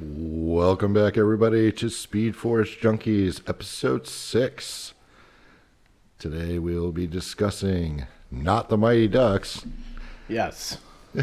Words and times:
Welcome 0.00 0.92
back, 0.92 1.16
everybody, 1.16 1.70
to 1.72 1.88
Speed 1.88 2.34
Force 2.34 2.74
Junkies, 2.74 3.48
episode 3.48 4.08
six. 4.08 4.92
Today 6.18 6.58
we'll 6.58 6.90
be 6.90 7.06
discussing 7.06 8.06
not 8.30 8.68
the 8.68 8.76
Mighty 8.76 9.06
Ducks. 9.06 9.64
Yes. 10.28 10.78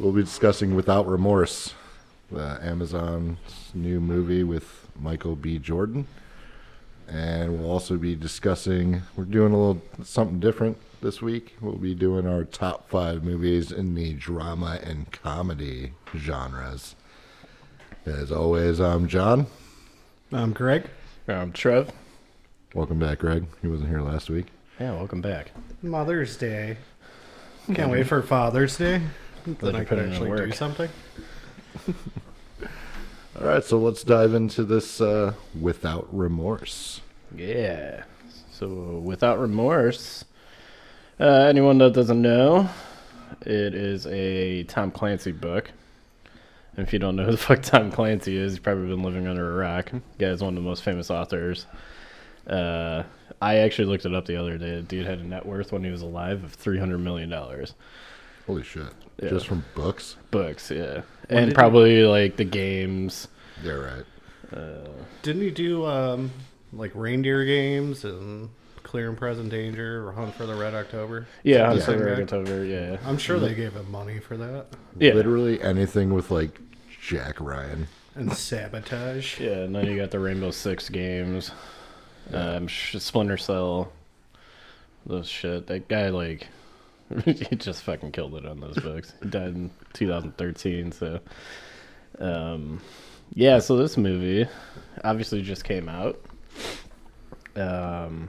We'll 0.00 0.10
be 0.10 0.24
discussing 0.24 0.74
Without 0.74 1.06
Remorse, 1.06 1.72
the 2.28 2.58
Amazon's 2.60 3.38
new 3.74 4.00
movie 4.00 4.42
with 4.42 4.88
Michael 4.98 5.36
B. 5.36 5.60
Jordan. 5.60 6.08
And 7.06 7.60
we'll 7.60 7.70
also 7.70 7.96
be 7.96 8.16
discussing, 8.16 9.02
we're 9.14 9.24
doing 9.24 9.52
a 9.52 9.56
little 9.56 9.82
something 10.02 10.40
different 10.40 10.78
this 11.00 11.22
week. 11.22 11.54
We'll 11.60 11.76
be 11.76 11.94
doing 11.94 12.26
our 12.26 12.42
top 12.42 12.88
five 12.88 13.22
movies 13.22 13.70
in 13.70 13.94
the 13.94 14.14
drama 14.14 14.80
and 14.82 15.12
comedy 15.12 15.92
genres. 16.16 16.96
As 18.06 18.30
always, 18.30 18.80
I'm 18.80 19.08
John. 19.08 19.46
I'm 20.30 20.52
Greg. 20.52 20.90
I'm 21.26 21.52
Trev. 21.52 21.90
Welcome 22.74 22.98
back, 22.98 23.20
Greg. 23.20 23.46
He 23.62 23.68
wasn't 23.68 23.88
here 23.88 24.02
last 24.02 24.28
week. 24.28 24.48
Yeah, 24.78 24.92
welcome 24.92 25.22
back. 25.22 25.52
Mother's 25.82 26.36
Day. 26.36 26.76
Can't 27.72 27.90
wait 27.90 28.06
for 28.06 28.20
Father's 28.20 28.76
Day. 28.76 29.00
Then 29.46 29.74
I 29.74 29.80
you 29.80 29.84
could 29.86 29.88
put 29.88 29.98
it 30.00 30.12
actually 30.12 30.36
do 30.36 30.52
something. 30.52 30.90
All 33.40 33.46
right, 33.46 33.64
so 33.64 33.78
let's 33.78 34.04
dive 34.04 34.34
into 34.34 34.64
this 34.64 35.00
uh, 35.00 35.32
without 35.58 36.06
remorse. 36.14 37.00
Yeah. 37.34 38.04
So, 38.52 38.68
without 39.02 39.40
remorse, 39.40 40.26
uh, 41.18 41.24
anyone 41.24 41.78
that 41.78 41.94
doesn't 41.94 42.20
know, 42.20 42.68
it 43.40 43.74
is 43.74 44.06
a 44.08 44.64
Tom 44.64 44.90
Clancy 44.90 45.32
book. 45.32 45.70
And 46.76 46.86
if 46.86 46.92
you 46.92 46.98
don't 46.98 47.14
know 47.16 47.24
who 47.24 47.30
the 47.32 47.36
fuck 47.36 47.62
Tom 47.62 47.90
Clancy 47.92 48.36
is, 48.36 48.54
you've 48.54 48.62
probably 48.62 48.88
been 48.88 49.02
living 49.02 49.26
under 49.28 49.52
a 49.52 49.56
rock. 49.56 49.92
Guy's 50.18 50.42
one 50.42 50.56
of 50.56 50.62
the 50.62 50.68
most 50.68 50.82
famous 50.82 51.10
authors. 51.10 51.66
Uh, 52.46 53.04
I 53.40 53.56
actually 53.58 53.86
looked 53.86 54.04
it 54.04 54.14
up 54.14 54.26
the 54.26 54.36
other 54.36 54.58
day. 54.58 54.76
The 54.76 54.82
dude 54.82 55.06
had 55.06 55.20
a 55.20 55.24
net 55.24 55.46
worth 55.46 55.72
when 55.72 55.84
he 55.84 55.90
was 55.90 56.02
alive 56.02 56.42
of 56.44 56.52
three 56.52 56.78
hundred 56.78 56.98
million 56.98 57.30
dollars. 57.30 57.74
Holy 58.46 58.62
shit! 58.62 58.88
Yeah. 59.22 59.30
Just 59.30 59.46
from 59.46 59.64
books. 59.74 60.16
Books, 60.30 60.70
yeah, 60.70 61.02
When 61.28 61.38
and 61.38 61.46
did- 61.50 61.54
probably 61.54 62.02
like 62.02 62.36
the 62.36 62.44
games. 62.44 63.28
Yeah, 63.62 63.72
right. 63.72 64.04
Uh, 64.52 64.88
Didn't 65.22 65.42
he 65.42 65.50
do 65.50 65.86
um, 65.86 66.30
like 66.72 66.90
reindeer 66.94 67.44
games 67.44 68.04
and 68.04 68.50
Clear 68.94 69.08
and 69.08 69.18
Present 69.18 69.50
Danger 69.50 70.06
or 70.06 70.12
Hunt 70.12 70.32
for 70.36 70.46
the 70.46 70.54
Red 70.54 70.72
October? 70.72 71.26
yeah, 71.42 71.66
Hunt 71.66 71.80
Yeah. 71.80 71.84
Hunter 71.84 72.08
Okay. 72.10 72.22
October, 72.22 72.64
yeah. 72.64 72.96
I'm 73.04 73.18
sure 73.18 73.40
they 73.40 73.52
gave 73.52 73.72
him 73.72 73.90
money 73.90 74.20
for 74.20 74.36
that. 74.36 74.66
Yeah. 74.96 75.14
Literally 75.14 75.60
anything 75.60 76.14
with 76.14 76.30
like 76.30 76.60
Jack 77.02 77.40
Ryan. 77.40 77.88
And 78.14 78.32
sabotage. 78.32 79.40
Yeah, 79.40 79.64
and 79.64 79.74
then 79.74 79.86
you 79.86 79.96
got 79.96 80.12
the 80.12 80.20
Rainbow 80.20 80.52
Six 80.52 80.88
games, 80.90 81.50
um, 82.32 82.68
Splinter 82.68 83.36
Cell, 83.36 83.90
those 85.04 85.26
shit. 85.28 85.66
That 85.66 85.88
guy 85.88 86.10
like, 86.10 86.46
he 87.24 87.56
just 87.56 87.82
fucking 87.82 88.12
killed 88.12 88.36
it 88.36 88.46
on 88.46 88.60
those 88.60 88.78
books. 88.78 89.12
He 89.20 89.28
died 89.28 89.56
in 89.56 89.72
2013, 89.94 90.92
so, 90.92 91.18
um, 92.20 92.80
yeah. 93.32 93.58
So 93.58 93.76
this 93.76 93.96
movie 93.96 94.46
obviously 95.02 95.42
just 95.42 95.64
came 95.64 95.88
out. 95.88 96.20
Um, 97.56 98.28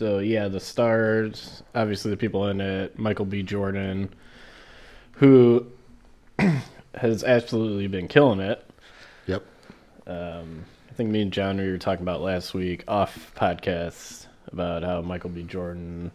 so 0.00 0.18
yeah, 0.18 0.48
the 0.48 0.60
stars, 0.60 1.62
obviously 1.74 2.10
the 2.10 2.16
people 2.16 2.48
in 2.48 2.58
it, 2.58 2.98
Michael 2.98 3.26
B. 3.26 3.42
Jordan, 3.42 4.08
who 5.12 5.66
has 6.94 7.22
absolutely 7.22 7.86
been 7.86 8.08
killing 8.08 8.40
it. 8.40 8.64
Yep. 9.26 9.44
Um, 10.06 10.64
I 10.88 10.94
think 10.94 11.10
me 11.10 11.20
and 11.20 11.30
John 11.30 11.58
we 11.58 11.70
were 11.70 11.76
talking 11.76 12.00
about 12.00 12.22
last 12.22 12.54
week 12.54 12.82
off 12.88 13.30
podcast 13.36 14.26
about 14.50 14.82
how 14.82 15.02
Michael 15.02 15.28
B. 15.28 15.42
Jordan 15.42 16.10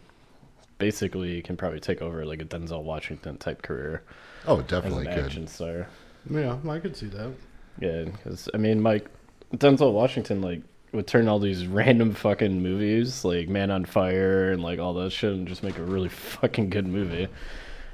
basically 0.78 1.40
can 1.42 1.56
probably 1.56 1.78
take 1.78 2.02
over 2.02 2.26
like 2.26 2.42
a 2.42 2.44
Denzel 2.44 2.82
Washington 2.82 3.38
type 3.38 3.62
career 3.62 4.02
Oh, 4.48 4.58
as 4.58 4.66
definitely 4.66 5.06
an 5.06 5.14
could. 5.14 5.24
action 5.26 5.46
star. 5.46 5.86
Yeah, 6.28 6.58
I 6.68 6.80
could 6.80 6.96
see 6.96 7.06
that. 7.06 7.32
Yeah, 7.78 8.02
because 8.06 8.48
I 8.52 8.56
mean, 8.56 8.80
Mike 8.80 9.06
Denzel 9.54 9.92
Washington 9.92 10.42
like 10.42 10.62
would 10.96 11.06
turn 11.06 11.28
all 11.28 11.38
these 11.38 11.66
random 11.66 12.14
fucking 12.14 12.62
movies 12.62 13.24
like 13.24 13.48
Man 13.48 13.70
on 13.70 13.84
Fire 13.84 14.50
and 14.52 14.62
like 14.62 14.78
all 14.80 14.94
that 14.94 15.10
shit 15.12 15.32
and 15.32 15.46
just 15.46 15.62
make 15.62 15.78
a 15.78 15.82
really 15.82 16.08
fucking 16.40 16.70
good 16.70 16.86
movie. 16.86 17.28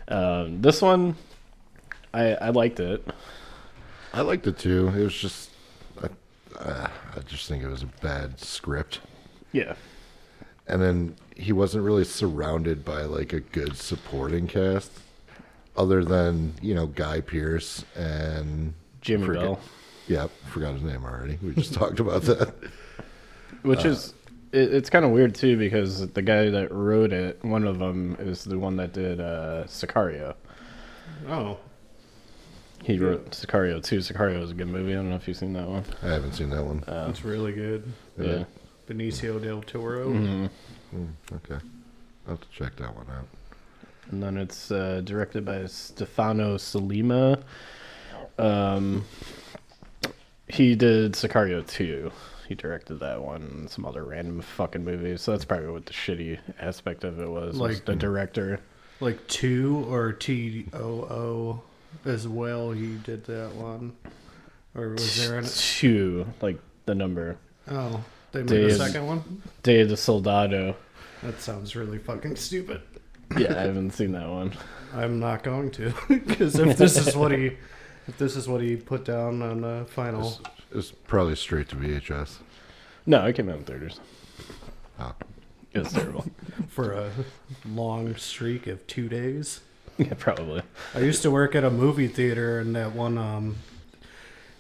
Um, 0.08 0.62
this 0.62 0.80
one, 0.80 1.16
I 2.14 2.34
I 2.34 2.48
liked 2.50 2.80
it. 2.80 3.06
I 4.14 4.20
liked 4.22 4.46
it 4.46 4.58
too. 4.58 4.88
It 4.88 5.02
was 5.04 5.14
just, 5.14 5.50
I, 6.02 6.08
uh, 6.58 6.88
I 7.16 7.20
just 7.20 7.48
think 7.48 7.62
it 7.62 7.68
was 7.68 7.82
a 7.82 7.86
bad 8.02 8.38
script. 8.40 9.00
Yeah, 9.52 9.74
And 10.66 10.82
then 10.82 11.16
he 11.36 11.52
wasn't 11.52 11.84
really 11.84 12.04
surrounded 12.04 12.84
by 12.84 13.02
like 13.04 13.32
a 13.32 13.40
good 13.40 13.76
supporting 13.76 14.46
cast, 14.48 14.90
other 15.76 16.04
than 16.04 16.54
you 16.60 16.74
know 16.74 16.86
Guy 16.86 17.20
Pearce 17.22 17.84
and 17.96 18.74
Jimmy 19.00 19.26
forget- 19.26 19.42
Bell. 19.42 19.60
Yep, 20.08 20.30
forgot 20.50 20.74
his 20.74 20.82
name 20.82 21.04
already. 21.04 21.38
We 21.42 21.54
just 21.54 21.72
talked 21.80 22.00
about 22.00 22.22
that. 22.22 22.52
Which 23.62 23.84
is 23.84 24.14
it, 24.52 24.74
it's 24.74 24.90
kind 24.90 25.04
of 25.04 25.10
weird 25.12 25.34
too 25.34 25.56
because 25.56 26.06
the 26.08 26.22
guy 26.22 26.50
that 26.50 26.72
wrote 26.72 27.12
it, 27.12 27.42
one 27.44 27.64
of 27.64 27.78
them 27.78 28.16
is 28.20 28.44
the 28.44 28.58
one 28.58 28.76
that 28.76 28.92
did 28.92 29.20
uh, 29.20 29.64
Sicario. 29.66 30.34
Oh, 31.28 31.58
He 32.82 32.98
wrote 32.98 33.30
Sicario 33.30 33.82
too. 33.82 33.98
Sicario 33.98 34.42
is 34.42 34.50
a 34.50 34.54
good 34.54 34.68
movie. 34.68 34.92
I 34.92 34.96
don't 34.96 35.10
know 35.10 35.16
if 35.16 35.28
you've 35.28 35.36
seen 35.36 35.52
that 35.54 35.68
one. 35.68 35.84
I 36.02 36.08
haven't 36.08 36.32
seen 36.32 36.50
that 36.50 36.64
one. 36.64 36.82
Uh, 36.86 37.06
that's 37.06 37.24
really 37.24 37.52
good. 37.52 37.84
yeah. 38.18 38.44
Benicio 38.88 39.40
del 39.40 39.62
Toro. 39.62 40.08
Mhm. 40.10 40.50
Hmm, 40.90 41.04
okay, 41.36 41.64
I'll 42.26 42.32
have 42.34 42.40
to 42.40 42.48
check 42.50 42.74
that 42.76 42.94
one 42.94 43.06
out. 43.16 43.26
And 44.10 44.20
then 44.22 44.36
it's 44.36 44.70
uh, 44.72 45.00
directed 45.04 45.44
by 45.44 45.64
Stefano 45.66 46.56
Sollima. 46.56 47.40
Um, 48.38 49.04
he 50.48 50.74
did 50.74 51.12
Sicario 51.12 51.66
2. 51.66 52.10
He 52.48 52.54
directed 52.54 53.00
that 53.00 53.22
one 53.22 53.42
and 53.42 53.70
some 53.70 53.84
other 53.84 54.04
random 54.04 54.40
fucking 54.40 54.84
movies. 54.84 55.20
So 55.22 55.32
that's 55.32 55.44
probably 55.44 55.68
what 55.68 55.86
the 55.86 55.92
shitty 55.92 56.38
aspect 56.60 57.04
of 57.04 57.20
it 57.20 57.28
was. 57.28 57.58
was 57.58 57.76
Like- 57.76 57.84
the 57.84 57.94
director. 57.96 58.60
Like 59.00 59.26
two 59.26 59.84
or 59.88 60.12
T 60.12 60.66
O 60.72 60.78
O 61.02 61.62
as 62.08 62.28
well. 62.28 62.70
He 62.70 62.94
did 62.98 63.24
that 63.24 63.52
one. 63.54 63.94
Or 64.76 64.90
was 64.90 65.16
there 65.16 65.38
an. 65.38 65.44
Two, 65.44 66.26
like 66.40 66.58
the 66.86 66.94
number. 66.94 67.36
Oh, 67.68 68.02
they 68.32 68.40
made 68.40 68.48
Dave- 68.48 68.70
a 68.70 68.74
second 68.76 69.06
one? 69.06 69.42
Day 69.62 69.80
of 69.80 69.88
the 69.88 69.96
Soldado. 69.96 70.76
That 71.22 71.40
sounds 71.40 71.74
really 71.76 71.98
fucking 71.98 72.36
stupid. 72.36 72.80
Yeah, 73.36 73.54
I 73.56 73.62
haven't 73.62 73.90
seen 73.92 74.12
that 74.12 74.28
one. 74.28 74.52
I'm 74.94 75.18
not 75.20 75.42
going 75.42 75.70
to, 75.72 75.92
because 76.08 76.58
if 76.58 76.76
this 76.76 76.96
is 76.96 77.16
what 77.16 77.32
he, 77.32 77.56
if 78.08 78.18
this 78.18 78.36
is 78.36 78.46
what 78.48 78.60
he 78.60 78.76
put 78.76 79.04
down 79.04 79.40
on 79.42 79.60
the 79.62 79.86
final, 79.88 80.38
It's, 80.74 80.90
it's 80.90 80.98
probably 81.06 81.36
straight 81.36 81.68
to 81.70 81.76
VHS. 81.76 82.38
No, 83.06 83.24
it 83.26 83.34
came 83.34 83.48
out 83.48 83.58
in 83.58 83.64
theaters. 83.64 84.00
Oh. 84.98 85.14
It 85.72 85.78
was 85.80 85.92
terrible. 85.92 86.26
for 86.68 86.92
a 86.92 87.10
long 87.66 88.14
streak 88.16 88.66
of 88.66 88.86
two 88.86 89.08
days. 89.08 89.60
yeah, 89.98 90.14
probably. 90.18 90.62
I 90.94 91.00
used 91.00 91.22
to 91.22 91.30
work 91.30 91.54
at 91.54 91.64
a 91.64 91.70
movie 91.70 92.08
theater, 92.08 92.60
and 92.60 92.76
that 92.76 92.94
one, 92.94 93.16
um, 93.16 93.56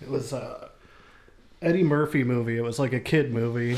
it 0.00 0.08
was 0.08 0.32
a 0.32 0.70
Eddie 1.60 1.82
Murphy 1.82 2.24
movie. 2.24 2.56
It 2.56 2.62
was 2.62 2.78
like 2.78 2.92
a 2.92 3.00
kid 3.00 3.32
movie. 3.32 3.76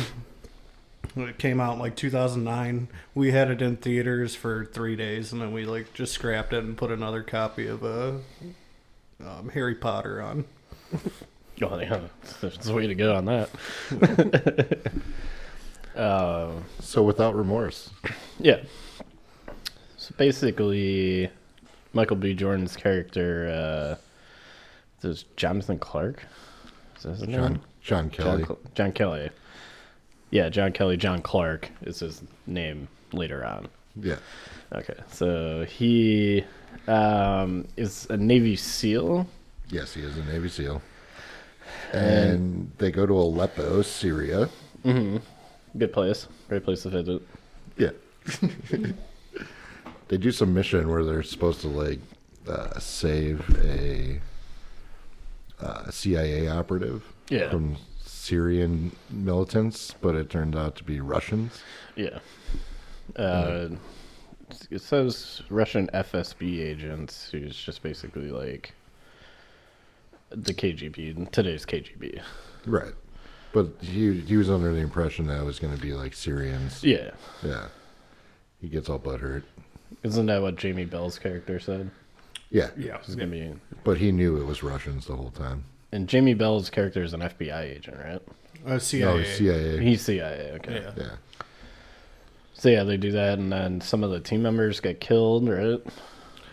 It 1.16 1.38
came 1.38 1.60
out 1.60 1.74
in 1.74 1.78
like 1.78 1.96
2009. 1.96 2.88
We 3.14 3.32
had 3.32 3.50
it 3.50 3.62
in 3.62 3.76
theaters 3.76 4.34
for 4.34 4.64
three 4.64 4.96
days, 4.96 5.32
and 5.32 5.40
then 5.40 5.52
we 5.52 5.64
like 5.64 5.92
just 5.92 6.12
scrapped 6.12 6.52
it 6.52 6.64
and 6.64 6.76
put 6.76 6.90
another 6.90 7.22
copy 7.22 7.66
of 7.66 7.84
uh, 7.84 8.12
um, 9.24 9.50
Harry 9.52 9.74
Potter 9.74 10.22
on. 10.22 10.44
Oh, 11.62 11.78
yeah. 11.78 12.00
There's 12.40 12.68
a 12.68 12.74
way 12.74 12.86
to 12.86 12.94
go 12.94 13.14
on 13.14 13.24
that. 13.26 14.92
uh, 15.96 16.50
So 16.80 17.02
without 17.02 17.34
remorse. 17.34 17.90
yeah. 18.38 18.60
So 19.96 20.14
basically, 20.18 21.30
Michael 21.92 22.16
B. 22.16 22.34
Jordan's 22.34 22.76
character, 22.76 23.48
uh, 25.02 25.06
is 25.08 25.24
Jonathan 25.36 25.78
Clark? 25.78 26.24
Is 26.96 27.02
that 27.02 27.10
his? 27.10 27.20
John 27.28 27.34
John 27.34 27.60
John, 27.82 28.10
Kelly. 28.10 28.44
Cl- 28.44 28.58
John 28.74 28.92
Kelly. 28.92 29.30
Yeah, 30.30 30.48
John 30.48 30.72
Kelly, 30.72 30.96
John 30.96 31.20
Clark 31.22 31.68
is 31.82 32.00
his 32.00 32.22
name 32.46 32.88
later 33.12 33.44
on. 33.44 33.68
Yeah. 34.00 34.16
Okay, 34.74 34.94
so 35.10 35.64
he 35.66 36.42
um, 36.88 37.68
is 37.76 38.06
a 38.10 38.16
Navy 38.16 38.56
SEAL. 38.56 39.26
Yes, 39.68 39.92
he 39.94 40.00
is 40.00 40.16
a 40.16 40.24
Navy 40.24 40.48
SEAL. 40.48 40.80
And 41.92 42.70
they 42.78 42.90
go 42.90 43.06
to 43.06 43.12
Aleppo, 43.12 43.82
Syria. 43.82 44.48
Mm-hmm. 44.84 45.18
Good 45.78 45.92
place. 45.92 46.26
Great 46.48 46.64
place 46.64 46.82
to 46.82 46.90
visit. 46.90 47.22
Yeah. 47.76 47.90
they 50.08 50.16
do 50.16 50.30
some 50.30 50.54
mission 50.54 50.88
where 50.88 51.04
they're 51.04 51.22
supposed 51.22 51.60
to 51.62 51.68
like 51.68 52.00
uh, 52.48 52.78
save 52.78 53.42
a 53.64 54.20
uh, 55.60 55.90
CIA 55.90 56.48
operative 56.48 57.04
Yeah. 57.28 57.50
from 57.50 57.76
Syrian 58.04 58.92
militants, 59.10 59.94
but 60.00 60.14
it 60.14 60.30
turned 60.30 60.56
out 60.56 60.76
to 60.76 60.84
be 60.84 61.00
Russians. 61.00 61.60
Yeah. 61.96 62.18
Uh, 63.16 63.70
it 64.70 64.80
says 64.80 65.42
Russian 65.50 65.88
FSB 65.92 66.60
agents, 66.60 67.28
who's 67.30 67.56
just 67.56 67.82
basically 67.82 68.30
like 68.30 68.72
the 70.36 70.54
KGB, 70.54 71.30
today's 71.30 71.64
KGB. 71.66 72.20
Right. 72.66 72.92
But 73.52 73.68
he 73.80 74.20
he 74.20 74.36
was 74.36 74.50
under 74.50 74.72
the 74.72 74.80
impression 74.80 75.26
that 75.28 75.40
it 75.40 75.44
was 75.44 75.58
going 75.58 75.74
to 75.74 75.80
be 75.80 75.92
like 75.94 76.14
Syrians. 76.14 76.82
Yeah. 76.82 77.10
Yeah. 77.42 77.66
He 78.60 78.68
gets 78.68 78.88
all 78.88 78.98
butthurt. 78.98 79.42
Isn't 80.02 80.26
that 80.26 80.42
what 80.42 80.56
Jamie 80.56 80.84
Bell's 80.86 81.18
character 81.18 81.60
said? 81.60 81.90
Yeah. 82.50 82.70
Yeah. 82.76 82.96
It's 82.96 83.14
gonna 83.14 83.30
be, 83.30 83.52
But 83.84 83.98
he 83.98 84.10
knew 84.12 84.36
it 84.40 84.44
was 84.46 84.62
Russians 84.62 85.06
the 85.06 85.14
whole 85.16 85.30
time. 85.30 85.64
and 85.92 86.08
Jamie 86.08 86.34
Bell's 86.34 86.68
character 86.70 87.02
is 87.02 87.12
an 87.14 87.20
FBI 87.20 87.62
agent, 87.62 87.96
right? 87.98 88.22
Uh, 88.66 88.78
CIA. 88.78 89.04
No, 89.18 89.22
CIA. 89.24 89.78
He's 89.84 90.02
CIA. 90.02 90.52
Okay. 90.54 90.80
Yeah. 90.82 90.92
Yeah. 90.96 91.10
So 92.54 92.68
yeah, 92.70 92.82
they 92.84 92.96
do 92.96 93.12
that, 93.12 93.38
and 93.38 93.52
then 93.52 93.80
some 93.80 94.02
of 94.02 94.10
the 94.10 94.20
team 94.20 94.42
members 94.42 94.80
get 94.80 95.00
killed, 95.00 95.48
right? 95.48 95.80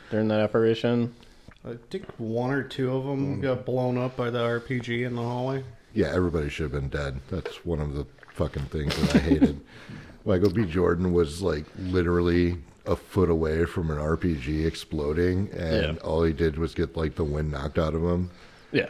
During 0.09 0.27
that 0.27 0.41
operation. 0.41 1.15
I 1.63 1.75
think 1.89 2.05
one 2.17 2.51
or 2.51 2.63
two 2.63 2.95
of 2.95 3.05
them 3.05 3.37
mm. 3.37 3.41
got 3.41 3.65
blown 3.65 3.97
up 3.97 4.17
by 4.17 4.29
the 4.29 4.39
RPG 4.39 5.05
in 5.05 5.15
the 5.15 5.21
hallway. 5.21 5.63
Yeah, 5.93 6.11
everybody 6.13 6.49
should 6.49 6.71
have 6.71 6.81
been 6.81 6.89
dead. 6.89 7.19
That's 7.29 7.63
one 7.65 7.79
of 7.79 7.93
the 7.93 8.05
fucking 8.33 8.65
things 8.65 8.95
that 8.95 9.15
I 9.15 9.19
hated. 9.19 9.61
Michael 10.25 10.51
B. 10.51 10.65
Jordan 10.65 11.13
was 11.13 11.41
like 11.41 11.65
literally 11.77 12.57
a 12.85 12.95
foot 12.95 13.29
away 13.29 13.65
from 13.65 13.91
an 13.91 13.97
RPG 13.97 14.65
exploding, 14.65 15.49
and 15.51 15.97
Yeah. 15.97 16.03
all 16.03 16.23
he 16.23 16.33
did 16.33 16.57
was 16.57 16.73
get 16.73 16.97
like 16.97 17.15
the 17.15 17.23
wind 17.23 17.51
knocked 17.51 17.77
out 17.77 17.93
of 17.93 18.01
him. 18.03 18.31
Yeah. 18.71 18.89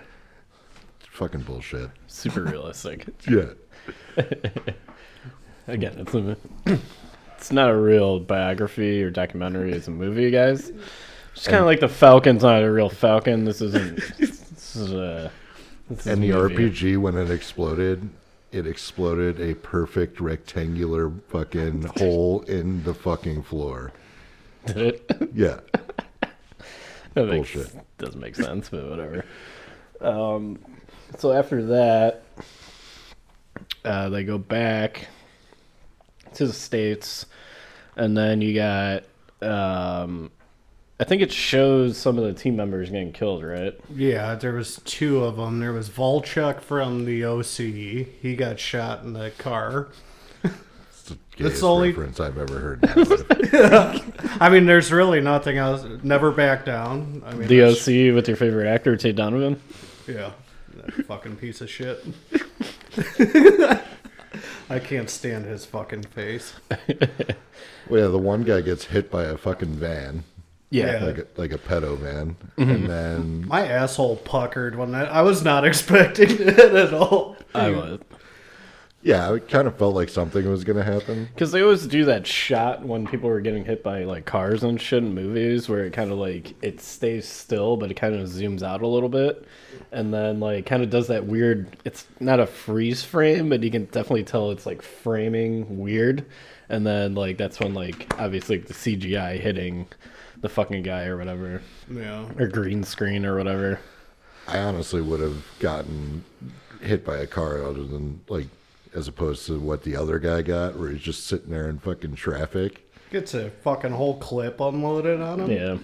Fucking 1.00 1.42
bullshit. 1.42 1.90
Super 2.08 2.44
realistic. 2.46 3.08
Yeah. 3.30 3.50
Again, 5.68 5.94
it's 5.98 6.14
a, 6.14 6.38
it's 7.38 7.52
not 7.52 7.70
a 7.70 7.76
real 7.76 8.20
biography 8.20 9.04
or 9.04 9.10
documentary. 9.10 9.72
It's 9.74 9.88
a 9.88 9.92
movie, 9.92 10.32
guys. 10.32 10.72
It's 11.36 11.46
kind 11.48 11.60
of 11.60 11.66
like 11.66 11.80
the 11.80 11.88
Falcon's 11.90 12.44
not 12.44 12.62
a 12.64 12.72
real 12.72 12.90
Falcon. 12.90 13.46
This 13.46 13.62
isn't. 13.62 14.00
This 14.20 14.76
is 14.76 14.94
a. 14.94 15.32
This 15.90 16.06
And 16.06 16.24
a 16.24 16.28
the 16.28 16.34
movie. 16.34 16.70
RPG, 16.70 16.98
when 16.98 17.18
it 17.18 17.30
exploded, 17.30 18.10
it 18.54 18.66
exploded 18.66 19.42
a 19.42 19.56
perfect 19.56 20.22
rectangular 20.22 21.12
fucking 21.28 21.82
hole 21.98 22.42
in 22.44 22.84
the 22.84 22.94
fucking 22.94 23.44
floor. 23.44 23.92
Did 24.68 24.78
it? 24.78 25.30
Yeah. 25.34 25.60
That 27.14 27.26
makes, 27.28 27.54
Bullshit. 27.54 27.98
Doesn't 27.98 28.22
make 28.22 28.36
sense, 28.38 28.70
but 28.70 28.90
whatever. 28.90 29.26
Um, 30.00 30.60
so 31.18 31.34
after 31.34 31.62
that, 31.66 32.24
uh, 33.84 34.08
they 34.08 34.24
go 34.24 34.38
back 34.38 35.10
to 36.36 36.48
the 36.48 36.54
states, 36.54 37.26
and 37.98 38.16
then 38.16 38.40
you 38.40 38.54
got. 38.56 39.04
Um, 39.42 40.32
I 41.02 41.04
think 41.04 41.24
it 41.24 41.32
shows 41.32 41.98
some 41.98 42.20
of 42.20 42.24
the 42.26 42.34
team 42.34 42.56
members 42.56 42.92
getting 42.92 43.12
killed, 43.12 43.44
right? 43.44 43.74
Yeah, 43.92 44.36
there 44.36 44.54
was 44.54 44.80
two 44.86 45.24
of 45.24 45.36
them. 45.36 45.60
There 45.60 45.74
was 45.74 45.90
Volchuk 45.90 46.62
from 46.62 47.06
the 47.06 47.26
OC. 47.26 48.06
He 48.22 48.36
got 48.36 48.60
shot 48.60 49.04
in 49.04 49.14
the 49.14 49.32
car. 49.40 49.88
It's 50.44 51.02
the 51.02 51.18
gayest 51.36 51.64
only- 51.64 51.90
reference 51.90 52.20
I've 52.20 52.38
ever 52.38 52.60
heard. 52.60 52.84
in 52.84 52.90
my 52.90 53.04
life. 53.04 54.38
I 54.42 54.50
mean, 54.50 54.68
there's 54.68 54.92
really 54.92 55.22
nothing 55.22 55.58
else. 55.58 55.84
Never 56.04 56.30
back 56.32 56.66
down. 56.66 57.24
I 57.26 57.34
mean, 57.34 57.48
The 57.48 57.62
that's- 57.62 57.82
OC 57.82 58.14
with 58.14 58.28
your 58.28 58.38
favorite 58.38 58.68
actor, 58.68 58.96
Tate 58.96 59.16
Donovan. 59.16 59.60
Yeah, 60.08 60.34
that 60.76 60.94
fucking 61.08 61.38
piece 61.38 61.62
of 61.62 61.70
shit. 61.72 62.06
I 64.70 64.78
can't 64.80 65.10
stand 65.10 65.46
his 65.46 65.66
fucking 65.66 66.04
face. 66.04 66.54
well, 67.90 68.00
yeah, 68.04 68.08
the 68.08 68.20
one 68.20 68.44
guy 68.44 68.62
gets 68.62 68.86
hit 68.86 69.10
by 69.10 69.24
a 69.24 69.36
fucking 69.38 69.74
van, 69.76 70.24
Yeah. 70.72 71.04
like 71.04 71.18
a, 71.20 71.28
like 71.38 71.52
a 71.52 71.58
pedo 71.58 71.98
van, 71.98 72.36
Mm-hmm. 72.58 72.70
and 72.72 72.90
then 72.90 73.48
My 73.48 73.68
asshole 73.68 74.16
puckered 74.18 74.76
when 74.76 74.92
that. 74.94 75.12
I 75.12 75.22
was 75.22 75.44
not 75.44 75.66
expecting 75.68 76.30
it 76.32 76.58
at 76.60 76.94
all. 76.94 77.36
I 77.54 77.70
was. 77.72 78.00
yeah, 79.04 79.34
it 79.34 79.50
kind 79.50 79.68
of 79.68 79.76
felt 79.78 79.96
like 79.96 80.08
something 80.10 80.48
was 80.50 80.64
gonna 80.64 80.84
happen. 80.84 81.26
Because 81.34 81.52
they 81.52 81.62
always 81.62 81.86
do 81.88 82.06
that 82.06 82.26
shot 82.26 82.86
when 82.86 83.06
people 83.06 83.28
were 83.30 83.42
getting 83.42 83.66
hit 83.66 83.84
by 83.84 84.06
like 84.06 84.26
cars 84.26 84.64
and 84.64 84.80
shit 84.80 85.04
in 85.04 85.14
movies, 85.14 85.68
where 85.68 85.84
it 85.86 85.92
kind 85.94 86.12
of 86.12 86.18
like 86.18 86.54
it 86.64 86.80
stays 86.80 87.28
still, 87.28 87.76
but 87.76 87.92
it 87.92 87.96
kind 87.96 88.16
of 88.16 88.30
zooms 88.30 88.62
out 88.64 88.82
a 88.82 88.88
little 88.88 89.10
bit, 89.10 89.44
and 89.92 90.14
then 90.14 90.40
like 90.40 90.66
kind 90.68 90.84
of 90.84 90.90
does 90.90 91.08
that 91.08 91.26
weird. 91.26 91.76
It's 91.84 92.06
not 92.22 92.40
a 92.40 92.46
freeze 92.48 93.04
frame, 93.04 93.50
but 93.50 93.62
you 93.64 93.72
can 93.72 93.86
definitely 93.86 94.24
tell 94.24 94.52
it's 94.52 94.66
like 94.66 94.82
framing 94.82 95.80
weird, 95.80 96.26
and 96.70 96.86
then 96.88 97.14
like 97.16 97.38
that's 97.38 97.60
when 97.60 97.74
like 97.74 98.14
obviously 98.20 98.60
the 98.60 98.74
CGI 98.74 99.38
hitting 99.40 99.88
the 100.42 100.50
fucking 100.50 100.84
guy 100.84 101.06
or 101.06 101.18
whatever, 101.18 101.62
Yeah. 101.90 102.26
or 102.38 102.48
green 102.48 102.84
screen 102.84 103.26
or 103.26 103.38
whatever. 103.38 103.80
I 104.48 104.60
honestly 104.60 105.02
would 105.02 105.20
have 105.20 105.46
gotten 105.60 106.24
hit 106.82 107.06
by 107.06 107.18
a 107.18 107.28
car 107.28 107.64
other 107.64 107.84
than 107.84 108.22
like 108.28 108.48
as 108.94 109.08
opposed 109.08 109.46
to 109.48 109.60
what 109.60 109.84
the 109.84 109.96
other 109.96 110.20
guy 110.20 110.42
got, 110.42 110.78
where 110.78 110.90
he's 110.90 111.02
just 111.02 111.26
sitting 111.28 111.50
there 111.52 111.70
in 111.70 111.80
fucking 111.80 112.16
traffic. 112.16 112.92
Gets 113.12 113.34
a 113.34 113.50
fucking 113.50 113.92
whole 113.92 114.18
clip 114.18 114.60
unloaded 114.60 115.22
on 115.22 115.40
him. 115.42 115.52
Yeah, 115.52 115.78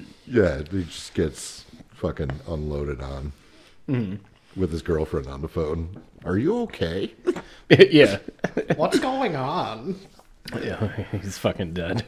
Yeah, 0.44 0.62
he 0.70 0.84
just 0.84 1.14
gets 1.14 1.66
fucking 1.96 2.32
unloaded 2.48 3.02
on 3.02 3.32
Mm-hmm. 3.88 4.60
with 4.60 4.72
his 4.74 4.82
girlfriend 4.82 5.28
on 5.28 5.42
the 5.42 5.48
phone. 5.48 6.02
Are 6.26 6.38
you 6.38 6.60
okay? 6.64 7.14
yeah. 7.70 8.18
What's 8.76 9.00
going 9.00 9.36
on? 9.36 9.96
Yeah, 10.64 11.04
he's 11.12 11.38
fucking 11.38 11.74
dead. 11.74 12.06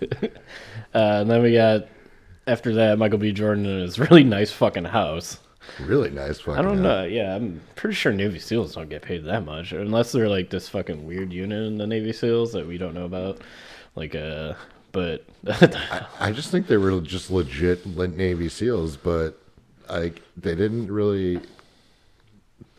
uh, 0.96 0.98
and 1.22 1.30
then 1.30 1.44
we 1.44 1.52
got 1.54 1.88
after 2.50 2.74
that 2.76 2.98
Michael 2.98 3.20
B. 3.20 3.32
Jordan 3.32 3.66
in 3.66 3.82
his 3.82 4.00
really 4.10 4.24
nice 4.24 4.52
fucking 4.52 4.86
house. 4.86 5.40
Really 5.80 6.10
nice 6.10 6.40
fucking. 6.40 6.60
I 6.60 6.62
don't 6.62 6.78
house. 6.78 6.84
know. 6.84 7.04
Yeah, 7.04 7.36
I'm 7.36 7.62
pretty 7.76 7.96
sure 7.96 8.12
Navy 8.12 8.40
SEALs 8.40 8.74
don't 8.74 8.90
get 8.90 9.02
paid 9.04 9.24
that 9.26 9.46
much, 9.46 9.72
unless 9.72 10.12
they're 10.12 10.30
like 10.30 10.50
this 10.50 10.68
fucking 10.68 11.06
weird 11.06 11.32
unit 11.32 11.68
in 11.68 11.78
the 11.78 11.86
Navy 11.88 12.12
SEALs 12.12 12.52
that 12.54 12.68
we 12.68 12.78
don't 12.78 12.94
know 12.96 13.06
about. 13.06 13.42
Like, 13.96 14.16
uh, 14.16 14.54
but 14.92 15.24
I 16.20 16.32
just 16.32 16.50
think 16.50 16.68
they 16.68 16.78
were 16.78 17.00
just 17.02 17.30
legit 17.30 17.86
Navy 17.86 18.48
SEAls, 18.48 18.98
but 19.02 19.38
like 19.90 20.22
they 20.36 20.56
didn't 20.56 20.92
really. 20.92 21.40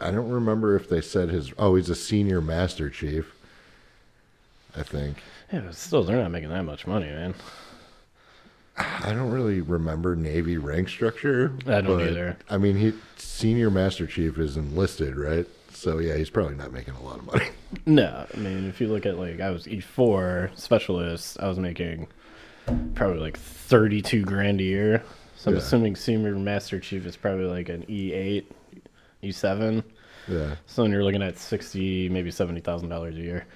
I 0.00 0.10
don't 0.10 0.30
remember 0.30 0.76
if 0.76 0.88
they 0.88 1.00
said 1.00 1.28
his. 1.28 1.52
Oh, 1.58 1.76
he's 1.76 1.90
a 1.90 1.94
senior 1.94 2.40
master 2.40 2.90
chief. 2.90 3.32
I 4.76 4.82
think. 4.82 5.22
yeah, 5.52 5.60
but 5.60 5.74
still, 5.74 6.04
they're 6.04 6.16
not 6.22 6.30
making 6.30 6.50
that 6.50 6.62
much 6.62 6.86
money, 6.86 7.06
man. 7.06 7.34
I 9.02 9.12
don't 9.12 9.30
really 9.30 9.60
remember 9.60 10.16
Navy 10.16 10.56
rank 10.58 10.88
structure. 10.88 11.52
I 11.66 11.80
don't 11.80 11.98
but, 11.98 12.08
either. 12.08 12.36
I 12.48 12.58
mean, 12.58 12.76
he 12.76 12.92
senior 13.16 13.70
master 13.70 14.06
chief 14.06 14.38
is 14.38 14.56
enlisted, 14.56 15.16
right? 15.16 15.46
So 15.72 15.98
yeah, 15.98 16.16
he's 16.16 16.30
probably 16.30 16.54
not 16.56 16.72
making 16.72 16.94
a 16.94 17.02
lot 17.02 17.18
of 17.18 17.26
money. 17.26 17.46
No, 17.86 18.26
I 18.34 18.36
mean, 18.36 18.68
if 18.68 18.80
you 18.80 18.88
look 18.88 19.06
at 19.06 19.16
like 19.16 19.40
I 19.40 19.50
was 19.50 19.68
E 19.68 19.78
four 19.80 20.50
specialist, 20.56 21.38
I 21.40 21.46
was 21.48 21.58
making 21.60 22.08
probably 22.96 23.18
like 23.20 23.38
thirty 23.38 24.02
two 24.02 24.24
grand 24.24 24.60
a 24.60 24.64
year. 24.64 25.04
So 25.36 25.50
I'm 25.50 25.54
Yeah. 25.56 25.62
assuming 25.62 25.94
senior 25.94 26.34
master 26.34 26.80
chief 26.80 27.06
is 27.06 27.16
probably 27.16 27.44
like 27.46 27.68
an 27.68 27.84
E 27.88 28.12
eight, 28.12 28.50
E 29.22 29.30
seven. 29.30 29.84
Yeah, 30.28 30.56
So 30.66 30.82
then 30.82 30.90
you're 30.90 31.04
looking 31.04 31.22
at 31.22 31.38
sixty, 31.38 32.08
maybe 32.08 32.30
seventy 32.32 32.60
thousand 32.60 32.88
dollars 32.88 33.14
a 33.16 33.20
year. 33.20 33.46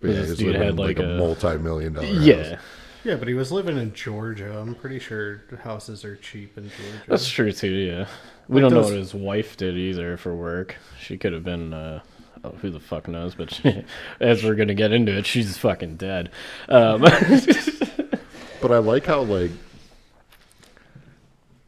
but 0.00 0.10
yeah, 0.10 0.22
This 0.22 0.38
dude 0.38 0.56
had 0.56 0.78
like, 0.78 0.96
like 0.98 1.06
a, 1.06 1.10
a- 1.14 1.18
multi-million 1.18 1.92
dollar. 1.92 2.06
Yeah, 2.06 2.54
house. 2.56 2.64
Yeah, 3.08 3.16
but 3.16 3.26
he 3.26 3.34
was 3.34 3.50
living 3.50 3.78
in 3.78 3.94
Georgia. 3.94 4.58
I'm 4.58 4.74
pretty 4.74 4.98
sure 4.98 5.42
houses 5.62 6.04
are 6.04 6.16
cheap 6.16 6.58
in 6.58 6.64
Georgia. 6.64 7.02
that's 7.06 7.28
true 7.28 7.52
too. 7.52 7.68
Yeah, 7.68 8.06
we 8.48 8.62
Like 8.62 8.70
don't 8.70 8.80
know 8.80 8.86
what 8.86 8.96
his 8.96 9.14
wife 9.14 9.56
did 9.56 9.76
either 9.76 10.16
for 10.16 10.36
work. 10.36 10.76
She 11.00 11.16
could 11.16 11.32
have 11.32 11.44
been. 11.44 11.72
Uh, 11.72 12.02
oh, 12.44 12.50
who 12.60 12.70
the 12.70 12.80
fuck 12.80 13.08
knows? 13.08 13.34
But 13.34 13.54
she, 13.54 13.84
as 14.20 14.44
we're 14.44 14.56
gonna 14.56 14.74
get 14.74 14.92
into 14.92 15.16
it, 15.16 15.26
she's 15.26 15.56
fucking 15.56 15.96
dead. 15.96 16.30
Um, 16.68 17.02
But 18.60 18.72
I 18.72 18.78
like 18.78 19.06
how 19.06 19.22
like 19.22 19.52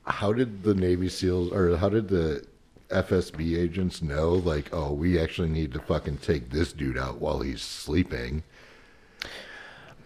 how 0.05 0.33
did 0.33 0.63
the 0.63 0.75
Navy 0.75 1.09
SEALs 1.09 1.53
or 1.53 1.77
how 1.77 1.89
did 1.89 2.09
the 2.09 2.45
FSB 2.89 3.57
agents 3.57 4.03
know 4.03 4.33
like 4.33 4.71
oh 4.73 4.93
we 4.93 5.19
actually 5.21 5.49
need 5.49 5.73
to 5.73 5.79
fucking 5.79 6.19
take 6.19 6.51
this 6.51 6.73
dude 6.73 6.99
out 6.99 7.21
while 7.21 7.41
he's 7.41 7.63
sleeping 7.63 8.43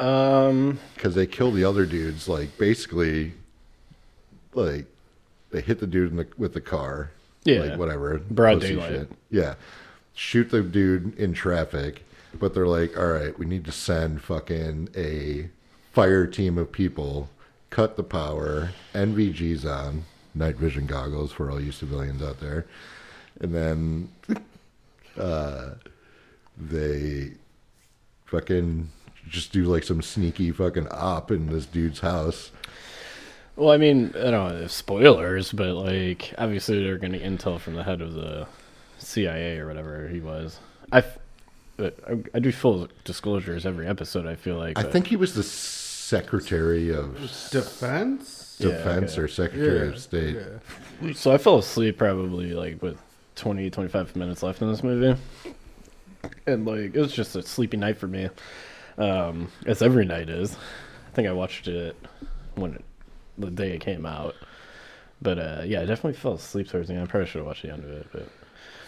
um, 0.01 0.79
because 0.95 1.15
they 1.15 1.27
kill 1.27 1.51
the 1.53 1.65
other 1.65 1.87
dudes 1.87 2.29
like 2.29 2.57
basically 2.59 3.33
like 4.55 4.87
they 5.51 5.61
hit 5.61 5.81
the 5.81 5.87
dude 5.87 6.11
in 6.11 6.17
the, 6.17 6.27
with 6.37 6.55
the 6.55 6.61
car. 6.61 7.11
Yeah. 7.45 7.61
like 7.61 7.79
whatever. 7.79 8.19
Broad 8.19 8.61
pussy 8.61 8.77
daylight. 8.77 9.09
yeah. 9.31 9.55
Shoot 10.15 10.51
the 10.51 10.63
dude 10.63 11.19
in 11.19 11.33
traffic 11.33 12.05
but 12.37 12.53
they're 12.53 12.67
like 12.67 12.99
all 12.99 13.07
right 13.07 13.39
we 13.39 13.47
need 13.47 13.65
to 13.65 13.71
send 13.71 14.21
fucking 14.21 14.89
a 14.97 15.49
fire 15.93 16.27
team 16.27 16.59
of 16.59 16.73
people 16.73 17.29
cut 17.71 17.97
the 17.97 18.03
power 18.03 18.71
nvgs 18.93 19.65
on 19.65 20.05
night 20.35 20.57
vision 20.57 20.87
goggles 20.87 21.33
for 21.33 21.51
all 21.51 21.61
you 21.61 21.73
civilians 21.73 22.23
out 22.23 22.41
there. 22.41 22.67
And 23.41 23.55
then 23.55 24.09
uh, 25.19 25.71
they 26.57 27.33
fucking 28.27 28.91
just 29.28 29.52
do 29.52 29.64
like 29.64 29.83
some 29.85 30.02
sneaky 30.02 30.50
fucking 30.50 30.88
op 30.90 31.31
in 31.31 31.47
this 31.47 31.66
dude's 31.66 32.00
house. 32.00 32.50
Well, 33.57 33.71
I 33.71 33.76
mean, 33.76 34.12
I 34.16 34.31
don't 34.31 34.61
know 34.61 34.66
spoilers, 34.66 35.52
but 35.52 35.75
like 35.75 36.35
obviously 36.38 36.83
they're 36.83 36.99
getting 36.99 37.21
intel 37.21 37.61
from 37.61 37.75
the 37.75 37.85
head 37.85 38.00
of 38.00 38.14
the 38.14 38.47
CIA 38.99 39.59
or 39.59 39.66
whatever 39.69 40.09
he 40.09 40.21
was. 40.21 40.59
I, 40.90 40.99
f- 40.99 41.19
but 41.76 41.99
I, 42.09 42.16
I 42.35 42.38
do 42.40 42.50
full 42.52 42.88
disclosures 43.04 43.64
every 43.64 43.87
episode. 43.87 44.26
I 44.26 44.35
feel 44.35 44.57
like 44.57 44.78
I 44.78 44.83
think 44.83 45.07
he 45.07 45.16
was 45.16 45.35
the 45.35 45.43
Secretary 45.45 46.93
of 46.93 47.14
Defense. 47.50 48.57
Yeah, 48.59 48.69
Defense 48.71 49.12
okay. 49.12 49.23
or 49.23 49.28
Secretary 49.28 49.87
Yeah, 49.88 49.93
of 49.95 49.99
State. 50.00 50.37
yeah. 51.02 51.12
so. 51.14 51.33
I 51.33 51.38
fell 51.38 51.59
asleep 51.59 51.99
probably 51.99 52.52
like 52.52 52.83
with 52.83 53.00
20, 53.37 53.71
25 53.71 54.14
minutes 54.16 54.43
left 54.43 54.62
in 54.62 54.71
this 54.71 54.83
movie, 54.85 55.19
and 56.47 56.64
like 56.66 56.95
it 56.95 57.00
was 57.00 57.12
just 57.12 57.35
a 57.37 57.43
sleepy 57.43 57.76
night 57.76 57.99
for 57.99 58.07
me. 58.07 58.28
Um, 58.99 59.49
as 59.67 59.83
every 59.83 60.05
night 60.05 60.29
is. 60.29 60.55
I 60.55 61.11
think 61.15 61.29
I 61.29 61.33
watched 61.33 61.69
it 61.69 61.97
when 62.55 62.75
it, 62.75 62.85
the 63.39 63.51
day 63.51 63.73
it 63.73 63.81
came 63.81 64.07
out. 64.07 64.35
But 65.23 65.39
uh, 65.39 65.63
yeah, 65.65 65.81
I 65.81 65.85
definitely 65.85 66.15
fell 66.15 66.35
asleep 66.35 66.69
towards 66.69 66.89
the 66.89 66.95
end. 66.95 67.03
I 67.05 67.07
probably 67.07 67.27
should 67.29 67.39
have 67.39 67.47
watched 67.47 67.63
the 67.63 67.73
end 67.73 67.85
of 67.85 67.91
it, 67.91 68.07
but 68.13 68.29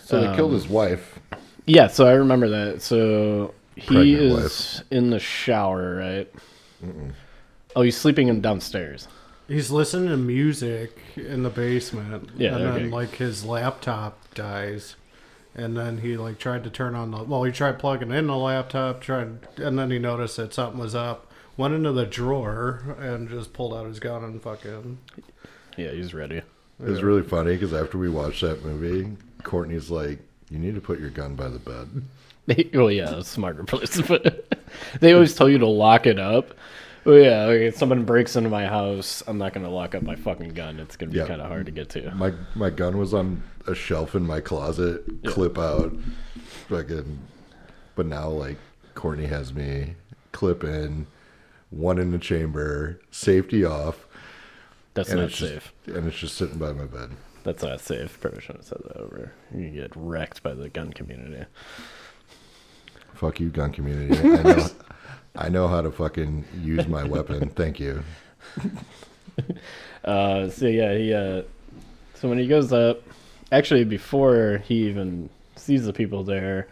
So 0.05 0.21
they 0.21 0.35
killed 0.37 0.51
Um, 0.51 0.55
his 0.55 0.69
wife. 0.69 1.19
Yeah, 1.67 1.87
so 1.89 2.07
I 2.07 2.13
remember 2.13 2.49
that. 2.49 2.83
So 2.83 3.55
he 3.75 3.87
Pregnant 3.87 4.21
is 4.21 4.83
in 4.91 5.11
the 5.11 5.19
shower, 5.19 5.97
right? 5.97 6.33
Oh, 7.75 7.83
he's 7.83 7.97
sleeping 7.97 8.29
in 8.29 8.41
downstairs. 8.41 9.09
He's 9.49 9.71
listening 9.71 10.09
to 10.09 10.17
music 10.17 10.99
in 11.17 11.43
the 11.43 11.51
basement. 11.51 12.31
Yeah, 12.37 12.57
And 12.57 12.65
okay. 12.65 12.83
then 12.83 12.91
like 12.91 13.15
his 13.17 13.45
laptop 13.45 14.19
dies. 14.35 14.97
And 15.57 15.75
then 15.75 15.99
he 15.99 16.19
like 16.19 16.39
tried 16.39 16.65
to 16.65 16.71
turn 16.71 16.95
on 16.95 17.11
the 17.11 17.23
well, 17.25 17.43
he 17.43 17.51
tried 17.51 17.79
plugging 17.79 18.13
in 18.13 18.27
the 18.27 18.37
laptop, 18.37 19.01
tried 19.01 19.39
and 19.57 19.79
then 19.79 19.91
he 19.91 19.99
noticed 19.99 20.37
that 20.37 20.53
something 20.53 20.79
was 20.79 20.95
up. 20.95 21.27
Went 21.57 21.73
into 21.73 21.93
the 21.93 22.05
drawer 22.05 22.97
and 23.01 23.31
just 23.31 23.55
pulled 23.55 23.73
out 23.73 23.87
his 23.87 23.99
gun 23.99 24.23
and 24.23 24.43
fucking 24.43 24.99
Yeah, 25.79 25.93
he's 25.93 26.13
ready. 26.13 26.37
It 26.37 26.91
was 26.91 27.03
really 27.03 27.23
funny 27.23 27.55
because 27.55 27.73
after 27.73 27.97
we 27.97 28.11
watched 28.11 28.43
that 28.43 28.63
movie, 28.63 29.17
Courtney's 29.43 29.91
like, 29.91 30.19
"You 30.51 30.59
need 30.59 30.75
to 30.75 30.81
put 30.83 31.01
your 31.01 31.09
gun 31.09 31.35
by 31.35 31.49
the 31.49 31.59
bed." 31.59 32.03
well, 32.75 32.91
yeah, 32.91 33.17
a 33.17 33.25
smarter 33.25 33.65
place, 33.65 33.99
but 34.09 34.55
they 35.01 35.15
always 35.15 35.35
tell 35.35 35.49
you 35.49 35.57
to 35.59 35.67
lock 35.67 36.07
it 36.07 36.19
up. 36.19 36.53
Well, 37.07 37.19
yeah, 37.19 37.45
like, 37.45 37.61
if 37.61 37.77
someone 37.77 38.05
breaks 38.05 38.35
into 38.35 38.51
my 38.51 38.67
house, 38.67 39.23
I'm 39.29 39.39
not 39.39 39.53
gonna 39.53 39.71
lock 39.71 39.95
up 39.95 40.03
my 40.03 40.17
fucking 40.17 40.51
gun. 40.51 40.81
It's 40.81 40.97
gonna 40.97 41.13
be 41.13 41.19
Yeah. 41.19 41.27
kind 41.29 41.41
of 41.41 41.47
hard 41.49 41.67
to 41.67 41.73
get 41.73 41.89
to. 41.91 42.11
My 42.15 42.33
my 42.55 42.69
gun 42.71 42.99
was 42.99 43.15
on 43.15 43.43
a 43.67 43.75
shelf 43.75 44.15
in 44.17 44.27
my 44.27 44.41
closet, 44.41 45.05
clip 45.25 45.57
out, 45.57 45.95
fucking. 46.69 47.19
But 47.95 48.07
now 48.07 48.29
like 48.29 48.57
Courtney 48.95 49.27
has 49.27 49.55
me 49.55 49.95
clip 50.33 50.65
in, 50.65 51.07
one 51.71 51.99
in 51.99 52.11
the 52.11 52.19
chamber, 52.19 53.01
safety 53.11 53.65
off, 53.65 54.07
That's 54.95 55.11
not 55.11 55.25
it's 55.25 55.39
just, 55.39 55.53
safe. 55.53 55.73
and 55.87 56.07
it's 56.09 56.19
just 56.19 56.37
sitting 56.37 56.59
by 56.59 56.73
my 56.73 56.85
bed. 56.87 57.11
That's 57.45 57.63
not 57.63 57.81
safe. 57.81 58.19
Probably 58.21 58.41
shouldn't 58.41 58.65
have 58.65 58.69
said 58.69 58.79
that 58.85 58.97
over. 59.01 59.33
You 59.55 59.71
get 59.71 59.93
wrecked 59.95 60.43
by 60.43 60.53
the 60.55 60.69
gun 60.69 60.93
community. 60.93 61.45
Fuck 63.15 63.39
you, 63.41 63.49
gun 63.51 63.73
community. 63.73 64.19
I 64.29 64.43
know, 64.43 64.67
I 65.37 65.49
know 65.49 65.69
how 65.69 65.83
to 65.83 65.90
fucking 65.90 66.45
use 66.62 66.87
my 66.88 67.05
weapon. 67.05 67.49
Thank 67.57 67.81
you. 67.81 68.02
Uh, 70.05 70.49
so 70.49 70.66
yeah, 70.66 70.95
he 70.95 71.12
uh, 71.12 71.43
so 72.14 72.28
when 72.28 72.38
he 72.38 72.47
goes 72.47 72.73
up, 72.73 73.02
actually 73.50 73.85
before 73.85 74.62
he 74.64 74.88
even 74.88 75.28
sees 75.57 75.85
the 75.85 75.93
people 75.93 76.23
there, 76.23 76.69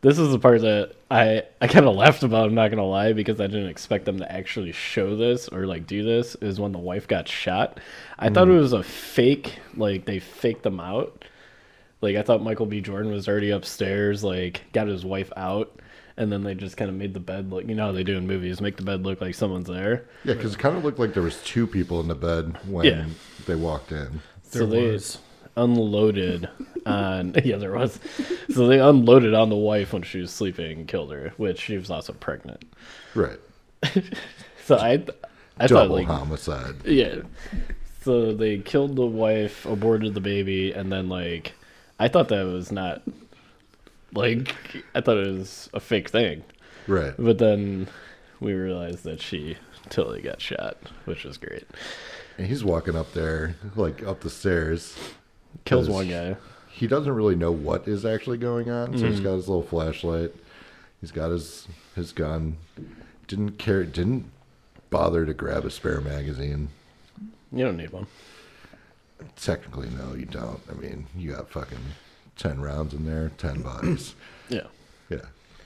this 0.00 0.18
is 0.18 0.30
the 0.30 0.38
part 0.38 0.62
that 0.62 0.94
I 1.10 1.42
I 1.60 1.66
kind 1.68 1.86
of 1.86 1.94
laughed 1.94 2.22
about. 2.22 2.46
I'm 2.46 2.54
not 2.54 2.70
gonna 2.70 2.86
lie 2.86 3.12
because 3.12 3.40
I 3.40 3.46
didn't 3.46 3.68
expect 3.68 4.04
them 4.04 4.18
to 4.18 4.32
actually 4.32 4.72
show 4.72 5.16
this 5.16 5.48
or 5.48 5.66
like 5.66 5.86
do 5.86 6.02
this. 6.02 6.34
Is 6.36 6.58
when 6.60 6.72
the 6.72 6.78
wife 6.78 7.06
got 7.08 7.28
shot. 7.28 7.78
I 8.18 8.30
thought 8.30 8.48
it 8.48 8.52
was 8.52 8.72
a 8.72 8.82
fake. 8.82 9.58
Like 9.76 10.04
they 10.04 10.18
faked 10.18 10.62
them 10.62 10.80
out. 10.80 11.24
Like 12.00 12.16
I 12.16 12.22
thought 12.22 12.42
Michael 12.42 12.66
B. 12.66 12.80
Jordan 12.80 13.12
was 13.12 13.28
already 13.28 13.50
upstairs, 13.50 14.22
like 14.22 14.62
got 14.72 14.86
his 14.86 15.04
wife 15.04 15.32
out, 15.36 15.77
and 16.18 16.30
then 16.30 16.42
they 16.44 16.54
just 16.54 16.76
kind 16.76 16.90
of 16.90 16.96
made 16.96 17.14
the 17.14 17.20
bed 17.20 17.50
look. 17.50 17.66
You 17.66 17.74
know 17.74 17.86
how 17.86 17.92
they 17.92 18.04
do 18.04 18.16
in 18.18 18.26
movies, 18.26 18.60
make 18.60 18.76
the 18.76 18.82
bed 18.82 19.04
look 19.04 19.20
like 19.22 19.34
someone's 19.34 19.68
there. 19.68 20.04
Yeah, 20.24 20.34
because 20.34 20.54
it 20.54 20.58
kind 20.58 20.76
of 20.76 20.84
looked 20.84 20.98
like 20.98 21.14
there 21.14 21.22
was 21.22 21.42
two 21.44 21.66
people 21.66 22.00
in 22.00 22.08
the 22.08 22.14
bed 22.14 22.58
when 22.68 22.84
Yeah. 22.84 23.06
they 23.46 23.54
walked 23.54 23.92
in. 23.92 24.20
there 24.52 24.60
so 24.62 24.66
they 24.66 24.90
was. 24.90 25.18
unloaded 25.56 26.48
on 26.86 27.34
yeah 27.44 27.56
there 27.56 27.72
was 27.72 27.98
so 28.50 28.66
they 28.66 28.78
unloaded 28.78 29.34
on 29.34 29.48
the 29.50 29.56
wife 29.56 29.92
when 29.92 30.02
she 30.02 30.20
was 30.20 30.30
sleeping 30.30 30.78
and 30.78 30.88
killed 30.88 31.10
her 31.12 31.32
which 31.36 31.60
she 31.60 31.76
was 31.76 31.90
also 31.90 32.12
pregnant 32.14 32.62
Right. 33.14 33.38
so 34.64 34.76
i 34.76 34.92
i 35.58 35.66
thought 35.66 35.68
Double 35.68 35.96
like 35.96 36.06
homicide. 36.06 36.76
yeah 36.86 37.16
so 38.02 38.32
they 38.32 38.58
killed 38.58 38.96
the 38.96 39.04
wife 39.06 39.66
aborted 39.66 40.14
the 40.14 40.20
baby 40.20 40.72
and 40.72 40.90
then 40.92 41.08
like 41.08 41.52
i 41.98 42.08
thought 42.08 42.28
that 42.28 42.44
was 42.46 42.70
not 42.72 43.02
like 44.14 44.54
i 44.94 45.00
thought 45.00 45.16
it 45.18 45.26
was 45.32 45.68
a 45.74 45.80
fake 45.80 46.08
thing 46.08 46.42
Right. 46.86 47.14
but 47.18 47.38
then 47.38 47.88
we 48.40 48.52
realized 48.54 49.04
that 49.04 49.20
she 49.20 49.56
totally 49.90 50.22
got 50.22 50.40
shot 50.40 50.76
which 51.04 51.24
was 51.24 51.36
great 51.36 51.64
And 52.38 52.46
he's 52.46 52.64
walking 52.64 52.96
up 52.96 53.12
there, 53.12 53.56
like 53.76 54.02
up 54.04 54.20
the 54.20 54.30
stairs. 54.30 54.96
kills 55.64 55.88
one 55.88 56.08
guy 56.08 56.36
He 56.70 56.86
doesn't 56.86 57.12
really 57.12 57.34
know 57.34 57.50
what 57.52 57.88
is 57.88 58.04
actually 58.06 58.38
going 58.38 58.70
on, 58.70 58.92
so 58.96 59.02
Mm-hmm. 59.04 59.10
he's 59.12 59.20
got 59.20 59.34
his 59.34 59.48
little 59.48 59.62
flashlight. 59.64 60.32
He's 61.00 61.10
got 61.10 61.30
his 61.30 61.66
his 61.96 62.12
gun. 62.12 62.56
Didn't 63.26 63.58
care. 63.58 63.82
Didn't 63.84 64.30
bother 64.90 65.26
to 65.26 65.34
grab 65.34 65.64
a 65.64 65.70
spare 65.70 66.00
magazine. 66.00 66.68
you 67.52 67.64
don't 67.64 67.76
need 67.76 67.90
one 67.90 68.06
Technically, 69.36 69.88
no, 69.90 70.14
you 70.14 70.26
don't. 70.26 70.60
I 70.70 70.74
mean, 70.74 71.06
you 71.16 71.32
got 71.32 71.50
fucking 71.50 71.78
ten 72.38 72.60
rounds 72.60 72.94
in 72.94 73.04
there, 73.04 73.30
ten 73.36 73.60
bodies. 73.62 74.14
yeah 74.48 74.62
Yeah. 75.10 75.18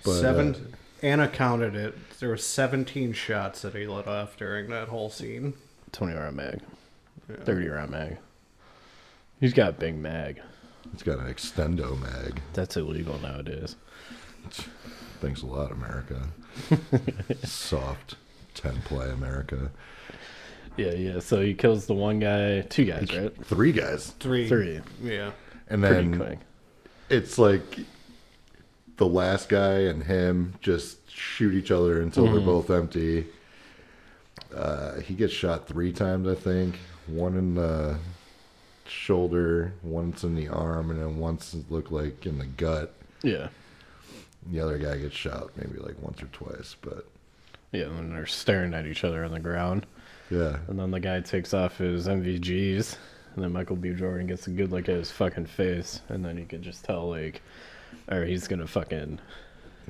But, 0.05 0.15
Seven 0.21 0.55
uh, 0.55 1.07
Anna 1.07 1.29
counted 1.29 1.77
it. 1.77 1.95
There 2.19 2.29
were 2.29 2.37
seventeen 2.37 3.13
shots 3.13 3.63
that 3.63 3.75
he 3.75 3.87
let 3.87 4.07
off 4.09 4.37
during 4.37 4.69
that 4.71 4.89
whole 4.89 5.11
scene. 5.11 5.55
20 5.93 6.15
round 6.15 6.37
mag 6.37 6.61
30 7.45 7.69
round 7.69 7.91
mag 7.91 8.17
he's 9.41 9.53
got 9.53 9.69
a 9.69 9.73
big 9.73 9.95
mag 9.95 10.41
it's 10.95 11.03
got 11.03 11.19
an 11.19 11.27
extendo 11.27 12.01
mag. 12.01 12.41
that's 12.55 12.77
illegal 12.79 13.19
nowadays 13.19 13.77
Thanks 15.21 15.43
a 15.43 15.47
lot, 15.47 15.71
America. 15.71 16.21
Soft 17.45 18.17
ten 18.55 18.81
play 18.83 19.11
America. 19.11 19.71
yeah 20.79 20.93
yeah 20.95 21.21
so 21.21 21.41
he 21.43 21.53
kills 21.55 21.85
the 21.87 21.95
one 21.95 22.19
guy 22.19 22.63
two 22.63 22.85
guys 22.87 23.15
right 23.15 23.37
Three 23.45 23.73
guys, 23.73 24.15
Three. 24.19 24.49
three 24.49 24.81
Yeah. 25.03 25.33
and 25.69 25.83
pretty 25.83 26.09
then 26.09 26.17
quick 26.19 26.39
it's 27.13 27.39
like 27.39 27.63
the 28.97 29.07
last 29.07 29.49
guy 29.49 29.81
and 29.81 30.03
him 30.03 30.55
just 30.61 30.99
shoot 31.11 31.55
each 31.55 31.71
other 31.71 32.01
until 32.01 32.25
Mm-hmm. 32.25 32.35
they're 32.37 32.45
both 32.45 32.71
empty. 32.71 33.27
Uh, 34.55 35.01
he 35.01 35.15
gets 35.15 35.33
shot 35.33 35.67
three 35.67 35.93
times, 35.93 36.29
I 36.29 36.35
think. 36.35 36.77
One 37.07 37.37
in 37.37 37.55
the 37.55 37.99
shoulder, 38.87 39.73
once 39.83 40.25
in 40.25 40.35
the 40.35 40.49
arm, 40.49 40.91
and 40.91 41.01
then 41.01 41.17
once 41.19 41.55
it 41.55 41.71
looked 41.71 41.91
like 41.93 42.27
in 42.27 42.39
the 42.39 42.47
gut. 42.47 42.93
yeah 43.23 43.49
The 44.51 44.61
other 44.61 44.79
guy 44.79 44.99
gets 44.99 45.15
shot 45.15 45.51
maybe 45.57 45.79
like 45.79 46.01
once 46.03 46.23
or 46.23 46.27
twice, 46.27 46.77
but 46.81 47.07
yeah 47.73 47.85
and 47.85 48.13
they're 48.13 48.27
staring 48.27 48.75
at 48.75 48.85
each 48.87 49.03
other 49.05 49.25
on 49.25 49.31
the 49.33 49.41
ground 49.41 49.87
yeah, 50.31 50.59
and 50.69 50.79
then 50.79 50.91
the 50.91 51.01
guy 51.01 51.21
takes 51.21 51.55
off 51.55 51.79
his 51.79 52.07
nvgs 52.07 52.97
and 53.35 53.45
then 53.45 53.53
michael 53.53 53.77
b 53.77 53.93
jordan 53.95 54.27
gets 54.27 54.47
a 54.47 54.51
good 54.51 54.71
look 54.71 54.89
at 54.89 54.95
his 54.97 55.11
fucking 55.11 55.47
face 55.47 56.01
and 56.09 56.25
then 56.25 56.37
you 56.39 56.45
can 56.45 56.63
just 56.63 56.85
tell 56.85 57.09
like 57.09 57.41
or 58.11 58.25
he's 58.25 58.47
gonna 58.49 58.67
fucking 58.67 59.19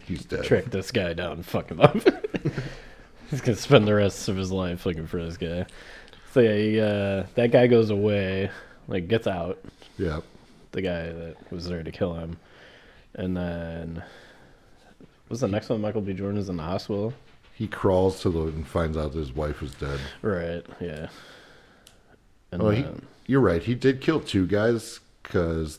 he's 0.04 0.24
dead. 0.24 0.44
track 0.44 0.64
this 0.66 0.90
guy 0.90 1.12
down 1.12 1.32
and 1.32 1.46
fuck 1.46 1.70
him 1.70 1.80
up. 1.80 1.96
He's 3.30 3.40
gonna 3.40 3.56
spend 3.56 3.86
the 3.88 3.94
rest 3.94 4.28
of 4.28 4.36
his 4.36 4.52
life 4.52 4.84
looking 4.84 5.06
for 5.06 5.24
this 5.24 5.38
guy. 5.38 5.64
So 6.32 6.40
yeah, 6.40 6.54
he, 6.56 6.80
uh, 6.80 7.24
that 7.34 7.50
guy 7.50 7.66
goes 7.66 7.88
away, 7.88 8.50
like 8.88 9.08
gets 9.08 9.26
out. 9.26 9.58
Yeah, 9.96 10.20
The 10.72 10.82
guy 10.82 11.12
that 11.12 11.36
was 11.50 11.66
there 11.66 11.82
to 11.82 11.90
kill 11.90 12.12
him, 12.14 12.36
and 13.14 13.34
then 13.34 14.02
was 15.30 15.40
the 15.40 15.48
next 15.48 15.70
one? 15.70 15.80
Michael 15.80 16.02
B. 16.02 16.12
Jordan 16.12 16.38
is 16.38 16.50
in 16.50 16.56
the 16.58 16.62
hospital. 16.62 17.14
he 17.54 17.66
crawls 17.68 18.20
to 18.22 18.30
the 18.30 18.42
and 18.48 18.66
finds 18.66 18.98
out 18.98 19.12
that 19.12 19.18
his 19.18 19.32
wife 19.34 19.62
was 19.62 19.72
dead. 19.76 19.98
Right. 20.20 20.62
Yeah. 20.80 21.08
And 22.52 22.62
Oh, 22.62 22.70
he, 22.70 22.84
you're 23.26 23.40
right. 23.40 23.62
He 23.62 23.74
did 23.74 24.00
kill 24.00 24.20
two 24.20 24.46
guys 24.46 25.00
because 25.22 25.78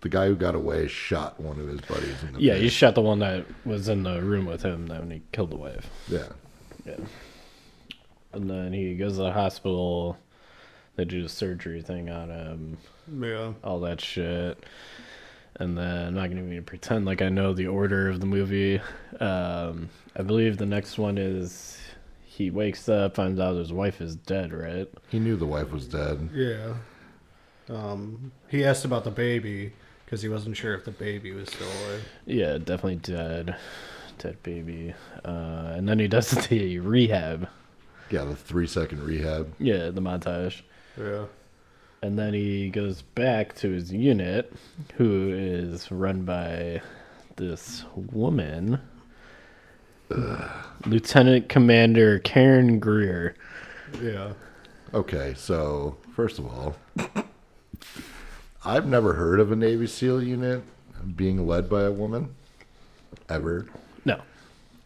the 0.00 0.08
guy 0.08 0.26
who 0.26 0.34
got 0.36 0.54
away 0.54 0.88
shot 0.88 1.38
one 1.40 1.60
of 1.60 1.68
his 1.68 1.80
buddies 1.82 2.22
in 2.22 2.32
the 2.34 2.40
yeah, 2.40 2.54
face. 2.54 2.62
he 2.62 2.68
shot 2.70 2.94
the 2.94 3.02
one 3.02 3.18
that 3.20 3.44
was 3.64 3.88
in 3.88 4.02
the 4.02 4.20
room 4.22 4.46
with 4.46 4.62
him. 4.62 4.86
That 4.88 5.00
when 5.00 5.10
he 5.10 5.22
killed 5.32 5.50
the 5.50 5.56
wife. 5.56 5.88
yeah. 6.08 6.26
Yeah. 6.84 6.96
And 8.32 8.48
then 8.50 8.72
he 8.72 8.94
goes 8.96 9.12
to 9.16 9.22
the 9.24 9.32
hospital. 9.32 10.16
They 10.96 11.04
do 11.04 11.22
the 11.22 11.28
surgery 11.28 11.82
thing 11.82 12.08
on 12.10 12.30
him. 12.30 12.78
Yeah. 13.20 13.52
all 13.64 13.80
that 13.80 14.00
shit. 14.00 14.62
And 15.58 15.76
then 15.76 16.08
I'm 16.08 16.14
not 16.14 16.30
going 16.30 16.36
to 16.44 16.52
even 16.52 16.64
pretend 16.64 17.06
like 17.06 17.22
I 17.22 17.28
know 17.30 17.52
the 17.54 17.66
order 17.66 18.08
of 18.10 18.20
the 18.20 18.26
movie. 18.26 18.80
Um, 19.20 19.88
I 20.14 20.22
believe 20.22 20.58
the 20.58 20.66
next 20.66 20.98
one 20.98 21.16
is 21.18 21.78
he 22.36 22.50
wakes 22.50 22.86
up, 22.86 23.14
finds 23.14 23.40
out 23.40 23.56
his 23.56 23.72
wife 23.72 24.02
is 24.02 24.14
dead, 24.14 24.52
right? 24.52 24.86
He 25.08 25.18
knew 25.18 25.36
the 25.36 25.46
wife 25.46 25.72
was 25.72 25.86
dead. 25.86 26.28
Yeah. 26.34 26.74
Um, 27.70 28.30
he 28.48 28.62
asked 28.62 28.84
about 28.84 29.04
the 29.04 29.10
baby 29.10 29.72
because 30.04 30.20
he 30.20 30.28
wasn't 30.28 30.54
sure 30.54 30.74
if 30.74 30.84
the 30.84 30.90
baby 30.90 31.32
was 31.32 31.48
still 31.48 31.66
alive. 31.66 32.04
Yeah, 32.26 32.58
definitely 32.58 32.96
dead. 32.96 33.56
Dead 34.18 34.42
baby. 34.42 34.92
Uh, 35.24 35.72
and 35.76 35.88
then 35.88 35.98
he 35.98 36.08
does 36.08 36.30
the 36.48 36.78
rehab. 36.78 37.48
Yeah, 38.10 38.24
the 38.24 38.36
three 38.36 38.66
second 38.66 39.02
rehab. 39.02 39.54
Yeah, 39.58 39.88
the 39.88 40.02
montage. 40.02 40.60
Yeah. 40.98 41.24
And 42.02 42.18
then 42.18 42.34
he 42.34 42.68
goes 42.68 43.00
back 43.00 43.54
to 43.56 43.70
his 43.70 43.90
unit, 43.90 44.52
who 44.96 45.30
is 45.32 45.90
run 45.90 46.24
by 46.24 46.82
this 47.36 47.84
woman, 47.94 48.78
Lieutenant 50.86 51.48
Commander 51.48 52.18
Karen 52.20 52.78
Greer. 52.78 53.34
Yeah. 54.00 54.32
Okay, 54.94 55.34
so 55.36 55.96
first 56.14 56.38
of 56.38 56.46
all, 56.46 56.76
I've 58.64 58.86
never 58.86 59.14
heard 59.14 59.40
of 59.40 59.52
a 59.52 59.56
Navy 59.56 59.86
SEAL 59.86 60.22
unit 60.22 60.62
being 61.14 61.46
led 61.46 61.68
by 61.68 61.82
a 61.82 61.92
woman 61.92 62.34
ever. 63.28 63.66
No. 64.04 64.20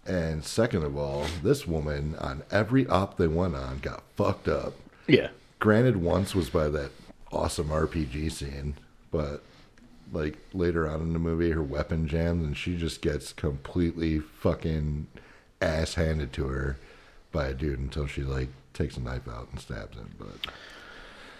And 0.06 0.44
second 0.44 0.82
of 0.84 0.96
all, 0.96 1.26
this 1.42 1.66
woman 1.66 2.16
on 2.16 2.42
every 2.50 2.86
op 2.86 3.16
they 3.16 3.26
went 3.28 3.54
on 3.54 3.78
got 3.78 4.02
fucked 4.16 4.48
up. 4.48 4.74
Yeah. 5.06 5.28
Granted, 5.58 5.98
once 5.98 6.34
was 6.34 6.50
by 6.50 6.68
that 6.68 6.90
awesome 7.30 7.68
RPG 7.68 8.32
scene, 8.32 8.76
but 9.10 9.42
like 10.12 10.38
later 10.52 10.88
on 10.88 11.00
in 11.00 11.12
the 11.12 11.18
movie, 11.18 11.50
her 11.50 11.62
weapon 11.62 12.08
jams 12.08 12.44
and 12.44 12.56
she 12.56 12.76
just 12.76 13.00
gets 13.00 13.32
completely 13.32 14.18
fucking 14.18 15.06
ass 15.60 15.94
handed 15.94 16.32
to 16.32 16.46
her 16.46 16.76
by 17.32 17.48
a 17.48 17.54
dude 17.54 17.78
until 17.78 18.06
she 18.06 18.22
like 18.22 18.48
takes 18.74 18.96
a 18.96 19.00
knife 19.00 19.28
out 19.28 19.48
and 19.50 19.60
stabs 19.60 19.96
him. 19.96 20.10
But 20.18 20.52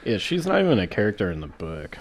Yeah, 0.05 0.19
she's 0.19 0.47
not 0.47 0.61
even 0.61 0.79
a 0.79 0.87
character 0.87 1.31
in 1.31 1.41
the 1.41 1.47
book. 1.49 1.99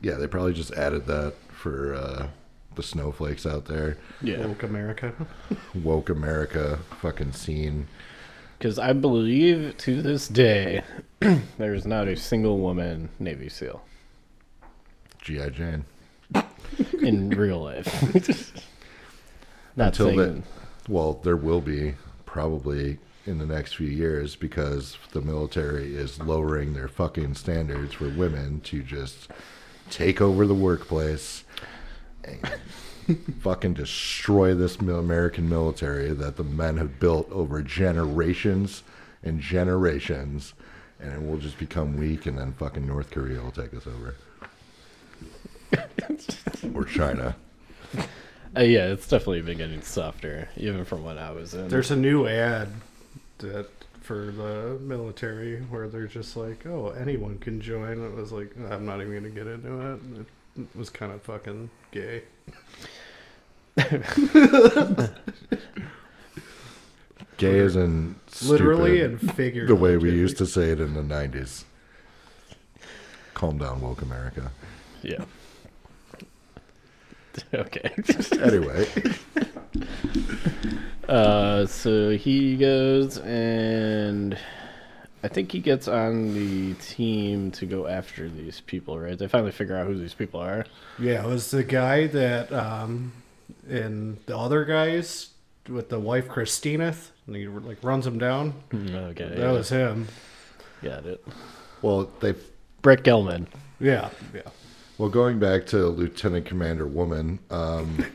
yeah, 0.00 0.14
they 0.16 0.26
probably 0.26 0.52
just 0.52 0.72
added 0.72 1.06
that 1.06 1.34
for 1.48 1.94
uh, 1.94 2.28
the 2.74 2.82
snowflakes 2.82 3.46
out 3.46 3.66
there. 3.66 3.96
Yeah. 4.20 4.46
Woke 4.46 4.62
America. 4.64 5.14
Woke 5.74 6.10
America 6.10 6.78
fucking 7.00 7.32
scene. 7.32 7.86
Because 8.58 8.78
I 8.78 8.92
believe 8.92 9.76
to 9.78 10.02
this 10.02 10.28
day, 10.28 10.82
there's 11.58 11.86
not 11.86 12.06
a 12.06 12.16
single 12.16 12.58
woman 12.58 13.08
Navy 13.18 13.48
SEAL 13.48 13.82
G.I. 15.22 15.48
Jane. 15.50 15.84
in 17.00 17.30
real 17.30 17.62
life. 17.62 18.02
not 19.76 19.98
Until 19.98 20.16
that, 20.16 20.42
well, 20.88 21.14
there 21.14 21.36
will 21.36 21.60
be 21.60 21.94
probably 22.26 22.98
in 23.24 23.38
the 23.38 23.46
next 23.46 23.76
few 23.76 23.86
years 23.86 24.34
because 24.34 24.98
the 25.12 25.20
military 25.20 25.94
is 25.94 26.20
lowering 26.20 26.74
their 26.74 26.88
fucking 26.88 27.34
standards 27.34 27.94
for 27.94 28.08
women 28.08 28.60
to 28.62 28.82
just 28.82 29.30
take 29.90 30.20
over 30.20 30.46
the 30.46 30.54
workplace 30.54 31.44
and 32.24 32.50
fucking 33.40 33.74
destroy 33.74 34.54
this 34.54 34.76
American 34.76 35.48
military 35.48 36.12
that 36.12 36.36
the 36.36 36.44
men 36.44 36.76
have 36.78 36.98
built 36.98 37.30
over 37.30 37.62
generations 37.62 38.82
and 39.22 39.40
generations, 39.40 40.54
and 40.98 41.12
it 41.12 41.22
will 41.22 41.38
just 41.38 41.58
become 41.58 41.96
weak, 41.96 42.26
and 42.26 42.38
then 42.38 42.52
fucking 42.52 42.86
North 42.86 43.10
Korea 43.10 43.40
will 43.40 43.52
take 43.52 43.74
us 43.74 43.86
over. 43.86 44.16
Or 46.74 46.84
China. 46.84 47.36
Uh, 48.56 48.60
yeah, 48.60 48.86
it's 48.88 49.08
definitely 49.08 49.40
been 49.42 49.58
getting 49.58 49.80
softer, 49.82 50.48
even 50.56 50.84
from 50.84 51.04
when 51.04 51.16
I 51.18 51.30
was 51.30 51.54
in. 51.54 51.68
There's 51.68 51.90
a 51.90 51.96
new 51.96 52.26
ad 52.26 52.68
that 53.38 53.68
for 54.02 54.26
the 54.32 54.78
military 54.80 55.60
where 55.62 55.88
they're 55.88 56.06
just 56.06 56.36
like, 56.36 56.66
oh, 56.66 56.90
anyone 56.90 57.38
can 57.38 57.60
join. 57.60 58.04
It 58.04 58.14
was 58.14 58.30
like, 58.32 58.54
I'm 58.70 58.84
not 58.84 59.00
even 59.00 59.14
gonna 59.14 59.30
get 59.30 59.46
into 59.46 59.92
it. 59.92 60.26
It 60.58 60.76
was 60.76 60.90
kind 60.90 61.12
of 61.12 61.22
fucking 61.22 61.70
gay. 61.92 62.22
Gay 67.38 67.58
is 67.58 67.74
in 67.76 68.16
Literally 68.44 69.00
and 69.02 69.18
figuratively. 69.18 69.66
the 69.66 69.74
way 69.74 69.96
we 69.96 70.10
used 70.10 70.36
to 70.38 70.46
say 70.46 70.70
it 70.70 70.80
in 70.80 70.94
the 70.94 71.00
90s. 71.02 71.64
Calm 73.34 73.58
down, 73.58 73.80
woke 73.80 74.02
America. 74.02 74.50
yeah. 75.02 75.24
okay. 77.54 77.90
Anyway, 78.40 78.86
Uh, 81.08 81.66
so 81.66 82.10
he 82.10 82.56
goes 82.56 83.18
and 83.18 84.38
I 85.24 85.28
think 85.28 85.50
he 85.50 85.58
gets 85.58 85.88
on 85.88 86.32
the 86.32 86.74
team 86.74 87.50
to 87.52 87.66
go 87.66 87.86
after 87.88 88.28
these 88.28 88.60
people, 88.60 88.98
right? 88.98 89.18
They 89.18 89.26
finally 89.28 89.50
figure 89.50 89.76
out 89.76 89.86
who 89.88 89.98
these 89.98 90.14
people 90.14 90.40
are. 90.40 90.64
Yeah, 90.98 91.24
it 91.24 91.28
was 91.28 91.50
the 91.50 91.64
guy 91.64 92.06
that 92.08 92.52
um 92.52 93.12
and 93.68 94.16
the 94.26 94.36
other 94.38 94.64
guys 94.64 95.30
with 95.68 95.88
the 95.88 95.98
wife 95.98 96.28
Christina 96.28 96.94
and 97.26 97.36
he 97.36 97.46
like 97.48 97.78
runs 97.82 98.06
him 98.06 98.18
down. 98.18 98.54
Okay, 98.72 99.28
That 99.28 99.38
yeah, 99.38 99.52
was 99.52 99.68
him. 99.68 100.06
got 100.82 101.04
it. 101.04 101.22
well, 101.82 102.10
they 102.20 102.34
Brett 102.80 103.02
Gelman. 103.02 103.48
Yeah, 103.80 104.10
yeah. 104.32 104.42
Well 105.02 105.10
going 105.10 105.40
back 105.40 105.66
to 105.66 105.88
Lieutenant 105.88 106.46
Commander 106.46 106.86
Woman, 106.86 107.40
um, 107.50 108.06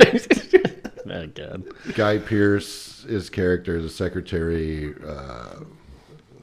oh 0.00 1.26
God. 1.26 1.64
Guy 1.94 2.16
Pearce, 2.16 3.02
his 3.02 3.28
character, 3.28 3.82
the 3.82 3.90
secretary, 3.90 4.94
uh, 5.06 5.56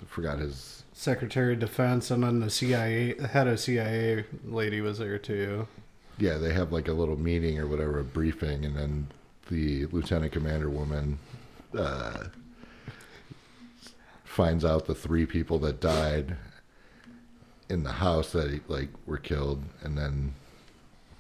forgot 0.06 0.38
his. 0.38 0.84
Secretary 0.94 1.54
of 1.54 1.62
Defense 1.62 2.12
and 2.12 2.24
then 2.24 2.42
the 2.42 2.52
CIA 2.52 3.14
the 3.14 3.30
head 3.30 3.48
of 3.48 3.60
CIA 3.60 4.26
lady 4.46 4.82
was 4.82 5.00
there 5.00 5.18
too. 5.18 5.68
Yeah, 6.20 6.38
they 6.38 6.54
have 6.54 6.72
like 6.72 6.88
a 6.88 6.94
little 6.94 7.18
meeting 7.18 7.58
or 7.58 7.66
whatever, 7.66 7.98
a 7.98 8.04
briefing, 8.04 8.64
and 8.64 8.78
then 8.78 9.08
the 9.50 9.88
Lieutenant 9.88 10.32
Commander 10.32 10.70
Woman 10.70 11.18
uh, 11.76 12.26
finds 14.26 14.64
out 14.64 14.86
the 14.86 14.94
three 14.94 15.26
people 15.26 15.58
that 15.58 15.80
died 15.80 16.38
in 17.72 17.84
the 17.84 17.92
house 17.94 18.32
that 18.34 18.70
like 18.70 18.90
were 19.06 19.18
killed, 19.18 19.64
and 19.82 19.98
then 19.98 20.34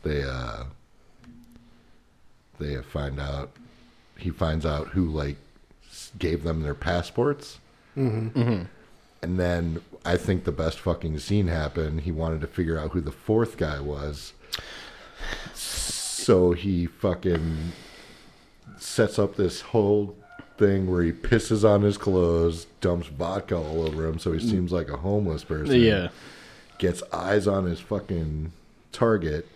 they 0.04 0.24
uh, 0.24 0.64
they 2.60 2.76
find 2.82 3.20
out 3.20 3.52
he 4.18 4.30
finds 4.30 4.66
out 4.66 4.88
who 4.90 5.06
like 5.06 5.38
gave 6.20 6.44
them 6.44 6.62
their 6.62 6.76
passports, 6.76 7.60
Mm-hmm. 7.98 8.64
and 9.22 9.40
then 9.40 9.82
I 10.06 10.18
think 10.18 10.44
the 10.46 10.52
best 10.52 10.80
fucking 10.80 11.18
scene 11.20 11.48
happened. 11.48 12.02
He 12.02 12.12
wanted 12.12 12.42
to 12.42 12.48
figure 12.48 12.78
out 12.80 12.92
who 12.92 13.02
the 13.02 13.12
fourth 13.12 13.58
guy 13.58 13.80
was, 13.80 14.34
so 15.54 16.52
he 16.54 16.86
fucking 16.86 17.72
sets 18.78 19.20
up 19.20 19.36
this 19.36 19.62
whole 19.62 20.16
thing 20.58 20.90
where 20.90 21.02
he 21.04 21.12
pisses 21.12 21.68
on 21.68 21.82
his 21.82 21.98
clothes, 21.98 22.66
dumps 22.82 23.08
vodka 23.08 23.56
all 23.56 23.82
over 23.86 24.08
him, 24.08 24.20
so 24.20 24.32
he 24.32 24.40
seems 24.40 24.72
like 24.72 24.90
a 24.90 24.98
homeless 24.98 25.44
person. 25.44 25.76
Yeah. 25.82 26.10
Gets 26.82 27.04
eyes 27.14 27.46
on 27.48 27.66
his 27.66 27.80
fucking 27.80 28.52
target. 28.92 29.48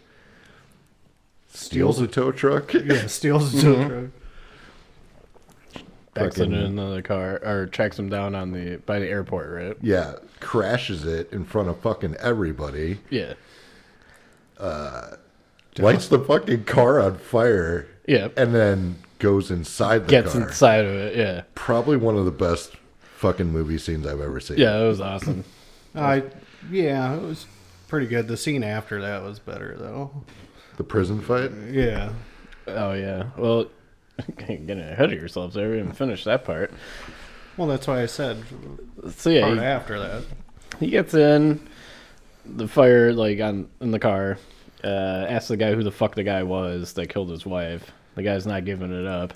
Steals 1.51 1.99
a 1.99 2.05
tow 2.05 2.31
truck. 2.31 2.71
Yeah, 2.85 3.07
steals 3.07 3.51
a 3.55 3.61
tow 3.63 3.75
Mhm. 3.75 3.88
truck. 3.89 5.83
Backs 6.13 6.38
it 6.38 6.43
in 6.43 6.53
another 6.53 7.01
car 7.01 7.41
or 7.43 7.65
tracks 7.65 7.97
him 7.97 8.09
down 8.09 8.35
on 8.35 8.51
the 8.51 8.77
by 8.85 8.99
the 8.99 9.07
airport, 9.07 9.49
right? 9.49 9.75
Yeah, 9.81 10.13
crashes 10.39 11.03
it 11.03 11.33
in 11.33 11.45
front 11.45 11.67
of 11.67 11.79
fucking 11.79 12.15
everybody. 12.19 12.99
Yeah. 13.09 13.33
Lights 15.79 16.07
the 16.07 16.19
fucking 16.19 16.65
car 16.65 16.99
on 17.01 17.17
fire. 17.17 17.88
Yeah. 18.07 18.27
And 18.38 18.53
then 18.53 18.97
goes 19.17 19.49
inside 19.49 20.03
the 20.05 20.09
Gets 20.11 20.33
car. 20.33 20.43
inside 20.43 20.85
of 20.85 20.91
it. 20.93 21.15
Yeah. 21.17 21.41
Probably 21.55 21.97
one 21.97 22.15
of 22.17 22.25
the 22.25 22.31
best 22.31 22.73
fucking 23.17 23.47
movie 23.51 23.79
scenes 23.79 24.05
I've 24.05 24.21
ever 24.21 24.39
seen. 24.39 24.57
Yeah, 24.59 24.79
it 24.79 24.88
was 24.88 25.01
awesome. 25.01 25.43
I 25.95 26.23
yeah, 26.71 27.13
it 27.15 27.21
was 27.21 27.45
pretty 27.88 28.08
good. 28.08 28.28
The 28.28 28.38
scene 28.38 28.63
after 28.63 29.01
that 29.01 29.23
was 29.23 29.39
better 29.39 29.75
though. 29.78 30.12
The 30.78 30.84
prison 30.84 31.21
fight. 31.21 31.51
Yeah. 31.71 32.12
Oh 32.67 32.93
yeah. 32.93 33.30
Well, 33.38 33.67
getting 34.38 34.69
ahead 34.71 35.12
of 35.13 35.19
yourselves 35.19 35.56
there. 35.56 35.69
We 35.69 35.78
didn't 35.78 35.93
finish 35.93 36.23
that 36.23 36.43
part. 36.45 36.71
Well, 37.58 37.67
that's 37.67 37.88
why 37.88 38.01
I 38.01 38.06
said 38.06 38.43
So 39.12 39.30
yeah, 39.30 39.41
part 39.41 39.58
he, 39.58 39.63
after 39.63 39.99
that. 39.99 40.23
he 40.80 40.88
gets 40.89 41.13
in 41.13 41.67
the 42.45 42.67
fire 42.67 43.13
like 43.13 43.39
on 43.39 43.69
in 43.82 43.91
the 43.91 43.99
car. 43.99 44.38
Uh, 44.84 45.25
asks 45.30 45.47
the 45.47 45.58
guy 45.58 45.73
who 45.73 45.82
the 45.84 45.91
fuck 45.91 46.13
the 46.15 46.23
guy 46.23 46.43
was 46.43 46.93
that 46.93 47.08
killed 47.10 47.30
his 47.30 47.45
wife. 47.45 47.91
The 48.15 48.23
guy's 48.23 48.45
not 48.45 48.65
giving 48.65 48.91
it 48.91 49.06
up, 49.08 49.34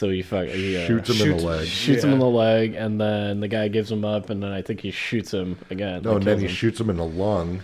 so 0.00 0.08
he 0.08 0.22
fuck 0.22 0.46
he, 0.46 0.76
uh, 0.82 0.86
Shoots 0.86 1.10
him 1.10 1.30
in 1.30 1.36
the 1.36 1.42
leg. 1.44 1.66
shoots 1.68 2.02
him 2.02 2.12
in 2.14 2.18
the 2.18 2.24
leg, 2.26 2.74
and 2.74 2.98
then 2.98 3.40
the 3.40 3.48
guy 3.48 3.68
gives 3.68 3.92
him 3.92 4.02
up, 4.04 4.30
and 4.30 4.42
then 4.42 4.50
I 4.50 4.62
think 4.62 4.80
he 4.80 4.90
shoots 4.90 5.32
him 5.32 5.58
again. 5.68 6.00
No, 6.02 6.16
and 6.16 6.24
then 6.24 6.38
he 6.38 6.46
him. 6.46 6.50
shoots 6.50 6.80
him 6.80 6.88
in 6.88 6.96
the 6.96 7.04
lung. 7.04 7.60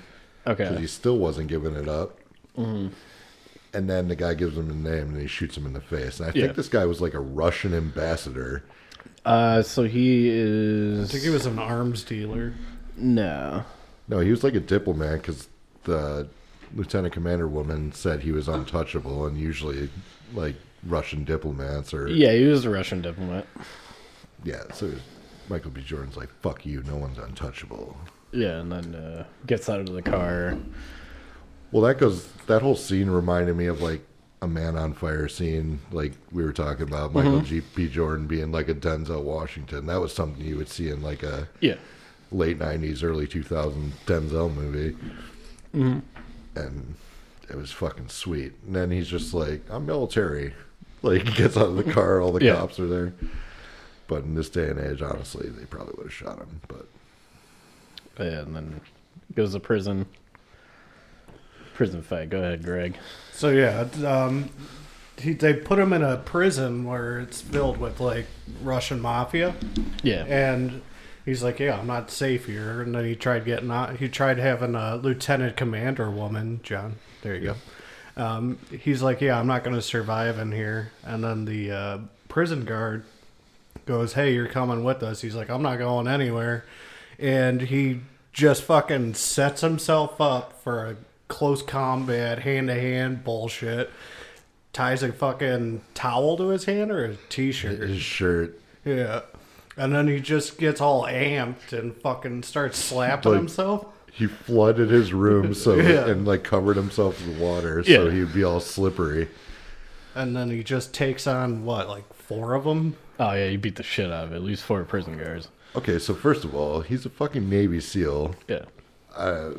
Okay. 0.46 0.64
Because 0.64 0.78
he 0.78 0.86
still 0.86 1.16
wasn't 1.16 1.48
giving 1.48 1.74
it 1.74 1.88
up. 1.88 2.18
Mm-hmm. 2.58 2.88
And 3.72 3.90
then 3.90 4.08
the 4.08 4.16
guy 4.16 4.34
gives 4.34 4.56
him 4.56 4.70
a 4.70 4.74
name 4.74 5.08
and 5.08 5.20
he 5.20 5.26
shoots 5.26 5.56
him 5.56 5.66
in 5.66 5.72
the 5.72 5.80
face. 5.80 6.20
And 6.20 6.28
I 6.30 6.32
Yeah. 6.34 6.44
think 6.44 6.56
this 6.56 6.68
guy 6.68 6.84
was 6.84 7.00
like 7.00 7.14
a 7.14 7.20
Russian 7.20 7.72
ambassador. 7.74 8.62
Uh, 9.24 9.62
so 9.62 9.84
he 9.84 10.28
is. 10.28 11.08
I 11.08 11.12
think 11.12 11.24
he 11.24 11.30
was 11.30 11.46
an 11.46 11.58
arms 11.58 12.04
dealer. 12.04 12.52
no. 12.96 13.64
No, 14.08 14.20
he 14.20 14.30
was 14.30 14.44
like 14.44 14.54
a 14.54 14.60
diplomat 14.60 15.22
because 15.22 15.48
the 15.84 16.28
lieutenant 16.74 17.12
commander 17.12 17.48
woman 17.48 17.90
said 17.92 18.20
he 18.20 18.30
was 18.30 18.46
untouchable, 18.46 19.26
and 19.26 19.36
usually, 19.36 19.88
like 20.32 20.54
Russian 20.84 21.24
diplomats 21.24 21.92
or 21.94 22.08
Yeah, 22.08 22.32
he 22.32 22.44
was 22.44 22.64
a 22.64 22.70
Russian 22.70 23.02
diplomat. 23.02 23.46
yeah. 24.44 24.62
So 24.74 24.92
Michael 25.48 25.70
B. 25.70 25.80
Jordan's 25.82 26.16
like, 26.16 26.30
"Fuck 26.42 26.66
you, 26.66 26.82
no 26.84 26.96
one's 26.96 27.18
untouchable." 27.18 27.96
Yeah, 28.32 28.60
and 28.60 28.70
then 28.72 28.94
uh, 28.94 29.24
gets 29.46 29.68
out 29.68 29.80
of 29.80 29.92
the 29.92 30.02
car. 30.02 30.56
Well, 31.72 31.82
that 31.84 31.98
goes. 31.98 32.26
That 32.46 32.62
whole 32.62 32.76
scene 32.76 33.08
reminded 33.10 33.56
me 33.56 33.66
of 33.66 33.80
like 33.80 34.02
a 34.42 34.46
Man 34.48 34.76
on 34.76 34.92
Fire 34.92 35.28
scene, 35.28 35.80
like 35.90 36.12
we 36.30 36.42
were 36.44 36.52
talking 36.52 36.82
about 36.86 37.14
Michael 37.14 37.40
G. 37.40 37.60
P. 37.62 37.88
Jordan 37.88 38.26
being 38.26 38.52
like 38.52 38.68
a 38.68 38.74
Denzel 38.74 39.22
Washington. 39.22 39.86
That 39.86 40.00
was 40.00 40.12
something 40.12 40.44
you 40.44 40.56
would 40.56 40.68
see 40.68 40.90
in 40.90 41.00
like 41.02 41.22
a 41.22 41.48
Yeah. 41.60 41.76
late 42.30 42.58
'90s, 42.58 43.02
early 43.02 43.26
2000 43.26 43.92
Denzel 44.06 44.52
movie, 44.54 44.96
Mhm. 45.74 46.02
and 46.54 46.94
it 47.48 47.56
was 47.56 47.72
fucking 47.72 48.08
sweet. 48.08 48.52
And 48.66 48.74
then 48.76 48.90
he's 48.90 49.08
just 49.08 49.32
like, 49.32 49.62
"I'm 49.70 49.86
military." 49.86 50.52
Like 51.06 51.26
he 51.28 51.34
gets 51.42 51.56
out 51.56 51.66
of 51.68 51.76
the 51.76 51.90
car, 51.92 52.20
all 52.20 52.32
the 52.32 52.44
Yeah. 52.44 52.56
cops 52.56 52.78
are 52.80 52.86
there. 52.86 53.12
But 54.08 54.22
in 54.24 54.34
this 54.34 54.48
day 54.48 54.68
and 54.68 54.78
age, 54.78 55.02
honestly, 55.02 55.48
they 55.48 55.64
probably 55.64 55.94
would 55.96 56.06
have 56.06 56.12
shot 56.12 56.38
him. 56.38 56.60
But 56.68 56.86
Yeah, 58.18 58.40
and 58.40 58.54
then 58.54 58.80
goes 59.34 59.52
to 59.52 59.60
prison. 59.60 60.06
Prison 61.74 62.02
fight. 62.02 62.30
Go 62.30 62.38
ahead, 62.38 62.62
Greg. 62.64 62.96
So 63.32 63.50
yeah, 63.50 63.86
um, 64.06 64.48
he, 65.18 65.32
they 65.34 65.52
put 65.54 65.78
him 65.78 65.92
in 65.92 66.02
a 66.02 66.16
prison 66.16 66.84
where 66.84 67.20
it's 67.20 67.40
filled 67.42 67.76
with 67.78 68.00
like 68.00 68.26
Russian 68.62 69.00
mafia, 69.00 69.54
Yeah. 70.02 70.24
and 70.24 70.80
he's 71.26 71.42
like, 71.42 71.58
"Yeah, 71.60 71.78
I'm 71.78 71.86
not 71.86 72.10
safe 72.10 72.46
here." 72.46 72.80
And 72.80 72.94
then 72.94 73.04
he 73.04 73.14
tried 73.14 73.44
getting 73.44 73.70
out. 73.70 73.96
He 73.96 74.08
tried 74.08 74.38
having 74.38 74.74
a 74.74 74.96
lieutenant 74.96 75.56
commander 75.56 76.10
woman, 76.10 76.60
John. 76.62 76.96
There 77.22 77.34
you 77.34 77.40
go. 77.48 77.54
Um, 78.16 78.58
he's 78.70 79.02
like, 79.02 79.20
"Yeah, 79.20 79.38
I'm 79.38 79.46
not 79.46 79.62
going 79.64 79.76
to 79.76 79.82
survive 79.82 80.38
in 80.38 80.52
here." 80.52 80.92
And 81.04 81.22
then 81.22 81.44
the 81.44 81.70
uh, 81.70 81.98
prison 82.28 82.64
guard 82.64 83.04
goes, 83.84 84.14
"Hey, 84.14 84.32
you're 84.34 84.48
coming 84.48 84.84
with 84.84 85.02
us." 85.02 85.20
He's 85.20 85.34
like, 85.34 85.50
"I'm 85.50 85.62
not 85.62 85.78
going 85.78 86.08
anywhere," 86.08 86.64
and 87.18 87.60
he 87.60 88.00
just 88.32 88.62
fucking 88.62 89.14
sets 89.14 89.60
himself 89.60 90.20
up 90.20 90.60
for 90.62 90.86
a 90.86 90.96
close 91.28 91.62
combat, 91.62 92.40
hand 92.40 92.68
to 92.68 92.74
hand 92.74 93.24
bullshit. 93.24 93.90
Ties 94.72 95.02
a 95.02 95.10
fucking 95.10 95.80
towel 95.94 96.36
to 96.36 96.48
his 96.48 96.66
hand 96.66 96.90
or 96.90 97.04
a 97.06 97.16
t-shirt. 97.30 97.80
his 97.80 97.98
shirt, 98.02 98.60
Yeah. 98.84 99.20
And 99.78 99.94
then 99.94 100.06
he 100.06 100.20
just 100.20 100.58
gets 100.58 100.82
all 100.82 101.04
amped 101.04 101.72
and 101.72 101.94
fucking 101.96 102.42
starts 102.42 102.78
slapping 102.78 103.32
Like- 103.32 103.38
himself. 103.40 103.86
He 104.16 104.26
flooded 104.26 104.88
his 104.90 105.12
room 105.12 105.52
so 105.54 105.74
Yeah. 105.76 106.08
and 106.08 106.26
like 106.26 106.42
covered 106.42 106.76
himself 106.76 107.24
with 107.26 107.38
water 107.38 107.82
Yeah. 107.86 107.96
so 107.98 108.10
he'd 108.10 108.32
be 108.32 108.42
all 108.44 108.60
slippery. 108.60 109.28
And 110.14 110.34
then 110.34 110.50
he 110.50 110.64
just 110.64 110.94
takes 110.94 111.26
on 111.26 111.64
what, 111.64 111.88
like 111.88 112.12
four 112.14 112.54
of 112.54 112.64
them? 112.64 112.96
Oh 113.20 113.32
yeah, 113.32 113.48
you 113.48 113.58
beat 113.58 113.76
the 113.76 113.82
shit 113.82 114.10
out 114.10 114.24
of 114.24 114.32
it. 114.32 114.36
At 114.36 114.42
least 114.42 114.62
four 114.64 114.82
prison 114.84 115.18
guards. 115.18 115.48
Okay, 115.74 115.98
so 115.98 116.14
first 116.14 116.44
of 116.44 116.54
all, 116.54 116.80
he's 116.80 117.04
a 117.04 117.10
fucking 117.10 117.48
Navy 117.50 117.80
SEAL. 117.80 118.34
Yeah. 118.48 118.64
Uh, 119.14 119.50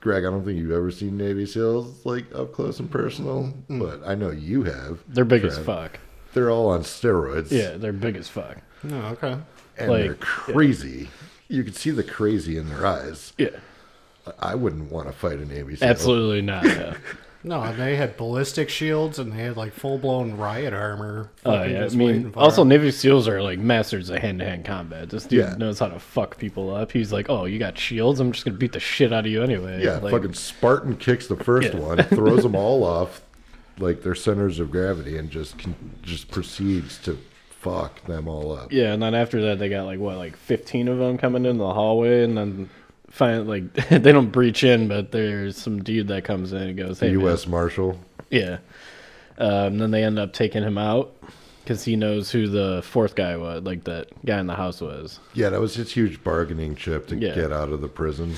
Greg, 0.00 0.24
I 0.24 0.30
don't 0.30 0.44
think 0.44 0.58
you've 0.58 0.70
ever 0.70 0.90
seen 0.90 1.16
Navy 1.16 1.44
SEAls 1.46 2.04
like 2.04 2.26
up 2.34 2.52
close 2.52 2.78
and 2.80 2.90
personal, 2.90 3.52
but 3.68 4.00
I 4.06 4.14
know 4.14 4.30
you 4.30 4.64
have. 4.64 5.00
They're 5.08 5.24
big 5.24 5.44
as 5.44 5.58
fuck. 5.58 5.98
They're 6.34 6.50
all 6.50 6.68
on 6.68 6.82
steroids. 6.82 7.50
Yeah, 7.50 7.76
they're 7.78 7.92
big 7.94 8.16
as 8.16 8.28
fuck. 8.28 8.58
Oh, 8.90 8.94
okay. 8.94 9.38
and 9.78 9.90
like- 9.90 10.02
they're 10.04 10.14
crazy. 10.16 11.08
You 11.48 11.64
can 11.64 11.72
see 11.72 11.90
the 11.90 12.04
crazy 12.04 12.58
in 12.58 12.68
their 12.68 12.84
eyes. 12.86 13.32
Yeah. 13.38 13.48
I 14.38 14.54
wouldn't 14.54 14.90
want 14.90 15.06
to 15.08 15.12
fight 15.12 15.38
a 15.38 15.44
Navy 15.44 15.76
SEAL. 15.76 15.88
Absolutely 15.88 16.42
not. 16.42 16.64
Yeah. 16.64 16.96
No, 17.44 17.72
they 17.72 17.94
had 17.94 18.16
ballistic 18.16 18.68
shields 18.68 19.20
and 19.20 19.30
they 19.32 19.36
had 19.36 19.56
like 19.56 19.72
full 19.72 19.96
blown 19.96 20.36
riot 20.36 20.74
armor. 20.74 21.30
Oh 21.46 21.62
yeah, 21.62 21.84
I 21.90 21.94
mean, 21.94 22.32
also 22.36 22.62
him. 22.62 22.68
Navy 22.68 22.90
SEALs 22.90 23.28
are 23.28 23.40
like 23.40 23.60
masters 23.60 24.10
of 24.10 24.18
hand-to-hand 24.18 24.64
combat. 24.64 25.08
This 25.08 25.24
dude 25.24 25.38
Yeah. 25.44 25.54
knows 25.56 25.78
how 25.78 25.86
to 25.86 26.00
fuck 26.00 26.36
people 26.36 26.74
up. 26.74 26.90
He's 26.90 27.12
like, 27.12 27.30
"Oh, 27.30 27.44
you 27.44 27.60
got 27.60 27.78
shields? 27.78 28.18
I'm 28.18 28.32
just 28.32 28.44
gonna 28.44 28.56
beat 28.56 28.72
the 28.72 28.80
shit 28.80 29.12
out 29.12 29.24
of 29.24 29.30
you 29.30 29.40
anyway." 29.44 29.82
Yeah, 29.84 29.98
like, 29.98 30.10
fucking 30.10 30.32
Spartan 30.34 30.96
kicks 30.96 31.28
the 31.28 31.36
first 31.36 31.72
Yeah. 31.74 31.78
one, 31.80 31.98
throws 32.02 32.42
them 32.42 32.56
all 32.56 32.82
off 32.82 33.22
like 33.78 34.02
their 34.02 34.16
centers 34.16 34.58
of 34.58 34.72
gravity, 34.72 35.16
and 35.16 35.30
just 35.30 35.60
con- 35.60 35.76
just 36.02 36.32
proceeds 36.32 36.98
to 37.04 37.16
fuck 37.60 38.04
them 38.06 38.26
all 38.26 38.50
up. 38.50 38.72
Yeah, 38.72 38.92
and 38.92 39.00
then 39.02 39.14
after 39.14 39.40
that, 39.42 39.60
they 39.60 39.68
got 39.68 39.84
like 39.86 40.00
what, 40.00 40.16
like 40.16 40.36
15 40.36 40.88
of 40.88 40.98
them 40.98 41.16
coming 41.16 41.46
in 41.46 41.56
the 41.58 41.72
hallway, 41.72 42.24
and 42.24 42.36
then 42.36 42.68
find 43.10 43.48
like 43.48 43.72
they 43.88 44.12
don't 44.12 44.30
breach 44.30 44.64
in, 44.64 44.88
but 44.88 45.12
there's 45.12 45.56
some 45.56 45.82
dude 45.82 46.08
that 46.08 46.24
comes 46.24 46.52
in 46.52 46.62
and 46.62 46.76
goes, 46.76 47.00
"Hey, 47.00 47.08
man." 47.08 47.20
U.S. 47.20 47.46
Marshal. 47.46 47.98
Yeah. 48.30 48.58
Um, 49.38 49.78
then 49.78 49.90
they 49.92 50.02
end 50.02 50.18
up 50.18 50.32
taking 50.32 50.62
him 50.64 50.76
out 50.78 51.14
because 51.62 51.84
he 51.84 51.94
knows 51.96 52.30
who 52.30 52.48
the 52.48 52.82
fourth 52.82 53.14
guy 53.14 53.36
was, 53.36 53.62
like 53.62 53.84
that 53.84 54.08
guy 54.24 54.38
in 54.40 54.46
the 54.48 54.54
house 54.56 54.80
was. 54.80 55.20
Yeah, 55.34 55.50
that 55.50 55.60
was 55.60 55.74
his 55.76 55.92
huge 55.92 56.24
bargaining 56.24 56.74
chip 56.74 57.06
to 57.08 57.16
Yeah. 57.16 57.34
get 57.34 57.52
out 57.52 57.68
of 57.70 57.80
the 57.80 57.88
prison. 57.88 58.34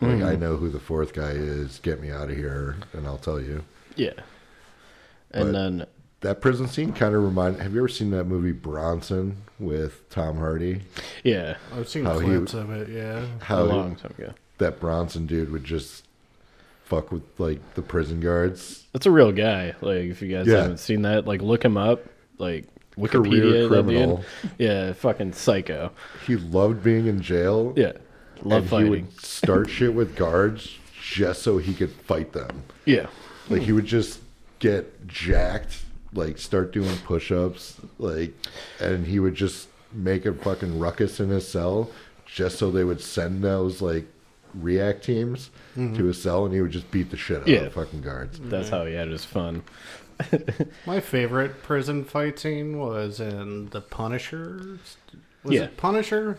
Like, 0.00 0.22
I 0.22 0.34
know 0.36 0.56
who 0.56 0.68
the 0.68 0.80
fourth 0.80 1.14
guy 1.14 1.30
is. 1.30 1.78
Get 1.82 1.98
me 2.00 2.10
out 2.10 2.30
of 2.30 2.36
here, 2.36 2.76
and 2.92 3.06
I'll 3.06 3.16
tell 3.16 3.40
you. 3.40 3.64
Yeah. 3.96 4.12
And 5.30 5.46
But- 5.46 5.52
then 5.52 5.86
That 6.24 6.40
prison 6.40 6.66
scene 6.68 6.92
kind 6.94 7.14
of 7.14 7.22
remind. 7.22 7.60
Have 7.60 7.74
you 7.74 7.80
ever 7.80 7.88
seen 7.88 8.10
that 8.12 8.24
movie 8.24 8.52
Bronson 8.52 9.36
with 9.58 10.08
Tom 10.08 10.38
Hardy? 10.38 10.80
yeah, 11.22 11.56
I've 11.76 11.86
seen 11.86 12.04
how 12.06 12.18
he- 12.18 12.26
clips 12.28 12.54
of 12.54 12.70
it, 12.70 12.88
yeah. 12.88 13.26
a 13.40 13.44
How 13.44 13.62
long 13.62 13.94
time 13.94 14.14
ago. 14.18 14.32
that 14.56 14.80
Bronson 14.80 15.26
dude 15.26 15.52
would 15.52 15.64
just 15.64 16.06
fuck 16.84 17.12
with 17.12 17.22
like 17.36 17.60
the 17.74 17.82
prison 17.82 18.20
guards. 18.20 18.84
That's 18.94 19.04
a 19.04 19.10
real 19.10 19.32
guy. 19.32 19.74
Like 19.82 20.04
if 20.04 20.22
you 20.22 20.34
guys 20.34 20.46
Yeah. 20.46 20.62
haven't 20.62 20.78
seen 20.78 21.02
that, 21.02 21.26
like 21.26 21.42
look 21.42 21.62
him 21.62 21.76
up. 21.76 22.06
Like 22.38 22.64
Wikipedia, 22.96 23.42
that 23.42 23.50
dude. 23.52 23.68
criminal. 23.70 24.24
Yeah, 24.58 24.92
fucking 24.94 25.34
psycho. 25.34 25.90
He 26.26 26.36
loved 26.36 26.82
being 26.82 27.06
in 27.06 27.20
jail. 27.20 27.74
Yeah, 27.76 27.92
love 28.42 28.62
and 28.62 28.70
fighting. 28.70 28.86
he 28.86 29.00
would 29.02 29.20
start 29.20 29.68
shit 29.68 29.92
with 29.92 30.16
guards 30.16 30.78
just 31.02 31.42
so 31.42 31.58
he 31.58 31.74
could 31.74 31.90
fight 31.92 32.32
them. 32.32 32.62
Yeah, 32.86 33.08
Like 33.50 33.60
he 33.62 33.72
would 33.72 33.84
just 33.84 34.20
get 34.58 35.06
jacked, 35.06 35.82
like 36.14 36.38
start 36.38 36.72
doing 36.72 36.96
push-ups, 36.98 37.80
like, 37.98 38.34
and 38.80 39.06
he 39.06 39.18
would 39.18 39.34
just 39.34 39.68
make 39.92 40.26
a 40.26 40.32
fucking 40.32 40.78
ruckus 40.78 41.20
in 41.20 41.28
his 41.28 41.46
cell 41.46 41.90
just 42.26 42.58
so 42.58 42.70
they 42.70 42.84
would 42.84 43.00
send 43.00 43.44
those 43.44 43.80
like 43.80 44.06
react 44.54 45.04
teams 45.04 45.50
to 45.74 45.80
mm-hmm. 45.80 46.06
his 46.06 46.20
cell, 46.20 46.44
and 46.44 46.54
he 46.54 46.60
would 46.60 46.70
just 46.70 46.90
beat 46.90 47.10
the 47.10 47.16
shit 47.16 47.42
out 47.42 47.48
Yeah. 47.48 47.60
of 47.60 47.74
fucking 47.74 48.00
guards. 48.02 48.38
that's 48.42 48.68
how 48.68 48.84
he 48.86 48.94
had 48.94 49.08
his 49.08 49.24
fun. 49.24 49.62
My 50.86 51.00
favorite 51.00 51.62
prison 51.62 52.04
fight 52.04 52.38
scene 52.38 52.78
was 52.78 53.20
in 53.20 53.70
The 53.70 53.80
Punisher. 53.80 54.78
Was 55.42 55.54
Yeah. 55.54 55.62
it 55.62 55.76
Punisher? 55.76 56.38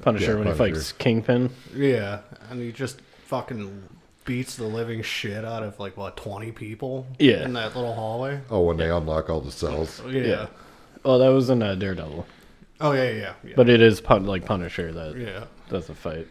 Punisher 0.00 0.32
Yeah, 0.32 0.38
when 0.38 0.46
he 0.48 0.54
fights 0.54 0.92
Kingpin. 0.92 1.50
Yeah, 1.74 2.20
and 2.50 2.60
he 2.60 2.70
just 2.70 3.00
fucking 3.24 3.82
beats 4.26 4.56
the 4.56 4.64
living 4.66 5.00
shit 5.02 5.44
out 5.44 5.62
of 5.62 5.80
like 5.80 5.96
what 5.96 6.16
twenty 6.16 6.52
people. 6.52 7.06
Yeah. 7.18 7.44
in 7.44 7.54
that 7.54 7.74
little 7.74 7.94
hallway. 7.94 8.40
Oh, 8.50 8.60
when 8.62 8.76
they 8.76 8.90
unlock 8.90 9.30
all 9.30 9.40
the 9.40 9.50
cells. 9.52 10.02
Yeah. 10.06 10.22
Yeah. 10.22 10.46
Oh, 11.04 11.18
that 11.18 11.28
was 11.28 11.48
in 11.48 11.62
uh, 11.62 11.74
Daredevil, 11.76 12.26
Oh 12.80 12.92
yeah, 12.92 13.10
yeah, 13.10 13.32
yeah. 13.44 13.52
but 13.56 13.68
it 13.68 13.80
is 13.80 14.00
pun- 14.00 14.26
like 14.26 14.44
Punisher 14.44 14.92
that 14.92 15.16
yeah. 15.16 15.44
does 15.70 15.86
the 15.86 15.94
fight. 15.94 16.26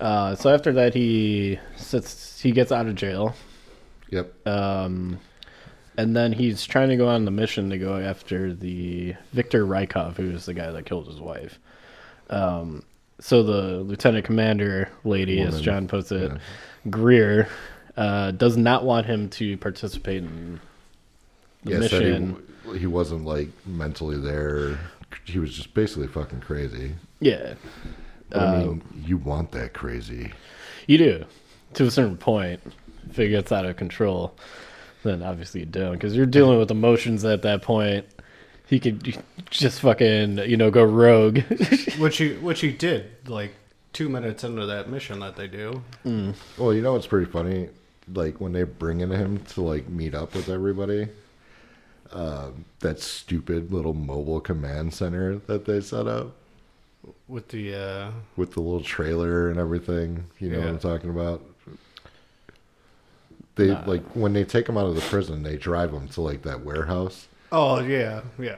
Uh, 0.00 0.34
so 0.34 0.52
after 0.52 0.72
that, 0.74 0.94
he 0.94 1.58
sits. 1.76 2.40
He 2.40 2.52
gets 2.52 2.70
out 2.70 2.86
of 2.86 2.94
jail. 2.94 3.34
Yep. 4.10 4.46
Um, 4.46 5.18
and 5.96 6.14
then 6.14 6.32
he's 6.32 6.66
trying 6.66 6.90
to 6.90 6.96
go 6.96 7.08
on 7.08 7.24
the 7.24 7.30
mission 7.30 7.70
to 7.70 7.78
go 7.78 7.96
after 7.96 8.52
the 8.52 9.14
Victor 9.32 9.66
Rykov, 9.66 10.16
who 10.16 10.30
is 10.30 10.46
the 10.46 10.54
guy 10.54 10.70
that 10.70 10.84
killed 10.84 11.06
his 11.06 11.20
wife. 11.20 11.58
Um, 12.28 12.82
so 13.18 13.42
the 13.42 13.78
lieutenant 13.78 14.26
commander 14.26 14.90
lady, 15.04 15.40
as 15.40 15.52
Woman, 15.54 15.62
John 15.64 15.88
puts 15.88 16.12
it, 16.12 16.30
yeah. 16.30 16.38
Greer, 16.90 17.48
uh, 17.96 18.30
does 18.32 18.56
not 18.56 18.84
want 18.84 19.06
him 19.06 19.28
to 19.30 19.56
participate 19.58 20.18
in 20.22 20.60
the 21.64 21.72
Yeah, 21.72 21.80
said 21.88 22.02
mission. 22.02 22.42
he, 22.72 22.78
he 22.80 22.86
wasn't 22.86 23.24
like 23.24 23.48
mentally 23.66 24.18
there. 24.18 24.78
He 25.24 25.38
was 25.38 25.54
just 25.54 25.72
basically 25.74 26.06
fucking 26.08 26.40
crazy. 26.40 26.94
Yeah, 27.20 27.54
But 28.30 28.40
I 28.40 28.58
mean, 28.64 28.82
you 29.04 29.16
want 29.16 29.52
that 29.52 29.72
crazy. 29.72 30.32
you 30.86 30.98
do 30.98 31.24
to 31.74 31.84
a 31.84 31.90
certain 31.90 32.16
point. 32.16 32.60
If 33.08 33.18
it 33.20 33.28
gets 33.28 33.52
out 33.52 33.64
of 33.64 33.76
control, 33.76 34.34
then 35.04 35.22
obviously 35.22 35.60
you 35.60 35.66
don't, 35.66 35.92
because 35.92 36.16
you're 36.16 36.26
dealing 36.26 36.58
with 36.58 36.70
emotions 36.72 37.24
at 37.24 37.42
that 37.42 37.62
point. 37.62 38.04
He 38.68 38.80
could 38.80 39.16
just 39.48 39.80
fucking, 39.80 40.38
you 40.38 40.56
know, 40.56 40.72
go 40.72 40.82
rogue. 40.84 41.38
Which 41.98 42.18
he 42.18 42.34
which 42.34 42.60
he 42.60 42.72
did 42.72 43.10
like 43.28 43.54
two 43.96 44.08
minutes 44.10 44.44
into 44.44 44.66
that 44.66 44.90
mission 44.90 45.20
that 45.20 45.36
they 45.36 45.46
do. 45.46 45.82
Well, 46.58 46.74
you 46.74 46.82
know 46.82 46.92
what's 46.92 47.06
pretty 47.06 47.30
funny? 47.30 47.70
Like 48.12 48.42
when 48.42 48.52
they 48.52 48.64
bring 48.64 49.00
in 49.00 49.10
him 49.10 49.38
to 49.54 49.62
like 49.62 49.88
meet 49.88 50.14
up 50.14 50.34
with 50.34 50.50
everybody, 50.50 51.08
uh, 52.12 52.50
that 52.80 53.00
stupid 53.00 53.72
little 53.72 53.94
mobile 53.94 54.38
command 54.40 54.92
center 54.92 55.36
that 55.46 55.64
they 55.64 55.80
set 55.80 56.06
up 56.06 56.34
With 57.26 57.48
the 57.48 57.74
uh, 57.74 58.10
with 58.36 58.52
the 58.52 58.60
little 58.60 58.82
trailer 58.82 59.48
and 59.50 59.58
everything. 59.58 60.26
You 60.40 60.50
know 60.50 60.58
what 60.60 60.68
I'm 60.68 60.78
talking 60.78 61.08
about? 61.10 61.42
They 63.54 63.68
Nah. 63.68 63.82
like 63.86 64.04
when 64.14 64.34
they 64.34 64.44
take 64.44 64.68
him 64.68 64.76
out 64.76 64.86
of 64.86 64.94
the 64.94 65.00
prison, 65.00 65.42
they 65.42 65.56
drive 65.56 65.90
him 65.92 66.06
to 66.08 66.20
like 66.20 66.42
that 66.42 66.62
warehouse. 66.62 67.28
oh 67.50 67.80
yeah 67.80 68.20
yeah 68.38 68.56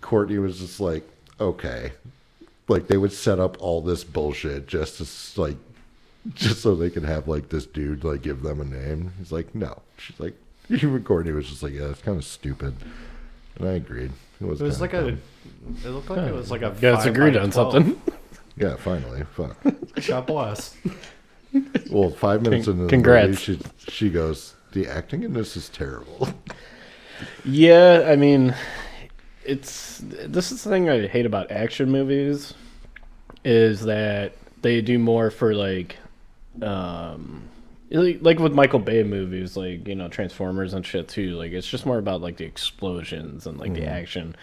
Courtney 0.00 0.38
was 0.38 0.58
just 0.58 0.80
like, 0.80 1.06
okay, 1.38 1.92
like 2.68 2.86
they 2.86 2.96
would 2.96 3.12
set 3.12 3.38
up 3.38 3.56
all 3.60 3.80
this 3.80 4.04
bullshit 4.04 4.66
just 4.66 4.98
to 5.34 5.40
like, 5.40 5.56
just 6.34 6.60
so 6.62 6.74
they 6.74 6.90
could 6.90 7.04
have 7.04 7.28
like 7.28 7.48
this 7.48 7.66
dude 7.66 8.04
like 8.04 8.22
give 8.22 8.42
them 8.42 8.60
a 8.60 8.64
name. 8.64 9.12
He's 9.18 9.32
like, 9.32 9.54
no. 9.54 9.82
She's 9.98 10.18
like, 10.20 10.34
even 10.70 11.02
Courtney 11.04 11.32
was 11.32 11.48
just 11.48 11.62
like, 11.62 11.72
yeah, 11.72 11.88
it's 11.90 12.02
kind 12.02 12.16
of 12.18 12.24
stupid, 12.24 12.74
and 13.58 13.68
I 13.68 13.72
agreed. 13.72 14.12
It 14.40 14.46
was, 14.46 14.60
it 14.60 14.64
was 14.64 14.78
kinda 14.78 14.96
like 15.00 15.06
a 15.06 15.88
it 15.88 15.90
looked 15.90 16.10
like 16.10 16.28
it 16.28 16.34
was 16.34 16.50
like 16.50 16.62
a 16.62 16.68
You 16.74 16.80
guys 16.80 17.04
five 17.04 17.06
agreed 17.14 17.36
on 17.36 17.50
12. 17.50 17.72
something. 17.72 18.02
yeah. 18.56 18.76
Finally, 18.76 19.22
fuck. 19.34 19.56
God 20.06 20.26
bless. 20.26 20.76
Well, 21.90 22.10
five 22.10 22.42
minutes 22.42 22.64
Con- 22.64 22.72
into 22.74 22.84
the 22.84 22.88
congrats. 22.90 23.46
movie, 23.48 23.62
she 23.78 23.90
she 23.90 24.10
goes, 24.10 24.54
the 24.72 24.88
acting 24.88 25.22
in 25.22 25.32
this 25.34 25.56
is 25.56 25.68
terrible. 25.68 26.28
Yeah, 27.44 28.06
I 28.08 28.16
mean, 28.16 28.54
it's 29.44 30.00
this 30.02 30.52
is 30.52 30.64
the 30.64 30.70
thing 30.70 30.88
I 30.88 31.06
hate 31.06 31.26
about 31.26 31.50
action 31.50 31.90
movies 31.90 32.54
is 33.44 33.82
that 33.82 34.34
they 34.62 34.80
do 34.80 34.98
more 34.98 35.30
for 35.30 35.54
like, 35.54 35.96
um, 36.60 37.48
like 37.90 38.38
with 38.38 38.52
Michael 38.52 38.78
Bay 38.78 39.02
movies, 39.02 39.56
like 39.56 39.86
you 39.86 39.94
know 39.94 40.08
Transformers 40.08 40.74
and 40.74 40.84
shit 40.86 41.08
too. 41.08 41.36
Like 41.36 41.52
it's 41.52 41.66
just 41.66 41.86
more 41.86 41.98
about 41.98 42.20
like 42.20 42.36
the 42.36 42.44
explosions 42.44 43.46
and 43.46 43.58
like 43.58 43.74
the 43.74 43.86
action 43.86 44.36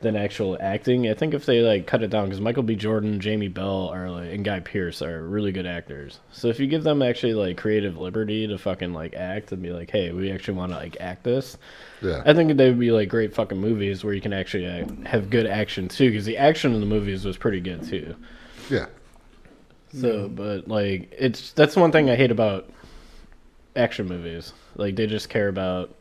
than 0.00 0.16
actual 0.16 0.58
acting. 0.60 1.08
I 1.08 1.14
think 1.14 1.32
if 1.32 1.46
they 1.46 1.60
like 1.62 1.86
cut 1.86 2.02
it 2.02 2.10
down, 2.10 2.26
because 2.26 2.40
Michael 2.40 2.62
B. 2.62 2.76
Jordan, 2.76 3.20
Jamie 3.20 3.48
Bell 3.48 3.88
are 3.88 4.10
like, 4.10 4.32
and 4.32 4.44
Guy 4.44 4.60
Pearce 4.60 5.00
are 5.00 5.22
really 5.22 5.50
good 5.52 5.66
actors. 5.66 6.20
So 6.30 6.48
if 6.48 6.60
you 6.60 6.66
give 6.66 6.82
them 6.84 7.00
actually 7.00 7.32
like 7.34 7.56
creative 7.56 7.96
liberty 7.96 8.46
to 8.46 8.58
fucking 8.58 8.92
like 8.92 9.14
act 9.14 9.52
and 9.52 9.62
be 9.62 9.72
like, 9.72 9.90
hey, 9.90 10.12
we 10.12 10.30
actually 10.30 10.54
want 10.58 10.72
to 10.72 10.76
like 10.78 10.96
act 11.00 11.24
this. 11.24 11.56
yeah, 12.02 12.22
I 12.26 12.34
think 12.34 12.54
they 12.56 12.68
would 12.68 12.78
be 12.78 12.90
like 12.92 13.08
great 13.08 13.34
fucking 13.34 13.58
movies 13.58 14.04
where 14.04 14.12
you 14.12 14.20
can 14.20 14.32
actually 14.34 14.66
uh, 14.66 14.86
have 15.06 15.30
good 15.30 15.46
action 15.46 15.88
too, 15.88 16.10
because 16.10 16.26
the 16.26 16.36
action 16.36 16.74
in 16.74 16.80
the 16.80 16.86
movies 16.86 17.24
was 17.24 17.38
pretty 17.38 17.60
good 17.60 17.82
too. 17.82 18.14
yeah, 18.68 18.86
So, 19.92 20.28
but 20.28 20.68
like, 20.68 21.12
it's 21.16 21.52
that's 21.52 21.76
one 21.76 21.92
thing 21.92 22.10
I 22.10 22.16
hate 22.16 22.30
about 22.30 22.68
action 23.76 24.06
movies. 24.06 24.52
Like, 24.76 24.96
they 24.96 25.06
just 25.06 25.28
care 25.28 25.48
about, 25.48 25.94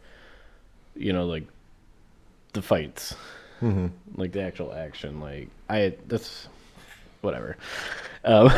you 0.96 1.14
know, 1.14 1.26
like 1.26 1.46
the 2.54 2.62
fights, 2.62 3.16
hmm 3.72 3.88
like 4.16 4.32
the 4.32 4.42
actual 4.42 4.74
action. 4.74 5.20
Like, 5.20 5.48
I 5.70 5.96
that's 6.08 6.48
whatever. 7.22 7.58
Um, 8.26 8.50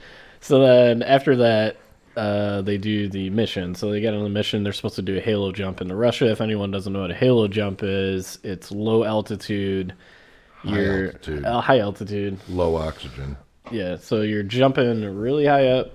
so 0.40 0.60
then 0.60 1.02
after 1.02 1.36
that, 1.36 1.76
uh, 2.16 2.62
they 2.62 2.78
do 2.78 3.08
the 3.08 3.30
mission. 3.30 3.74
So 3.74 3.90
they 3.90 4.00
get 4.00 4.14
on 4.14 4.24
the 4.24 4.28
mission. 4.30 4.64
They're 4.64 4.72
supposed 4.72 4.96
to 4.96 5.02
do 5.02 5.18
a 5.18 5.20
halo 5.20 5.52
jump 5.52 5.80
into 5.80 5.94
Russia. 5.94 6.30
If 6.30 6.40
anyone 6.40 6.70
doesn't 6.70 6.92
know 6.92 7.02
what 7.02 7.10
a 7.10 7.14
halo 7.14 7.46
jump 7.46 7.82
is, 7.82 8.38
it's 8.42 8.72
low 8.72 9.04
altitude. 9.04 9.94
High 10.56 10.76
You're 10.80 11.06
altitude. 11.06 11.44
uh, 11.44 11.60
high 11.60 11.78
altitude. 11.78 12.38
low 12.48 12.74
oxygen. 12.76 13.36
Yeah, 13.70 13.96
so 13.96 14.22
you're 14.22 14.42
jumping 14.42 15.04
really 15.16 15.46
high 15.46 15.68
up. 15.68 15.92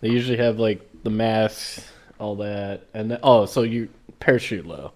They 0.00 0.10
usually 0.10 0.36
have 0.38 0.58
like 0.60 0.88
the 1.02 1.10
masks, 1.10 1.90
all 2.20 2.36
that, 2.36 2.86
and 2.94 3.10
then, 3.10 3.18
oh, 3.22 3.46
so 3.46 3.62
you 3.62 3.88
parachute 4.20 4.66
low, 4.66 4.92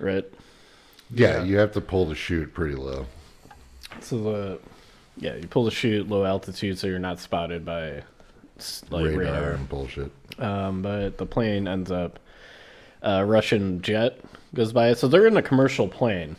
right? 0.00 0.24
Yeah, 1.10 1.38
Yeah. 1.38 1.42
you 1.44 1.56
have 1.58 1.72
to 1.72 1.80
pull 1.80 2.06
the 2.06 2.14
chute 2.14 2.52
pretty 2.54 2.74
low. 2.74 3.06
So 4.00 4.18
the 4.22 4.58
yeah, 5.16 5.34
you 5.36 5.46
pull 5.46 5.64
the 5.64 5.70
chute 5.70 6.08
low 6.08 6.24
altitude, 6.24 6.78
so 6.78 6.86
you're 6.86 6.98
not 6.98 7.20
spotted 7.20 7.64
by 7.64 8.02
like 8.90 9.06
radar, 9.06 9.18
radar. 9.18 9.50
and 9.52 9.68
bullshit. 9.68 10.10
Um, 10.38 10.82
but 10.82 11.18
the 11.18 11.26
plane 11.26 11.68
ends 11.68 11.90
up 11.90 12.18
uh, 13.02 13.22
Russian 13.26 13.80
jet 13.82 14.18
goes 14.54 14.72
by 14.72 14.88
it, 14.90 14.98
so 14.98 15.08
they're 15.08 15.26
in 15.26 15.36
a 15.36 15.42
commercial 15.42 15.88
plane. 15.88 16.36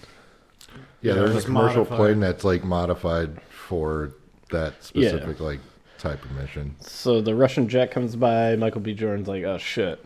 Yeah, 1.01 1.13
Yeah, 1.13 1.19
there's 1.19 1.43
a 1.43 1.45
commercial 1.45 1.79
modified. 1.83 1.97
plane 1.97 2.19
that's 2.19 2.43
like 2.43 2.63
modified 2.63 3.41
for 3.49 4.11
that 4.51 4.83
specific 4.83 5.39
like 5.39 5.59
type 5.97 6.23
of 6.25 6.31
mission. 6.31 6.75
So 6.81 7.21
the 7.21 7.35
Russian 7.35 7.67
jet 7.69 7.91
comes 7.91 8.15
by. 8.15 8.55
Michael 8.55 8.81
B. 8.81 8.93
Jordan's 8.93 9.27
like, 9.27 9.43
"Oh 9.43 9.57
shit," 9.57 10.03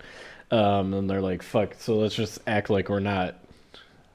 um, 0.52 0.94
and 0.94 1.10
they're 1.10 1.22
like, 1.22 1.42
"Fuck." 1.44 1.76
So 1.80 1.96
let's 1.96 2.16
just 2.16 2.40
act 2.48 2.70
like 2.70 2.90
we're 2.90 3.00
not 3.00 3.36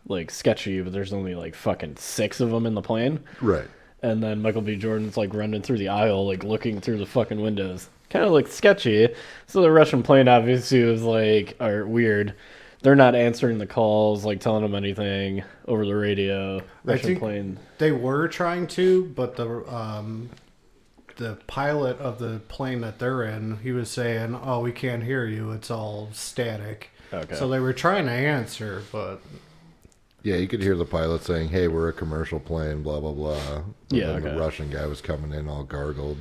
like 0.06 0.30
sketchy, 0.30 0.80
but 0.82 0.92
there's 0.92 1.12
only 1.12 1.34
like 1.34 1.54
fucking 1.54 1.96
six 1.96 2.40
of 2.40 2.50
them 2.50 2.66
in 2.66 2.74
the 2.74 2.82
plane. 2.82 3.20
Right. 3.40 3.66
And 4.02 4.22
then 4.22 4.42
Michael 4.42 4.60
B. 4.60 4.76
Jordan's 4.76 5.16
like 5.16 5.32
running 5.32 5.62
through 5.62 5.78
the 5.78 5.88
aisle, 5.88 6.26
like 6.26 6.44
looking 6.44 6.80
through 6.80 6.98
the 6.98 7.06
fucking 7.06 7.40
windows. 7.40 7.88
Kind 8.10 8.24
of 8.24 8.32
like 8.32 8.48
sketchy. 8.48 9.08
So 9.46 9.62
the 9.62 9.70
Russian 9.70 10.02
plane 10.02 10.28
obviously 10.28 10.84
was 10.84 11.02
like, 11.02 11.56
are 11.58 11.86
weird. 11.86 12.34
They're 12.82 12.94
not 12.94 13.14
answering 13.14 13.56
the 13.56 13.66
calls, 13.66 14.26
like 14.26 14.40
telling 14.40 14.62
them 14.62 14.74
anything 14.74 15.42
over 15.66 15.86
the 15.86 15.96
radio. 15.96 16.60
Russian 16.84 17.18
plane. 17.18 17.58
They 17.78 17.92
were 17.92 18.28
trying 18.28 18.66
to, 18.68 19.06
but 19.06 19.36
the 19.36 19.64
um, 19.74 20.28
the 21.16 21.38
pilot 21.46 21.98
of 21.98 22.18
the 22.18 22.40
plane 22.48 22.82
that 22.82 22.98
they're 22.98 23.22
in, 23.22 23.56
he 23.62 23.72
was 23.72 23.90
saying, 23.90 24.38
"Oh, 24.40 24.60
we 24.60 24.70
can't 24.70 25.02
hear 25.02 25.26
you. 25.26 25.50
It's 25.52 25.70
all 25.70 26.10
static." 26.12 26.90
Okay. 27.10 27.36
So 27.36 27.48
they 27.48 27.58
were 27.58 27.72
trying 27.72 28.04
to 28.04 28.12
answer, 28.12 28.82
but 28.92 29.22
Yeah, 30.24 30.36
you 30.36 30.48
could 30.48 30.62
hear 30.62 30.74
the 30.74 30.84
pilot 30.86 31.22
saying, 31.22 31.50
"Hey, 31.50 31.68
we're 31.68 31.88
a 31.88 31.92
commercial 31.92 32.40
plane," 32.40 32.82
blah 32.82 32.98
blah 32.98 33.12
blah. 33.12 33.56
And 33.58 33.74
Yeah, 33.90 34.06
then 34.08 34.16
okay. 34.22 34.30
the 34.34 34.40
Russian 34.40 34.70
guy 34.70 34.86
was 34.86 35.00
coming 35.00 35.32
in 35.32 35.48
all 35.48 35.62
gargled. 35.64 36.18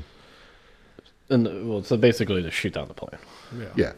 and 1.29 1.45
the, 1.45 1.63
well, 1.65 1.81
so 1.83 1.95
basically 1.97 2.43
to 2.43 2.51
shoot 2.51 2.73
down 2.73 2.87
the 2.89 2.93
plane. 2.93 3.19
yeah. 3.57 3.69
Yeah, 3.75 3.93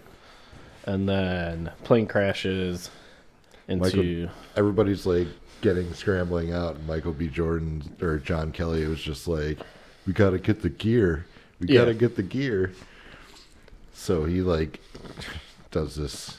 And 0.85 1.09
then 1.09 1.71
plane 1.83 2.05
crashes 2.07 2.89
into 3.67 3.83
Michael- 3.83 4.29
everybody's 4.55 5.05
like 5.07 5.27
getting 5.61 5.91
scrambling 5.95 6.53
out, 6.53 6.75
and 6.75 6.85
Michael 6.87 7.11
B. 7.13 7.27
Jordan 7.27 7.81
or 7.99 8.19
John 8.19 8.51
Kelly 8.51 8.87
was 8.87 9.01
just 9.01 9.27
like, 9.27 9.57
"We 10.05 10.13
gotta 10.13 10.37
get 10.37 10.61
the 10.61 10.69
gear. 10.69 11.25
We 11.59 11.67
Yeah. 11.69 11.79
gotta 11.81 11.95
get 11.95 12.15
the 12.15 12.23
gear." 12.23 12.71
So 13.93 14.25
he 14.25 14.41
like 14.41 14.79
does 15.71 15.95
this 15.95 16.37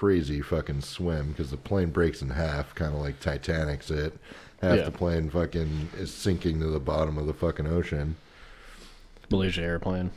crazy 0.00 0.42
fucking 0.42 0.82
swim 0.82 1.28
because 1.28 1.50
the 1.50 1.56
plane 1.56 1.88
breaks 1.88 2.20
in 2.20 2.28
half, 2.28 2.74
kind 2.74 2.94
of 2.94 3.00
like 3.00 3.18
Titanic's 3.18 3.90
it. 3.90 4.12
Half 4.60 4.76
Yeah. 4.78 4.84
the 4.84 4.90
plane 4.90 5.30
fucking 5.30 5.88
is 5.96 6.12
sinking 6.12 6.60
to 6.60 6.66
the 6.66 6.78
bottom 6.78 7.16
of 7.16 7.26
the 7.26 7.32
fucking 7.32 7.66
ocean. 7.66 8.16
Malaysia 9.30 9.62
airplane. 9.62 10.10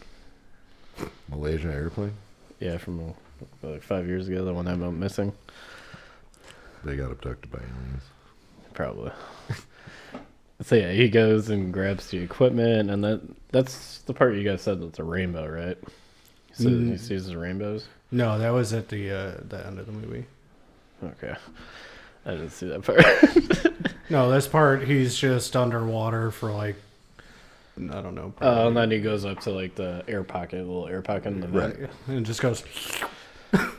Malaysia 1.30 1.70
airplane. 1.72 2.12
Yeah, 2.60 2.78
from 2.78 3.00
uh, 3.00 3.68
like 3.68 3.82
five 3.82 4.06
years 4.06 4.28
ago, 4.28 4.44
the 4.44 4.54
one 4.54 4.66
that 4.66 4.78
went 4.78 4.98
missing. 4.98 5.32
They 6.84 6.98
got 6.98 7.12
abducted 7.12 7.50
by 7.50 7.60
aliens. 7.60 8.04
Probably. 8.74 9.12
so 10.62 10.76
yeah, 10.76 10.92
he 10.92 11.08
goes 11.08 11.48
and 11.50 11.72
grabs 11.72 12.10
the 12.10 12.18
equipment, 12.18 12.90
and 12.92 13.02
that 13.06 13.22
that's 13.54 14.00
the 14.00 14.14
part 14.14 14.36
you 14.36 14.44
guys 14.44 14.62
said 14.62 14.82
that's 14.82 15.00
a 15.00 15.06
rainbow, 15.06 15.48
right? 15.48 15.78
So 16.52 16.64
said, 16.66 16.74
he 16.74 16.78
Mm. 16.80 17.00
sees 17.00 17.28
the 17.28 17.38
rainbows. 17.38 17.88
No, 18.12 18.40
that 18.40 18.50
was 18.50 18.74
at 18.74 18.90
the 18.90 19.12
uh, 19.12 19.32
the 19.48 19.66
end 19.66 19.80
of 19.80 19.86
the 19.86 19.92
movie. 19.92 20.26
Okay, 21.04 21.36
I 22.26 22.32
didn't 22.32 22.50
see 22.52 22.68
that 22.68 22.84
part. 22.84 23.04
No, 24.12 24.32
this 24.32 24.48
part 24.48 24.86
he's 24.88 25.16
just 25.16 25.56
underwater 25.56 26.32
for 26.32 26.52
like 26.52 26.76
I 27.78 28.02
don't 28.02 28.16
know. 28.16 28.34
uh, 28.42 28.66
and 28.68 28.76
then 28.76 28.90
he 28.90 29.00
goes 29.00 29.24
up 29.24 29.40
to 29.42 29.52
like 29.52 29.76
the 29.76 30.04
air 30.08 30.24
pocket, 30.24 30.58
little 30.66 30.88
air 30.88 31.04
pocket 31.04 31.28
in 31.28 31.42
the 31.42 31.48
vent. 31.48 31.80
Right. 31.80 31.90
and 32.08 32.26
just 32.26 32.42
goes 32.42 32.64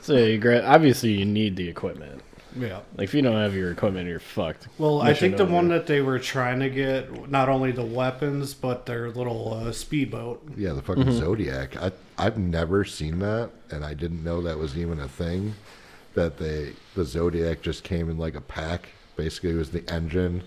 So 0.03 0.14
yeah, 0.16 0.27
you 0.27 0.38
grab. 0.38 0.62
Obviously, 0.66 1.11
you 1.12 1.25
need 1.25 1.57
the 1.57 1.69
equipment. 1.69 2.23
Yeah. 2.57 2.81
Like 2.97 3.05
if 3.05 3.15
you 3.15 3.23
don't 3.23 3.37
have 3.37 3.55
your 3.55 3.71
equipment, 3.73 4.09
you're 4.09 4.21
fucked. 4.21 4.69
Well, 4.79 5.01
I 5.01 5.15
think 5.15 5.37
the 5.37 5.45
over. 5.45 5.53
one 5.53 5.69
that 5.69 5.87
they 5.87 6.01
were 6.01 6.19
trying 6.19 6.61
to 6.61 6.71
get 6.71 7.31
not 7.31 7.49
only 7.49 7.73
the 7.73 7.85
weapons 7.85 8.55
but 8.55 8.87
their 8.87 9.11
little 9.11 9.55
uh, 9.55 9.73
speedboat. 9.73 10.43
Yeah, 10.57 10.73
the 10.73 10.83
fucking 10.83 11.05
Mm-hmm. 11.05 11.19
Zodiac. 11.19 11.77
I 11.77 11.93
I've 12.19 12.37
never 12.39 12.85
seen 12.85 13.19
that, 13.21 13.51
and 13.71 13.85
I 13.85 13.95
didn't 13.95 14.23
know 14.23 14.41
that 14.43 14.59
was 14.59 14.77
even 14.77 15.01
a 15.01 15.09
thing. 15.09 15.55
That 16.15 16.39
they 16.39 16.73
the 16.95 17.05
Zodiac 17.05 17.63
just 17.63 17.85
came 17.85 18.11
in 18.11 18.19
like 18.19 18.35
a 18.35 18.41
pack. 18.41 18.89
Basically, 19.17 19.51
it 19.51 19.55
was 19.55 19.71
the 19.71 19.89
engine, 19.91 20.43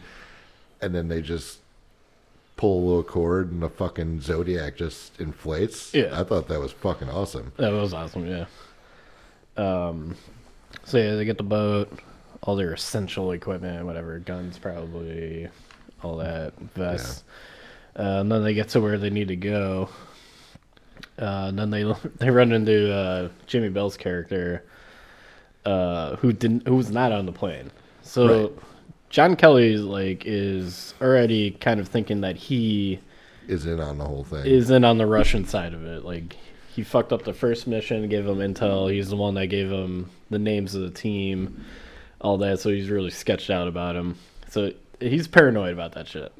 and 0.81 0.93
then 0.93 1.07
they 1.07 1.21
just 1.21 1.59
pull 2.55 2.83
a 2.83 2.85
little 2.85 3.03
cord, 3.03 3.51
and 3.51 3.61
the 3.63 3.69
fucking 3.69 4.21
Zodiac 4.21 4.75
just 4.77 5.19
inflates. 5.19 5.93
Yeah. 5.93 6.19
I 6.19 6.23
thought 6.23 6.47
that 6.49 6.59
was 6.59 6.71
fucking 6.71 7.09
awesome. 7.09 7.51
That 7.57 7.71
was 7.71 7.93
awesome, 7.93 8.27
yeah. 8.27 8.45
Um, 9.57 10.15
so 10.83 10.97
yeah, 10.97 11.15
they 11.15 11.25
get 11.25 11.37
the 11.37 11.43
boat, 11.43 11.91
all 12.41 12.55
their 12.55 12.73
essential 12.73 13.31
equipment, 13.31 13.85
whatever, 13.85 14.19
guns 14.19 14.57
probably, 14.57 15.47
all 16.01 16.17
that, 16.17 16.53
vests. 16.75 17.23
Uh, 17.97 18.19
and 18.21 18.31
then 18.31 18.43
they 18.43 18.53
get 18.53 18.69
to 18.69 18.81
where 18.81 18.97
they 18.97 19.09
need 19.09 19.27
to 19.27 19.35
go. 19.35 19.89
Uh, 21.19 21.45
and 21.49 21.59
then 21.59 21.69
they 21.69 21.83
they 22.17 22.29
run 22.29 22.51
into 22.51 22.91
uh, 22.93 23.29
Jimmy 23.47 23.69
Bell's 23.69 23.97
character, 23.97 24.63
uh, 25.65 26.15
who 26.17 26.33
didn't 26.33 26.67
who 26.67 26.75
was 26.75 26.91
not 26.91 27.11
on 27.11 27.25
the 27.25 27.31
plane. 27.31 27.71
So 28.01 28.27
Right. 28.43 28.51
John 29.09 29.35
Kelly 29.35 29.77
like 29.77 30.23
is 30.25 30.95
already 31.01 31.51
kind 31.51 31.79
of 31.79 31.87
thinking 31.87 32.21
that 32.21 32.35
he 32.35 32.99
Is 33.47 33.65
in 33.67 33.79
on 33.79 33.99
the 33.99 34.05
whole 34.05 34.23
thing. 34.23 34.45
is 34.45 34.71
in 34.71 34.83
on 34.83 34.97
the 34.97 35.05
Russian 35.05 35.45
side 35.45 35.73
of 35.75 35.85
it. 35.85 36.03
Like 36.03 36.35
he 36.73 36.81
fucked 36.83 37.13
up 37.13 37.23
the 37.23 37.33
first 37.33 37.67
mission, 37.67 38.09
gave 38.09 38.25
him 38.25 38.37
intel. 38.39 38.91
He's 38.91 39.09
the 39.09 39.15
one 39.15 39.35
that 39.35 39.47
gave 39.47 39.69
him 39.69 40.09
the 40.33 40.39
names 40.39 40.75
of 40.75 40.81
the 40.81 40.89
team, 40.89 41.63
all 42.19 42.37
that. 42.39 42.59
So 42.59 42.69
he's 42.69 42.89
really 42.89 43.11
sketched 43.11 43.49
out 43.49 43.67
about 43.67 43.95
him. 43.95 44.17
So 44.49 44.71
he's 44.99 45.27
paranoid 45.27 45.73
about 45.73 45.93
that 45.93 46.07
shit. 46.07 46.33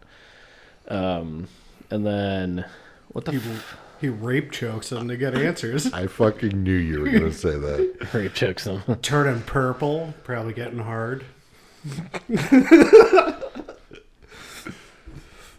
Um, 0.88 1.48
and 1.90 2.06
then 2.06 2.66
what 3.10 3.26
the 3.26 3.32
He, 3.32 3.38
f- 3.38 3.78
he 4.02 4.10
rape 4.10 4.52
chokes 4.52 4.90
them 4.90 5.08
to 5.08 5.16
get 5.18 5.36
answers. 5.36 5.92
I 5.94 6.08
fucking 6.08 6.62
knew 6.64 6.76
you 6.76 7.00
were 7.00 7.10
gonna 7.10 7.32
say 7.32 7.58
that. 7.58 8.10
rape 8.14 8.34
chokes 8.34 8.66
him? 8.66 8.82
Turning 9.02 9.42
purple, 9.44 10.14
probably 10.24 10.54
getting 10.54 10.80
hard. 10.80 11.24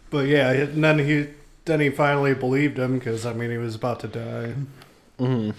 but 0.09 0.27
yeah, 0.27 0.51
and 0.51 0.83
then 0.83 0.99
he 0.99 1.27
then 1.65 1.79
he 1.79 1.89
finally 1.89 2.33
believed 2.33 2.77
him 2.77 2.97
because 2.99 3.25
I 3.25 3.33
mean 3.33 3.51
he 3.51 3.57
was 3.57 3.75
about 3.75 3.99
to 4.01 4.07
die. 4.07 4.53
hmm 5.17 5.51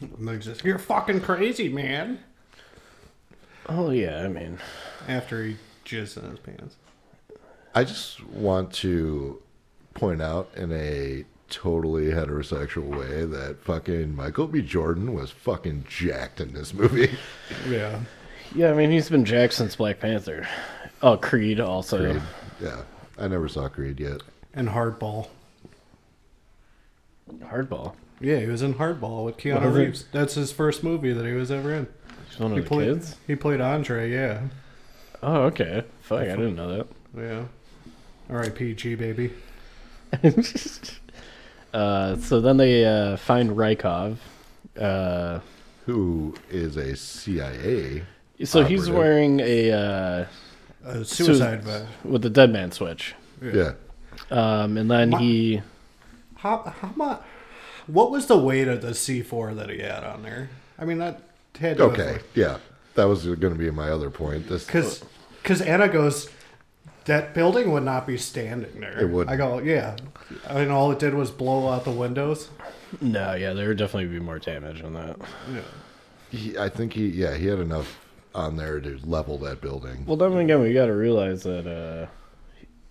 And 0.00 0.28
they 0.28 0.38
just 0.38 0.64
you're 0.64 0.78
fucking 0.78 1.20
crazy, 1.20 1.68
man. 1.68 2.20
Oh 3.68 3.90
yeah, 3.90 4.22
I 4.22 4.28
mean, 4.28 4.58
After 5.06 5.44
he 5.44 5.56
jizzed 5.84 6.22
in 6.22 6.30
his 6.30 6.38
pants. 6.38 6.76
I 7.74 7.84
just 7.84 8.24
want 8.26 8.72
to 8.74 9.42
point 9.94 10.22
out 10.22 10.50
in 10.56 10.72
a 10.72 11.24
totally 11.50 12.06
heterosexual 12.06 12.98
way 12.98 13.24
that 13.24 13.62
fucking 13.62 14.14
Michael 14.14 14.46
B. 14.46 14.62
Jordan 14.62 15.14
was 15.14 15.30
fucking 15.30 15.84
jacked 15.88 16.40
in 16.40 16.52
this 16.52 16.72
movie. 16.74 17.10
Yeah. 17.68 18.00
yeah, 18.54 18.70
I 18.70 18.74
mean 18.74 18.90
he's 18.90 19.08
been 19.10 19.24
Jack 19.24 19.52
since 19.52 19.76
Black 19.76 20.00
Panther. 20.00 20.46
Oh, 21.02 21.16
Creed 21.16 21.60
also. 21.60 22.12
Creed. 22.12 22.22
Yeah. 22.62 22.82
I 23.18 23.28
never 23.28 23.48
saw 23.48 23.68
Creed 23.68 23.98
yet. 24.00 24.22
And 24.54 24.68
Hardball. 24.68 25.28
Hardball. 27.40 27.94
Yeah, 28.20 28.40
he 28.40 28.46
was 28.46 28.62
in 28.62 28.74
Hardball 28.74 29.24
with 29.24 29.36
Keanu 29.36 29.64
Was 29.64 29.76
it? 29.76 29.78
Reeves. 29.80 30.04
That's 30.12 30.34
his 30.34 30.50
first 30.52 30.82
movie 30.82 31.12
that 31.12 31.24
he 31.24 31.32
was 31.32 31.50
ever 31.50 31.72
in. 31.72 31.86
He's 32.28 32.38
one 32.40 32.50
of 32.52 32.56
He 32.58 32.62
the 32.64 32.68
played 32.68 32.88
kids. 32.94 33.16
he 33.26 33.36
played 33.36 33.60
Andre, 33.60 34.10
yeah. 34.10 34.40
Oh, 35.22 35.42
okay. 35.44 35.84
Fuck, 36.02 36.20
I 36.22 36.24
didn't 36.36 36.56
know 36.56 36.76
that. 36.78 36.86
Yeah. 37.16 37.44
R.I.P. 38.30 38.74
G 38.74 38.94
baby. 38.94 39.32
uh, 41.74 42.16
so 42.16 42.40
then 42.40 42.56
they 42.56 42.84
uh, 42.84 43.16
find 43.16 43.50
Rykov. 43.50 44.16
Uh, 44.78 45.40
Who 45.86 46.34
is 46.50 46.76
a 46.76 46.94
CIA. 46.96 48.02
so 48.44 48.64
he's 48.64 48.88
Operative. 48.88 48.94
wearing 48.94 49.40
a 49.40 49.72
uh, 49.72 50.24
A 50.84 51.04
suicide 51.04 51.62
vest. 51.64 51.86
with 52.04 52.22
the 52.22 52.30
dead 52.30 52.52
man 52.52 52.70
switch, 52.72 53.14
Yeah. 53.42 53.72
um, 54.30 54.76
and 54.76 54.90
then 54.90 55.10
My- 55.10 55.18
he 55.18 55.62
How 56.36 56.58
how 56.80 56.90
much? 56.96 57.22
What 57.88 58.10
was 58.10 58.26
the 58.26 58.38
weight 58.38 58.68
of 58.68 58.80
the 58.82 58.90
C4 58.92 59.56
that 59.56 59.68
he 59.70 59.80
had 59.80 60.04
on 60.04 60.22
there? 60.22 60.50
I 60.78 60.84
mean 60.84 60.98
that 60.98 61.20
had 61.58 61.78
to 61.78 61.84
Okay. 61.84 62.18
Yeah. 62.34 62.58
That 62.94 63.04
was 63.04 63.24
going 63.24 63.52
to 63.52 63.58
be 63.58 63.70
my 63.70 63.90
other 63.90 64.10
point. 64.10 64.48
This 64.48 64.64
because 64.64 65.04
because 65.42 65.60
Anna 65.60 65.88
goes. 65.88 66.28
That 67.06 67.32
building 67.32 67.72
would 67.72 67.84
not 67.84 68.06
be 68.06 68.18
standing 68.18 68.80
there. 68.80 69.00
It 69.00 69.08
wouldn't. 69.08 69.30
I 69.30 69.36
go, 69.36 69.60
yeah. 69.60 69.96
I 70.46 70.56
mean, 70.56 70.70
all 70.70 70.92
it 70.92 70.98
did 70.98 71.14
was 71.14 71.30
blow 71.30 71.66
out 71.68 71.84
the 71.84 71.90
windows. 71.90 72.50
no, 73.00 73.32
yeah, 73.32 73.54
there 73.54 73.68
would 73.68 73.78
definitely 73.78 74.10
be 74.10 74.20
more 74.22 74.38
damage 74.38 74.82
on 74.82 74.92
that. 74.92 75.16
Yeah. 75.50 75.60
he, 76.28 76.58
I 76.58 76.68
think 76.68 76.92
he 76.92 77.06
yeah, 77.08 77.34
he 77.34 77.46
had 77.46 77.60
enough 77.60 77.98
on 78.34 78.56
there 78.56 78.78
to 78.78 78.98
level 79.04 79.38
that 79.38 79.62
building. 79.62 80.04
Well, 80.04 80.18
then 80.18 80.36
again, 80.36 80.60
we 80.60 80.74
got 80.74 80.86
to 80.86 80.94
realize 80.94 81.44
that 81.44 81.66
uh, 81.66 82.08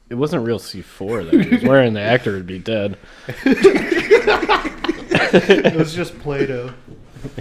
it 0.09 0.15
wasn't 0.15 0.45
real 0.45 0.57
C4 0.57 1.29
that 1.29 1.45
he 1.45 1.55
was 1.55 1.63
wearing. 1.63 1.93
The 1.93 2.01
actor 2.01 2.31
would 2.33 2.47
be 2.47 2.57
dead. 2.57 2.97
it 5.11 5.75
was 5.75 5.93
just 5.93 6.17
Play-Doh. 6.19 6.73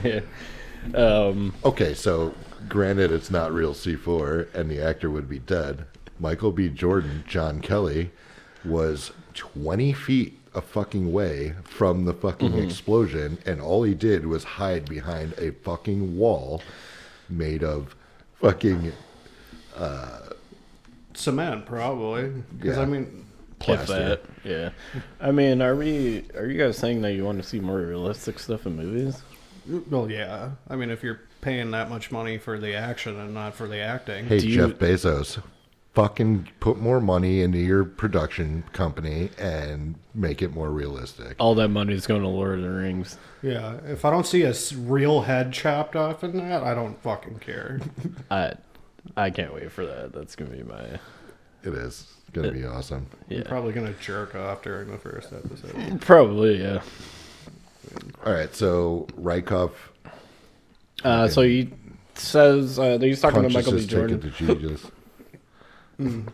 Yeah. 0.03 0.21
um, 0.95 1.55
Okay, 1.65 1.95
so 1.95 2.35
granted 2.69 3.13
it's 3.13 3.31
not 3.31 3.53
real 3.53 3.75
C4 3.75 4.55
and 4.55 4.71
the 4.71 4.81
actor 4.83 5.11
would 5.11 5.29
be 5.29 5.39
dead. 5.39 5.85
Michael 6.19 6.53
B. 6.53 6.69
Jordan, 6.69 7.25
John 7.27 7.61
Kelly, 7.61 8.11
was 8.65 9.13
20 9.35 9.93
feet 9.93 10.39
a 10.55 10.63
fucking 10.63 11.13
way 11.13 11.55
from 11.65 12.07
the 12.07 12.15
fucking 12.15 12.53
Mm-hmm. 12.53 12.65
explosion, 12.65 13.39
and 13.45 13.61
all 13.61 13.83
he 13.83 13.93
did 13.95 14.27
was 14.27 14.45
hide 14.45 14.89
behind 14.89 15.35
a 15.39 15.51
fucking 15.51 16.17
wall 16.17 16.63
made 17.29 17.63
of 17.63 17.95
fucking 18.41 18.93
Cement, 21.15 21.67
probably. 21.67 22.31
Because 22.59 22.77
Yeah. 22.77 22.83
I 22.83 22.87
mean, 22.87 23.26
if 23.61 23.67
plastic. 23.67 23.89
that, 23.89 24.21
yeah. 24.45 24.71
I 25.21 25.31
mean, 25.33 25.61
are 25.63 25.75
we? 25.77 26.25
Are 26.37 26.47
you 26.47 26.59
guys 26.59 26.77
saying 26.77 27.03
that 27.03 27.13
you 27.15 27.25
want 27.25 27.43
to 27.43 27.49
see 27.49 27.61
more 27.61 27.79
realistic 27.79 28.39
stuff 28.39 28.67
in 28.67 28.77
movies? 28.77 29.23
well, 29.91 30.11
yeah. 30.11 30.51
I 30.71 30.77
mean, 30.77 30.91
if 30.91 31.03
you're 31.03 31.21
paying 31.41 31.71
that 31.73 31.91
much 31.91 32.11
money 32.13 32.39
for 32.39 32.59
the 32.59 32.75
action 32.75 33.19
and 33.19 33.35
not 33.35 33.55
for 33.55 33.67
the 33.67 33.79
acting, 33.79 34.27
Hey, 34.27 34.39
Do 34.39 34.49
you- 34.49 34.55
Jeff 34.57 34.79
Bezos, 34.79 35.43
fucking 35.95 36.49
put 36.61 36.79
more 36.79 37.01
money 37.01 37.41
into 37.41 37.59
your 37.59 37.83
production 37.85 38.63
company 38.73 39.31
and 39.39 39.95
make 40.15 40.43
it 40.43 40.53
more 40.53 40.71
realistic. 40.71 41.35
All 41.39 41.55
that 41.57 41.69
money 41.69 41.95
is 41.95 42.07
going 42.07 42.21
to 42.23 42.29
Lord 42.29 42.59
of 42.59 42.65
the 42.65 42.71
Rings. 42.71 43.17
yeah. 43.43 43.79
If 43.87 44.05
I 44.05 44.11
don't 44.11 44.27
see 44.27 44.43
a 44.43 44.55
real 44.77 45.23
head 45.23 45.53
chopped 45.53 45.97
off 45.97 46.23
in 46.23 46.37
that, 46.37 46.63
I 46.63 46.75
don't 46.75 47.01
fucking 47.03 47.39
care. 47.39 47.81
I, 48.31 48.53
I 49.17 49.31
can't 49.31 49.55
wait 49.55 49.73
for 49.73 49.87
that. 49.87 50.13
That's 50.13 50.37
gonna 50.37 50.51
be 50.51 50.63
my 50.63 50.85
It 51.65 51.73
is 51.75 52.13
going 52.43 52.55
to 52.55 52.61
be 52.61 52.65
awesome. 52.67 53.07
yeah. 53.29 53.39
I'm 53.39 53.45
probably 53.45 53.73
gonna 53.73 53.95
jerk 54.01 54.35
off 54.35 54.63
during 54.63 54.91
the 54.91 54.99
first 54.99 55.33
episode. 55.33 56.01
Probably 56.01 56.61
yeah. 56.63 56.81
All 58.25 58.33
right, 58.33 58.55
so 58.55 59.07
Rykov 59.21 59.73
Uh, 61.05 61.29
so 61.29 61.43
he 61.43 61.71
says 62.15 62.79
uh, 62.79 62.99
he's 62.99 63.21
talking 63.21 63.43
to 63.43 63.49
Michael 63.49 63.73
B. 63.73 63.87
Jordan. 63.87 64.21
to 64.21 64.31
Jesus. 64.31 64.91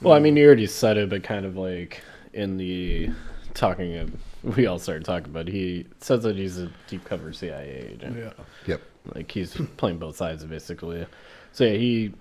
Well, 0.00 0.14
I 0.14 0.20
mean, 0.20 0.36
you 0.36 0.46
already 0.46 0.68
said 0.68 0.96
it, 0.96 1.10
but 1.10 1.24
kind 1.24 1.44
of 1.44 1.56
like 1.56 2.02
in 2.32 2.56
the 2.56 3.10
talking 3.54 3.96
of, 3.96 4.12
we 4.56 4.66
all 4.66 4.78
started 4.78 5.04
talking 5.04 5.30
about. 5.30 5.48
He 5.48 5.86
says 6.00 6.22
that 6.22 6.36
he's 6.36 6.56
a 6.58 6.70
deep 6.86 7.04
cover 7.04 7.32
CIA 7.32 7.90
agent. 7.94 8.16
yeah. 8.16 8.32
Yep. 8.66 8.80
Like 9.16 9.30
he's 9.30 9.60
playing 9.76 9.98
both 9.98 10.16
sides 10.16 10.44
basically. 10.44 11.04
So 11.52 11.64
yeah, 11.64 11.76
he 11.76 12.12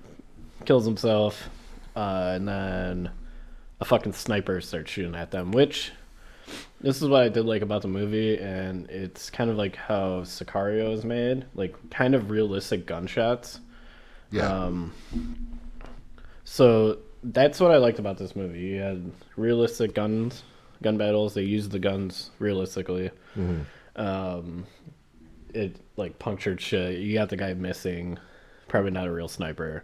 kills 0.66 0.86
himself, 0.86 1.50
uh, 1.98 2.34
and 2.36 2.48
then 2.48 3.10
a 3.80 3.86
fucking 3.86 4.14
sniper 4.14 4.62
starts 4.62 4.92
shooting 4.92 5.16
at 5.16 5.32
them. 5.32 5.52
Which 5.52 5.92
this 6.80 7.02
is 7.02 7.08
what 7.10 7.24
I 7.24 7.30
did 7.30 7.46
like 7.46 7.64
about 7.64 7.82
the 7.82 7.88
movie, 7.88 8.38
and 8.38 8.88
it's 8.90 9.30
kind 9.32 9.50
of 9.50 9.58
like 9.58 9.76
how 9.76 10.22
Sicario 10.22 10.94
is 10.94 11.04
made, 11.04 11.46
like 11.56 11.76
kind 11.90 12.14
of 12.14 12.30
realistic 12.30 12.86
gunshots. 12.86 13.60
Yeah. 14.32 14.48
Um, 14.48 14.94
so 16.44 17.00
that's 17.24 17.60
what 17.60 17.72
I 17.72 17.78
liked 17.78 18.00
about 18.00 18.18
this 18.18 18.36
movie. 18.36 18.60
You 18.60 18.82
had 18.82 19.12
realistic 19.36 19.96
guns, 19.96 20.44
gun 20.84 20.98
battles. 20.98 21.34
They 21.34 21.44
used 21.44 21.72
the 21.72 21.80
guns 21.80 22.30
realistically. 22.38 23.10
Um, 23.96 24.66
it 25.54 25.78
like 25.96 26.20
punctured 26.20 26.62
shit. 26.62 27.00
You 27.00 27.16
got 27.16 27.30
the 27.30 27.38
guy 27.38 27.54
missing. 27.56 28.20
Probably 28.68 28.92
not 28.92 29.08
a 29.08 29.12
real 29.12 29.28
sniper. 29.30 29.84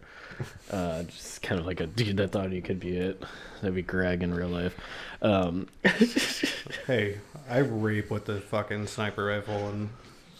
Uh, 0.71 1.03
just 1.03 1.41
kind 1.41 1.59
of 1.59 1.65
like 1.67 1.79
a 1.79 1.87
dude 1.87 2.17
that 2.17 2.31
thought 2.31 2.51
he 2.51 2.61
could 2.61 2.79
be 2.79 2.97
it. 2.97 3.21
That'd 3.61 3.75
be 3.75 3.81
Greg 3.81 4.23
in 4.23 4.33
real 4.33 4.49
life. 4.49 4.75
Um, 5.21 5.67
Hey, 6.87 7.19
I 7.49 7.59
rape 7.59 8.09
with 8.09 8.25
the 8.25 8.39
fucking 8.41 8.87
sniper 8.87 9.25
rifle 9.25 9.69
and 9.69 9.89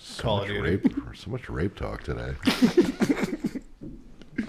so 0.02 0.24
Call 0.24 0.38
much 0.40 0.50
of 0.50 0.56
Duty. 0.56 0.70
rape. 0.78 0.96
So 1.16 1.30
much 1.32 1.50
rape 1.50 1.76
talk 1.76 2.04
today. 2.04 2.34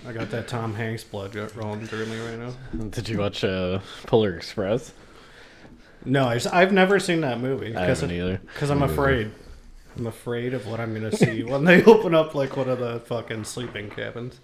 I 0.06 0.12
got 0.12 0.30
that 0.30 0.48
Tom 0.48 0.74
Hanks 0.74 1.04
blood 1.04 1.32
got 1.32 1.54
rolling 1.56 1.86
through 1.86 2.06
me 2.06 2.18
right 2.20 2.38
now. 2.38 2.52
did 2.90 3.08
you 3.08 3.18
watch 3.18 3.44
uh, 3.44 3.80
Polar 4.06 4.34
Express? 4.36 4.92
No, 6.04 6.26
I 6.26 6.38
have 6.60 6.72
never 6.72 6.98
seen 6.98 7.20
that 7.22 7.40
movie 7.40 7.74
I 7.74 7.84
haven't 7.86 8.10
either. 8.10 8.40
because 8.52 8.70
I'm 8.70 8.82
afraid. 8.82 9.30
I'm 9.96 10.06
afraid 10.06 10.52
of 10.54 10.66
what 10.66 10.80
I'm 10.80 10.92
gonna 10.92 11.12
see 11.16 11.42
when 11.44 11.64
they 11.64 11.82
open 11.84 12.14
up 12.14 12.34
like 12.34 12.56
one 12.56 12.68
of 12.68 12.78
the 12.78 13.00
fucking 13.00 13.44
sleeping 13.44 13.88
cabins. 13.90 14.40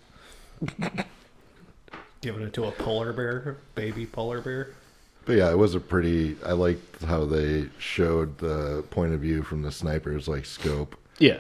Giving 2.21 2.43
it 2.43 2.53
to 2.55 2.65
a 2.65 2.73
polar 2.73 3.13
bear, 3.13 3.57
baby 3.75 4.07
polar 4.07 4.41
bear. 4.41 4.69
But 5.25 5.37
yeah, 5.37 5.51
it 5.51 5.57
was 5.57 5.75
a 5.75 5.81
pretty. 5.81 6.37
I 6.45 6.53
liked 6.53 7.03
how 7.05 7.25
they 7.25 7.69
showed 7.79 8.39
the 8.39 8.85
point 8.91 9.15
of 9.15 9.21
view 9.21 9.43
from 9.43 9.63
the 9.63 9.73
sniper's 9.73 10.29
like 10.29 10.45
scope. 10.45 10.97
Yeah. 11.19 11.39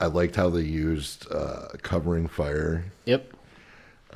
I 0.00 0.06
liked 0.06 0.36
how 0.36 0.50
they 0.50 0.62
used 0.62 1.30
uh, 1.30 1.68
covering 1.82 2.26
fire. 2.26 2.84
Yep. 3.04 3.33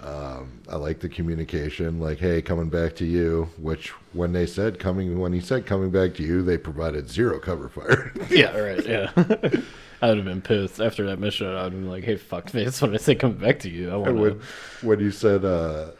Um, 0.02 0.60
I 0.68 0.76
like 0.76 1.00
the 1.00 1.08
communication, 1.08 1.98
like, 2.00 2.18
"Hey, 2.18 2.40
coming 2.40 2.68
back 2.68 2.94
to 2.96 3.04
you." 3.04 3.48
Which, 3.58 3.88
when 4.12 4.32
they 4.32 4.46
said 4.46 4.78
coming, 4.78 5.18
when 5.18 5.32
he 5.32 5.40
said 5.40 5.66
coming 5.66 5.90
back 5.90 6.14
to 6.14 6.22
you, 6.22 6.42
they 6.42 6.56
provided 6.56 7.10
zero 7.10 7.38
cover 7.40 7.68
fire. 7.68 8.12
Yeah, 8.30 8.56
right. 8.56 8.86
Yeah. 8.86 9.10
I 10.00 10.08
would 10.10 10.18
have 10.18 10.24
been 10.26 10.40
pissed 10.42 10.80
after 10.80 11.04
that 11.06 11.18
mission. 11.18 11.48
I 11.48 11.64
would 11.64 11.72
have 11.72 11.82
been 11.82 11.90
like, 11.90 12.04
"Hey, 12.04 12.16
fuck 12.16 12.48
face!" 12.48 12.80
When 12.80 12.94
I 12.94 12.98
say 12.98 13.16
come 13.16 13.32
back 13.32 13.58
to 13.60 13.68
you, 13.70 13.90
I 13.90 13.96
want 13.96 14.16
when, 14.16 14.40
when 14.82 15.00
you 15.00 15.10
said 15.10 15.44
uh, 15.44 15.90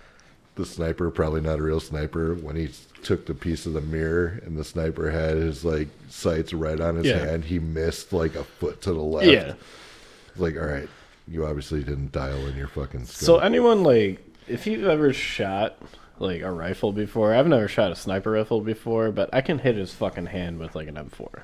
the 0.55 0.65
sniper, 0.65 1.11
probably 1.11 1.41
not 1.41 1.59
a 1.59 1.63
real 1.63 1.81
sniper, 1.81 2.35
when 2.37 2.55
he 2.55 2.69
took 3.03 3.27
the 3.27 3.35
piece 3.35 3.67
of 3.67 3.73
the 3.73 3.81
mirror 3.81 4.41
and 4.45 4.57
the 4.57 4.65
sniper 4.65 5.11
had 5.11 5.37
his 5.37 5.65
like 5.65 5.89
sights 6.09 6.53
right 6.53 6.81
on 6.81 6.95
his 6.97 7.07
Yeah. 7.07 7.19
hand, 7.19 7.45
he 7.45 7.59
missed 7.59 8.13
like 8.13 8.37
a 8.37 8.45
foot 8.45 8.81
to 8.83 8.93
the 8.93 9.01
left. 9.03 9.27
Yeah. 9.27 9.55
Like, 10.37 10.57
all 10.57 10.67
right, 10.67 10.89
you 11.31 11.47
obviously 11.47 11.83
didn't 11.83 12.13
dial 12.13 12.47
in 12.47 12.57
your 12.57 12.69
fucking 12.69 13.05
scope. 13.05 13.27
So 13.27 13.39
anyone 13.39 13.83
like, 13.83 14.25
if 14.47 14.67
you've 14.67 14.87
ever 14.87 15.13
shot 15.13 15.77
like 16.19 16.43
a 16.43 16.51
rifle 16.51 16.93
before, 16.93 17.35
I've 17.35 17.47
never 17.47 17.69
shot 17.69 17.93
a 17.93 17.97
sniper 17.97 18.33
rifle 18.33 18.61
before, 18.61 19.11
but 19.13 19.29
I 19.33 19.41
can 19.41 19.59
hit 19.59 19.77
his 19.77 19.93
fucking 19.93 20.27
hand 20.27 20.59
with 20.59 20.75
like 20.75 20.89
an 20.89 20.95
M4 20.97 21.43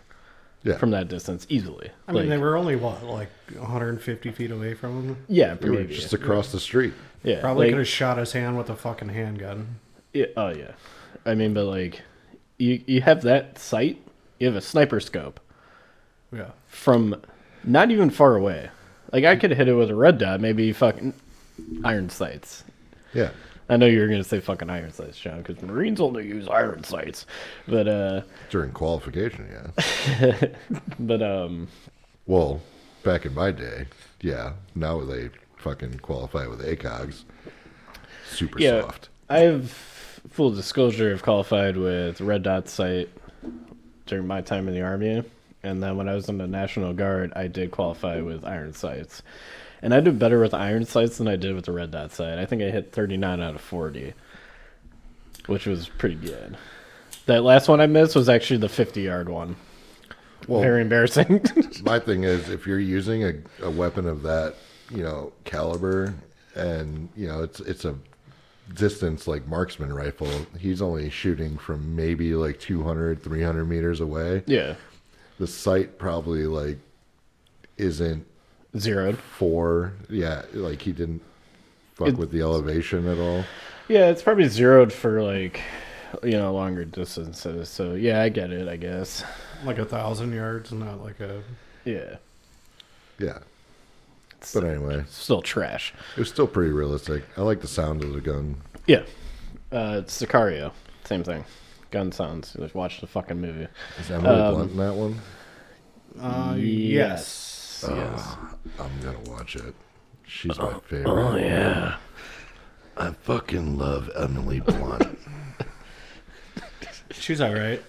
yeah. 0.62 0.78
from 0.78 0.90
that 0.92 1.08
distance 1.08 1.46
easily. 1.48 1.90
I 2.08 2.12
mean, 2.12 2.28
they 2.28 2.38
were 2.38 2.56
only 2.56 2.76
what, 2.76 3.04
like 3.04 3.28
150 3.56 4.32
feet 4.32 4.50
away 4.50 4.74
from 4.74 5.04
him. 5.08 5.16
yeah, 5.28 5.56
You 5.60 5.72
were 5.72 5.78
maybe. 5.78 5.94
just 5.94 6.12
across 6.12 6.50
the 6.50 6.60
street. 6.60 6.94
yeah, 7.22 7.40
Probably 7.40 7.66
like- 7.66 7.72
could 7.72 7.78
have 7.80 7.88
shot 7.88 8.18
his 8.18 8.32
hand 8.32 8.56
with 8.56 8.70
a 8.70 8.76
fucking 8.76 9.10
handgun. 9.10 9.78
Yeah, 10.12 10.26
oh 10.36 10.48
yeah. 10.50 10.72
I 11.26 11.34
mean, 11.34 11.54
but 11.54 11.64
like, 11.64 12.02
you 12.58 12.82
you 12.86 13.00
have 13.00 13.22
that 13.22 13.58
sight. 13.58 14.00
You 14.38 14.46
have 14.46 14.56
a 14.56 14.60
sniper 14.60 15.00
scope 15.00 15.40
Yeah. 16.32 16.50
from 16.68 17.20
not 17.64 17.90
even 17.90 18.10
far 18.10 18.36
away. 18.36 18.70
Like 19.14 19.24
I 19.26 19.36
could 19.36 19.52
hit 19.52 19.68
it 19.68 19.74
with 19.74 19.90
a 19.90 19.94
red 19.94 20.18
dot, 20.18 20.40
maybe 20.40 20.72
fucking 20.72 21.14
iron 21.84 22.10
sights. 22.10 22.64
Yeah. 23.12 23.30
I 23.68 23.76
know 23.76 23.86
you 23.86 24.00
were 24.00 24.08
gonna 24.08 24.24
say 24.24 24.40
fucking 24.40 24.68
iron 24.68 24.92
sights, 24.92 25.20
John, 25.20 25.40
because 25.40 25.62
Marines 25.62 26.00
only 26.00 26.26
use 26.26 26.48
iron 26.48 26.82
sights. 26.82 27.24
But 27.68 27.86
uh, 27.86 28.22
During 28.50 28.72
qualification, 28.72 29.48
yeah. 29.52 30.48
but 30.98 31.22
um, 31.22 31.68
well, 32.26 32.60
back 33.04 33.24
in 33.24 33.34
my 33.34 33.52
day, 33.52 33.86
yeah. 34.20 34.54
Now 34.74 35.04
they 35.04 35.30
fucking 35.58 36.00
qualify 36.00 36.48
with 36.48 36.60
ACOGs. 36.60 37.22
Super 38.28 38.60
yeah, 38.60 38.80
soft. 38.80 39.10
I've 39.30 39.70
full 40.28 40.50
disclosure. 40.50 41.12
I've 41.12 41.22
qualified 41.22 41.76
with 41.76 42.20
red 42.20 42.42
dot 42.42 42.68
sight 42.68 43.10
during 44.06 44.26
my 44.26 44.40
time 44.40 44.66
in 44.66 44.74
the 44.74 44.82
army, 44.82 45.22
and 45.64 45.82
then 45.82 45.96
when 45.96 46.08
I 46.08 46.14
was 46.14 46.28
in 46.28 46.38
the 46.38 46.46
National 46.46 46.92
Guard, 46.92 47.32
I 47.34 47.48
did 47.48 47.70
qualify 47.70 48.20
with 48.20 48.44
iron 48.44 48.72
sights, 48.72 49.22
and 49.82 49.92
I 49.92 50.00
did 50.00 50.18
better 50.18 50.40
with 50.40 50.54
iron 50.54 50.84
sights 50.84 51.18
than 51.18 51.28
I 51.28 51.36
did 51.36 51.54
with 51.54 51.64
the 51.64 51.72
red 51.72 51.90
dot 51.90 52.12
sight. 52.12 52.38
I 52.38 52.46
think 52.46 52.62
I 52.62 52.70
hit 52.70 52.92
39 52.92 53.40
out 53.40 53.54
of 53.54 53.60
40, 53.60 54.14
which 55.46 55.66
was 55.66 55.88
pretty 55.88 56.16
good. 56.16 56.56
That 57.26 57.42
last 57.42 57.68
one 57.68 57.80
I 57.80 57.86
missed 57.86 58.14
was 58.14 58.28
actually 58.28 58.58
the 58.58 58.68
50 58.68 59.00
yard 59.00 59.28
one. 59.28 59.56
Well, 60.46 60.60
Very 60.60 60.82
embarrassing. 60.82 61.42
my 61.84 61.98
thing 61.98 62.24
is 62.24 62.50
if 62.50 62.66
you're 62.66 62.78
using 62.78 63.24
a, 63.24 63.32
a 63.62 63.70
weapon 63.70 64.06
of 64.06 64.22
that 64.22 64.56
you 64.90 65.02
know 65.02 65.32
caliber 65.44 66.14
and 66.54 67.08
you 67.16 67.26
know 67.26 67.42
it's 67.42 67.60
it's 67.60 67.84
a 67.84 67.94
distance 68.74 69.26
like 69.26 69.46
marksman 69.46 69.92
rifle 69.92 70.28
he's 70.58 70.80
only 70.80 71.10
shooting 71.10 71.56
from 71.58 71.94
maybe 71.94 72.34
like 72.34 72.58
200 72.60 73.22
300 73.22 73.64
meters 73.64 74.00
away 74.00 74.42
yeah, 74.46 74.74
the 75.38 75.46
sight 75.46 75.98
probably 75.98 76.46
like 76.46 76.78
isn't 77.76 78.26
zeroed. 78.78 79.18
for 79.18 79.92
yeah 80.08 80.42
like 80.52 80.82
he 80.82 80.92
didn't 80.92 81.22
fuck 81.94 82.08
It- 82.08 82.16
with 82.16 82.30
the 82.30 82.40
elevation 82.40 83.06
at 83.08 83.18
all 83.18 83.44
Yeah, 83.88 84.08
it's 84.10 84.22
probably 84.22 84.48
zeroed 84.48 84.92
for 84.92 85.22
like 85.22 85.60
you 86.22 86.32
know 86.38 86.52
longer 86.54 86.84
distances. 86.84 87.68
So 87.68 87.94
yeah, 87.94 88.22
I 88.22 88.28
get 88.28 88.50
it. 88.52 88.68
I 88.68 88.76
guess. 88.76 89.24
Like 89.64 89.78
a 89.78 89.84
thousand 89.84 90.32
yards, 90.32 90.70
not 90.72 91.02
like 91.02 91.18
a. 91.20 91.42
Yeah. 91.84 92.16
yeah 93.18 93.38
It's 94.32 94.54
but 94.54 94.64
anyway 94.64 95.04
still 95.08 95.42
trash. 95.42 95.92
it 96.16 96.18
was 96.20 96.28
still 96.30 96.46
pretty 96.46 96.70
realistic 96.72 97.24
i 97.36 97.42
like 97.42 97.60
the 97.60 97.68
sound 97.68 98.02
of 98.02 98.12
the 98.14 98.20
gun 98.20 98.56
Yeah. 98.86 99.02
Uh, 99.72 100.00
it's 100.02 100.22
Sicario. 100.22 100.72
Same 101.04 101.24
thing. 101.24 101.44
Gun 101.94 102.10
sounds. 102.10 102.54
Just 102.58 102.74
watch 102.74 103.00
the 103.00 103.06
fucking 103.06 103.40
movie. 103.40 103.68
is 104.00 104.10
emily 104.10 104.34
Um, 104.34 104.54
blunt 104.54 104.70
in 104.72 104.76
that 104.78 104.94
one 104.94 105.20
Uh, 106.20 106.54
yes. 106.58 107.84
Yes. 107.88 108.36
i'm 108.80 109.00
gonna 109.00 109.20
watch 109.30 109.54
it 109.56 109.74
she's 110.26 110.58
my 110.58 110.74
favorite 110.88 111.06
Oh 111.08 111.36
yeah. 111.36 111.96
I 112.96 113.10
fucking 113.10 113.76
love 113.78 114.08
Emily 114.16 114.60
Blunt. 114.60 115.18
She's 117.10 117.40
all 117.40 117.52
right. 117.54 117.82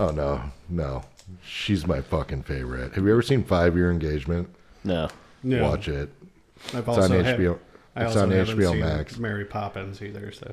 oh 0.00 0.10
no, 0.10 0.42
no, 0.68 1.02
she's 1.44 1.86
my 1.86 2.00
fucking 2.00 2.42
favorite. 2.42 2.92
Have 2.94 3.04
you 3.04 3.12
ever 3.12 3.22
seen 3.22 3.44
Five 3.44 3.76
Year 3.76 3.90
Engagement? 3.90 4.48
No. 4.84 5.08
Yeah. 5.44 5.62
Watch 5.62 5.86
it. 5.88 6.10
I've 6.74 6.78
It's 6.80 6.88
also 6.88 7.18
on 7.18 7.24
had- 7.24 7.38
HBO. 7.38 7.58
I 7.96 8.04
It's 8.04 8.16
also 8.16 8.22
on 8.24 8.30
HBO 8.30 8.70
seen 8.72 8.80
Max. 8.80 9.18
Mary 9.18 9.44
Poppins 9.44 10.02
either. 10.02 10.30
So 10.32 10.52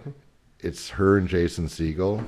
It's 0.59 0.89
her 0.91 1.17
and 1.17 1.27
Jason 1.27 1.65
Segel. 1.67 2.23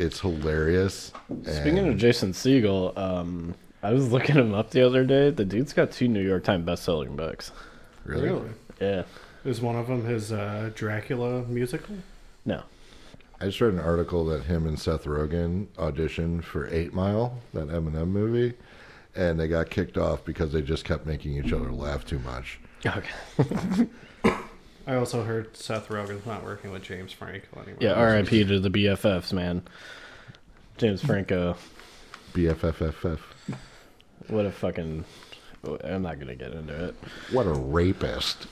It's 0.00 0.20
hilarious. 0.20 1.12
Speaking 1.42 1.78
and 1.80 1.88
of 1.88 1.96
Jason 1.98 2.32
Segel, 2.32 2.96
um, 2.96 3.54
I 3.82 3.92
was 3.92 4.10
looking 4.10 4.36
him 4.36 4.54
up 4.54 4.70
the 4.70 4.80
other 4.80 5.04
day. 5.04 5.28
The 5.28 5.44
dude's 5.44 5.74
got 5.74 5.90
two 5.90 6.08
New 6.08 6.26
York 6.26 6.42
Times 6.42 6.64
best-selling 6.64 7.16
books. 7.16 7.52
really, 8.04 8.48
Yeah. 8.80 9.02
is 9.44 9.60
one 9.60 9.76
of 9.76 9.88
them 9.88 10.06
his 10.06 10.32
uh, 10.32 10.70
Dracula 10.74 11.42
musical? 11.42 11.96
No. 12.46 12.62
I 13.42 13.44
just 13.46 13.60
read 13.60 13.74
an 13.74 13.78
article 13.80 14.24
that 14.26 14.44
him 14.44 14.66
and 14.66 14.78
Seth 14.80 15.04
Rogen 15.04 15.66
auditioned 15.76 16.44
for 16.44 16.66
Eight 16.74 16.94
Mile, 16.94 17.38
that 17.52 17.68
Eminem 17.68 18.08
movie, 18.08 18.54
and 19.14 19.38
they 19.38 19.48
got 19.48 19.68
kicked 19.68 19.98
off 19.98 20.24
because 20.24 20.50
they 20.52 20.62
just 20.62 20.86
kept 20.86 21.04
making 21.04 21.36
each 21.44 21.52
other 21.52 21.70
laugh 21.70 22.06
too 22.06 22.20
much. 22.20 22.58
Okay. 22.86 23.86
I 24.90 24.96
also 24.96 25.22
heard 25.22 25.56
Seth 25.56 25.88
Rogen's 25.88 26.26
not 26.26 26.42
working 26.42 26.72
with 26.72 26.82
James 26.82 27.12
Franco 27.12 27.60
anymore. 27.60 27.76
Yeah. 27.78 27.92
R.I.P. 27.92 28.42
to 28.46 28.58
the 28.58 28.70
BFFs, 28.70 29.32
man. 29.32 29.62
James 30.78 31.00
Franco. 31.00 31.54
BFFFF. 32.32 33.20
What 34.26 34.46
a 34.46 34.50
fucking. 34.50 35.04
I'm 35.84 36.02
not 36.02 36.18
gonna 36.18 36.34
get 36.34 36.52
into 36.54 36.86
it. 36.86 36.96
What 37.30 37.46
a 37.46 37.52
rapist. 37.52 38.48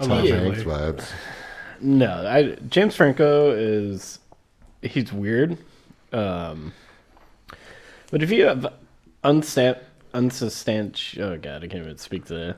Tom 0.00 0.12
Allegedly. 0.12 0.54
Hanks 0.54 0.62
vibes. 0.62 1.10
No, 1.80 2.24
I 2.28 2.54
James 2.68 2.94
Franco 2.94 3.50
is 3.50 4.20
he's 4.82 5.12
weird. 5.12 5.58
Um 6.12 6.72
but 8.12 8.22
if 8.22 8.30
you 8.30 8.44
have 8.44 8.72
unstan 9.24 9.76
unsubstantiated 10.14 11.20
oh 11.20 11.36
god, 11.36 11.64
I 11.64 11.66
can't 11.66 11.82
even 11.82 11.98
speak 11.98 12.26
to 12.26 12.56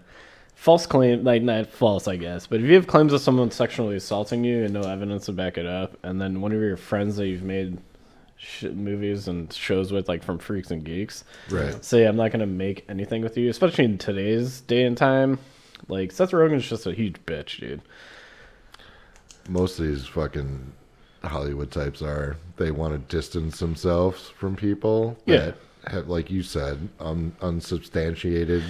false 0.60 0.84
claim 0.86 1.24
like 1.24 1.42
not 1.42 1.66
false 1.66 2.06
I 2.06 2.16
guess, 2.16 2.46
but 2.46 2.60
if 2.60 2.66
you 2.66 2.74
have 2.74 2.86
claims 2.86 3.12
of 3.14 3.20
someone 3.22 3.50
sexually 3.50 3.96
assaulting 3.96 4.44
you 4.44 4.64
and 4.64 4.74
no 4.74 4.82
evidence 4.82 5.24
to 5.26 5.32
back 5.32 5.56
it 5.56 5.64
up, 5.66 5.96
and 6.02 6.20
then 6.20 6.40
one 6.42 6.52
of 6.52 6.60
your 6.60 6.76
friends 6.76 7.16
that 7.16 7.28
you've 7.28 7.42
made 7.42 7.78
sh- 8.36 8.64
movies 8.64 9.26
and 9.26 9.50
shows 9.52 9.90
with 9.90 10.06
like 10.06 10.22
from 10.22 10.38
Freaks 10.38 10.70
and 10.70 10.84
Geeks 10.84 11.24
Right. 11.48 11.82
say 11.82 12.04
I'm 12.04 12.16
not 12.16 12.30
gonna 12.30 12.46
make 12.46 12.84
anything 12.90 13.22
with 13.22 13.38
you, 13.38 13.48
especially 13.48 13.84
in 13.86 13.96
today's 13.96 14.60
day 14.60 14.84
and 14.84 14.96
time. 14.98 15.38
Like 15.88 16.12
Seth 16.12 16.32
Rogen's 16.32 16.68
just 16.68 16.86
a 16.86 16.92
huge 16.92 17.16
bitch, 17.24 17.58
dude. 17.60 17.80
most 19.48 19.78
of 19.80 19.86
these 19.86 20.06
fucking 20.06 20.72
Hollywood 21.24 21.70
types 21.70 22.02
are. 22.02 22.36
They 22.58 22.70
want 22.70 22.92
to 22.92 23.16
distance 23.16 23.58
themselves 23.58 24.28
from 24.28 24.56
people 24.56 25.16
Yeah. 25.26 25.36
that 25.36 25.56
have, 25.92 26.08
like 26.08 26.30
you 26.30 26.42
said, 26.42 26.88
un- 27.00 27.32
unsubstantiated 27.40 28.62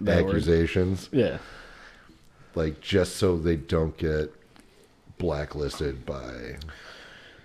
That 0.00 0.24
word. 0.24 0.36
accusations, 0.36 1.08
Yeah. 1.12 1.38
like 2.54 2.80
just 2.80 3.16
so 3.16 3.36
they 3.36 3.56
don't 3.56 3.96
get 3.96 4.32
blacklisted 5.18 6.06
by 6.06 6.56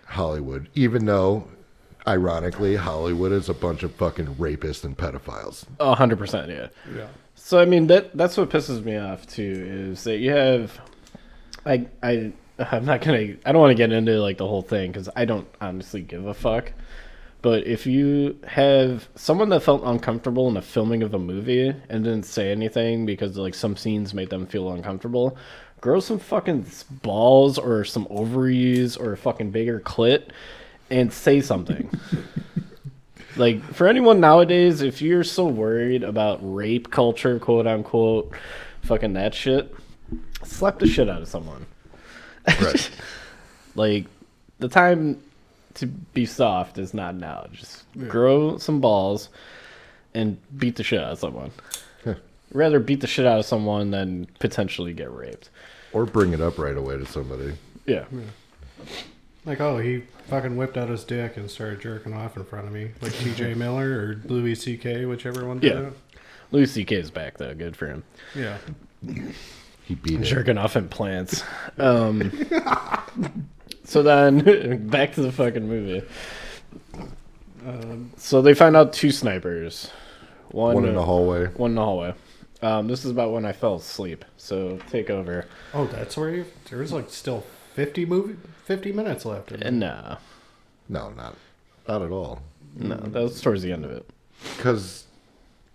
Hollywood, 0.05 0.69
even 0.75 1.05
though. 1.05 1.47
Ironically, 2.07 2.75
Hollywood 2.75 3.31
is 3.31 3.49
a 3.49 3.53
bunch 3.55 3.81
of 3.81 3.91
fucking 3.95 4.35
rapists 4.35 4.83
and 4.83 4.95
pedophiles. 4.95 5.65
A 5.79 5.95
hundred 5.95 6.19
percent, 6.19 6.51
yeah. 6.51 6.67
Yeah. 6.95 7.07
So 7.33 7.59
I 7.59 7.65
mean 7.65 7.87
that 7.87 8.15
that's 8.15 8.37
what 8.37 8.51
pisses 8.51 8.83
me 8.85 8.95
off 8.95 9.25
too 9.25 9.89
is 9.91 10.03
that 10.03 10.17
you 10.17 10.29
have, 10.29 10.79
I 11.65 11.87
I 12.03 12.31
I'm 12.59 12.85
not 12.85 13.01
gonna 13.01 13.33
I 13.43 13.51
don't 13.51 13.59
want 13.59 13.71
to 13.71 13.75
get 13.75 13.91
into 13.91 14.21
like 14.21 14.37
the 14.37 14.45
whole 14.45 14.61
thing 14.61 14.91
because 14.91 15.09
I 15.15 15.25
don't 15.25 15.47
honestly 15.59 16.01
give 16.03 16.27
a 16.27 16.35
fuck. 16.35 16.73
But 17.45 17.67
if 17.67 17.85
you 17.85 18.39
have 18.47 19.07
someone 19.13 19.49
that 19.49 19.59
felt 19.59 19.83
uncomfortable 19.85 20.47
in 20.47 20.55
the 20.55 20.63
filming 20.63 21.03
of 21.03 21.13
a 21.13 21.19
movie 21.19 21.67
and 21.89 22.03
didn't 22.03 22.25
say 22.25 22.51
anything 22.51 23.05
because 23.05 23.37
like 23.37 23.53
some 23.53 23.77
scenes 23.77 24.15
made 24.15 24.31
them 24.31 24.47
feel 24.47 24.71
uncomfortable, 24.71 25.37
grow 25.79 25.99
some 25.99 26.17
fucking 26.17 26.65
balls 27.03 27.59
or 27.59 27.85
some 27.85 28.07
ovaries 28.09 28.97
or 28.97 29.13
a 29.13 29.17
fucking 29.17 29.51
bigger 29.51 29.79
clit 29.79 30.29
and 30.89 31.13
say 31.13 31.39
something. 31.39 31.87
Like 33.37 33.61
for 33.73 33.87
anyone 33.87 34.19
nowadays, 34.21 34.81
if 34.81 35.01
you're 35.01 35.25
so 35.25 35.45
worried 35.45 36.03
about 36.03 36.39
rape 36.41 36.89
culture, 36.89 37.37
quote 37.37 37.67
unquote, 37.67 38.31
fucking 38.81 39.13
that 39.13 39.35
shit, 39.35 39.75
slap 40.43 40.79
the 40.79 40.87
shit 40.87 41.09
out 41.09 41.21
of 41.21 41.27
someone. 41.27 41.67
Right. 42.47 42.89
Like 43.75 44.05
the 44.59 44.69
time 44.69 45.21
to 45.75 45.85
be 45.87 46.25
soft 46.25 46.77
is 46.77 46.93
not 46.93 47.15
now. 47.15 47.47
Just 47.51 47.83
grow 48.07 48.57
some 48.57 48.81
balls 48.81 49.29
and 50.13 50.37
beat 50.57 50.75
the 50.77 50.83
shit 50.83 50.99
out 50.99 51.11
of 51.13 51.19
someone. 51.19 51.51
Rather 52.53 52.79
beat 52.79 53.01
the 53.01 53.07
shit 53.07 53.25
out 53.25 53.39
of 53.39 53.45
someone 53.45 53.91
than 53.91 54.27
potentially 54.39 54.93
get 54.93 55.11
raped. 55.11 55.49
or 55.91 56.05
bring 56.05 56.31
it 56.33 56.39
up 56.41 56.57
right 56.57 56.77
away 56.77 56.97
to 56.97 57.05
somebody. 57.05 57.53
Yeah. 57.85 58.05
Like, 59.45 59.59
oh, 59.61 59.77
he 59.77 60.03
fucking 60.27 60.55
whipped 60.57 60.77
out 60.77 60.89
his 60.89 61.03
dick 61.03 61.37
and 61.37 61.49
started 61.51 61.81
jerking 61.81 62.13
off 62.13 62.35
in 62.37 62.45
front 62.45 62.67
of 62.67 62.73
me, 62.73 62.91
like 63.01 63.13
T.J. 63.19 63.53
Miller 63.55 63.89
or 63.99 64.21
Louis 64.25 64.55
C.K., 64.55 65.05
whichever 65.05 65.45
one 65.45 65.59
did 65.59 65.73
Yeah. 65.73 65.87
it. 65.87 65.93
Louis 66.51 66.65
C.K. 66.71 66.95
is 66.95 67.11
back 67.11 67.37
though. 67.37 67.53
Good 67.53 67.75
for 67.75 67.87
him. 67.87 68.03
Yeah. 68.33 68.57
He 69.83 69.95
beat 69.95 70.21
it. 70.21 70.23
Jerking 70.23 70.57
off 70.57 70.75
in 70.75 70.87
plants. 70.89 71.43
Um, 71.77 72.31
so 73.85 74.03
then 74.03 74.87
back 74.89 75.13
to 75.13 75.21
the 75.21 75.31
fucking 75.31 75.67
movie. 75.67 76.05
Um, 77.65 78.11
So 78.17 78.41
they 78.41 78.53
find 78.53 78.75
out 78.75 78.93
two 78.93 79.11
snipers. 79.11 79.89
One, 80.49 80.75
One 80.75 80.85
in 80.85 80.95
the 80.95 81.03
hallway. 81.03 81.47
One 81.47 81.71
in 81.71 81.75
the 81.75 81.83
hallway. 81.83 82.13
Um, 82.61 82.87
this 82.87 83.03
is 83.05 83.11
about 83.11 83.31
when 83.31 83.45
I 83.45 83.51
fell 83.51 83.75
asleep. 83.75 84.23
So 84.37 84.79
take 84.89 85.09
over. 85.09 85.45
oh, 85.73 85.85
that's 85.87 86.15
where 86.17 86.29
you. 86.29 86.45
There's 86.69 86.91
like 86.93 87.09
still 87.09 87.43
50 87.73 88.05
movie, 88.05 88.35
50 88.65 88.91
minutes 88.91 89.25
left. 89.25 89.51
in. 89.51 89.61
And 89.63 89.79
no, 89.79 90.17
No, 90.89 91.09
not 91.11 91.35
not 91.87 92.01
at 92.01 92.11
all. 92.11 92.41
no, 92.75 92.95
that 92.95 93.21
was 93.21 93.41
towards 93.41 93.61
the 93.61 93.71
end 93.71 93.85
of 93.85 93.91
it. 93.91 94.09
Because 94.55 95.05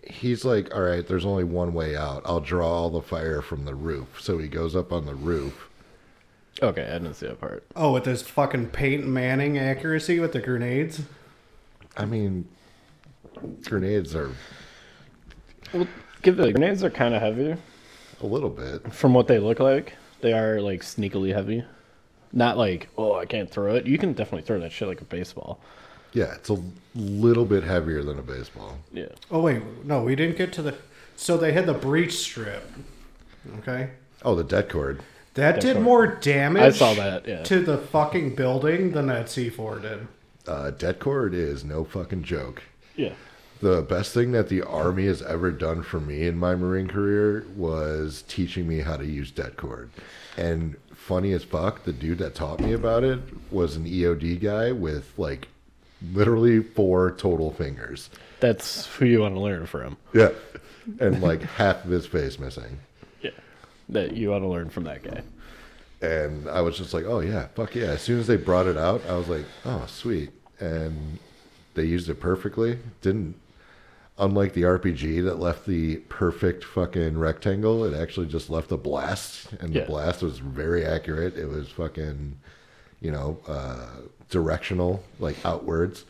he's 0.03 0.43
like, 0.43 0.73
all 0.73 0.81
right, 0.81 1.05
there's 1.07 1.25
only 1.25 1.43
one 1.43 1.73
way 1.73 1.95
out. 1.95 2.21
I'll 2.25 2.39
draw 2.41 2.67
all 2.67 2.89
the 2.89 3.01
fire 3.01 3.41
from 3.41 3.65
the 3.65 3.75
roof. 3.75 4.19
So 4.19 4.37
he 4.37 4.47
goes 4.47 4.75
up 4.75 4.91
on 4.91 5.05
the 5.05 5.15
roof. 5.15 5.69
Okay, 6.61 6.83
I 6.83 6.93
didn't 6.99 7.13
see 7.15 7.27
that 7.27 7.39
part. 7.39 7.63
Oh, 7.75 7.93
with 7.93 8.03
this 8.03 8.21
fucking 8.23 8.67
Peyton 8.69 9.11
Manning 9.11 9.57
accuracy 9.57 10.19
with 10.19 10.33
the 10.33 10.39
grenades. 10.41 11.01
I 11.97 12.05
mean, 12.05 12.47
grenades 13.65 14.15
are 14.15 14.31
Well, 15.73 15.87
give 16.21 16.37
the 16.37 16.51
grenades 16.51 16.83
are 16.83 16.89
kind 16.89 17.13
of 17.15 17.21
heavy 17.21 17.55
a 18.21 18.25
little 18.25 18.49
bit. 18.49 18.93
from 18.93 19.13
what 19.13 19.27
they 19.27 19.39
look 19.39 19.59
like. 19.59 19.95
They 20.21 20.33
are 20.33 20.61
like 20.61 20.81
sneakily 20.81 21.33
heavy. 21.33 21.63
Not 22.33 22.57
like 22.57 22.89
oh 22.97 23.15
I 23.15 23.25
can't 23.25 23.49
throw 23.49 23.75
it. 23.75 23.85
You 23.87 23.97
can 23.97 24.13
definitely 24.13 24.43
throw 24.45 24.59
that 24.59 24.71
shit 24.71 24.87
like 24.87 25.01
a 25.01 25.05
baseball. 25.05 25.59
Yeah, 26.13 26.33
it's 26.35 26.49
a 26.49 26.57
little 26.93 27.45
bit 27.45 27.63
heavier 27.63 28.03
than 28.03 28.19
a 28.19 28.21
baseball. 28.21 28.77
Yeah. 28.93 29.07
Oh 29.31 29.39
wait, 29.41 29.63
no, 29.85 30.03
we 30.03 30.15
didn't 30.15 30.37
get 30.37 30.53
to 30.53 30.61
the. 30.61 30.75
So 31.15 31.37
they 31.37 31.53
had 31.53 31.65
the 31.65 31.73
breach 31.73 32.13
strip. 32.13 32.69
Okay, 33.59 33.89
Oh, 34.23 34.35
the 34.35 34.43
det 34.43 34.69
cord. 34.69 35.01
That 35.33 35.53
That's 35.53 35.65
did 35.65 35.75
right. 35.77 35.83
more 35.83 36.07
damage. 36.07 36.61
I 36.61 36.71
saw 36.71 36.93
that, 36.95 37.27
yeah. 37.27 37.43
To 37.43 37.59
the 37.61 37.77
fucking 37.77 38.35
building 38.35 38.91
than 38.91 39.07
that 39.07 39.27
C4 39.27 39.81
did. 39.81 40.07
Uh, 40.47 40.71
det 40.71 40.99
cord 40.99 41.33
is 41.33 41.63
no 41.63 41.83
fucking 41.83 42.23
joke. 42.23 42.63
Yeah. 42.95 43.13
The 43.61 43.81
best 43.83 44.13
thing 44.13 44.31
that 44.31 44.49
the 44.49 44.63
Army 44.63 45.05
has 45.05 45.21
ever 45.21 45.51
done 45.51 45.83
for 45.83 45.99
me 45.99 46.25
in 46.25 46.37
my 46.37 46.55
Marine 46.55 46.87
career 46.87 47.45
was 47.55 48.23
teaching 48.27 48.67
me 48.67 48.79
how 48.79 48.97
to 48.97 49.05
use 49.05 49.31
det 49.31 49.55
cord. 49.55 49.91
And 50.35 50.75
funny 50.93 51.31
as 51.33 51.43
fuck, 51.43 51.83
the 51.83 51.93
dude 51.93 52.17
that 52.17 52.35
taught 52.35 52.59
me 52.59 52.73
about 52.73 53.03
it 53.03 53.19
was 53.51 53.75
an 53.75 53.85
EOD 53.85 54.41
guy 54.41 54.71
with 54.71 55.13
like 55.17 55.47
literally 56.11 56.61
four 56.61 57.11
total 57.11 57.51
fingers. 57.51 58.09
That's 58.39 58.87
who 58.87 59.05
you 59.05 59.21
want 59.21 59.35
to 59.35 59.39
learn 59.39 59.67
from. 59.67 59.97
Yeah. 60.13 60.31
And 60.99 61.21
like 61.21 61.43
half 61.43 61.85
of 61.85 61.91
his 61.91 62.07
face 62.07 62.39
missing. 62.39 62.79
That 63.91 64.15
you 64.15 64.29
want 64.31 64.43
to 64.43 64.47
learn 64.47 64.69
from 64.69 64.85
that 64.85 65.03
guy. 65.03 65.21
And 66.01 66.49
I 66.49 66.61
was 66.61 66.77
just 66.77 66.93
like, 66.93 67.05
oh, 67.05 67.19
yeah, 67.19 67.47
fuck 67.55 67.75
yeah. 67.75 67.87
As 67.91 68.01
soon 68.01 68.19
as 68.19 68.25
they 68.27 68.37
brought 68.37 68.65
it 68.65 68.77
out, 68.77 69.01
I 69.07 69.15
was 69.17 69.27
like, 69.27 69.45
oh, 69.65 69.85
sweet. 69.87 70.31
And 70.59 71.19
they 71.75 71.83
used 71.83 72.09
it 72.09 72.19
perfectly. 72.19 72.79
Didn't, 73.01 73.35
unlike 74.17 74.53
the 74.53 74.63
RPG 74.63 75.23
that 75.25 75.39
left 75.39 75.65
the 75.67 75.97
perfect 76.09 76.63
fucking 76.63 77.17
rectangle, 77.17 77.83
it 77.83 77.93
actually 77.93 78.27
just 78.27 78.49
left 78.49 78.71
a 78.71 78.77
blast. 78.77 79.51
And 79.59 79.73
Yeah. 79.75 79.81
the 79.81 79.87
blast 79.87 80.23
was 80.23 80.39
very 80.39 80.85
accurate. 80.85 81.37
It 81.37 81.47
was 81.47 81.69
fucking, 81.69 82.37
you 83.01 83.11
know, 83.11 83.37
uh, 83.47 83.87
directional, 84.29 85.03
like 85.19 85.43
outwards. 85.45 86.05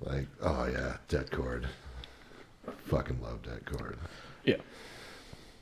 Like, 0.00 0.26
oh, 0.42 0.66
yeah, 0.72 0.96
det 1.08 1.30
cord. 1.30 1.68
Fucking 2.86 3.20
love 3.22 3.42
det 3.42 3.60
cord. 3.66 3.98
Yeah. 4.44 4.56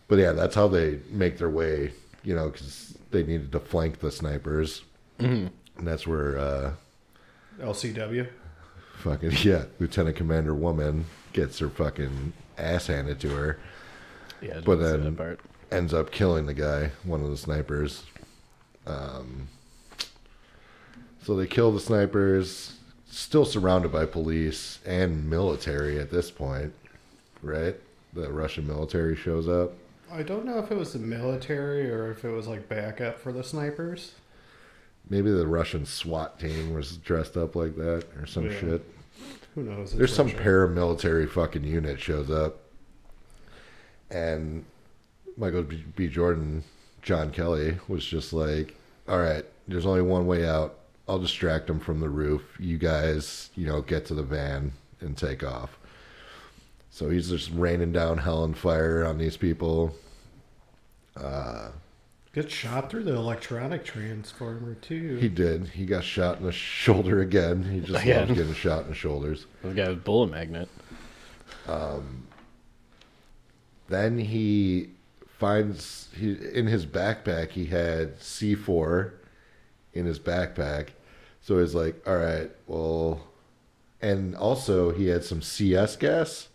But 0.08 0.18
yeah, 0.18 0.32
that's 0.32 0.54
how 0.54 0.68
they 0.68 1.00
make 1.10 1.38
their 1.38 1.50
way, 1.50 1.92
you 2.24 2.34
know, 2.34 2.48
because 2.48 2.96
they 3.10 3.22
needed 3.22 3.52
to 3.52 3.60
flank 3.60 4.00
the 4.00 4.10
snipers. 4.10 4.82
And 5.18 5.50
that's 5.80 6.06
where 6.06 6.38
uh, 6.38 6.72
LCW. 7.60 8.28
fucking, 8.98 9.32
yeah, 9.42 9.64
Lieutenant 9.78 10.16
Commander 10.16 10.54
Woman 10.54 11.04
gets 11.32 11.58
her 11.58 11.68
fucking 11.68 12.32
ass 12.56 12.86
handed 12.86 13.20
to 13.20 13.28
her, 13.30 13.58
Yeah. 14.40 14.60
But 14.64 14.76
then- 14.76 15.04
that 15.04 15.16
part. 15.16 15.40
ends 15.70 15.92
up 15.92 16.10
killing 16.10 16.46
the 16.46 16.54
guy, 16.54 16.90
one 17.04 17.22
of 17.22 17.30
the 17.30 17.36
snipers. 17.36 18.04
Um, 18.86 19.48
so 21.24 21.36
they 21.36 21.46
kill 21.46 21.72
the 21.72 21.80
snipers, 21.80 22.74
still 23.10 23.44
surrounded 23.44 23.92
by 23.92 24.06
police 24.06 24.78
and 24.86 25.28
military 25.28 25.98
at 26.00 26.10
this 26.10 26.30
point, 26.30 26.72
right? 27.42 27.76
The 28.14 28.32
Russian 28.32 28.66
military 28.66 29.14
shows 29.14 29.46
up. 29.48 29.72
I 30.12 30.22
don't 30.22 30.44
know 30.44 30.58
if 30.58 30.70
it 30.70 30.76
was 30.78 30.92
the 30.92 30.98
military 30.98 31.90
or 31.90 32.10
if 32.10 32.24
it 32.24 32.30
was 32.30 32.46
like 32.48 32.68
backup 32.68 33.18
for 33.18 33.32
the 33.32 33.44
snipers. 33.44 34.12
Maybe 35.10 35.30
the 35.30 35.46
Russian 35.46 35.84
SWAT 35.86 36.38
team 36.38 36.72
was 36.74 36.96
dressed 36.98 37.36
up 37.36 37.54
like 37.56 37.76
that 37.76 38.04
or 38.18 38.26
some 38.26 38.46
Yeah. 38.46 38.58
shit. 38.58 38.82
Who 39.54 39.62
knows? 39.64 39.92
There's 39.92 40.14
some 40.14 40.26
Russia. 40.28 40.38
paramilitary 40.42 41.28
fucking 41.28 41.64
unit 41.64 41.98
shows 42.00 42.30
up, 42.30 42.58
and 44.10 44.64
Michael 45.36 45.62
B. 45.62 45.84
B. 45.96 46.08
Jordan, 46.08 46.62
John 47.02 47.30
Kelly 47.30 47.78
was 47.88 48.04
just 48.04 48.32
like, 48.32 48.76
"All 49.08 49.18
right, 49.18 49.44
there's 49.66 49.86
only 49.86 50.02
one 50.02 50.26
way 50.26 50.46
out. 50.46 50.78
I'll 51.08 51.18
distract 51.18 51.66
them 51.66 51.80
from 51.80 52.00
the 52.00 52.08
roof. 52.08 52.42
You 52.60 52.76
guys, 52.78 53.50
you 53.54 53.66
know, 53.66 53.80
get 53.80 54.04
to 54.06 54.14
the 54.14 54.22
van 54.22 54.72
and 55.00 55.16
take 55.16 55.42
off." 55.42 55.78
So 56.90 57.10
he's 57.10 57.28
just 57.28 57.50
raining 57.52 57.92
down 57.92 58.18
hell 58.18 58.44
and 58.44 58.56
fire 58.56 59.04
on 59.04 59.18
these 59.18 59.36
people. 59.36 59.94
Uh, 61.16 61.70
Get 62.34 62.50
shot 62.50 62.90
through 62.90 63.04
the 63.04 63.14
electronic 63.14 63.84
transformer 63.84 64.74
too. 64.76 65.16
He 65.16 65.28
did. 65.28 65.68
He 65.68 65.86
got 65.86 66.04
shot 66.04 66.38
in 66.38 66.44
the 66.44 66.52
shoulder 66.52 67.20
again. 67.20 67.64
He 67.64 67.80
just 67.80 68.02
Again. 68.02 68.28
loves 68.28 68.38
getting 68.38 68.54
shot 68.54 68.82
in 68.84 68.88
the 68.90 68.94
shoulders. 68.94 69.46
The 69.62 69.72
guy 69.72 69.88
with 69.88 70.04
bullet 70.04 70.30
magnet. 70.30 70.68
Um, 71.66 72.26
then 73.88 74.18
he 74.18 74.90
finds 75.38 76.08
he 76.16 76.32
in 76.52 76.66
his 76.66 76.84
backpack 76.84 77.50
he 77.50 77.66
had 77.66 78.20
C 78.20 78.54
four 78.54 79.14
in 79.94 80.04
his 80.04 80.18
backpack. 80.18 80.88
So 81.40 81.58
he's 81.60 81.74
like, 81.74 82.06
all 82.06 82.16
right, 82.18 82.50
well 82.66 83.20
and 84.00 84.36
also 84.36 84.92
he 84.92 85.08
had 85.08 85.24
some 85.24 85.42
CS 85.42 85.96
gas 85.96 86.47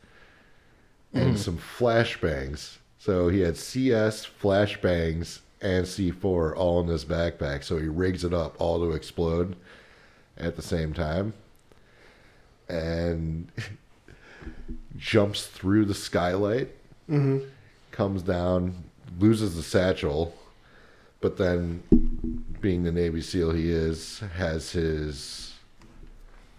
and 1.14 1.36
mm. 1.36 1.38
some 1.38 1.58
flashbangs. 1.58 2.78
So 2.98 3.28
he 3.28 3.42
had 3.42 3.58
CS, 3.58 4.26
flashbangs, 4.26 5.40
and 5.62 5.86
C4 5.86 6.56
all 6.56 6.82
in 6.82 6.88
his 6.88 7.06
backpack. 7.06 7.64
So 7.64 7.78
he 7.78 7.88
rigs 7.88 8.24
it 8.24 8.34
up 8.34 8.56
all 8.60 8.80
to 8.80 8.92
explode 8.92 9.56
at 10.38 10.56
the 10.56 10.62
same 10.62 10.94
time. 10.94 11.34
And 12.68 13.52
jumps 14.98 15.46
through 15.48 15.86
the 15.86 15.94
skylight 15.94 16.70
mm-hmm. 17.10 17.46
comes 17.92 18.22
down, 18.24 18.84
loses 19.20 19.56
the 19.56 19.64
satchel, 19.64 20.34
but 21.22 21.38
then, 21.38 21.84
being 22.60 22.84
the 22.84 22.92
Navy 22.92 23.22
SEAL 23.22 23.52
he 23.52 23.72
is, 23.72 24.20
has 24.36 24.72
his 24.72 25.43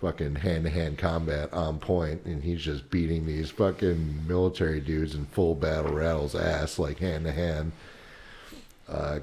fucking 0.05 0.35
hand 0.35 0.65
to 0.65 0.71
hand 0.71 0.99
combat 0.99 1.51
on 1.55 1.79
point, 1.79 2.23
and 2.27 2.45
he's 2.45 2.61
just 2.61 2.91
beating 2.91 3.25
these 3.25 3.51
fucking 3.51 4.27
military 4.29 4.79
dudes 4.79 5.15
in 5.15 5.25
full 5.25 5.55
battle 5.55 5.95
rattles 5.95 6.35
ass, 6.35 6.79
like 6.79 6.99
hand 6.99 7.25
to 7.25 7.33
hand. 7.33 7.73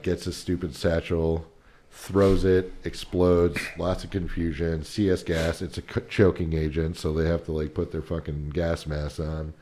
Gets 0.01 0.25
his 0.25 0.35
stupid 0.35 0.75
satchel, 0.75 1.45
throws 1.91 2.43
it, 2.43 2.73
explodes, 2.83 3.61
lots 3.77 4.03
of 4.03 4.09
confusion. 4.09 4.83
CS 4.83 5.21
gas, 5.21 5.61
it's 5.61 5.77
a 5.77 5.81
choking 6.09 6.53
agent, 6.53 6.97
so 6.97 7.13
they 7.13 7.27
have 7.27 7.45
to 7.45 7.51
like 7.51 7.75
put 7.75 7.91
their 7.91 8.01
fucking 8.01 8.49
gas 8.49 8.87
mask 8.87 9.19
on. 9.19 9.53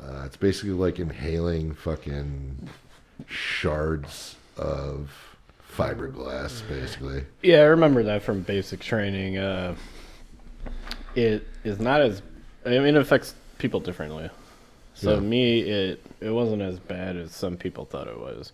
Uh, 0.00 0.22
it's 0.26 0.36
basically 0.36 0.70
like 0.70 1.00
inhaling 1.00 1.74
fucking 1.74 2.68
shards 3.26 4.36
of 4.56 5.10
fiberglass, 5.76 6.62
basically. 6.68 7.24
Yeah, 7.42 7.62
I 7.62 7.64
remember 7.64 8.04
that 8.04 8.22
from 8.22 8.42
basic 8.42 8.78
training. 8.78 9.36
Uh, 9.38 9.74
it 11.14 11.46
is 11.64 11.78
not 11.80 12.00
as. 12.00 12.22
I 12.64 12.70
mean, 12.70 12.86
it 12.88 12.96
affects 12.96 13.34
people 13.58 13.80
differently. 13.80 14.30
So 14.94 15.14
Yeah. 15.14 15.20
me, 15.20 15.60
it 15.60 16.02
it 16.20 16.30
wasn't 16.30 16.62
as 16.62 16.78
bad 16.78 17.16
as 17.16 17.32
some 17.34 17.56
people 17.56 17.84
thought 17.84 18.08
it 18.08 18.18
was. 18.18 18.52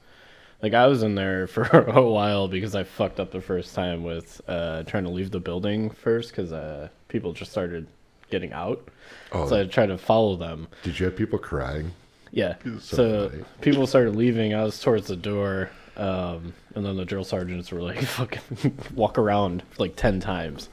Like 0.62 0.74
I 0.74 0.86
was 0.86 1.02
in 1.02 1.14
there 1.14 1.46
for 1.54 1.64
a 1.64 2.02
while 2.02 2.48
because 2.48 2.74
I 2.74 2.84
fucked 2.84 3.20
up 3.20 3.30
the 3.32 3.40
first 3.40 3.74
time 3.74 4.04
with 4.04 4.40
uh, 4.48 4.82
trying 4.84 5.04
to 5.04 5.11
leave 5.11 5.30
the 5.30 5.40
building 5.40 5.90
first 5.90 6.30
because 6.30 6.52
uh, 6.52 6.88
people 7.09 7.32
just 7.32 7.50
started 7.50 7.86
getting 8.30 8.52
out. 8.52 8.86
Oh, 9.32 9.48
So 9.48 9.61
I 9.61 9.64
tried 9.64 9.86
to 9.86 9.98
follow 9.98 10.36
them. 10.36 10.68
did 10.82 10.98
you 10.98 11.07
have 11.07 11.16
people 11.16 11.38
crying? 11.38 11.92
Yeah. 12.32 12.57
So 12.80 13.28
So, 13.30 13.32
people 13.61 13.86
started 13.86 14.16
leaving. 14.16 14.52
I 14.54 14.62
was 14.64 14.80
towards 14.80 15.07
the 15.07 15.16
door, 15.16 15.70
um, 15.96 16.52
and 16.74 16.84
then 16.84 16.96
the 16.96 17.04
drill 17.04 17.24
sergeants 17.24 17.70
were 17.72 17.80
like, 17.80 18.02
"Fucking 18.02 18.76
walk 18.94 19.16
around 19.18 19.62
like 19.78 19.96
ten 19.96 20.20
times." 20.20 20.68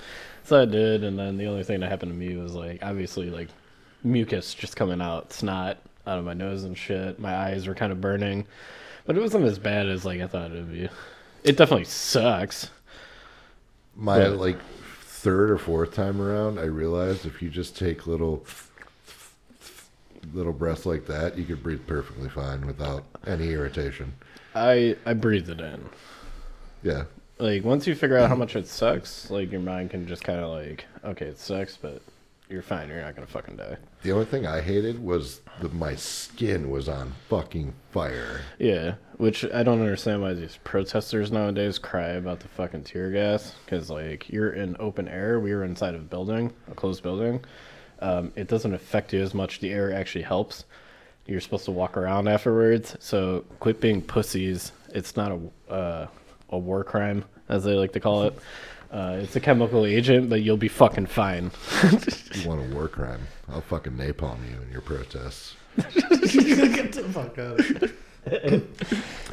So 0.45 0.61
I 0.61 0.65
did, 0.65 1.03
and 1.03 1.17
then 1.17 1.37
the 1.37 1.45
only 1.47 1.63
thing 1.63 1.79
that 1.79 1.89
happened 1.89 2.11
to 2.11 2.17
me 2.17 2.35
was 2.35 2.53
like, 2.53 2.83
obviously, 2.83 3.29
like 3.29 3.47
mucus 4.03 4.53
just 4.53 4.75
coming 4.75 5.01
out, 5.01 5.31
snot 5.31 5.77
out 6.05 6.19
of 6.19 6.25
my 6.25 6.33
nose 6.33 6.63
and 6.65 6.77
shit. 6.77 7.17
My 7.19 7.33
eyes 7.35 7.65
were 7.67 7.73
kind 7.75 7.91
of 7.93 8.01
burning, 8.01 8.45
but 9.05 9.15
it 9.17 9.21
wasn't 9.21 9.45
as 9.45 9.57
bad 9.57 9.87
as 9.87 10.03
like 10.03 10.19
I 10.21 10.27
thought 10.27 10.51
it 10.51 10.55
would 10.55 10.71
be. 10.71 10.89
It 11.43 11.57
definitely 11.57 11.85
sucks. 11.85 12.69
My 13.95 14.19
But- 14.19 14.37
like 14.37 14.57
third 15.05 15.49
or 15.51 15.57
fourth 15.57 15.93
time 15.93 16.21
around, 16.21 16.59
I 16.59 16.63
realized 16.65 17.25
if 17.25 17.41
you 17.41 17.49
just 17.49 17.77
take 17.77 18.05
little 18.07 18.45
little 20.33 20.53
breaths 20.53 20.85
like 20.85 21.05
that, 21.07 21.37
you 21.37 21.43
could 21.45 21.61
breathe 21.63 21.85
perfectly 21.85 22.29
fine 22.29 22.65
without 22.65 23.03
any 23.27 23.51
irritation. 23.51 24.13
I 24.55 24.97
I 25.05 25.13
breathed 25.13 25.49
it 25.49 25.59
in. 25.61 25.89
Yeah. 26.81 27.03
Like 27.39 27.63
once 27.63 27.87
you 27.87 27.95
figure 27.95 28.17
out 28.17 28.29
how 28.29 28.35
much 28.35 28.55
it 28.55 28.67
sucks, 28.67 29.29
like 29.31 29.51
your 29.51 29.61
mind 29.61 29.91
can 29.91 30.07
just 30.07 30.23
kind 30.23 30.39
of 30.39 30.49
like, 30.51 30.85
okay, 31.03 31.25
it 31.25 31.39
sucks, 31.39 31.77
but 31.77 32.01
you're 32.49 32.61
fine. 32.61 32.89
You're 32.89 33.01
not 33.01 33.15
gonna 33.15 33.27
fucking 33.27 33.55
die. 33.55 33.77
The 34.03 34.11
only 34.11 34.25
thing 34.25 34.45
I 34.45 34.61
hated 34.61 35.03
was 35.03 35.41
that 35.61 35.73
my 35.73 35.95
skin 35.95 36.69
was 36.69 36.87
on 36.87 37.13
fucking 37.29 37.73
fire. 37.91 38.41
Yeah, 38.59 38.95
which 39.17 39.43
I 39.45 39.63
don't 39.63 39.79
understand 39.79 40.21
why 40.21 40.33
these 40.33 40.59
protesters 40.63 41.31
nowadays 41.31 41.79
cry 41.79 42.09
about 42.09 42.39
the 42.39 42.47
fucking 42.49 42.83
tear 42.83 43.11
gas. 43.11 43.55
Because 43.65 43.89
like 43.89 44.29
you're 44.29 44.51
in 44.51 44.75
open 44.79 45.07
air, 45.07 45.39
we 45.39 45.53
were 45.53 45.63
inside 45.63 45.95
of 45.95 46.01
a 46.01 46.05
building, 46.05 46.53
a 46.69 46.75
closed 46.75 47.01
building. 47.01 47.43
Um, 47.99 48.31
it 48.35 48.47
doesn't 48.47 48.73
affect 48.73 49.13
you 49.13 49.21
as 49.21 49.33
much. 49.33 49.59
The 49.59 49.71
air 49.71 49.93
actually 49.93 50.23
helps. 50.23 50.65
You're 51.25 51.41
supposed 51.41 51.65
to 51.65 51.71
walk 51.71 51.95
around 51.95 52.27
afterwards. 52.27 52.97
So 52.99 53.45
quit 53.59 53.79
being 53.79 54.01
pussies. 54.01 54.73
It's 54.89 55.15
not 55.15 55.31
a 55.31 55.71
uh, 55.73 56.07
a 56.53 56.57
war 56.57 56.83
crime, 56.83 57.25
as 57.49 57.63
they 57.63 57.73
like 57.73 57.91
to 57.93 57.99
call 57.99 58.23
it. 58.23 58.37
Uh, 58.91 59.19
it's 59.23 59.35
a 59.35 59.39
chemical 59.39 59.85
agent, 59.87 60.29
but 60.29 60.41
you'll 60.43 60.55
be 60.57 60.67
fucking 60.67 61.07
fine. 61.07 61.51
You 62.35 62.49
want 62.49 62.61
a 62.71 62.75
war 62.75 62.87
crime? 62.87 63.21
I'll 63.47 63.61
fucking 63.61 63.93
napalm 63.93 64.37
you 64.49 64.57
in 64.65 64.71
your 64.71 64.81
protests. 64.81 65.55
Get 65.77 66.91
the 66.93 67.03
fuck 67.13 67.37
out 67.37 67.59
of 67.59 67.65
here. 67.67 68.61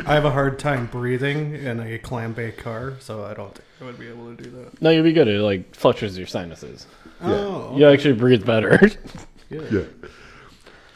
I 0.07 0.14
have 0.14 0.25
a 0.27 0.31
hard 0.31 0.59
time 0.59 0.87
breathing 0.87 1.55
in 1.55 1.81
a 1.81 1.99
clam 1.99 2.33
baked 2.35 2.59
car, 2.59 2.95
so 3.01 3.25
I 3.25 3.33
don't 3.35 3.55
think 3.55 3.64
I 3.81 3.85
would 3.85 3.99
be 3.99 4.09
able 4.09 4.35
to 4.37 4.43
do 4.43 4.51
that. 4.51 4.83
no, 4.83 4.91
you'll 4.91 5.03
be 5.05 5.12
good. 5.14 5.29
It 5.29 5.41
like 5.41 5.75
flutters 5.75 6.16
your 6.18 6.27
sinuses. 6.27 6.87
Oh, 7.23 7.75
You 7.77 7.87
actually 7.87 8.14
breathe 8.14 8.45
better. 8.45 8.79
yeah. 9.51 9.61
Yeah. 9.71 9.83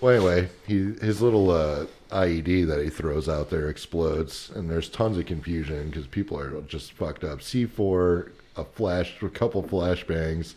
Well, 0.04 0.14
anyway, 0.14 0.50
he 0.66 0.92
his 1.00 1.22
little 1.22 1.50
uh, 1.50 1.86
IED 2.10 2.66
that 2.66 2.84
he 2.84 2.90
throws 2.90 3.26
out 3.26 3.48
there 3.48 3.70
explodes, 3.70 4.50
and 4.54 4.68
there's 4.68 4.90
tons 4.90 5.16
of 5.16 5.24
confusion 5.24 5.88
because 5.88 6.06
people 6.06 6.38
are 6.38 6.60
just 6.60 6.92
fucked 6.92 7.24
up. 7.24 7.38
C4, 7.38 8.30
a 8.58 8.64
flash, 8.64 9.14
a 9.22 9.30
couple 9.30 9.62
flashbangs, 9.62 10.56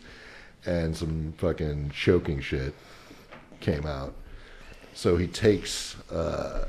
and 0.66 0.94
some 0.94 1.32
fucking 1.38 1.92
choking 1.94 2.42
shit 2.42 2.74
came 3.60 3.86
out. 3.86 4.12
So 4.92 5.16
he 5.16 5.26
takes 5.26 5.96
uh, 6.10 6.66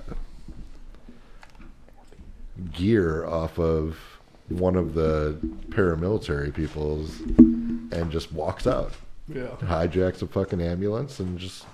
gear 2.71 3.25
off 3.25 3.59
of 3.59 3.99
one 4.47 4.77
of 4.77 4.93
the 4.93 5.37
paramilitary 5.67 6.53
people's 6.53 7.19
and 7.19 8.09
just 8.09 8.31
walks 8.31 8.65
out. 8.65 8.93
Yeah. 9.27 9.47
Hijacks 9.63 10.21
a 10.21 10.27
fucking 10.27 10.61
ambulance 10.61 11.19
and 11.19 11.37
just 11.37 11.65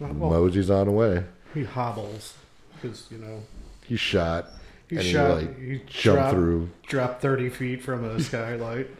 Well, 0.00 0.30
moseys 0.30 0.70
on 0.70 0.92
way. 0.94 1.24
he 1.54 1.64
hobbles 1.64 2.34
because 2.74 3.06
you 3.10 3.18
know 3.18 3.42
He 3.86 3.96
shot. 3.96 4.48
he 4.88 5.00
shot. 5.02 5.40
he 5.40 5.46
like 5.46 5.58
he 5.58 5.76
jumped 5.86 5.92
dropped, 6.02 6.30
through. 6.34 6.70
dropped 6.86 7.22
thirty 7.22 7.48
feet 7.50 7.82
from 7.82 8.04
a 8.04 8.20
skylight. 8.20 8.88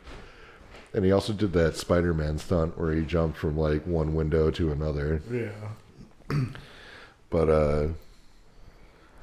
And 0.93 1.05
he 1.05 1.13
also 1.13 1.33
did 1.33 1.53
that 1.53 1.77
Spider-Man 1.77 2.39
stunt 2.39 2.77
where 2.77 2.91
he 2.93 3.03
jumped 3.05 3.39
from 3.39 3.57
like 3.57 3.87
one 3.87 4.13
window 4.13 4.51
to 4.51 4.73
another. 4.73 5.23
Yeah. 5.31 6.37
But 7.31 7.49
uh, 7.49 7.89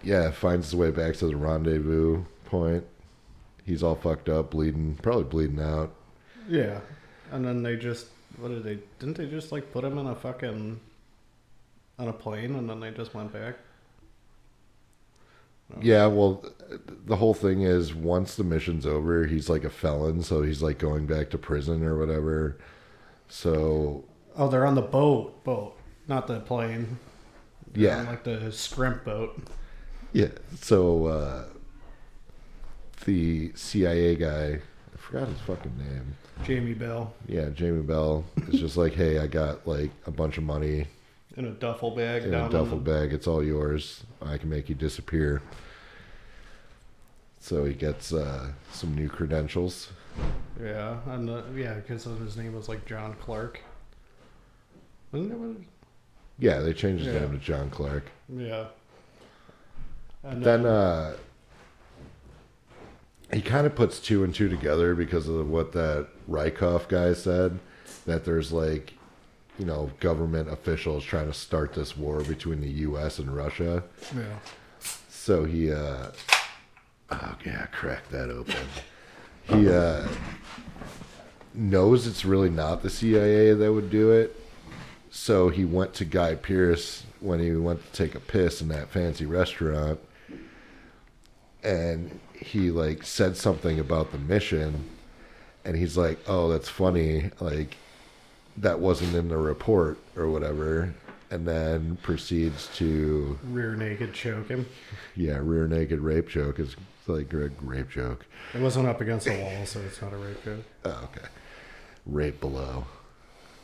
yeah, 0.01 0.31
finds 0.31 0.67
his 0.67 0.75
way 0.77 0.91
back 0.91 1.15
to 1.17 1.27
the 1.27 1.35
rendezvous 1.35 2.23
point. 2.45 2.85
He's 3.65 3.83
all 3.83 3.95
fucked 3.95 4.29
up, 4.29 4.51
bleeding, 4.51 4.97
probably 5.01 5.25
bleeding 5.25 5.59
out. 5.59 5.93
Yeah. 6.47 6.79
And 7.33 7.43
then 7.45 7.63
they 7.63 7.75
just 7.75 8.07
what 8.37 8.47
did 8.47 8.63
they 8.63 8.79
didn't 8.99 9.17
they 9.17 9.25
just 9.27 9.51
like 9.51 9.73
put 9.73 9.83
him 9.83 9.97
in 9.97 10.07
a 10.07 10.15
fucking 10.15 10.79
on 11.99 12.07
a 12.07 12.13
plane 12.13 12.55
and 12.55 12.69
then 12.69 12.79
they 12.79 12.91
just 12.91 13.13
went 13.13 13.31
back? 13.33 13.55
No. 15.69 15.77
Yeah, 15.81 16.05
well, 16.07 16.45
the 17.05 17.17
whole 17.17 17.33
thing 17.33 17.61
is 17.63 17.93
once 17.93 18.35
the 18.35 18.43
mission's 18.43 18.85
over, 18.85 19.25
he's 19.25 19.49
like 19.49 19.63
a 19.65 19.69
felon, 19.69 20.23
so 20.23 20.41
he's 20.41 20.61
like 20.61 20.77
going 20.77 21.05
back 21.07 21.29
to 21.31 21.37
prison 21.37 21.83
or 21.83 21.97
whatever. 21.97 22.57
So 23.27 24.05
Oh, 24.37 24.47
they're 24.47 24.65
on 24.65 24.75
the 24.75 24.81
boat, 24.81 25.43
boat, 25.43 25.75
not 26.07 26.27
the 26.27 26.39
plane. 26.39 26.97
They're 27.73 27.83
yeah, 27.83 28.01
like 28.03 28.23
the 28.23 28.51
scrimp 28.51 29.03
boat. 29.03 29.41
yeah. 30.13 30.29
So 30.61 31.05
uh, 31.07 31.45
the 33.05 33.51
CIA 33.55 34.15
guy, 34.15 34.59
I 34.93 34.97
forgot 34.97 35.27
his 35.27 35.39
fucking 35.41 35.77
name. 35.77 36.15
Jamie 36.43 36.73
Bell 36.75 37.13
Yeah, 37.27 37.49
Jamie 37.49 37.81
Bell 37.81 38.23
is 38.47 38.59
just 38.59 38.77
like, 38.77 38.93
hey, 38.93 39.19
I 39.19 39.27
got 39.27 39.67
like 39.67 39.89
a 40.05 40.11
bunch 40.11 40.37
of 40.37 40.43
money 40.43 40.85
in 41.37 41.45
a 41.45 41.51
duffel 41.51 41.91
bag 41.91 42.23
in 42.23 42.33
a 42.33 42.49
duffel 42.49 42.77
the- 42.79 42.91
bag. 42.91 43.13
It's 43.13 43.27
all 43.27 43.43
yours. 43.43 44.03
I 44.21 44.37
can 44.37 44.49
make 44.49 44.67
you 44.69 44.75
disappear. 44.75 45.41
So 47.39 47.63
he 47.63 47.73
gets 47.73 48.11
uh, 48.11 48.49
some 48.73 48.93
new 48.95 49.07
credentials. 49.07 49.89
Yeah, 50.61 50.97
and 51.05 51.29
uh, 51.29 51.43
yeah, 51.55 51.75
because 51.75 52.03
his 52.05 52.35
name 52.35 52.53
was 52.55 52.67
like 52.67 52.85
John 52.85 53.15
Clark. 53.21 53.61
Wasn't 55.11 55.31
it? 55.31 55.37
What, 55.37 55.57
Yeah, 56.39 56.59
they 56.59 56.73
changed 56.73 57.05
his 57.05 57.13
Yeah. 57.13 57.21
name 57.21 57.31
to 57.31 57.37
John 57.37 57.69
Clark. 57.69 58.05
yeah. 58.35 58.65
And 60.23 60.43
Then 60.43 60.65
uh, 60.65 61.15
he 63.31 63.41
kind 63.41 63.65
of 63.67 63.75
puts 63.75 63.99
two 63.99 64.23
and 64.23 64.33
two 64.33 64.49
together 64.49 64.95
because 64.95 65.29
of 65.29 65.47
what 65.47 65.71
that 65.73 66.07
Rykov 66.29 66.87
guy 66.89 67.13
said 67.13 67.59
that 68.05 68.25
there's 68.25 68.51
like, 68.51 68.93
you 69.57 69.65
know, 69.65 69.89
government 69.99 70.49
officials 70.51 71.03
trying 71.03 71.27
to 71.27 71.33
start 71.33 71.73
this 71.73 71.97
war 71.97 72.21
between 72.21 72.61
the 72.61 72.69
U.S. 72.69 73.19
and 73.19 73.35
Russia. 73.35 73.83
yeah, 74.15 74.37
So 75.09 75.45
he, 75.45 75.71
uh, 75.71 76.11
oh 77.11 77.35
yeah, 77.45 77.65
crack 77.67 78.07
that 78.09 78.29
open. 78.29 78.55
He 79.43 79.69
uh, 79.69 80.07
knows 81.53 82.05
it's 82.05 82.25
really 82.25 82.49
not 82.49 82.83
the 82.83 82.89
CIA 82.89 83.53
that 83.53 83.73
would 83.73 83.89
do 83.89 84.11
it. 84.11 84.35
So 85.09 85.49
he 85.49 85.65
went 85.65 85.93
to 85.95 86.05
Guy 86.05 86.35
Pearce 86.35 87.03
when 87.19 87.39
he 87.39 87.51
went 87.53 87.83
to 87.83 87.91
take 87.93 88.13
a 88.13 88.19
piss 88.19 88.61
in 88.61 88.67
that 88.67 88.89
fancy 88.89 89.25
restaurant, 89.25 89.99
and 91.63 92.19
he 92.33 92.69
like 92.69 93.03
said 93.03 93.35
something 93.35 93.79
about 93.79 94.11
the 94.11 94.19
mission, 94.19 94.87
and 95.65 95.75
he's 95.75 95.97
like, 95.97 96.19
"Oh, 96.27 96.49
that's 96.49 96.69
funny. 96.69 97.31
Like 97.39 97.77
that 98.57 98.79
wasn't 98.79 99.15
in 99.15 99.29
the 99.29 99.37
report 99.37 99.97
or 100.15 100.29
whatever." 100.29 100.93
And 101.29 101.45
then 101.45 101.97
proceeds 102.03 102.67
to 102.77 103.37
rear 103.43 103.75
naked 103.75 104.13
choke 104.13 104.47
him. 104.47 104.65
yeah, 105.15 105.39
rear 105.41 105.67
naked 105.67 105.99
rape 105.99 106.29
joke 106.29 106.57
is 106.57 106.77
like 107.05 107.33
a 107.33 107.49
rape 107.61 107.89
joke. 107.89 108.25
It 108.53 108.61
wasn't 108.61 108.87
up 108.87 109.01
against 109.01 109.25
the 109.25 109.37
wall, 109.37 109.65
so 109.65 109.81
it's 109.81 110.01
not 110.01 110.13
a 110.13 110.17
rape 110.17 110.43
joke. 110.45 110.63
Oh, 110.85 111.09
okay. 111.13 111.27
Rape 112.05 112.39
below. 112.39 112.85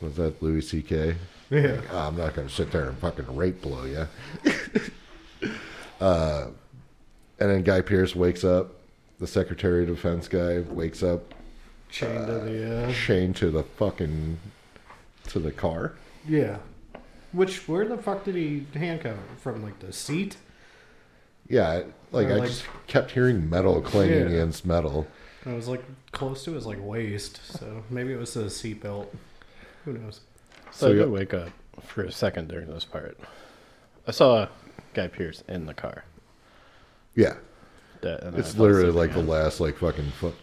Was 0.02 0.16
that 0.16 0.42
Louis 0.42 0.60
C.K.? 0.60 1.16
Yeah, 1.48 1.80
Oh, 1.90 1.98
I'm 2.08 2.16
not 2.16 2.34
going 2.34 2.48
to 2.48 2.54
sit 2.54 2.70
there 2.70 2.88
and 2.88 2.98
fucking 2.98 3.34
rape 3.34 3.62
below 3.62 3.84
you. 3.84 4.06
uh, 6.00 6.46
and 7.40 7.50
then 7.50 7.62
Guy 7.62 7.80
Pearce 7.80 8.14
wakes 8.14 8.44
up. 8.44 8.72
The 9.20 9.26
Secretary 9.26 9.82
of 9.84 9.88
Defense 9.88 10.26
guy 10.28 10.60
wakes 10.60 11.02
up, 11.02 11.32
chained 11.88 12.26
to 12.26 12.32
the 12.40 12.88
uh, 12.88 12.92
chained 12.92 13.36
to 13.36 13.50
the 13.50 13.62
fucking 13.62 14.38
to 15.28 15.38
the 15.38 15.52
car. 15.52 15.92
yeah. 16.28 16.58
Which 17.32 17.66
where 17.66 17.84
the 17.88 17.98
fuck 17.98 18.22
did 18.24 18.36
he 18.36 18.64
handcuff 18.74 19.16
it? 19.16 19.40
from? 19.40 19.62
Like 19.64 19.80
the 19.80 19.92
seat? 19.92 20.36
Yeah, 21.48 21.82
like 22.12 22.28
Or 22.28 22.32
I 22.32 22.36
like- 22.36 22.48
just 22.48 22.64
kept 22.86 23.10
hearing 23.10 23.50
metal 23.50 23.82
clanging 23.82 24.20
Yeah. 24.20 24.26
against 24.26 24.64
metal. 24.64 25.08
It 25.44 25.52
was 25.52 25.66
like 25.66 25.82
close 26.12 26.44
to 26.44 26.52
his 26.52 26.64
like 26.64 26.78
waist, 26.80 27.40
so 27.44 27.82
maybe 27.90 28.12
it 28.12 28.18
was 28.18 28.34
the 28.34 28.44
seatbelt. 28.44 29.08
Who 29.84 29.94
knows? 29.94 30.20
So, 30.70 30.86
So 30.86 30.86
I 30.86 30.90
you- 30.90 30.98
did 31.00 31.10
wake 31.10 31.34
up. 31.34 31.48
for 31.82 32.04
a 32.04 32.12
second 32.12 32.48
during 32.48 32.68
this 32.68 32.84
part. 32.84 33.18
I 34.06 34.12
saw 34.12 34.46
Guy 34.94 35.08
Pearce 35.08 35.42
in 35.48 35.66
the 35.66 35.74
car. 35.74 36.04
Yeah, 37.16 37.34
That, 38.02 38.22
and 38.22 38.32
then 38.34 38.40
it's 38.40 38.52
fell 38.54 38.62
literally 38.66 38.88
asleep 38.90 38.96
like 39.00 39.12
the 39.12 39.18
again. 39.18 39.28
last 39.28 39.58
like 39.60 39.78
fucking 39.78 40.12
f- 40.22 40.34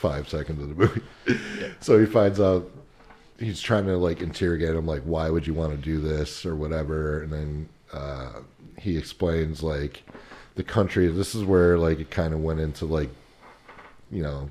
five 0.00 0.28
seconds 0.28 0.60
of 0.62 0.68
the 0.68 0.74
movie. 0.74 1.02
so 1.80 1.96
he 1.98 2.06
finds 2.06 2.40
out 2.40 2.68
he's 3.40 3.60
trying 3.60 3.86
to 3.86 3.96
like 3.96 4.20
interrogate 4.20 4.76
him, 4.76 4.86
like, 4.86 5.02
why 5.02 5.30
would 5.30 5.46
you 5.46 5.54
want 5.54 5.72
to 5.72 5.78
do 5.78 5.98
this 5.98 6.46
or 6.46 6.54
whatever, 6.54 7.22
and 7.22 7.32
then 7.32 7.68
uh, 7.92 8.32
he 8.78 8.96
explains 8.96 9.62
like 9.62 10.02
the 10.54 10.62
country. 10.62 11.08
This 11.08 11.34
is 11.34 11.42
where 11.42 11.78
like 11.78 11.98
it 11.98 12.10
kind 12.10 12.34
of 12.34 12.40
went 12.40 12.60
into 12.60 12.84
like, 12.84 13.10
you 14.10 14.22
know, 14.22 14.50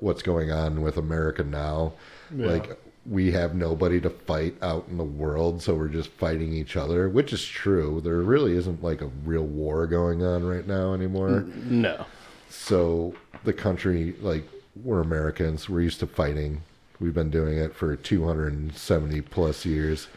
what's 0.00 0.22
going 0.22 0.50
on 0.50 0.80
with 0.80 0.96
America 0.96 1.42
now. 1.44 1.92
Yeah. 2.34 2.46
Like 2.46 2.78
we 3.04 3.32
have 3.32 3.54
nobody 3.54 4.00
to 4.00 4.10
fight 4.10 4.54
out 4.62 4.86
in 4.88 4.96
the 4.96 5.04
world, 5.04 5.62
so 5.62 5.74
we're 5.74 5.88
just 5.88 6.10
fighting 6.10 6.52
each 6.52 6.76
other, 6.76 7.08
which 7.08 7.32
is 7.32 7.44
true. 7.44 8.00
There 8.00 8.16
really 8.18 8.54
isn't 8.54 8.82
like 8.82 9.00
a 9.00 9.10
real 9.24 9.44
war 9.44 9.86
going 9.86 10.22
on 10.22 10.44
right 10.44 10.66
now 10.66 10.94
anymore. 10.94 11.46
No. 11.64 12.06
So 12.50 13.14
the 13.44 13.52
country, 13.52 14.14
like 14.20 14.44
we're 14.84 15.00
Americans, 15.00 15.68
we're 15.68 15.80
used 15.80 16.00
to 16.00 16.06
fighting. 16.06 16.62
We've 17.00 17.14
been 17.14 17.30
doing 17.30 17.58
it 17.58 17.74
for 17.74 17.94
270 17.96 19.20
plus 19.22 19.64
years. 19.64 20.08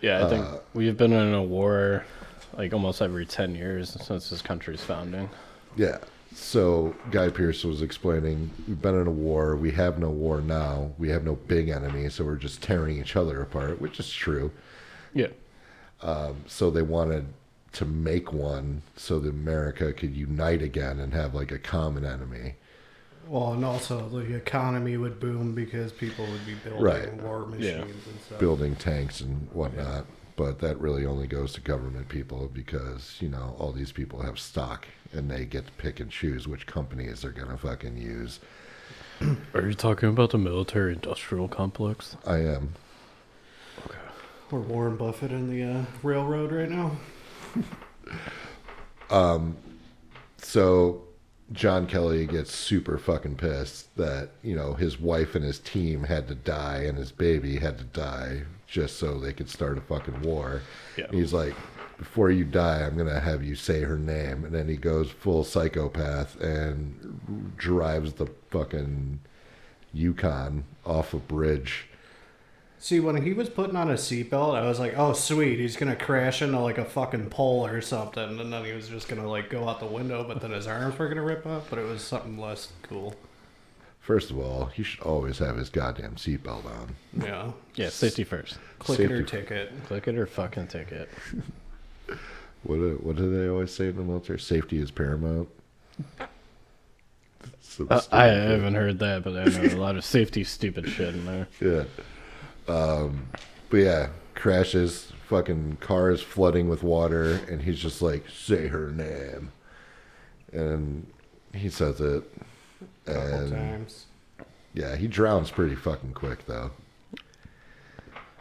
Yeah, 0.00 0.26
I 0.26 0.28
think 0.28 0.44
Uh, 0.44 0.58
we've 0.74 0.96
been 0.96 1.12
in 1.12 1.34
a 1.34 1.42
war 1.42 2.04
like 2.56 2.72
almost 2.72 3.00
every 3.00 3.24
10 3.26 3.54
years 3.54 3.96
since 4.04 4.30
this 4.30 4.42
country's 4.42 4.82
founding. 4.82 5.30
Yeah. 5.76 5.98
So 6.34 6.94
Guy 7.10 7.28
Pearce 7.30 7.64
was 7.64 7.82
explaining, 7.82 8.50
we've 8.68 8.80
been 8.80 9.00
in 9.00 9.06
a 9.06 9.10
war. 9.12 9.56
We 9.56 9.72
have 9.72 9.98
no 9.98 10.10
war 10.10 10.40
now. 10.40 10.92
We 10.98 11.08
have 11.10 11.24
no 11.24 11.36
big 11.36 11.68
enemy, 11.68 12.08
so 12.08 12.24
we're 12.24 12.36
just 12.36 12.62
tearing 12.62 12.98
each 13.00 13.16
other 13.16 13.40
apart, 13.42 13.80
which 13.80 13.98
is 13.98 14.12
true. 14.12 14.50
Yeah. 15.14 15.28
So 16.46 16.70
they 16.70 16.82
wanted 16.82 17.26
to 17.72 17.84
make 17.84 18.32
one 18.32 18.82
so 18.96 19.18
that 19.20 19.28
America 19.30 19.92
could 19.92 20.14
unite 20.16 20.62
again 20.62 20.98
and 21.00 21.12
have 21.14 21.34
like 21.34 21.52
a 21.52 21.58
common 21.58 22.04
enemy. 22.04 22.54
Well, 23.30 23.52
and 23.52 23.64
also 23.64 24.08
the 24.08 24.34
economy 24.34 24.96
would 24.96 25.20
boom 25.20 25.54
because 25.54 25.92
people 25.92 26.26
would 26.26 26.44
be 26.44 26.54
building 26.64 26.82
Right. 26.82 27.12
war 27.22 27.46
machines 27.46 27.64
Yeah. 27.64 27.82
and 27.82 28.20
stuff. 28.26 28.40
building 28.40 28.74
tanks 28.74 29.20
and 29.20 29.48
whatnot. 29.52 30.06
But 30.34 30.58
that 30.58 30.80
really 30.80 31.06
only 31.06 31.28
goes 31.28 31.52
to 31.52 31.60
government 31.60 32.08
people 32.08 32.50
because, 32.52 33.18
you 33.20 33.28
know, 33.28 33.54
all 33.56 33.70
these 33.70 33.92
people 33.92 34.22
have 34.22 34.36
stock 34.40 34.88
and 35.12 35.30
they 35.30 35.44
get 35.44 35.66
to 35.66 35.72
pick 35.74 36.00
and 36.00 36.10
choose 36.10 36.48
which 36.48 36.66
companies 36.66 37.22
they're 37.22 37.30
going 37.30 37.50
to 37.50 37.56
fucking 37.56 37.96
use. 37.98 38.40
Are 39.54 39.64
you 39.66 39.74
talking 39.74 40.08
about 40.08 40.30
the 40.30 40.38
military 40.38 40.92
industrial 40.94 41.46
complex? 41.46 42.16
I 42.26 42.38
am. 42.38 42.72
We're 44.50 44.58
Warren 44.58 44.96
Buffett 44.96 45.30
in 45.30 45.48
the 45.48 45.62
uh, 45.62 45.84
railroad 46.02 46.50
right 46.50 46.68
now. 46.68 46.96
So 50.42 51.02
John 51.52 51.86
Kelly 51.86 52.26
gets 52.26 52.54
super 52.54 52.96
fucking 52.96 53.36
pissed 53.36 53.94
that, 53.96 54.30
you 54.42 54.54
know, 54.54 54.74
his 54.74 55.00
wife 55.00 55.34
and 55.34 55.44
his 55.44 55.58
team 55.58 56.04
had 56.04 56.28
to 56.28 56.34
die 56.34 56.84
and 56.86 56.96
his 56.96 57.10
baby 57.10 57.56
had 57.56 57.78
to 57.78 57.84
die 57.84 58.42
just 58.68 58.98
so 58.98 59.18
they 59.18 59.32
could 59.32 59.50
start 59.50 59.76
a 59.76 59.80
fucking 59.80 60.22
war. 60.22 60.62
Yeah. 60.96 61.06
And 61.06 61.14
he's 61.14 61.32
like, 61.32 61.54
before 61.98 62.30
you 62.30 62.44
die, 62.44 62.82
I'm 62.82 62.94
going 62.94 63.12
to 63.12 63.20
have 63.20 63.44
you 63.44 63.56
say 63.56 63.80
her 63.80 63.98
name. 63.98 64.44
And 64.44 64.54
then 64.54 64.68
he 64.68 64.76
goes 64.76 65.10
full 65.10 65.42
psychopath 65.44 66.40
and 66.40 67.52
drives 67.56 68.14
the 68.14 68.26
fucking 68.50 69.18
Yukon 69.92 70.64
off 70.86 71.14
a 71.14 71.18
bridge. 71.18 71.88
See, 72.82 72.98
when 72.98 73.22
he 73.22 73.34
was 73.34 73.50
putting 73.50 73.76
on 73.76 73.90
a 73.90 73.94
seatbelt, 73.94 74.54
I 74.56 74.66
was 74.66 74.80
like, 74.80 74.94
"Oh, 74.96 75.12
sweet, 75.12 75.58
he's 75.58 75.76
gonna 75.76 75.94
crash 75.94 76.40
into 76.40 76.58
like 76.58 76.78
a 76.78 76.84
fucking 76.86 77.28
pole 77.28 77.66
or 77.66 77.82
something," 77.82 78.40
and 78.40 78.50
then 78.52 78.64
he 78.64 78.72
was 78.72 78.88
just 78.88 79.06
gonna 79.06 79.28
like 79.28 79.50
go 79.50 79.68
out 79.68 79.80
the 79.80 79.86
window, 79.86 80.24
but 80.26 80.40
then 80.40 80.52
his 80.52 80.66
arms 80.66 80.98
were 80.98 81.06
gonna 81.08 81.22
rip 81.22 81.46
off. 81.46 81.68
But 81.68 81.78
it 81.78 81.86
was 81.86 82.00
something 82.02 82.38
less 82.38 82.72
cool. 82.82 83.14
First 84.00 84.30
of 84.30 84.38
all, 84.38 84.64
he 84.66 84.82
should 84.82 85.02
always 85.02 85.38
have 85.38 85.58
his 85.58 85.68
goddamn 85.68 86.14
seatbelt 86.14 86.64
on. 86.64 86.96
Yeah, 87.22 87.52
Yeah, 87.74 87.90
safety 87.90 88.24
first. 88.24 88.56
click 88.78 88.98
it 89.00 89.12
or 89.12 89.18
Safety- 89.28 89.36
ticket. 89.42 89.72
Click 89.86 90.08
it 90.08 90.16
or 90.16 90.26
fucking 90.26 90.68
ticket. 90.68 91.08
What 92.62 92.76
do, 92.76 92.98
what 93.02 93.16
do 93.16 93.30
they 93.34 93.48
always 93.48 93.72
say 93.72 93.88
in 93.88 93.96
the 93.96 94.02
military? 94.02 94.38
Safety 94.38 94.80
is 94.82 94.90
paramount. 94.90 95.48
Some 97.62 97.86
Uh, 97.90 97.94
I 97.94 98.00
stupid 98.28 98.50
haven't 98.50 98.74
heard 98.74 98.98
that, 98.98 99.24
but 99.24 99.34
I 99.34 99.44
know 99.44 99.74
a 99.74 99.80
lot 99.80 99.96
of 99.96 100.04
safety 100.04 100.44
stupid 100.44 100.86
shit 100.86 101.14
in 101.14 101.24
there. 101.24 101.48
Yeah. 101.58 101.84
Um, 102.70 103.28
but 103.68 103.78
yeah, 103.78 104.08
crashes. 104.34 105.12
Fucking 105.28 105.76
car 105.80 106.10
is 106.10 106.20
flooding 106.22 106.68
with 106.68 106.82
water, 106.82 107.40
and 107.48 107.62
he's 107.62 107.78
just 107.78 108.02
like, 108.02 108.24
"Say 108.28 108.66
her 108.66 108.90
name," 108.90 109.52
and 110.52 111.06
he 111.54 111.68
says 111.68 112.00
it. 112.00 112.24
Couple 113.06 113.22
And 113.22 113.52
times. 113.52 114.06
yeah, 114.74 114.96
he 114.96 115.06
drowns 115.06 115.50
pretty 115.52 115.76
fucking 115.76 116.14
quick 116.14 116.46
though. 116.46 116.72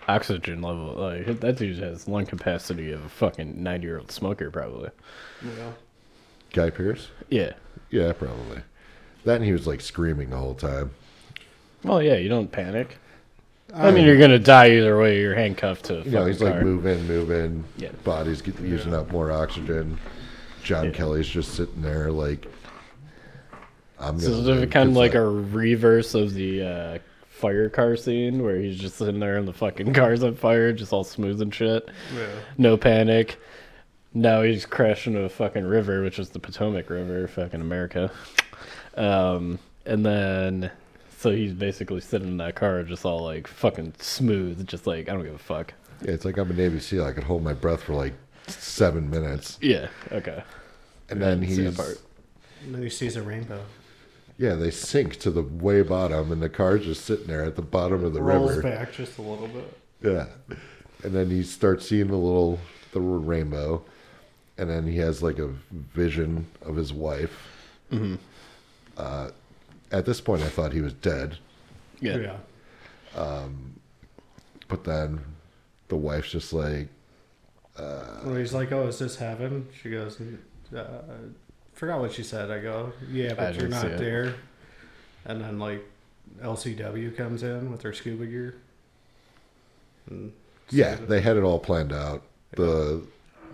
Oxygen 0.08 0.62
level, 0.64 0.96
like 0.96 1.40
that 1.42 1.58
dude 1.58 1.78
has 1.78 2.08
lung 2.08 2.26
capacity 2.26 2.92
of 2.92 3.06
a 3.06 3.10
fucking 3.10 3.62
ninety 3.62 3.86
year 3.86 4.00
old 4.00 4.12
smoker, 4.12 4.50
probably. 4.50 4.90
Yeah. 5.44 5.72
Guy 6.54 6.72
Pearce. 6.72 7.10
Yeah. 7.30 7.54
Yeah, 7.92 8.14
probably. 8.14 8.62
That 9.26 9.36
and 9.36 9.46
he 9.46 9.52
was 9.52 9.68
like 9.68 9.82
screaming 9.82 10.32
the 10.32 10.38
whole 10.38 10.56
time. 10.56 10.92
Well, 11.84 12.02
yeah, 12.02 12.16
you 12.16 12.30
don't 12.30 12.52
panic. 12.52 12.98
I 13.74 13.92
mean, 13.92 14.06
you're 14.06 14.18
gonna 14.18 14.40
die 14.40 14.72
either 14.72 14.98
way. 15.00 15.20
You're 15.20 15.36
handcuffed 15.36 15.86
to. 15.86 16.00
A 16.00 16.04
You 16.04 16.12
know, 16.12 16.26
he's 16.26 16.38
fucking 16.40 16.46
like 16.48 16.56
car. 16.56 16.64
move 16.64 16.86
in, 16.86 17.08
move 17.08 17.32
in. 17.32 17.64
Yeah. 17.78 17.90
Body's 18.04 18.42
get, 18.42 18.60
using 18.60 18.94
up 18.94 19.12
more 19.12 19.32
oxygen. 19.32 19.98
John 20.64 20.86
Yeah. 20.86 20.92
Kelly's 20.92 21.28
just 21.28 21.54
sitting 21.54 21.82
there 21.82 22.12
like, 22.12 22.46
I'm 24.00 24.20
So 24.20 24.30
gonna. 24.30 24.40
it's 24.40 24.48
live," 24.62 24.70
kind 24.72 24.90
of 24.90 24.96
like 24.96 25.14
a 25.16 25.22
reverse 25.30 26.14
of 26.16 26.34
the 26.34 26.64
uh, 26.64 26.98
fire 27.28 27.70
car 27.70 27.96
scene 27.96 28.44
where 28.44 28.58
he's 28.58 28.78
just 28.78 28.98
sitting 28.98 29.20
there 29.20 29.38
and 29.38 29.48
the 29.48 29.54
fucking 29.54 29.94
car's 29.94 30.24
on 30.24 30.36
fire, 30.36 30.74
just 30.74 30.92
all 30.94 31.04
smooth 31.04 31.42
and 31.42 31.54
shit. 31.54 31.88
Yeah. 32.16 32.28
No 32.58 32.76
panic. 32.78 33.38
Now 34.14 34.42
he's 34.42 34.66
crashing 34.66 35.14
into 35.14 35.26
a 35.26 35.30
fucking 35.30 35.64
river, 35.66 36.02
which 36.02 36.18
is 36.18 36.30
the 36.30 36.40
Potomac 36.40 36.90
River, 36.90 37.28
fucking 37.28 37.62
America. 37.62 38.10
Um, 38.96 39.60
and 39.86 40.04
then, 40.06 40.72
so 41.20 41.32
he's 41.32 41.54
basically 41.54 42.00
sitting 42.00 42.30
in 42.30 42.38
that 42.38 42.56
car, 42.56 42.82
just 42.84 43.04
all 43.06 43.24
like 43.24 43.46
fucking 43.46 43.94
smooth, 44.00 44.66
just 44.66 44.88
like 44.88 45.10
I 45.10 45.14
don't 45.14 45.24
give 45.24 45.36
a 45.36 45.38
fuck. 45.38 45.74
Yeah, 46.02 46.12
it's 46.12 46.24
like 46.24 46.38
I'm 46.38 46.50
a 46.50 46.54
Navy 46.54 46.80
SEAL. 46.80 47.04
I 47.06 47.12
could 47.12 47.26
hold 47.26 47.44
my 47.44 47.52
breath 47.54 47.84
for 47.84 47.94
like 47.94 48.14
seven 48.48 49.10
minutes, 49.10 49.58
Yeah. 49.62 49.90
Okay. 50.14 50.42
and 51.10 51.22
then 51.22 51.42
See 51.46 51.64
he's 51.66 51.76
part. 51.76 52.00
And 52.64 52.74
then 52.74 52.82
he 52.84 52.90
sees 52.90 53.16
a 53.18 53.22
rainbow. 53.22 53.62
yeah. 54.38 54.56
They 54.56 54.72
sink 54.72 55.18
to 55.20 55.30
the 55.32 55.44
way 55.44 55.82
bottom, 55.82 56.32
and 56.32 56.42
the 56.42 56.48
car's 56.50 56.86
just 56.86 57.04
sitting 57.04 57.28
there 57.28 57.44
at 57.44 57.56
the 57.58 57.62
bottom 57.62 58.04
of 58.06 58.14
the 58.14 58.22
Rolls 58.22 58.56
river. 58.56 58.62
back 58.64 58.94
just 58.94 59.18
a 59.18 59.22
little 59.22 59.48
bit. 59.50 59.78
Yeah, 60.02 60.28
and 61.04 61.14
then 61.14 61.30
he 61.30 61.44
starts 61.44 61.88
seeing 61.90 62.08
the 62.08 62.16
little 62.16 62.60
the 62.94 63.02
rainbow, 63.02 63.84
and 64.58 64.70
then 64.70 64.88
he 64.88 64.98
has 65.00 65.22
like 65.22 65.38
a 65.40 65.48
vision 65.70 66.48
of 66.62 66.78
his 66.78 66.94
wife. 66.94 67.38
Mm-hmm. 67.92 68.16
Uh, 68.98 69.30
at 69.92 70.06
this 70.06 70.22
point, 70.22 70.42
I 70.44 70.48
thought 70.48 70.74
he 70.74 70.82
was 70.82 70.94
dead, 70.94 71.38
Yeah. 72.00 72.38
Um. 73.16 73.80
But 74.68 74.84
then 74.84 75.22
the 75.88 75.96
wife's 75.98 76.32
just 76.32 76.54
like, 76.54 76.90
When 78.24 78.38
he's 78.38 78.54
like, 78.54 78.72
"Oh, 78.72 78.88
is 78.88 79.00
this 79.00 79.16
heaven?" 79.16 79.68
She 79.82 79.90
goes, 79.90 80.22
uh, 80.76 80.84
"Forgot 81.74 82.02
what 82.02 82.14
she 82.14 82.22
said." 82.24 82.52
I 82.52 82.60
go, 82.60 82.94
"Yeah, 83.12 83.32
I 83.32 83.34
but 83.34 83.56
you're 83.56 83.68
didn't 83.68 83.82
see 83.82 83.88
not 83.88 83.92
it. 83.96 84.00
there." 84.00 84.36
And 85.26 85.42
then 85.42 85.58
like 85.60 85.84
LCW 86.42 87.16
comes 87.18 87.42
in 87.44 87.72
with 87.72 87.82
her 87.82 87.94
scuba 87.94 88.26
gear. 88.28 88.56
And 90.10 90.32
yeah, 90.70 90.96
they 90.96 91.22
had 91.22 91.36
it 91.38 91.44
all 91.44 91.60
planned 91.60 91.92
out. 91.94 92.22
The 92.52 93.02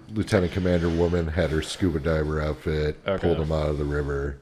lieutenant 0.10 0.52
commander 0.52 0.90
woman 0.90 1.28
had 1.28 1.50
her 1.52 1.62
scuba 1.62 2.00
diver 2.00 2.42
outfit, 2.42 2.98
Okay. 3.08 3.22
pulled 3.26 3.40
him 3.40 3.52
out 3.54 3.70
of 3.70 3.78
the 3.78 3.86
river. 3.86 4.38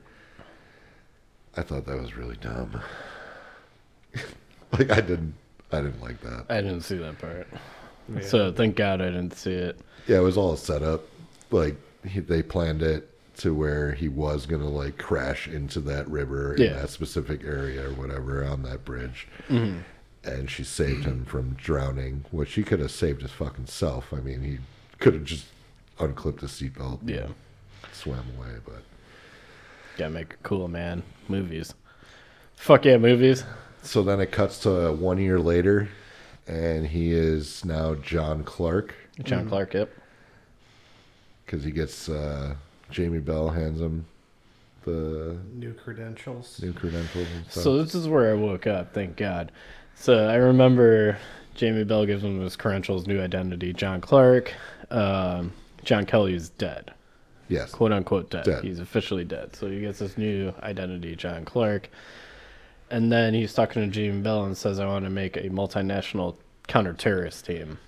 I 1.56 1.62
thought 1.62 1.86
that 1.86 2.00
was 2.02 2.16
really 2.16 2.36
dumb. 2.38 2.82
like 4.72 4.92
I 4.92 5.02
didn't, 5.02 5.36
I 5.72 5.82
didn't 5.82 6.02
like 6.02 6.20
that. 6.22 6.46
I 6.50 6.62
didn't 6.62 6.82
see 6.82 6.98
that 6.98 7.20
part. 7.20 7.48
Yeah. 8.14 8.22
So 8.22 8.52
thank 8.52 8.76
God 8.76 9.02
I 9.02 9.06
didn't 9.06 9.36
see 9.36 9.54
it. 9.54 9.80
Yeah, 10.08 10.18
it 10.18 10.22
was 10.22 10.38
all 10.38 10.56
set 10.58 10.82
up. 10.84 11.04
Like 11.52 11.76
he, 12.06 12.20
they 12.20 12.42
planned 12.44 12.82
it 12.82 13.10
to 13.38 13.54
where 13.54 13.94
he 13.94 14.08
was 14.10 14.46
gonna 14.46 14.68
like 14.70 14.98
crash 14.98 15.48
into 15.48 15.80
that 15.82 16.08
river 16.10 16.56
in 16.56 16.64
Yeah. 16.64 16.74
that 16.74 16.90
specific 16.90 17.44
area 17.44 17.88
or 17.90 17.94
whatever 17.94 18.44
on 18.46 18.64
that 18.64 18.84
bridge, 18.86 19.28
Mm-hmm. 19.50 19.80
and 20.24 20.50
she 20.50 20.64
saved 20.64 21.06
him 21.06 21.26
from 21.26 21.54
drowning. 21.54 22.26
Which 22.32 22.54
he 22.54 22.64
could 22.64 22.80
have 22.80 22.92
saved 22.92 23.22
his 23.22 23.32
fucking 23.32 23.68
self. 23.68 24.12
I 24.14 24.18
mean, 24.18 24.42
he 24.42 24.58
could 25.00 25.14
have 25.14 25.24
just 25.24 25.46
unclipped 26.00 26.42
his 26.42 26.52
seatbelt, 26.52 27.02
and 27.02 27.10
Yeah. 27.10 27.28
swam 27.92 28.26
away. 28.38 28.56
But 28.66 28.84
Gotta 29.98 30.10
make 30.12 30.42
cool, 30.44 30.68
man. 30.68 31.04
Movies. 31.28 31.74
Fuck 32.56 32.86
yeah, 32.86 32.98
movies. 32.98 33.44
so 33.82 34.04
then 34.04 34.20
it 34.20 34.32
cuts 34.32 34.60
to 34.60 34.92
one 34.94 35.18
year 35.18 35.40
later, 35.40 35.90
and 36.48 36.88
he 36.88 37.12
is 37.12 37.64
now 37.66 37.96
John 37.96 38.44
Clark 38.44 38.94
John 39.24 39.48
Clark. 39.48 39.74
Yep. 39.74 39.92
because 41.46 41.64
he 41.64 41.72
gets 41.72 42.10
uh, 42.10 42.56
Jamie 42.90 43.20
Bell 43.20 43.50
hands 43.50 43.80
him 43.82 44.06
the 44.86 45.38
New 45.54 45.74
credentials. 45.74 46.60
new 46.62 46.74
credentials 46.74 47.28
and 47.36 47.46
stuff. 47.50 47.64
So 47.64 47.82
this 47.82 47.96
is 47.96 48.08
where 48.08 48.32
I 48.32 48.34
woke 48.34 48.68
up. 48.68 48.94
Thank 48.94 49.16
God. 49.18 49.52
So 49.96 50.28
I 50.28 50.36
remember 50.36 51.18
Jamie 51.56 51.84
Bell 51.86 52.06
gives 52.06 52.24
him 52.24 52.42
his 52.42 52.56
credentials, 52.56 53.08
new 53.08 53.22
identity. 53.22 53.72
John 53.74 54.02
Clark. 54.02 54.54
Um, 54.90 55.54
John 55.84 56.06
Kelly 56.06 56.34
is 56.34 56.50
dead. 56.50 56.92
Yes, 57.50 57.72
quote 57.72 57.92
unquote 57.92 58.30
dead. 58.30 58.46
Dead. 58.46 58.64
He's 58.64 58.80
officially 58.80 59.24
dead. 59.24 59.56
So 59.56 59.70
he 59.70 59.82
gets 59.82 60.00
this 60.00 60.18
new 60.18 60.54
identity, 60.64 61.16
John 61.16 61.46
Clark. 61.46 61.90
And 62.90 63.12
then 63.12 63.34
he's 63.34 63.54
talking 63.54 63.82
to 63.82 63.88
Jamie 63.88 64.22
Bell 64.22 64.46
and 64.46 64.56
says, 64.56 64.80
I 64.80 64.86
want 64.86 65.06
to 65.06 65.10
make 65.10 65.36
a 65.38 65.50
multinational 65.50 66.36
counter-terrorist 66.68 67.46
team. 67.46 67.80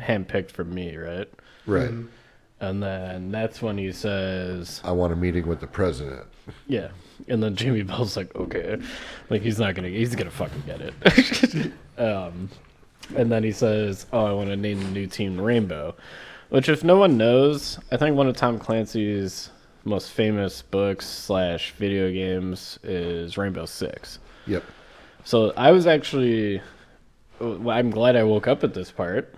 Handpicked 0.00 0.50
from 0.50 0.74
me, 0.74 0.96
right? 0.96 1.28
right. 1.66 1.90
And 2.60 2.82
then 2.82 3.30
that's 3.30 3.62
when 3.62 3.78
he 3.78 3.92
says, 3.92 4.80
I 4.82 4.90
want 4.92 5.12
a 5.12 5.16
meeting 5.16 5.46
with 5.46 5.60
the 5.60 5.66
president. 5.66 6.24
yeah. 6.66 6.88
And 7.28 7.42
then 7.42 7.54
Jamie 7.54 7.82
Bell's 7.82 8.16
like, 8.16 8.34
okay. 8.34 8.78
Like, 9.30 9.42
he's 9.42 9.58
not 9.60 9.74
going 9.74 9.92
to, 9.92 9.96
he's 9.96 10.16
going 10.16 10.28
to 10.28 10.34
fucking 10.34 10.62
get 10.66 10.80
it. 10.80 11.72
um, 12.00 12.48
and 13.16 13.30
then 13.30 13.44
he 13.44 13.52
says, 13.52 14.06
oh, 14.12 14.24
I 14.24 14.32
want 14.32 14.48
to 14.48 14.56
name 14.56 14.82
the 14.82 14.90
new 14.90 15.06
team 15.06 15.40
Rainbow. 15.40 15.94
Which, 16.54 16.68
if 16.68 16.84
no 16.84 16.98
one 16.98 17.16
knows, 17.16 17.80
I 17.90 17.96
think 17.96 18.16
one 18.16 18.28
of 18.28 18.36
Tom 18.36 18.60
Clancy's 18.60 19.50
most 19.82 20.12
famous 20.12 20.62
books 20.62 21.04
slash 21.04 21.72
video 21.72 22.12
games 22.12 22.78
is 22.84 23.36
Rainbow 23.36 23.66
Six. 23.66 24.20
Yep. 24.46 24.62
So 25.24 25.52
I 25.56 25.72
was 25.72 25.88
actually, 25.88 26.62
I'm 27.40 27.90
glad 27.90 28.14
I 28.14 28.22
woke 28.22 28.46
up 28.46 28.62
at 28.62 28.72
this 28.72 28.92
part 28.92 29.34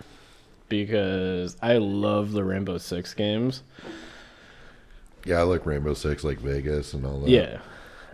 because 0.68 1.56
I 1.62 1.78
love 1.78 2.32
the 2.32 2.44
Rainbow 2.44 2.76
Six 2.76 3.14
games. 3.14 3.62
Yeah, 5.24 5.38
I 5.38 5.42
like 5.44 5.64
Rainbow 5.64 5.94
Six, 5.94 6.22
like 6.22 6.38
Vegas 6.38 6.92
and 6.92 7.06
all 7.06 7.20
that. 7.20 7.30
Yeah, 7.30 7.60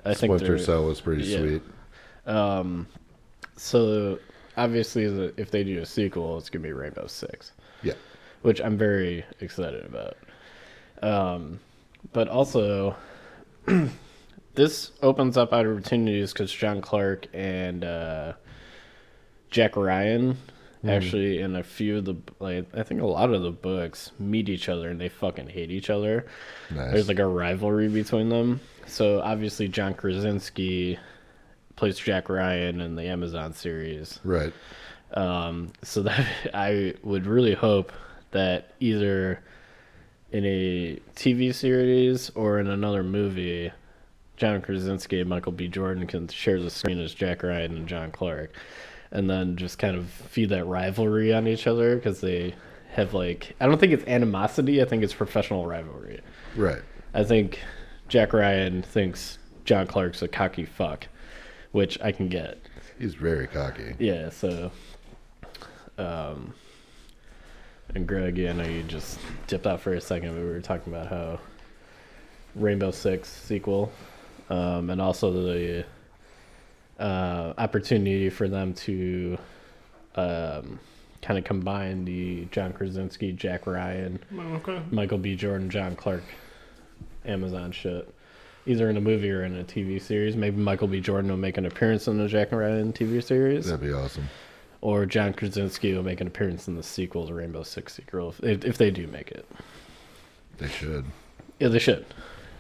I 0.05 0.15
think 0.15 0.33
Splinter 0.33 0.61
Cell 0.61 0.85
was 0.85 1.01
pretty 1.01 1.25
yeah. 1.25 1.39
sweet. 1.39 1.63
Um, 2.25 2.87
so 3.57 4.21
obviously, 4.57 5.33
if 5.37 5.51
they 5.51 5.65
do 5.65 5.81
a 5.81 5.87
sequel, 5.87 6.39
it's 6.39 6.49
gonna 6.51 6.63
be 6.63 6.73
Rainbow 6.73 7.09
Six, 7.09 7.51
Yeah. 7.83 7.95
Which 8.43 8.61
I'm 8.61 8.77
very 8.77 9.25
excited 9.41 9.85
about. 9.85 10.17
Um, 11.03 11.61
but 12.13 12.29
also, 12.29 12.97
this 14.55 14.93
opens 15.03 15.37
up 15.37 15.53
opportunities 15.53 16.33
because 16.33 16.53
John 16.53 16.81
Clark 16.81 17.27
and 17.33 17.85
uh, 17.85 18.33
Jack 19.51 19.77
Ryan 19.77 20.37
actually 20.89 21.39
in 21.41 21.55
a 21.55 21.63
few 21.63 21.99
of 21.99 22.05
the 22.05 22.17
like 22.41 22.67
I 22.75 22.83
think 22.83 23.01
a 23.01 23.07
lot 23.07 23.33
of 23.33 23.43
the 23.43 23.51
books 23.51 24.11
meet 24.19 24.49
each 24.49 24.69
other 24.69 24.89
and 24.89 25.01
they 25.01 25.09
fucking 25.09 25.49
hate 25.49 25.71
each 25.71 25.91
other. 25.91 26.27
Nice. 26.71 26.93
There's 26.93 27.09
like 27.09 27.19
a 27.19 27.27
rivalry 27.27 27.89
between 27.89 28.29
them. 28.29 28.61
So 28.87 29.21
obviously 29.21 29.69
John 29.69 29.95
Krasinski 29.95 30.99
plays 31.77 31.99
Jack 31.99 32.29
Ryan 32.29 32.81
in 32.81 32.97
the 32.97 33.05
Amazon 33.05 33.53
series. 33.53 34.21
right. 34.25 34.53
Um, 35.15 35.73
so 35.83 36.03
that 36.03 36.27
I 36.55 36.95
would 37.03 37.27
really 37.27 37.55
hope 37.55 37.93
that 38.33 38.73
either 38.81 39.41
in 40.33 40.45
a 40.45 40.99
TV 41.15 41.55
series 41.55 42.31
or 42.31 42.59
in 42.59 42.67
another 42.67 43.03
movie, 43.03 43.71
John 44.37 44.61
Krasinski 44.61 45.21
and 45.21 45.31
Michael 45.31 45.53
B. 45.53 45.69
Jordan 45.69 46.07
can 46.07 46.27
share 46.29 46.61
the 46.61 46.71
screen 46.71 46.99
as 46.99 47.15
Jack 47.15 47.43
Ryan 47.43 47.77
and 47.77 47.87
John 47.87 48.11
Clark, 48.11 48.53
and 49.11 49.31
then 49.31 49.57
just 49.57 49.79
kind 49.79 49.97
of 49.97 50.07
feed 50.09 50.49
that 50.49 50.65
rivalry 50.65 51.33
on 51.33 51.47
each 51.47 51.67
other 51.67 51.97
because 51.97 52.21
they 52.21 52.55
have 52.93 53.15
like 53.15 53.55
I 53.61 53.67
don't 53.67 53.79
think 53.79 53.93
it's 53.93 54.07
animosity. 54.07 54.83
I 54.83 54.85
think 54.85 55.03
it's 55.03 55.15
professional 55.15 55.67
rivalry. 55.67 56.21
Right. 56.57 56.83
I 57.15 57.25
think 57.25 57.61
Jack 58.09 58.33
Ryan 58.33 58.83
thinks 58.83 59.39
John 59.65 59.87
Clark's 59.87 60.23
a 60.23 60.29
cocky 60.29 60.65
fuck, 60.65 61.07
which 61.73 62.01
I 62.03 62.11
can 62.11 62.29
get. 62.29 62.59
He's 62.99 63.15
very 63.15 63.47
cocky. 63.47 63.95
Yeah, 63.99 64.31
so 64.31 64.71
um 65.99 66.55
and 67.95 68.07
Greg, 68.07 68.39
yeah, 68.39 68.51
I 68.51 68.53
know 68.55 68.65
you 68.65 68.83
just 68.83 69.19
dipped 69.47 69.67
out 69.67 69.81
for 69.81 69.95
a 69.95 70.01
second, 70.01 70.31
but 70.35 70.43
we 70.43 70.49
were 70.49 70.61
talking 70.61 70.93
about 70.93 71.09
how 71.09 71.41
Rainbow 72.55 72.91
Six 72.91 73.29
sequel, 73.29 73.93
um, 74.51 74.91
and 74.91 75.01
also 75.01 75.33
the 75.33 75.85
uh, 76.99 77.55
opportunity 77.59 78.31
for 78.31 78.49
them 78.49 78.75
to 78.75 79.39
um, 80.17 80.79
kind 81.23 81.39
of 81.39 81.45
combine 81.45 82.05
the 82.05 82.47
John 82.51 82.73
Krasinski, 82.73 83.33
Jack 83.33 83.67
Ryan, 83.67 84.19
Okay. 84.57 84.81
Michael 84.91 85.19
B. 85.19 85.35
Jordan, 85.37 85.71
John 85.71 85.97
Clark, 85.97 86.23
Amazon 87.25 87.73
shit. 87.73 88.13
Either 88.65 88.89
in 88.89 88.97
a 88.97 89.01
movie 89.01 89.29
or 89.29 89.43
in 89.43 89.59
a 89.59 89.65
TV 89.65 90.01
series. 90.01 90.37
Maybe 90.37 90.57
Michael 90.57 90.87
B. 90.87 91.01
Jordan 91.01 91.29
will 91.29 91.37
make 91.37 91.57
an 91.59 91.67
appearance 91.67 92.07
in 92.07 92.17
the 92.17 92.29
Jack 92.29 92.53
Ryan 92.53 92.93
TV 92.93 93.21
series 93.21 93.67
That'd 93.67 93.81
be 93.81 93.93
awesome. 93.93 94.29
Or 94.83 95.07
John 95.07 95.33
Krasinski 95.33 95.95
will 95.95 96.03
make 96.03 96.21
an 96.21 96.27
appearance 96.27 96.69
in 96.69 96.75
the 96.77 96.83
sequel 96.83 97.27
to 97.29 97.33
Rainbow 97.33 97.63
Six 97.63 97.99
Girl 98.11 98.35
if, 98.43 98.65
if 98.65 98.77
they 98.77 98.91
do 98.91 99.07
make 99.07 99.31
it. 99.31 99.49
They 100.59 100.69
should. 100.69 101.07
Yeah, 101.59 101.69
they 101.69 101.79
should. 101.79 102.05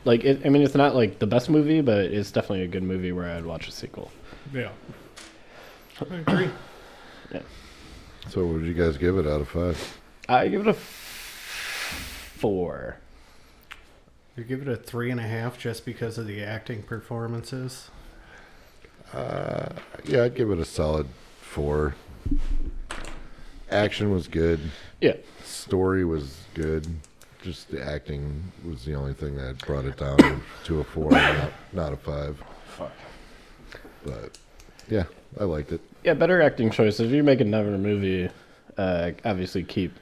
Like, 0.05 0.25
it, 0.25 0.41
I 0.47 0.49
mean, 0.49 0.62
it's 0.62 0.75
not 0.75 0.95
like 0.95 1.18
the 1.18 1.27
best 1.27 1.51
movie, 1.51 1.81
but 1.81 1.99
it's 2.07 2.31
definitely 2.31 2.62
a 2.62 2.68
good 2.68 2.83
movie 2.83 3.12
where 3.12 3.29
I'd 3.29 3.45
watch 3.45 3.68
a 3.68 3.73
sequel. 3.73 4.11
Yeah. 4.55 4.70
I 6.11 6.14
agree. 6.14 6.51
yeah. 7.33 7.43
So, 8.31 8.47
what 8.47 8.61
did 8.61 8.66
you 8.66 8.75
guys 8.75 8.97
give 8.97 9.18
it 9.18 9.27
out 9.27 9.41
of 9.41 9.49
five? 9.49 9.99
I 10.29 10.49
give 10.49 10.62
it 10.62 10.66
a 10.68 10.70
f- 10.70 12.37
four. 12.37 12.97
You 14.37 14.45
give 14.45 14.62
it 14.62 14.68
a 14.68 14.77
three 14.77 15.11
and 15.11 15.20
a 15.20 15.25
half 15.25 15.59
just 15.59 15.85
because 15.85 16.18
of 16.18 16.27
the 16.27 16.43
acting 16.43 16.83
performances. 16.83 17.91
Uh, 19.12 19.70
yeah, 20.05 20.25
I'd 20.25 20.35
give 20.35 20.51
it 20.51 20.59
a 20.59 20.64
solid 20.64 21.07
four. 21.41 21.95
Action 23.70 24.11
was 24.11 24.29
good. 24.29 24.61
Yeah, 25.01 25.14
Story 25.45 26.05
was 26.05 26.37
good. 26.55 26.87
Just 27.43 27.70
the 27.70 27.83
acting 27.85 28.53
was 28.68 28.85
the 28.85 28.95
only 28.95 29.14
thing 29.14 29.37
that 29.37 29.59
brought 29.66 29.85
it 29.85 29.97
down 29.97 30.43
to 30.64 30.81
a 30.81 30.85
four, 30.85 31.11
not, 31.11 31.53
not 31.73 31.93
a 31.93 31.97
five. 31.97 32.41
fuck. 32.77 32.93
But 34.05 34.39
yeah, 34.89 35.05
I 35.41 35.45
liked 35.45 35.73
it. 35.73 35.81
Yeah, 36.05 36.14
better 36.14 36.41
acting 36.43 36.70
choices. 36.70 37.01
If 37.01 37.11
you 37.12 37.23
make 37.23 37.41
another 37.41 37.77
movie, 37.79 38.29
uh, 38.77 39.12
obviously 39.25 39.64
keep 39.64 39.93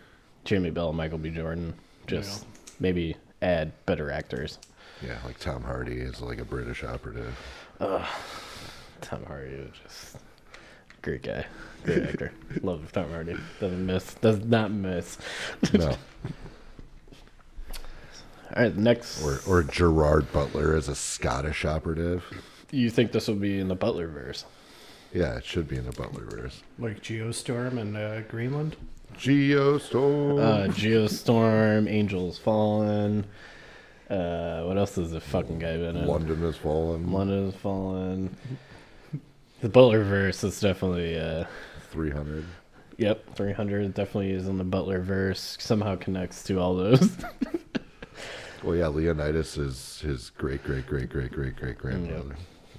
Jamie 0.45 0.71
Bell 0.71 0.89
and 0.89 0.97
Michael 0.97 1.19
B. 1.19 1.31
Jordan. 1.31 1.75
Just 2.07 2.45
maybe 2.81 3.17
add 3.41 3.73
better 3.87 4.11
actors. 4.11 4.59
Yeah, 5.03 5.17
like 5.25 5.39
Tom 5.39 5.63
Hardy 5.63 5.99
is 5.99 6.21
like 6.21 6.41
a 6.41 6.45
British 6.45 6.83
operative. 6.85 7.35
Tom 9.01 9.25
Hardy 9.27 9.57
was 9.57 9.71
just 9.83 10.17
great 11.01 11.23
guy, 11.23 11.47
great 11.85 12.03
actor. 12.05 12.33
Love 12.63 12.91
Tom 12.93 13.11
Hardy. 13.11 13.37
Doesn't 13.61 13.85
miss. 13.87 14.15
Does 14.15 14.45
not 14.45 14.71
miss. 14.71 15.19
No, 15.73 15.89
All 18.57 18.63
right, 18.65 18.77
next. 18.77 19.23
or 19.25 19.41
or 19.47 19.63
Gerard 19.63 20.33
Butler 20.33 20.75
as 20.77 20.89
a 20.89 20.95
Scottish 20.95 21.65
operative. 21.65 22.25
you 22.71 22.91
think 22.91 23.13
this 23.13 23.29
will 23.29 23.37
be 23.37 23.59
in 23.61 23.69
the 23.69 23.75
Butler 23.77 24.09
verse? 24.09 24.45
Yeah, 25.13 25.37
it 25.37 25.45
should 25.45 25.67
be 25.69 25.77
in 25.77 25.85
the 25.87 25.93
Butlerverse. 25.93 26.61
Like 26.79 27.03
Geostorm 27.03 27.79
and 27.79 27.97
uh, 27.97 28.21
Greenland. 28.23 28.77
Geostorm. 29.17 30.39
Uh, 30.39 30.69
Geostorm, 30.73 31.89
Angels 31.89 32.39
Fallen. 32.39 33.25
Uh, 34.09 34.63
what 34.65 34.77
else 34.79 34.97
has 34.97 35.11
the 35.13 35.21
fucking 35.21 35.59
guy 35.59 35.77
been 35.77 35.97
in? 35.97 36.07
London 36.07 36.41
has 36.43 36.57
fallen. 36.57 37.13
London 37.13 37.47
has 37.47 37.55
fallen. 37.55 38.37
The 39.61 39.69
Butler 39.69 40.03
verse 40.05 40.43
is 40.43 40.59
definitely. 40.61 41.19
Uh, 41.19 41.45
Three 41.91 42.11
hundred. 42.11 42.45
yep, 42.97 43.35
300 43.35 43.95
definitely 43.95 44.31
is 44.33 44.47
in 44.47 44.59
the 44.59 44.65
Butler 44.65 45.01
verse. 45.01 45.57
Somehow 45.61 45.97
connects 45.97 46.43
to 46.45 46.59
all 46.61 46.75
those. 46.77 47.17
Well, 48.63 48.77
yeah, 48.77 48.89
Leonidas 48.89 49.57
is 49.57 50.01
his 50.01 50.29
great 50.37 50.63
great 50.63 50.87
great 50.87 51.09
great 51.09 51.33
great 51.33 51.57
great 51.57 51.79
grandfather. 51.79 52.37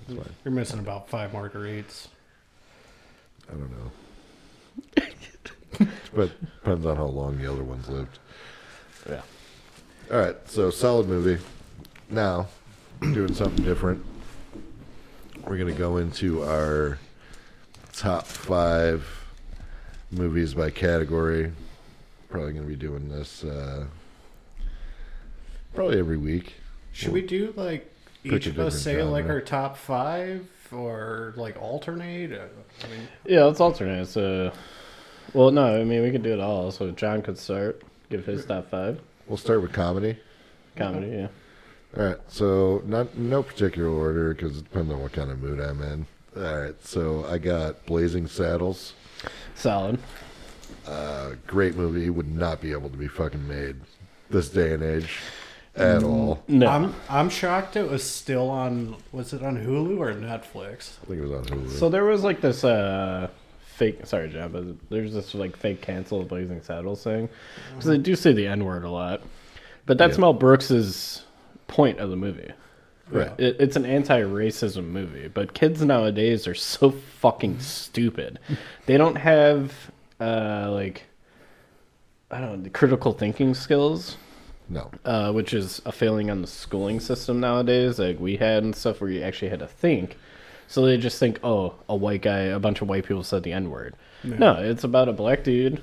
That's 0.07 0.19
fine. 0.19 0.35
You're 0.45 0.53
missing 0.53 0.77
about 0.79 1.09
five 1.09 1.31
marguerites. 1.31 2.07
I 3.49 3.53
don't 3.53 3.71
know. 3.71 5.03
but 6.13 6.29
depends 6.61 6.85
on 6.85 6.95
how 6.97 7.05
long 7.05 7.39
the 7.39 7.51
other 7.51 7.63
ones 7.63 7.89
lived. 7.89 8.19
yeah. 9.09 9.21
All 10.11 10.19
right, 10.19 10.35
so 10.47 10.69
solid 10.69 11.07
movie. 11.07 11.41
Now, 12.11 12.47
doing 13.01 13.33
something 13.33 13.65
different. 13.65 14.05
We're 15.47 15.57
gonna 15.57 15.71
go 15.73 15.97
into 15.97 16.43
our 16.43 16.99
top 17.93 18.25
five 18.25 19.05
movies 20.11 20.53
by 20.53 20.69
category. 20.69 21.51
Probably 22.29 22.53
gonna 22.53 22.65
be 22.65 22.75
doing 22.75 23.09
this 23.09 23.43
uh, 23.43 23.85
probably 25.73 25.99
every 25.99 26.17
week. 26.17 26.55
Should 26.93 27.11
we 27.13 27.21
do 27.21 27.53
like 27.55 27.91
each 28.23 28.47
of 28.47 28.59
us 28.59 28.73
different 28.83 28.99
say 28.99 29.03
like 29.03 29.25
our 29.25 29.41
top 29.41 29.77
five 29.77 30.47
or 30.71 31.33
like 31.35 31.61
alternate? 31.61 32.31
Uh, 32.31 32.45
I 32.83 32.87
mean, 32.89 33.07
Yeah, 33.25 33.43
let's 33.43 33.59
alternate. 33.59 34.07
So, 34.07 34.51
well, 35.33 35.51
no, 35.51 35.79
I 35.79 35.83
mean 35.83 36.03
we 36.03 36.11
could 36.11 36.23
do 36.23 36.33
it 36.33 36.39
all. 36.39 36.71
So 36.71 36.91
John 36.91 37.21
could 37.21 37.37
start, 37.37 37.81
give 38.09 38.25
his 38.25 38.45
top 38.45 38.69
five 38.69 38.99
We'll 39.27 39.37
start 39.37 39.61
with 39.61 39.71
comedy. 39.71 40.17
comedy. 40.75 41.07
Yeah. 41.07 41.27
All 41.97 42.05
right, 42.05 42.17
so 42.29 42.81
not 42.85 43.17
no 43.17 43.43
particular 43.43 43.89
order 43.89 44.33
because 44.33 44.57
it 44.57 44.63
depends 44.63 44.91
on 44.91 45.01
what 45.01 45.11
kind 45.11 45.29
of 45.29 45.41
mood 45.41 45.59
I'm 45.59 45.81
in. 45.81 46.05
All 46.35 46.41
right, 46.61 46.75
so 46.85 47.25
I 47.25 47.37
got 47.37 47.85
Blazing 47.85 48.27
Saddles. 48.27 48.93
Solid. 49.55 49.99
Uh, 50.87 51.31
great 51.45 51.75
movie. 51.75 52.09
Would 52.09 52.33
not 52.33 52.61
be 52.61 52.71
able 52.71 52.89
to 52.89 52.97
be 52.97 53.07
fucking 53.07 53.47
made 53.47 53.75
this 54.29 54.49
day 54.49 54.73
and 54.73 54.81
age 54.81 55.19
at 55.75 56.03
all. 56.03 56.41
No. 56.47 56.67
I'm 56.67 56.95
I'm 57.09 57.29
shocked 57.29 57.75
it 57.75 57.89
was 57.89 58.03
still 58.03 58.49
on. 58.49 58.95
Was 59.11 59.33
it 59.33 59.43
on 59.43 59.57
Hulu 59.57 59.99
or 59.99 60.13
Netflix? 60.13 60.97
I 61.03 61.07
think 61.07 61.19
it 61.19 61.21
was 61.21 61.31
on 61.31 61.45
Hulu. 61.45 61.69
So 61.71 61.89
there 61.89 62.05
was 62.05 62.23
like 62.23 62.39
this 62.41 62.63
uh 62.63 63.29
fake. 63.65 64.05
Sorry, 64.05 64.29
John, 64.29 64.51
but 64.51 64.89
there's 64.89 65.13
this 65.13 65.35
like 65.35 65.55
fake 65.57 65.81
cancel 65.81 66.23
Blazing 66.23 66.61
Saddles 66.61 67.03
thing 67.03 67.27
because 67.69 67.85
they 67.85 67.97
do 67.97 68.15
say 68.15 68.31
the 68.31 68.47
N 68.47 68.63
word 68.65 68.83
a 68.85 68.89
lot, 68.89 69.21
but 69.85 69.97
that's 69.97 70.15
Yeah. 70.17 70.21
Mel 70.21 70.33
Brooks's 70.33 71.23
point 71.67 71.99
of 71.99 72.09
the 72.09 72.15
movie. 72.17 72.51
Right. 73.11 73.39
It, 73.39 73.57
it's 73.59 73.75
an 73.75 73.85
anti-racism 73.85 74.85
movie, 74.85 75.27
but 75.27 75.53
kids 75.53 75.83
nowadays 75.83 76.47
are 76.47 76.55
so 76.55 76.91
fucking 76.91 77.59
stupid. 77.59 78.39
they 78.85 78.97
don't 78.97 79.17
have 79.17 79.73
uh 80.19 80.69
like 80.71 81.03
I 82.29 82.39
don't 82.39 82.51
know 82.51 82.63
the 82.63 82.69
critical 82.69 83.13
thinking 83.13 83.53
skills 83.53 84.17
no. 84.71 84.89
uh, 85.05 85.31
which 85.31 85.53
is 85.53 85.81
a 85.85 85.91
failing 85.91 86.31
on 86.31 86.41
the 86.41 86.47
schooling 86.47 86.99
system 86.99 87.39
nowadays, 87.39 87.99
like 87.99 88.19
we 88.19 88.37
had 88.37 88.63
and 88.63 88.75
stuff, 88.75 89.01
where 89.01 89.09
you 89.09 89.21
actually 89.21 89.49
had 89.49 89.59
to 89.59 89.67
think. 89.67 90.17
So 90.67 90.85
they 90.85 90.97
just 90.97 91.19
think, 91.19 91.39
oh, 91.43 91.75
a 91.89 91.95
white 91.95 92.21
guy, 92.21 92.39
a 92.39 92.59
bunch 92.59 92.81
of 92.81 92.87
white 92.87 93.05
people 93.05 93.23
said 93.23 93.43
the 93.43 93.51
N 93.51 93.69
word. 93.69 93.95
No, 94.23 94.53
it's 94.53 94.83
about 94.83 95.09
a 95.09 95.13
black 95.13 95.43
dude 95.43 95.81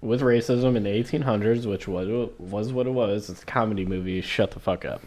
with 0.00 0.20
racism 0.20 0.76
in 0.76 0.84
the 0.84 0.90
1800s, 0.90 1.66
which 1.66 1.88
was 1.88 2.30
was 2.38 2.72
what 2.72 2.86
it 2.86 2.90
was. 2.90 3.28
It's 3.28 3.42
a 3.42 3.46
comedy 3.46 3.84
movie. 3.84 4.20
Shut 4.20 4.52
the 4.52 4.60
fuck 4.60 4.84
up. 4.84 5.02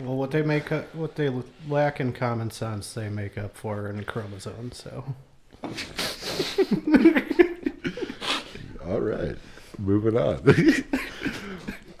Well, 0.00 0.16
what 0.16 0.30
they 0.30 0.42
make 0.42 0.70
up, 0.70 0.94
what 0.94 1.16
they 1.16 1.28
lack 1.68 1.98
in 2.00 2.12
common 2.12 2.50
sense, 2.50 2.92
they 2.94 3.08
make 3.08 3.36
up 3.36 3.56
for 3.56 3.88
in 3.88 4.04
chromosomes. 4.04 4.76
So 4.82 5.14
All 8.86 9.00
right, 9.00 9.36
moving 9.78 10.16
on. 10.16 10.54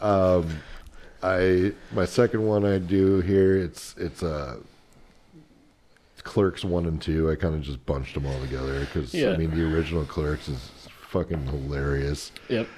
um, 0.00 0.48
I 1.22 1.72
my 1.92 2.04
second 2.04 2.46
one 2.46 2.64
I 2.64 2.78
do 2.78 3.20
here. 3.20 3.56
It's 3.58 3.94
it's 3.98 4.22
uh, 4.22 4.58
Clerks 6.22 6.64
one 6.64 6.86
and 6.86 7.02
two. 7.02 7.30
I 7.30 7.34
kind 7.34 7.54
of 7.54 7.62
just 7.62 7.84
bunched 7.84 8.14
them 8.14 8.26
all 8.26 8.40
together 8.40 8.80
because 8.80 9.12
Yeah. 9.12 9.32
I 9.32 9.36
mean 9.36 9.50
the 9.50 9.64
original 9.74 10.04
Clerks 10.04 10.48
is 10.48 10.70
fucking 11.10 11.46
hilarious, 11.46 12.30
Yep. 12.48 12.68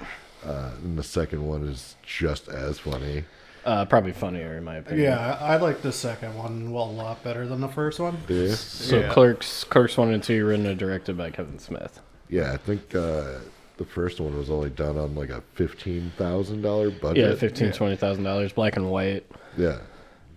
uh, 0.47 0.71
and 0.83 0.99
the 0.99 1.03
second 1.03 1.47
one 1.47 1.65
is 1.69 1.97
just 2.03 2.49
as 2.49 2.79
funny. 2.79 3.25
Uh, 3.65 3.85
probably 3.85 4.13
funnier 4.13 4.57
in 4.57 4.65
my 4.65 4.77
opinion. 4.77 5.05
yeah, 5.05 5.37
I 5.41 5.55
I 5.55 5.57
like 5.57 5.83
the 5.83 5.93
second 5.93 6.35
one 6.37 6.73
well 6.73 6.85
a 6.85 6.91
lot 6.93 7.23
better 7.23 7.47
than 7.47 7.61
the 7.61 7.69
first 7.69 8.01
one. 8.01 8.17
Yeah, 8.29 8.55
So 8.55 9.01
Yeah. 9.01 9.13
Clerks, 9.13 9.65
Clerks 9.65 9.97
one 9.99 10.13
and 10.13 10.23
two, 10.23 10.47
written 10.47 10.65
and 10.67 10.79
directed 10.79 11.17
by 11.19 11.31
Kevin 11.31 11.59
Smith. 11.59 12.01
yeah. 12.29 12.53
I 12.53 12.57
think 12.57 12.95
uh, 12.95 13.39
the 13.77 13.85
first 13.85 14.21
one 14.21 14.37
was 14.37 14.49
only 14.51 14.71
done 14.71 14.97
on 14.97 15.15
like 15.15 15.29
a 15.31 15.43
fifteen 15.55 16.13
thousand 16.17 16.63
dollar 16.63 16.89
Yeah, 16.89 16.99
budget. 17.03 17.39
fifteen, 17.39 17.67
Yeah. 17.69 17.73
twenty 17.75 17.97
thousand 17.97 18.25
dollars, 18.25 18.53
black 18.53 18.77
and 18.77 18.91
white. 18.91 19.25
Yeah. 19.59 19.79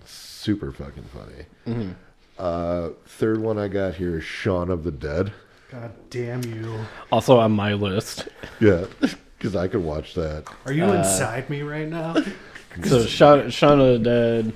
Super 0.06 0.72
fucking 0.72 1.04
funny. 1.14 1.46
Mm-hmm. 1.68 1.92
Uh, 2.38 2.90
third 3.06 3.38
one 3.40 3.58
I 3.58 3.68
got 3.70 3.96
here 3.96 4.18
is 4.18 4.24
Shaun 4.24 4.70
of 4.70 4.84
the 4.84 4.92
Dead. 4.92 5.32
God 5.72 5.92
damn 6.10 6.44
you! 6.44 6.78
Also 7.12 7.38
on 7.40 7.52
my 7.54 7.74
list. 7.74 8.28
Yeah, 8.60 8.86
because 9.38 9.56
I 9.56 9.68
could 9.68 9.84
watch 9.84 10.14
that. 10.16 10.44
Are 10.66 10.74
you 10.74 10.84
Uh, 10.86 10.94
inside 10.96 11.50
me 11.50 11.62
right 11.62 11.88
now? 11.88 12.16
So 12.84 13.06
Shaun, 13.08 13.50
Shaun 13.50 13.80
of 13.80 13.88
the 13.88 14.00
Dead, 14.00 14.54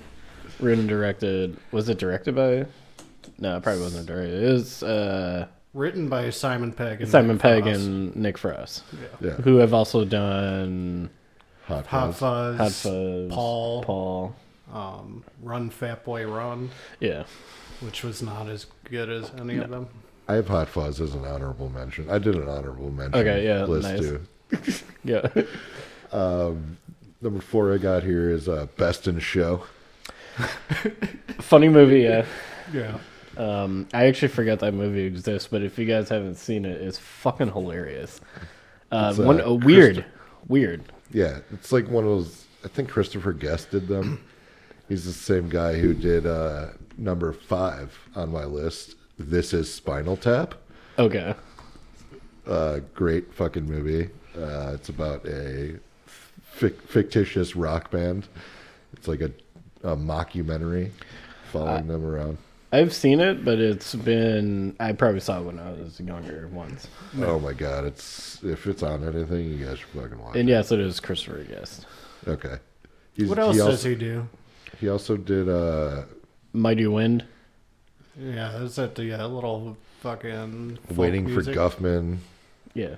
written 0.60 0.82
and 0.82 0.90
directed. 0.90 1.58
Was 1.72 1.90
it 1.90 1.98
directed 1.98 2.36
by? 2.36 2.66
No, 3.40 3.58
it 3.58 3.64
probably 3.64 3.82
wasn't 3.82 4.08
directed. 4.08 4.44
It 4.44 4.52
was 4.54 4.84
uh, 4.84 5.48
Written 5.74 6.10
by 6.10 6.30
Simon 6.32 6.72
Pegg. 6.72 7.02
And 7.02 7.12
Simon 7.12 7.36
Nick 7.36 7.42
Pegg 7.42 7.64
Frost. 7.66 7.82
and 7.86 8.16
Nick 8.16 8.38
Frost, 8.38 8.84
Yeah. 8.94 9.08
Yeah, 9.30 9.32
who 9.36 9.58
have 9.58 9.74
also 9.74 10.06
done 10.06 11.10
Hot, 11.66 11.86
Hot 11.86 12.16
Fuzz. 12.16 12.18
Fuzz, 12.20 12.58
Hot 12.58 12.72
Fuzz, 12.72 13.32
Paul, 13.32 13.84
Paul. 13.84 14.36
Um, 14.74 15.24
Run 15.44 15.70
Fat 15.70 16.04
Boy 16.04 16.26
Run, 16.26 16.72
Yeah, 17.00 17.24
which 17.82 18.04
was 18.04 18.24
not 18.24 18.50
as 18.50 18.66
good 18.86 19.10
as 19.10 19.32
any 19.40 19.58
of 19.58 19.70
them. 19.70 19.88
I 20.28 20.36
have 20.36 20.48
Hot 20.48 20.68
Fuzz 20.68 21.00
as 21.00 21.14
an 21.14 21.24
honorable 21.26 21.70
mention. 21.70 22.10
I 22.10 22.18
did 22.18 22.36
an 22.36 22.50
honorable 22.50 22.90
mention. 22.92 23.20
Okay, 23.20 23.46
yeah, 23.46 23.64
list 23.66 23.88
nice. 23.88 24.00
too. 24.00 24.84
yeah. 25.04 25.28
Number 27.22 27.42
four 27.42 27.74
I 27.74 27.78
got 27.78 28.04
here 28.04 28.30
is 28.30 28.48
uh, 28.48 28.68
Best 28.78 29.08
in 29.08 29.20
Show. 29.20 29.64
Funny 31.40 31.68
movie. 31.70 32.02
Yeah. 32.02 32.26
Yeah. 32.74 32.98
Um, 33.38 33.88
I 33.94 34.06
actually 34.06 34.28
forgot 34.30 34.60
that 34.60 34.74
movie 34.74 35.04
exists, 35.06 35.48
but 35.48 35.62
if 35.62 35.78
you 35.78 35.86
guys 35.86 36.10
haven't 36.10 36.36
seen 36.36 36.66
it, 36.66 36.82
it's 36.82 36.98
fucking 36.98 37.52
hilarious. 37.52 38.20
Uh, 38.92 39.10
It's, 39.12 39.20
uh, 39.20 39.24
one, 39.24 39.42
uh, 39.42 39.54
weird, 39.54 40.06
weird. 40.48 40.84
Yeah, 41.12 41.40
it's 41.54 41.72
like 41.72 41.88
one 41.90 42.04
of 42.04 42.10
those. 42.10 42.46
I 42.66 42.68
think 42.68 42.90
Christopher 42.90 43.34
Guest 43.34 43.72
did 43.72 43.88
them. 43.88 44.24
He's 44.90 45.06
the 45.06 45.12
same 45.12 45.50
guy 45.50 45.78
who 45.78 45.94
did 45.94 46.26
uh, 46.26 46.68
number 46.98 47.32
five 47.34 47.98
on 48.16 48.32
my 48.32 48.46
list. 48.46 48.96
This 49.20 49.54
is 49.54 49.72
Spinal 49.74 50.18
Tap. 50.18 50.56
Okay. 50.98 51.36
Uh, 52.46 52.80
great 52.94 53.34
fucking 53.34 53.66
movie. 53.66 54.10
Uh, 54.36 54.72
it's 54.74 54.90
about 54.90 55.26
a 55.28 55.80
fic- 56.60 56.82
fictitious 56.82 57.56
rock 57.56 57.92
band. 57.92 58.28
It's 58.94 59.08
like 59.08 59.22
a, 59.22 59.32
a 59.84 59.96
mockumentary 59.96 60.92
following 61.52 61.88
them 61.88 62.06
around. 62.06 62.38
I've 62.72 62.94
seen 62.94 63.20
it, 63.22 63.46
but 63.46 63.60
it's 63.60 63.96
been. 63.96 64.76
I 64.80 64.92
probably 64.92 65.22
saw 65.22 65.40
it 65.40 65.44
when 65.46 65.58
I 65.60 65.72
was 65.72 66.00
younger 66.02 66.50
once. 66.52 66.88
Oh 67.22 67.40
my 67.40 67.54
god! 67.54 67.86
It's 67.86 68.44
if 68.44 68.68
it's 68.68 68.84
on 68.84 69.04
anything, 69.08 69.52
you 69.52 69.66
guys 69.66 69.80
should 69.80 69.88
fucking 69.90 70.20
watch 70.22 70.36
And 70.36 70.50
it. 70.50 70.52
yes, 70.52 70.72
it 70.72 70.80
is 70.80 71.00
Christopher 71.00 71.44
Guest. 71.44 71.86
Okay. 72.28 72.58
He's, 73.14 73.30
What 73.30 73.40
else 73.40 73.56
he 73.56 73.60
does 73.60 73.68
also, 73.70 73.90
he 73.90 73.96
do? 73.96 74.28
He 74.80 74.90
also 74.90 75.16
did. 75.18 75.48
Uh, 75.48 76.04
Mighty 76.54 76.88
Wind. 76.88 77.24
Yeah, 78.20 78.58
is 78.64 78.76
that 78.76 78.96
the 78.96 79.14
uh, 79.14 79.28
little 79.28 79.78
fucking 80.02 80.78
folk 80.90 80.98
Waiting 80.98 81.28
for? 81.34 81.42
Guffman. 81.42 82.18
Yeah. 82.74 82.96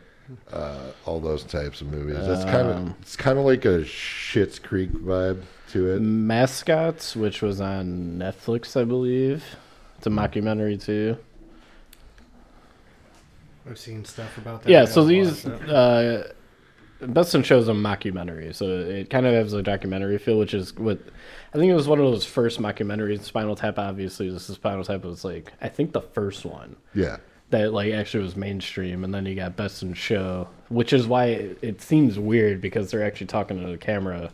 Uh, 0.51 0.91
all 1.05 1.19
those 1.19 1.43
types 1.43 1.81
of 1.81 1.87
movies. 1.87 2.17
That's 2.25 2.43
kind 2.43 2.67
of 2.67 2.75
Um, 2.77 2.95
it's 3.01 3.15
kind 3.15 3.39
of 3.39 3.45
like 3.45 3.65
a 3.65 3.79
Schitt's 3.79 4.59
Creek 4.59 4.91
vibe 4.91 5.41
to 5.71 5.91
it. 5.91 5.99
Mascots, 6.01 7.15
which 7.15 7.41
was 7.41 7.61
on 7.61 8.17
Netflix, 8.19 8.79
I 8.79 8.83
believe. 8.83 9.43
It's 9.97 10.07
a 10.07 10.09
mockumentary 10.09 10.81
too. 10.83 11.17
I've 13.69 13.77
seen 13.77 14.03
stuff 14.05 14.37
about 14.37 14.63
that. 14.63 14.69
Yeah, 14.69 14.85
so 14.85 15.03
these 15.05 15.45
watched 15.45 15.69
uh, 15.69 16.23
Best 17.01 17.35
in 17.35 17.43
Shows 17.43 17.67
a 17.67 17.73
mockumentary, 17.73 18.53
so 18.53 18.65
it 18.65 19.09
kind 19.09 19.25
of 19.25 19.33
has 19.33 19.53
a 19.53 19.61
documentary 19.61 20.17
feel, 20.17 20.39
which 20.39 20.53
is 20.53 20.75
what 20.75 20.99
I 21.53 21.57
think 21.57 21.69
it 21.69 21.75
was 21.75 21.87
one 21.87 21.99
of 21.99 22.05
those 22.05 22.25
first 22.25 22.59
mockumentaries. 22.59 23.21
Spinal 23.23 23.55
Tap, 23.55 23.77
obviously, 23.77 24.29
this 24.29 24.49
is 24.49 24.55
Spinal 24.55 24.83
Tap 24.83 25.03
It 25.03 25.07
was 25.07 25.23
like 25.23 25.53
I 25.61 25.69
think 25.69 25.93
the 25.93 26.01
first 26.01 26.45
one 26.45 26.75
Yeah, 26.93 27.17
that 27.49 27.73
like 27.73 27.93
actually 27.93 28.23
was 28.23 28.35
mainstream, 28.35 29.03
and 29.03 29.13
then 29.13 29.25
you 29.25 29.35
got 29.35 29.55
Best 29.55 29.83
in 29.83 29.93
Show, 29.93 30.47
which 30.69 30.93
is 30.93 31.07
why 31.07 31.25
it, 31.25 31.59
it 31.61 31.81
seems 31.81 32.19
weird 32.19 32.61
because 32.61 32.91
they're 32.91 33.05
actually 33.05 33.27
talking 33.27 33.59
to 33.61 33.67
the 33.67 33.77
camera 33.77 34.31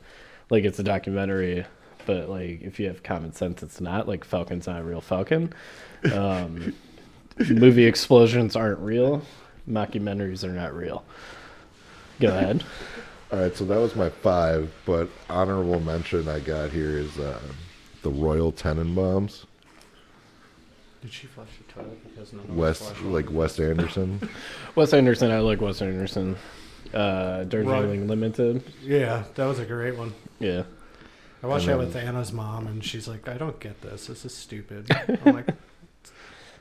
like 0.50 0.64
it's 0.64 0.80
a 0.80 0.84
documentary. 0.84 1.66
But 2.06 2.30
like, 2.30 2.62
if 2.62 2.80
you 2.80 2.88
have 2.88 3.04
common 3.04 3.34
sense, 3.34 3.64
it's 3.64 3.82
not. 3.82 4.08
Like, 4.08 4.24
Falcon's 4.24 4.68
not 4.68 4.82
a 4.82 4.84
real 4.84 5.02
Falcon. 5.02 5.54
Um, 6.14 6.76
movie 7.50 7.86
explosions 7.86 8.56
aren't 8.56 8.80
real. 8.80 9.24
Mockumentaries 9.68 10.44
are 10.44 10.54
not 10.54 10.76
real. 10.76 11.04
Go 12.20 12.28
ahead. 12.28 12.64
All 13.32 13.40
right, 13.40 13.56
so 13.56 13.66
that 13.66 13.78
was 13.78 13.96
my 13.96 14.10
five, 14.10 14.72
but 14.86 15.10
honorable 15.30 15.80
mention 15.80 16.30
I 16.30 16.40
got 16.40 16.70
here 16.70 16.98
is 17.00 17.18
uh, 17.18 17.40
the 18.04 18.10
Royal 18.12 18.54
Tenenbaums. 18.54 19.46
Did 21.02 21.12
she 21.12 21.28
flush 21.28 21.50
the 21.58 21.65
toilet? 21.76 22.04
Because 22.16 22.34
none 22.34 22.44
of 22.46 22.52
us 22.52 22.58
Wes, 22.58 22.80
flushed 22.80 23.02
like 23.04 23.32
Wes 23.32 23.60
Anderson. 23.60 24.30
Wes 24.76 24.94
Anderson, 24.94 25.32
I 25.32 25.40
like 25.40 25.62
Wes 25.62 25.82
Anderson. 25.82 26.36
Uh, 26.94 27.44
Darjeeling 27.44 28.08
Limited. 28.08 28.64
Yeah, 28.82 29.24
that 29.36 29.46
was 29.46 29.60
a 29.60 29.66
great 29.66 29.98
one. 29.98 30.14
Yeah. 30.40 30.64
I 31.44 31.48
watched 31.48 31.68
And 31.68 31.80
that 31.80 31.86
with 31.86 31.96
Anna's 31.96 32.32
mom, 32.32 32.68
and 32.68 32.84
she's 32.84 33.08
like, 33.08 33.28
"I 33.28 33.38
don't 33.38 33.60
get 33.60 33.82
this. 33.82 34.08
This 34.08 34.26
is 34.26 34.34
stupid." 34.34 34.88
I'm 35.26 35.36
like, 35.36 35.48
"It's 35.50 36.12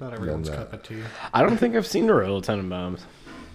"Not 0.00 0.12
everyone's 0.12 0.50
that- 0.50 0.56
cup 0.56 0.72
of 0.74 0.82
tea." 0.82 1.00
I 1.32 1.42
don't 1.42 1.56
think 1.56 1.74
I've 1.76 1.86
seen 1.86 2.06
the 2.06 2.14
Royal 2.14 2.42
Tenenbaums. 2.42 3.00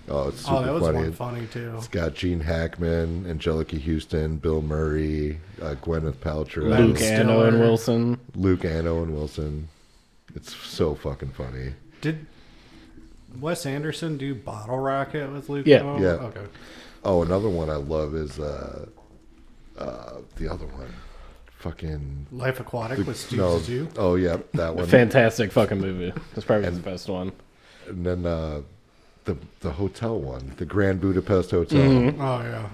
Oh, 0.08 0.30
it's 0.30 0.40
super 0.42 0.56
Oh, 0.56 0.64
that 0.64 0.74
was 0.74 0.84
funny. 0.84 0.98
one 1.00 1.12
funny 1.12 1.46
too. 1.48 1.74
It's 1.78 1.88
got 1.88 2.16
Gene 2.16 2.40
Hackman, 2.40 3.26
Anjelica 3.26 3.80
Huston, 3.80 4.38
Bill 4.38 4.62
Murray, 4.64 5.40
uh, 5.62 5.76
Gwyneth 5.84 6.16
Paltrow, 6.16 6.70
Ben 6.72 6.88
Luke 6.88 6.98
Stiller. 6.98 7.14
Anno 7.14 7.44
and 7.44 7.60
Wilson. 7.60 8.20
Luke 8.36 8.66
Anno 8.66 9.04
and 9.04 9.14
Wilson. 9.14 9.68
It's 10.36 10.56
so 10.56 10.96
fucking 10.96 11.32
funny. 11.32 11.74
Did 12.02 12.26
Wes 13.40 13.66
Anderson 13.66 14.18
do 14.18 14.34
Bottle 14.36 14.78
Rocket 14.80 15.32
with 15.32 15.50
Luke? 15.50 15.66
Yeah. 15.68 15.84
Moore? 15.84 16.00
Yeah. 16.00 16.08
Okay. 16.08 16.46
Oh, 17.04 17.24
another 17.24 17.50
one 17.50 17.70
I 17.70 17.76
love 17.76 18.14
is 18.16 18.40
uh, 18.40 18.86
uh, 19.78 20.14
the 20.38 20.48
other 20.52 20.66
one. 20.66 20.94
Fucking 21.60 22.28
Life 22.32 22.60
Aquatic 22.62 23.00
the- 23.00 23.04
with 23.04 23.18
Steve 23.18 23.40
no, 23.40 23.58
Zissou. 23.60 23.92
Oh 23.98 24.16
yeah, 24.16 24.38
that 24.54 24.76
one. 24.76 24.86
Fantastic 24.88 25.52
fucking 25.52 25.80
movie. 25.80 26.14
That's 26.34 26.46
probably 26.46 26.70
the 26.70 26.80
best 26.80 27.10
one. 27.10 27.34
and 27.88 28.06
then 28.06 28.26
uh, 28.26 28.62
the 29.26 29.36
the 29.60 29.72
hotel 29.72 30.18
one, 30.20 30.54
the 30.58 30.66
Grand 30.66 31.02
Budapest 31.02 31.52
Hotel. 31.52 31.80
Mm-hmm. 31.82 32.22
Oh 32.22 32.42
yeah. 32.42 32.70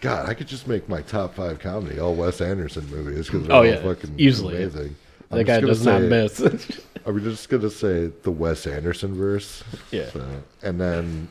God, 0.00 0.28
I 0.28 0.34
could 0.34 0.48
just 0.48 0.66
make 0.66 0.88
my 0.88 1.02
top 1.02 1.34
five 1.34 1.58
comedy 1.60 2.00
all 2.00 2.14
Wes 2.14 2.40
Anderson 2.40 2.88
movies 2.90 3.26
because 3.26 3.46
they're 3.46 3.54
Oh, 3.54 3.58
all 3.60 3.66
yeah, 3.66 3.80
fucking 3.82 4.14
easily. 4.18 4.56
amazing. 4.56 4.82
That 4.82 4.94
I'm 5.30 5.44
guy 5.44 5.60
just 5.60 5.84
does 5.84 5.84
gonna 5.84 6.08
not 6.08 6.30
say- 6.32 6.44
miss. 6.44 6.80
I'm 7.06 7.22
just 7.24 7.48
gonna 7.48 7.70
say 7.70 8.08
the 8.22 8.30
Wes 8.30 8.66
Anderson 8.66 9.14
verse. 9.14 9.62
yeah. 9.90 10.10
So, 10.10 10.26
and 10.62 10.80
then 10.80 11.28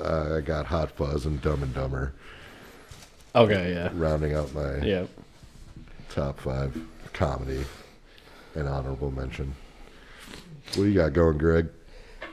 uh, 0.00 0.36
I 0.36 0.40
got 0.40 0.66
Hot 0.66 0.90
Fuzz 0.90 1.26
and 1.26 1.40
Dumb 1.40 1.62
and 1.62 1.72
Dumber 1.74 2.12
Okay. 3.34 3.72
Yeah. 3.72 3.90
rounding 3.94 4.34
out 4.34 4.52
my 4.54 4.78
Yeah. 4.78 5.04
top 6.10 6.40
five 6.40 6.76
comedy 7.12 7.64
and 8.54 8.68
honorable 8.68 9.10
mention. 9.10 9.54
What 10.74 10.84
do 10.84 10.86
you 10.86 10.94
got 10.94 11.12
going, 11.12 11.38
Greg? 11.38 11.68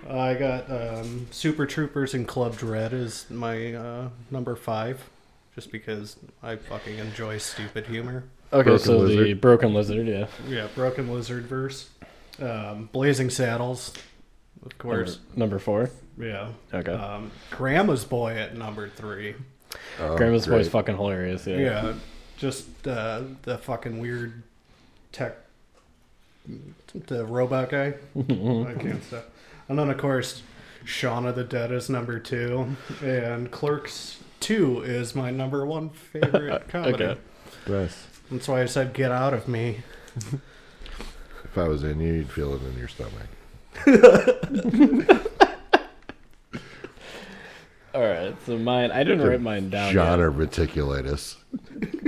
I 0.09 0.34
got 0.34 0.70
um, 0.72 1.28
Super 1.32 1.65
Troopers 1.65 2.13
and 2.13 2.28
Club 2.28 2.57
Dread 2.57 2.93
is 2.93 3.26
my 3.30 3.74
uh, 3.74 4.09
number 4.32 4.55
five, 4.55 5.09
just 5.55 5.72
because 5.72 6.15
I 6.41 6.55
fucking 6.55 6.97
enjoy 6.97 7.38
stupid 7.38 7.86
humor. 7.88 8.24
Okay. 8.52 8.64
Broken 8.70 8.80
so 8.80 9.08
the 9.08 9.34
Broken 9.34 9.74
Lizard. 9.74 10.08
Yeah. 10.08 10.28
Yeah, 10.47 10.68
Broken 10.76 11.12
Lizard 11.14 11.45
verse, 11.45 11.89
um, 12.41 12.89
Blazing 12.91 13.30
Saddles, 13.30 13.93
of 14.66 14.78
course. 14.78 15.20
Number, 15.30 15.39
number 15.39 15.60
four. 15.60 15.89
Yeah. 16.18 16.50
Okay. 16.74 16.91
Um, 16.91 17.32
Grandma's 17.52 18.06
Boy 18.06 18.34
at 18.34 18.58
number 18.58 18.89
three. 18.89 19.36
Oh, 20.00 20.18
Grandma's 20.18 20.47
great. 20.47 20.58
voice 20.58 20.68
fucking 20.68 20.95
hilarious. 20.95 21.45
Yeah. 21.45 21.58
Yeah, 21.58 21.93
just 22.38 22.88
uh, 22.88 23.22
the 23.43 23.58
fucking 23.60 24.00
weird 24.00 24.41
tech, 25.12 25.38
the 27.08 27.26
robot 27.26 27.70
guy. 27.70 27.93
I 28.18 28.74
can't 28.74 29.04
stop. 29.04 29.30
And 29.68 29.78
then 29.78 29.89
of 29.91 29.97
course, 30.00 30.41
Shaun 30.84 31.28
of 31.28 31.36
the 31.36 31.43
Dead 31.43 31.72
is 31.72 31.89
number 31.89 32.20
two, 32.20 32.76
and 33.04 33.52
Clerks 33.52 34.18
Two 34.39 34.82
is 34.82 35.16
my 35.16 35.32
number 35.32 35.66
one 35.66 35.89
favorite 35.89 36.68
comedy. 36.70 37.04
Okay. 37.04 37.20
Nice. 37.68 38.08
That's 38.32 38.48
why 38.48 38.62
I 38.62 38.66
said 38.66 38.94
"Get 38.94 39.12
out 39.12 39.34
of 39.34 39.48
me." 39.48 39.80
If 41.44 41.58
I 41.58 41.68
was 41.68 41.84
in 41.84 42.00
you, 42.00 42.14
you'd 42.14 42.30
feel 42.30 42.54
it 42.54 42.62
in 42.64 42.78
your 42.78 42.88
stomach. 42.88 43.28
All 47.96 48.02
right. 48.02 48.36
So 48.46 48.58
mine. 48.58 48.92
I 48.92 49.04
didn't 49.04 49.28
write 49.28 49.42
mine 49.42 49.70
down. 49.70 49.88
yet. 49.88 49.94
Genre 49.94 50.32
reticulatus. 50.32 51.38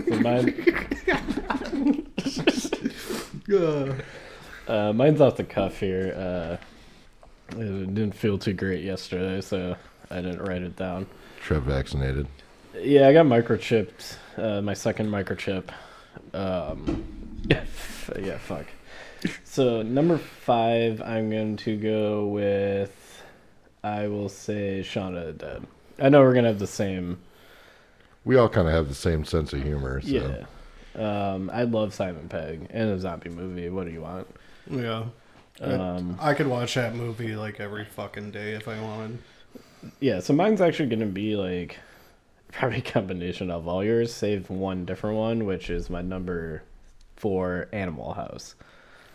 So 0.08 0.20
mine. 0.20 2.08
Uh, 3.52 3.94
Uh, 4.68 4.94
mine's 4.94 5.20
off 5.20 5.36
the 5.36 5.44
cuff 5.44 5.80
here. 5.82 6.14
Uh, 6.16 7.58
it 7.58 7.94
didn't 7.94 8.14
feel 8.14 8.38
too 8.38 8.54
great 8.54 8.84
yesterday, 8.86 9.42
so 9.42 9.76
I 10.10 10.16
didn't 10.22 10.40
write 10.40 10.62
it 10.62 10.78
down. 10.78 11.08
Trev 11.42 11.64
vaccinated. 11.64 12.28
Yeah, 12.80 13.10
I 13.10 13.14
got 13.14 13.26
microchipped. 13.26 14.16
Uh, 14.38 14.62
my 14.62 14.74
second 14.74 15.08
microchip. 15.10 15.66
Um, 16.34 17.06
yeah, 17.50 17.58
f- 17.62 18.12
yeah, 18.22 18.38
fuck. 18.38 18.66
So 19.44 19.82
number 19.82 20.18
five, 20.18 21.02
I'm 21.02 21.30
going 21.30 21.58
to 21.58 21.78
go 21.78 22.28
with. 22.28 22.98
I 23.84 24.08
will 24.08 24.30
say 24.30 24.84
Shaun 24.84 25.16
of 25.18 25.26
the 25.26 25.34
Dead. 25.34 25.68
I 26.00 26.10
know 26.10 26.22
we're 26.22 26.34
gonna 26.34 26.48
have 26.50 26.60
the 26.60 26.68
same. 26.68 27.20
We 28.26 28.36
all 28.38 28.50
kind 28.50 28.68
of 28.68 28.74
have 28.74 28.88
the 28.88 28.96
same 28.96 29.26
sense 29.26 29.54
of 29.54 29.64
humor. 29.64 30.02
So. 30.02 30.08
Yeah. 30.08 30.46
Um, 31.34 31.50
I 31.52 31.64
love 31.64 31.94
Simon 31.94 32.28
Pegg 32.30 32.68
and 32.70 32.90
a 32.92 33.00
zombie 33.00 33.30
movie. 33.30 33.70
What 33.70 33.86
do 33.86 33.92
you 33.92 34.02
want? 34.02 34.28
yeah, 34.70 35.06
Um, 35.62 36.18
I 36.22 36.34
could 36.34 36.48
watch 36.48 36.76
that 36.76 36.94
movie 36.96 37.36
like 37.36 37.60
every 37.60 37.86
fucking 37.86 38.32
day 38.32 38.54
if 38.54 38.68
I 38.68 38.80
wanted. 38.82 39.20
Yeah, 40.00 40.20
so 40.20 40.34
mine's 40.34 40.62
actually 40.62 40.90
gonna 40.90 41.06
be 41.08 41.36
like 41.36 41.78
probably 42.52 42.80
a 42.80 42.82
combination 42.82 43.50
of 43.52 43.68
all 43.68 43.84
yours, 43.84 44.14
save 44.14 44.50
one 44.50 44.86
different 44.86 45.18
one, 45.18 45.46
which 45.46 45.70
is 45.70 45.90
my 45.90 46.02
number 46.02 46.64
four 47.16 47.68
Animal 47.72 48.14
House. 48.14 48.56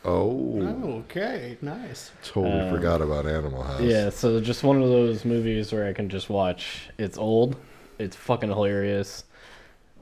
Oh, 0.05 1.03
Okay, 1.11 1.59
nice. 1.63 2.13
totally 2.23 2.61
Um, 2.61 2.71
forgot 2.75 3.03
about 3.03 3.27
Animal 3.27 3.63
House. 3.65 3.81
Yeah, 3.81 4.11
so 4.11 4.41
just 4.41 4.63
one 4.63 4.81
of 4.81 4.89
those 4.89 5.25
movies 5.25 5.73
where 5.73 5.85
I 5.87 5.93
can 5.93 6.09
just 6.09 6.31
watch. 6.31 6.91
It's 6.97 7.19
old, 7.19 7.57
it's 7.99 8.15
fucking 8.15 8.49
hilarious. 8.51 9.25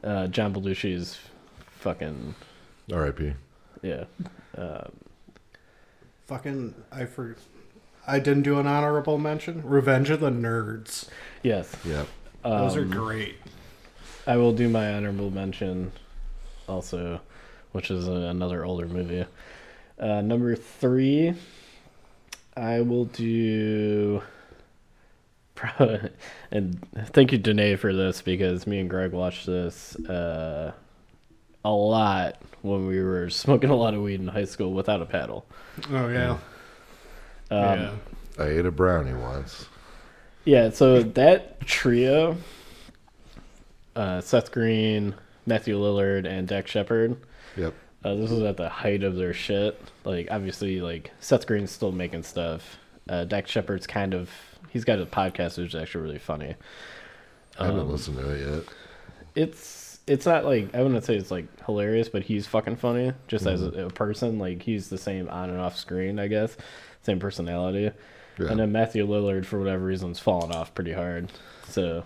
Uh, 0.03 0.26
John 0.26 0.53
Belushi's 0.53 1.18
fucking 1.80 2.35
R.I.P. 2.93 3.32
yeah. 3.82 4.05
Um, 4.59 4.93
Fucking, 6.26 6.74
I 6.93 7.05
for, 7.05 7.37
I 8.07 8.18
didn't 8.18 8.43
do 8.45 8.59
an 8.59 8.66
honorable 8.66 9.18
mention. 9.18 9.62
Revenge 9.62 10.11
of 10.11 10.20
the 10.20 10.30
Nerds. 10.30 11.09
yes, 11.43 11.74
Yep. 11.85 12.07
Those 12.45 12.76
are 12.76 12.82
um, 12.82 12.90
great. 12.90 13.36
I 14.26 14.36
will 14.36 14.53
do 14.53 14.68
my 14.68 14.95
honorable 14.95 15.30
mention 15.30 15.92
also, 16.68 17.20
which 17.72 17.90
is 17.90 18.07
a, 18.09 18.12
another 18.12 18.64
older 18.64 18.86
movie. 18.86 19.24
Uh, 19.99 20.20
number 20.20 20.55
three, 20.57 21.34
I 22.57 22.80
will 22.82 23.07
do. 23.07 24.22
pro- 25.55 26.01
And 26.51 26.80
thank 27.09 27.32
you, 27.32 27.38
Danae, 27.38 27.76
for 27.76 27.92
this 27.92 28.22
because 28.22 28.66
me 28.66 28.78
and 28.80 28.88
Greg 28.88 29.12
watched 29.12 29.47
this 29.47 29.97
uh, 30.07 30.72
a 31.64 31.70
lot 31.70 32.40
when 32.62 32.86
we 32.86 33.03
were 33.03 33.28
smoking 33.30 33.70
a 33.70 33.76
lot 33.76 33.95
of 33.95 34.03
weed 34.03 34.20
in 34.20 34.28
high 34.28 34.45
school 34.45 34.72
without 34.72 35.03
a 35.03 35.07
paddle. 35.07 35.47
Oh 35.90 36.09
yeah, 36.09 36.30
Um, 37.51 37.80
yeah. 37.80 37.90
I 38.38 38.47
ate 38.49 38.66
a 38.66 38.70
brownie 38.70 39.14
once. 39.14 39.66
Yeah, 40.45 40.70
so 40.70 41.03
that 41.03 41.61
trio, 41.66 42.36
uh, 43.97 44.20
Seth 44.20 44.53
Green, 44.53 45.14
Matthew 45.47 45.78
Lillard, 45.78 46.26
and 46.26 46.47
Dax 46.47 46.70
Shepard. 46.70 47.16
Yep. 47.57 47.74
Uh, 48.05 48.14
this 48.16 48.30
was 48.30 48.42
at 48.42 48.57
the 48.59 48.68
height 48.68 49.03
of 49.03 49.16
their 49.16 49.32
shit. 49.32 49.80
Like, 50.05 50.28
obviously, 50.30 50.80
like 50.80 51.11
Seth 51.20 51.47
Green's 51.47 51.70
still 51.70 51.92
making 51.92 52.22
stuff. 52.24 52.78
Uh, 53.09 53.24
Dax 53.24 53.51
Shepard's 53.51 53.86
kind 53.86 54.12
of 54.14 54.30
he's 54.70 54.84
got 54.84 54.99
a 54.99 55.07
podcast 55.07 55.57
which 55.59 55.68
is 55.68 55.74
actually 55.74 56.03
really 56.05 56.18
funny. 56.18 56.55
I 57.59 57.66
haven't 57.66 57.80
Um, 57.82 57.90
listened 57.90 58.18
to 58.18 58.30
it 58.30 58.55
yet. 58.55 58.64
It's 59.34 60.01
it's 60.07 60.26
not 60.26 60.45
like 60.45 60.75
I 60.75 60.83
wouldn't 60.83 61.04
say 61.04 61.16
it's 61.16 61.30
like 61.30 61.46
hilarious, 61.64 62.08
but 62.08 62.22
he's 62.22 62.46
fucking 62.46 62.76
funny 62.76 63.12
just 63.29 63.46
as 63.46 63.62
a, 63.62 63.87
a 63.87 63.91
person. 63.91 64.38
Like 64.38 64.62
he's 64.62 64.88
the 64.91 64.99
same 64.99 65.29
on 65.29 65.49
and 65.50 65.58
off 65.61 65.76
screen, 65.76 66.18
I 66.18 66.29
guess, 66.29 66.57
same 67.03 67.18
personality. 67.21 67.91
Yeah. 68.39 68.49
And 68.49 68.59
then 68.61 68.73
Matthew 68.73 69.07
Lillard, 69.07 69.45
for 69.47 69.59
whatever 69.59 69.85
reason, 69.85 70.11
is 70.13 70.19
falling 70.19 70.53
off 70.55 70.75
pretty 70.75 70.93
hard. 70.93 71.31
So 71.69 72.05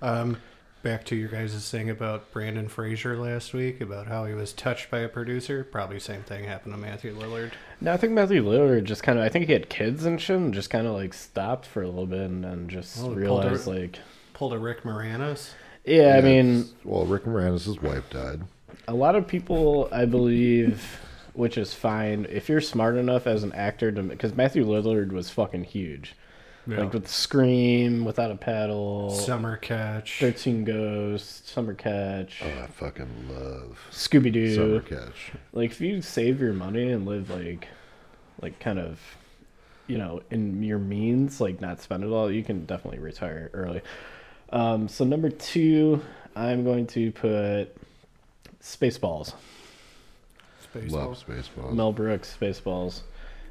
Um, 0.00 0.38
back 0.82 1.04
to 1.06 1.16
your 1.16 1.28
guys' 1.28 1.68
thing 1.70 1.90
about 1.90 2.30
Brendan 2.32 2.68
Fraser 2.68 3.16
last 3.16 3.52
week 3.52 3.80
about 3.80 4.06
how 4.06 4.24
he 4.26 4.34
was 4.34 4.52
touched 4.52 4.90
by 4.90 5.00
a 5.00 5.08
producer. 5.08 5.64
Probably 5.64 5.98
same 5.98 6.22
thing 6.22 6.44
happened 6.44 6.74
to 6.74 6.80
Matthew 6.80 7.14
Lillard. 7.16 7.52
No, 7.80 7.92
I 7.92 7.96
think 7.96 8.12
Matthew 8.12 8.44
Lillard 8.44 8.84
just 8.84 9.02
kind 9.02 9.18
of. 9.18 9.24
I 9.24 9.28
think 9.28 9.46
he 9.46 9.52
had 9.52 9.68
kids 9.68 10.04
and 10.04 10.20
shit, 10.20 10.36
and 10.36 10.54
just 10.54 10.70
kind 10.70 10.86
of 10.86 10.94
like 10.94 11.12
stopped 11.14 11.66
for 11.66 11.82
a 11.82 11.86
little 11.88 12.06
bit, 12.06 12.20
and 12.20 12.44
then 12.44 12.68
just 12.68 12.98
Oh, 12.98 13.02
he 13.02 13.06
pulled 13.08 13.16
realized 13.18 13.66
a- 13.66 13.70
like, 13.70 13.98
Pulled 14.34 14.52
a 14.52 14.58
Rick 14.58 14.82
Moranis. 14.84 15.50
yeah, 15.84 16.14
I 16.16 16.20
mean, 16.20 16.66
well, 16.84 17.04
Rick 17.04 17.24
Moranis' 17.24 17.82
wife 17.82 18.08
died. 18.10 18.42
a 18.86 18.94
lot 18.94 19.16
of 19.16 19.26
people, 19.26 19.88
I 19.90 20.04
believe, 20.04 21.00
which 21.34 21.56
is 21.58 21.74
fine. 21.74 22.26
If 22.30 22.48
you're 22.48 22.60
smart 22.60 22.96
enough 22.96 23.26
as 23.26 23.42
an 23.42 23.52
actor 23.52 23.90
to, 23.92 24.02
because 24.02 24.34
Matthew 24.34 24.64
Lillard 24.66 25.12
was 25.12 25.30
fucking 25.30 25.64
huge, 25.64 26.14
like 26.66 26.92
with 26.92 27.08
Scream, 27.08 28.04
Without 28.04 28.30
a 28.30 28.36
Paddle, 28.36 29.10
Summer 29.10 29.56
Catch. 29.56 30.18
Thirteen 30.20 30.64
Ghosts, 30.64 31.50
Summer 31.50 31.72
Catch, 31.74 32.42
Oh, 32.44 32.62
I 32.62 32.66
fucking 32.66 33.28
love 33.30 33.78
Scooby 33.90 34.32
Doo. 34.32 34.54
Summer 34.54 34.80
Catch. 34.80 35.32
like 35.52 35.70
if 35.70 35.80
you 35.80 36.02
save 36.02 36.40
your 36.40 36.52
money 36.52 36.90
and 36.90 37.06
live 37.06 37.30
like 37.30 37.68
like 38.42 38.60
kind 38.60 38.78
of 38.78 39.00
you 39.86 39.96
know 39.96 40.20
in 40.30 40.62
your 40.62 40.78
means 40.78 41.40
like 41.40 41.60
not 41.62 41.80
spend 41.80 42.04
it 42.04 42.08
all 42.08 42.30
you 42.30 42.44
can 42.44 42.66
definitely 42.66 43.00
retire 43.00 43.50
early. 43.54 43.80
Um 44.50 44.88
so 44.88 45.04
number 45.04 45.30
two 45.30 46.02
i'm 46.36 46.62
going 46.64 46.86
to 46.86 47.10
put 47.12 47.74
spaceballs 48.62 49.32
Spaceballs. 50.82 50.92
Love 50.92 51.24
Spaceballs. 51.26 51.72
mel 51.74 51.92
brooks 51.92 52.36
spaceballs 52.40 53.00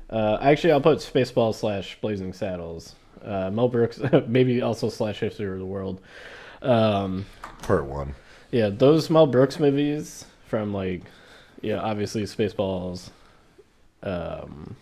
uh 0.10 0.38
actually 0.42 0.72
i'll 0.72 0.82
put 0.82 1.00
spaceballs 1.00 1.56
slash 1.56 1.98
blazing 2.02 2.32
saddles 2.34 2.96
uh 3.24 3.50
mel 3.52 3.68
brooks 3.68 4.00
maybe 4.28 4.62
also 4.62 4.90
slash 4.90 5.20
history 5.20 5.52
of 5.52 5.60
the 5.60 5.66
world 5.66 6.00
um 6.62 7.26
Part 7.64 7.86
one. 7.86 8.16
yeah, 8.52 8.70
those 8.70 9.10
Mel 9.10 9.28
Brooks 9.28 9.60
movies 9.60 10.26
from 10.48 10.74
like, 10.74 11.02
yeah, 11.62 11.80
obviously 11.80 12.24
Spaceballs, 12.24 13.10
um, 14.04 14.76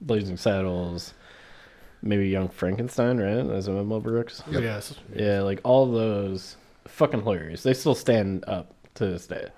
Blazing 0.00 0.36
Saddles, 0.36 1.14
maybe 2.02 2.28
Young 2.28 2.48
Frankenstein, 2.48 3.18
right? 3.18 3.46
As 3.54 3.68
a 3.68 3.72
Mel 3.84 4.00
Brooks. 4.00 4.42
Yep. 4.50 4.62
Yes. 4.62 4.94
Yeah, 5.14 5.40
like 5.42 5.60
all 5.64 5.90
those 5.90 6.56
fucking 6.86 7.22
hilarious. 7.22 7.62
They 7.62 7.74
still 7.74 7.94
stand 7.94 8.44
up 8.46 8.72
to 8.94 9.06
this 9.06 9.26
day. 9.26 9.48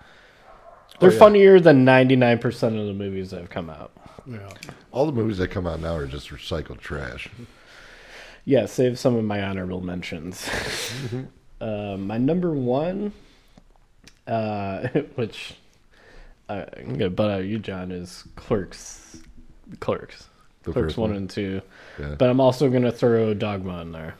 They're 1.01 1.12
yeah. 1.12 1.19
funnier 1.19 1.60
than 1.60 1.85
99% 1.85 2.44
of 2.78 2.86
the 2.86 2.93
movies 2.93 3.31
that 3.31 3.40
have 3.40 3.51
come 3.51 3.70
out. 3.70 3.93
Yeah. 4.27 4.48
All 4.93 5.06
the 5.06 5.12
movies 5.12 5.39
that 5.39 5.48
come 5.48 5.66
out 5.66 5.81
now 5.81 5.94
are 5.94 6.06
just 6.06 6.28
recycled 6.28 6.81
trash. 6.81 7.28
Yeah, 8.44 8.66
save 8.66 8.98
some 8.98 9.16
of 9.16 9.24
my 9.24 9.43
honorable 9.43 9.81
mentions. 9.81 10.48
uh, 11.60 11.97
my 11.98 12.19
number 12.19 12.52
one, 12.52 13.12
uh, 14.27 14.89
which 15.14 15.55
uh, 16.48 16.64
I'm 16.77 16.93
gonna 16.93 17.10
butt 17.10 17.31
out 17.31 17.44
you, 17.44 17.59
John, 17.59 17.90
is 17.90 18.24
Clerks. 18.36 19.19
Clerks. 19.81 20.28
The 20.64 20.73
Clerks 20.73 20.97
one 20.97 21.10
one. 21.10 21.16
and 21.16 21.31
two. 21.31 21.62
Yeah. 21.98 22.14
But 22.19 22.31
I'm 22.31 22.40
also 22.40 22.69
gonna 22.70 22.93
throw 22.93 23.35
Dogma 23.35 23.81
in 23.82 23.93
there. 23.93 24.14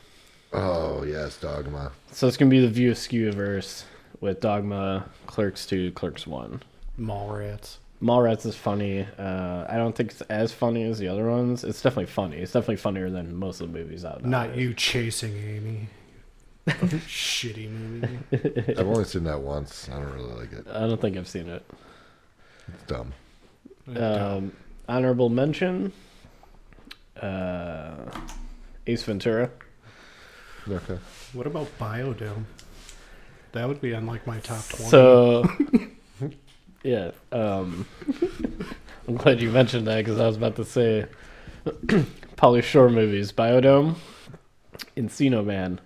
Oh 0.52 1.04
yes, 1.04 1.38
Dogma. 1.38 1.92
So 2.10 2.26
it's 2.26 2.36
gonna 2.36 2.50
be 2.50 2.60
the 2.60 2.68
View 2.68 2.90
Askew-verse 2.90 3.84
with 4.22 4.40
Dogma, 4.40 5.04
Clerks 5.26 5.66
two, 5.66 5.90
Clerks 5.92 6.26
one. 6.26 6.62
Mallrats. 6.98 7.76
Mallrats 8.00 8.46
is 8.46 8.56
funny. 8.56 9.06
Uh, 9.18 9.66
I 9.68 9.76
don't 9.76 9.94
think 9.94 10.12
it's 10.12 10.20
as 10.22 10.52
funny 10.52 10.84
as 10.84 10.98
the 10.98 11.08
other 11.08 11.28
ones. 11.28 11.62
It's 11.64 11.82
definitely 11.82 12.06
funny. 12.06 12.38
It's 12.38 12.52
definitely 12.52 12.76
funnier 12.76 13.10
than 13.10 13.34
most 13.36 13.60
of 13.60 13.70
the 13.70 13.78
movies 13.78 14.04
out. 14.04 14.24
Not 14.24 14.48
nowadays. 14.48 14.62
you 14.62 14.74
chasing 14.74 15.36
Amy. 15.36 15.88
Shitty 16.68 17.68
movie. 17.70 18.18
I've 18.78 18.86
only 18.86 19.04
seen 19.04 19.24
that 19.24 19.40
once. 19.40 19.88
I 19.92 19.98
don't 20.00 20.12
really 20.14 20.32
like 20.32 20.52
it. 20.52 20.66
I 20.72 20.80
don't 20.80 21.00
think 21.00 21.16
I've 21.16 21.28
seen 21.28 21.48
it. 21.48 21.64
It's 22.72 22.82
dumb. 22.84 23.12
Um, 23.96 24.52
honorable 24.88 25.28
mention. 25.28 25.92
Uh, 27.20 27.96
Ace 28.86 29.02
Ventura. 29.02 29.50
Okay. 30.68 30.98
what 31.32 31.48
about 31.48 31.66
Biodome? 31.78 32.44
That 33.52 33.68
would 33.68 33.80
be 33.80 33.94
on 33.94 34.06
like 34.06 34.26
my 34.26 34.38
top 34.40 34.66
twenty. 34.68 34.90
So, 34.90 35.44
yeah. 36.82 37.10
Um, 37.30 37.86
I'm 39.08 39.16
glad 39.16 39.40
you 39.40 39.50
mentioned 39.50 39.86
that 39.86 39.98
because 40.04 40.18
I 40.20 40.26
was 40.26 40.36
about 40.36 40.56
to 40.56 40.64
say 40.64 41.06
Pauly 41.64 42.62
Shore 42.62 42.88
movies, 42.88 43.32
Biodome, 43.32 43.96
Encino 44.96 45.44
Man, 45.44 45.80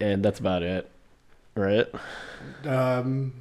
and 0.00 0.24
that's 0.24 0.40
about 0.40 0.62
it, 0.62 0.90
right? 1.54 1.86
um, 2.66 3.32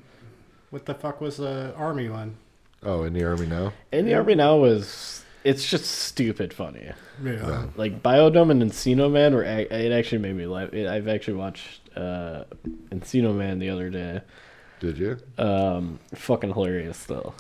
what 0.70 0.86
the 0.86 0.94
fuck 0.94 1.20
was 1.22 1.38
the 1.38 1.74
army 1.76 2.10
one? 2.10 2.38
Oh, 2.84 3.03
in 3.03 3.14
the 3.14 3.24
army 3.24 3.45
now. 3.45 3.74
In 3.91 4.06
the 4.06 4.14
Army 4.14 4.36
Now 4.36 4.57
was 4.57 5.23
it's 5.44 5.70
just 5.70 5.86
stupid 5.86 6.53
funny. 6.53 6.91
Yeah. 7.24 7.32
Yeah. 7.34 7.65
Like 7.76 8.02
Biodome 8.02 8.52
and 8.52 8.61
Encino 8.61 9.11
Man 9.11 9.34
were 9.34 9.44
it 9.44 9.91
actually 9.91 10.20
made 10.20 10.36
me 10.36 10.45
laugh. 10.45 10.74
It, 10.74 10.88
I've 10.88 11.07
actually 11.07 11.36
watched 11.36 11.82
uh, 11.98 12.45
Encino 12.91 13.36
Man 13.36 13.60
the 13.60 13.70
other 13.70 13.90
day. 13.90 14.22
Did 14.80 14.98
you? 14.98 15.18
Um, 15.38 15.99
fucking 16.15 16.53
hilarious 16.53 16.98
still. 16.98 17.36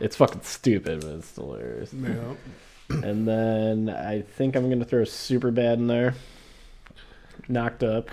It's 0.00 0.16
fucking 0.16 0.42
stupid, 0.42 1.00
but 1.00 1.10
it's 1.10 1.34
hilarious. 1.34 1.92
Yeah. 1.92 2.34
And 2.90 3.28
then 3.28 3.90
I 3.90 4.22
think 4.22 4.56
I'm 4.56 4.70
gonna 4.70 4.86
throw 4.86 5.04
Super 5.04 5.50
Bad 5.50 5.78
in 5.78 5.88
there. 5.88 6.14
Knocked 7.46 7.82
up. 7.82 8.10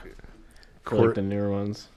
Court- 0.84 1.06
like 1.06 1.16
the 1.16 1.22
newer 1.22 1.50
ones. 1.50 1.88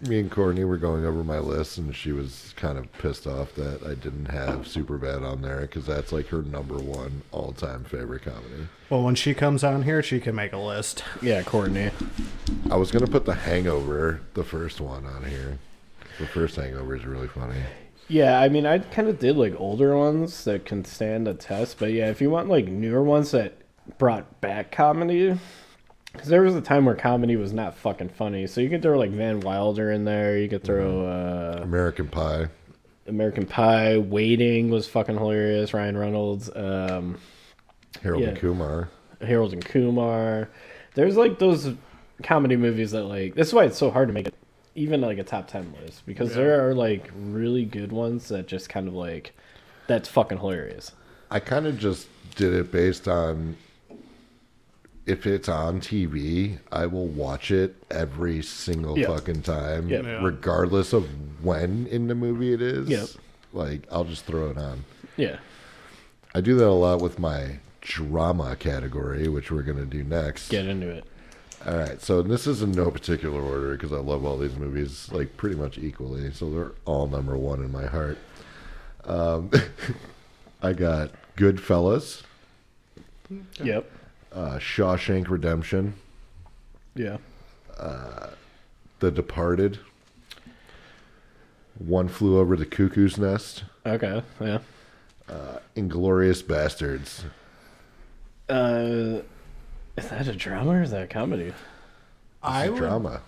Me 0.00 0.20
and 0.20 0.30
Courtney 0.30 0.62
were 0.62 0.76
going 0.76 1.04
over 1.04 1.24
my 1.24 1.40
list, 1.40 1.76
and 1.76 1.94
she 1.94 2.12
was 2.12 2.54
kind 2.56 2.78
of 2.78 2.92
pissed 2.92 3.26
off 3.26 3.54
that 3.56 3.82
I 3.84 3.94
didn't 3.94 4.26
have 4.26 4.60
Superbad 4.60 5.28
on 5.28 5.42
there 5.42 5.62
because 5.62 5.86
that's 5.86 6.12
like 6.12 6.28
her 6.28 6.42
number 6.42 6.76
one 6.78 7.22
all-time 7.32 7.82
favorite 7.82 8.22
comedy. 8.22 8.68
Well, 8.90 9.02
when 9.02 9.16
she 9.16 9.34
comes 9.34 9.64
on 9.64 9.82
here, 9.82 10.00
she 10.00 10.20
can 10.20 10.36
make 10.36 10.52
a 10.52 10.58
list. 10.58 11.02
Yeah, 11.20 11.42
Courtney. 11.42 11.90
I 12.70 12.76
was 12.76 12.92
gonna 12.92 13.08
put 13.08 13.24
The 13.24 13.34
Hangover, 13.34 14.20
the 14.34 14.44
first 14.44 14.80
one, 14.80 15.04
on 15.04 15.24
here. 15.24 15.58
The 16.20 16.26
first 16.26 16.54
Hangover 16.54 16.94
is 16.94 17.04
really 17.04 17.28
funny. 17.28 17.60
Yeah, 18.06 18.40
I 18.40 18.48
mean, 18.48 18.66
I 18.66 18.78
kind 18.78 19.08
of 19.08 19.18
did 19.18 19.36
like 19.36 19.54
older 19.58 19.96
ones 19.96 20.44
that 20.44 20.64
can 20.64 20.84
stand 20.84 21.26
a 21.26 21.34
test, 21.34 21.78
but 21.78 21.92
yeah, 21.92 22.08
if 22.08 22.20
you 22.20 22.30
want 22.30 22.48
like 22.48 22.66
newer 22.66 23.02
ones 23.02 23.32
that 23.32 23.58
brought 23.98 24.40
back 24.40 24.70
comedy, 24.70 25.38
because 26.12 26.28
there 26.28 26.42
was 26.42 26.54
a 26.54 26.60
time 26.60 26.84
where 26.84 26.94
comedy 26.94 27.36
was 27.36 27.52
not 27.52 27.76
fucking 27.76 28.08
funny, 28.10 28.46
so 28.46 28.60
you 28.60 28.68
could 28.70 28.82
throw 28.82 28.98
like 28.98 29.10
Van 29.10 29.40
Wilder 29.40 29.90
in 29.92 30.04
there. 30.04 30.38
You 30.38 30.48
could 30.48 30.64
throw 30.64 31.06
uh, 31.06 31.60
American 31.62 32.08
Pie. 32.08 32.48
American 33.06 33.46
Pie. 33.46 33.98
Waiting 33.98 34.70
was 34.70 34.86
fucking 34.88 35.16
hilarious. 35.16 35.72
Ryan 35.74 35.96
Reynolds, 35.96 36.50
um, 36.54 37.18
Harold 38.02 38.22
Yeah. 38.22 38.30
and 38.30 38.38
Kumar. 38.38 38.88
Harold 39.20 39.52
and 39.52 39.64
Kumar. 39.64 40.48
There's 40.94 41.16
like 41.16 41.38
those 41.38 41.74
comedy 42.22 42.56
movies 42.56 42.90
that 42.92 43.04
like. 43.04 43.34
This 43.34 43.48
is 43.48 43.54
why 43.54 43.64
it's 43.64 43.78
so 43.78 43.90
hard 43.90 44.08
to 44.08 44.14
make 44.14 44.26
it 44.28 44.34
even 44.74 45.00
like 45.00 45.18
a 45.18 45.24
top 45.24 45.48
ten 45.48 45.74
list 45.82 46.06
because 46.06 46.34
there 46.34 46.66
are 46.68 46.74
like 46.74 47.10
really 47.16 47.64
good 47.64 47.90
ones 47.92 48.28
that 48.28 48.46
just 48.46 48.68
kind 48.68 48.86
of 48.86 48.94
like 48.94 49.32
that's 49.88 50.08
fucking 50.08 50.38
hilarious. 50.38 50.92
I 51.30 51.40
kind 51.40 51.66
of 51.66 51.78
just 51.78 52.08
did 52.36 52.52
it 52.54 52.70
based 52.72 53.08
on 53.08 53.56
if 55.08 55.26
it's 55.26 55.48
on 55.48 55.80
TV, 55.80 56.58
I 56.70 56.86
will 56.86 57.06
watch 57.06 57.50
it 57.50 57.74
every 57.90 58.42
single 58.42 58.98
Yeah. 58.98 59.06
fucking 59.08 59.42
time, 59.42 59.88
Yeah. 59.88 60.02
Yeah. 60.02 60.22
regardless 60.22 60.92
of 60.92 61.08
when 61.42 61.86
in 61.86 62.08
the 62.08 62.14
movie 62.14 62.52
it 62.52 62.60
is. 62.62 62.88
Yeah. 62.88 63.06
Like 63.52 63.82
I'll 63.90 64.04
just 64.04 64.24
throw 64.26 64.50
it 64.50 64.58
on. 64.58 64.84
Yeah. 65.16 65.38
I 66.34 66.40
do 66.42 66.54
that 66.56 66.66
a 66.68 66.70
lot 66.70 67.00
with 67.00 67.18
my 67.18 67.58
drama 67.80 68.54
category, 68.56 69.28
which 69.28 69.50
we're 69.50 69.62
gonna 69.62 69.86
do 69.86 70.04
next. 70.04 70.50
Get 70.50 70.66
into 70.66 70.88
it. 70.90 71.04
All 71.66 71.74
right, 71.76 72.00
so 72.00 72.22
this 72.22 72.46
is 72.46 72.62
in 72.62 72.70
no 72.72 72.90
particular 72.90 73.40
order 73.40 73.72
because 73.72 73.92
I 73.92 73.96
love 73.98 74.24
all 74.24 74.36
these 74.38 74.54
movies 74.56 75.08
like 75.10 75.36
pretty 75.36 75.56
much 75.56 75.78
equally. 75.78 76.30
So 76.32 76.50
they're 76.50 76.72
all 76.84 77.08
number 77.08 77.36
one 77.36 77.64
in 77.64 77.72
my 77.72 77.86
heart. 77.86 78.18
Um, 79.04 79.50
I 80.62 80.72
got 80.74 81.12
Goodfellas, 81.36 82.22
Yep. 83.62 83.90
Uh, 84.38 84.56
Shawshank 84.60 85.28
Redemption, 85.28 85.94
Yeah. 86.94 87.16
The 89.00 89.10
Departed, 89.10 89.80
One 91.78 92.06
Flew 92.06 92.38
Over 92.38 92.56
the 92.56 92.64
Cuckoo's 92.64 93.18
Nest, 93.18 93.64
Okay. 93.84 94.22
Yeah. 94.40 94.58
Inglourious 95.76 96.42
Basterds. 96.44 97.24
Uh, 98.48 99.22
is 99.96 100.08
that 100.08 100.28
a 100.28 100.34
drama 100.34 100.70
or 100.70 100.82
is 100.82 100.92
that 100.92 101.02
a 101.02 101.06
comedy? 101.08 101.52
I 102.40 102.60
It's 102.62 102.68
a 102.68 102.72
would, 102.74 102.78
drama. 102.78 103.20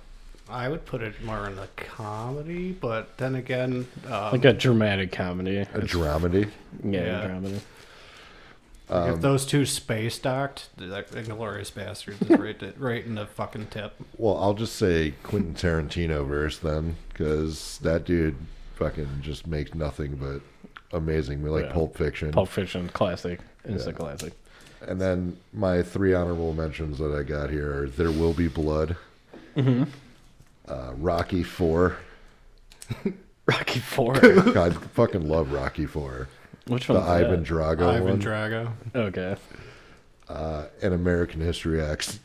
I 0.49 0.69
would 0.69 0.85
put 0.87 1.03
it 1.03 1.23
more 1.25 1.45
in 1.49 1.57
the 1.57 1.69
comedy, 1.77 2.71
but 2.73 3.17
then 3.19 3.35
again, 3.35 3.89
uh, 4.09 4.31
Like 4.31 4.45
a 4.45 4.53
dramatic 4.53 5.11
comedy. 5.11 5.59
A 5.59 5.67
dramedy. 5.81 6.51
Yeah, 6.85 7.01
Yeah. 7.05 7.27
dramedy. 7.29 7.61
Um, 8.91 9.11
if 9.15 9.21
those 9.21 9.47
two 9.47 9.65
space 9.67 10.19
docked, 10.19 10.69
that 10.79 11.11
Inglourious 11.13 11.71
Basterds 11.71 12.21
is 12.23 12.39
right, 12.39 12.59
to- 12.59 12.75
right 12.77 13.05
in 13.05 13.15
the 13.15 13.27
fucking 13.27 13.69
tip. 13.69 13.95
Well, 14.19 14.37
I'll 14.39 14.55
just 14.55 14.75
say 14.77 15.15
Quentin 15.23 15.55
Tarantino 15.55 16.27
verse 16.27 16.59
then, 16.59 16.97
because 17.09 17.79
that 17.83 18.05
dude 18.05 18.37
fucking 18.75 19.21
just 19.23 19.47
makes 19.47 19.75
nothing 19.75 20.17
but 20.17 20.41
amazing. 20.97 21.43
We 21.43 21.51
like 21.51 21.67
Yeah. 21.67 21.73
Pulp 21.73 21.97
Fiction. 21.97 22.33
Pulp 22.33 22.49
Fiction, 22.49 22.89
classic. 22.89 23.41
Instant 23.69 23.97
Yeah. 23.99 24.05
classic. 24.07 24.33
And 24.87 25.01
then 25.01 25.37
my 25.53 25.83
three 25.83 26.15
honorable 26.15 26.53
mentions 26.55 26.99
that 26.99 27.13
I 27.15 27.23
got 27.23 27.51
here 27.51 27.83
are 27.83 27.89
There 27.89 28.11
Will 28.11 28.33
Be 28.33 28.49
Blood, 28.49 28.97
uh, 29.57 29.85
Rocky 30.97 31.43
Four. 31.43 31.97
Rocky 33.47 33.81
Four. 33.81 34.15
God, 34.15 34.57
I 34.59 34.71
fucking 34.71 35.29
love 35.29 35.53
Rocky 35.53 35.87
Four. 35.87 36.29
Which 36.67 36.89
one? 36.89 37.01
The 37.01 37.07
one? 37.07 37.11
Ivan 37.25 37.45
Drago 37.45 37.89
Ivan 37.89 38.05
one, 38.05 38.21
Drago. 38.23 38.73
Okay. 38.95 39.37
uh, 40.29 40.67
and 40.83 40.95
American 40.95 41.41
History 41.41 41.81
X. 41.81 42.21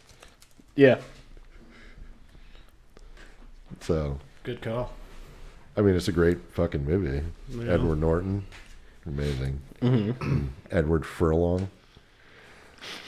Yeah. 0.75 0.99
So, 3.81 4.19
Good 4.43 4.61
call. 4.61 4.91
I 5.77 5.81
mean, 5.81 5.95
it's 5.95 6.07
a 6.07 6.11
great 6.13 6.37
fucking 6.53 6.85
movie. 6.85 7.21
Yeah. 7.49 7.73
Edward 7.73 7.99
Norton, 7.99 8.45
amazing. 9.05 9.59
Mm-hmm. 9.81 10.45
Edward 10.71 11.05
Furlong. 11.05 11.69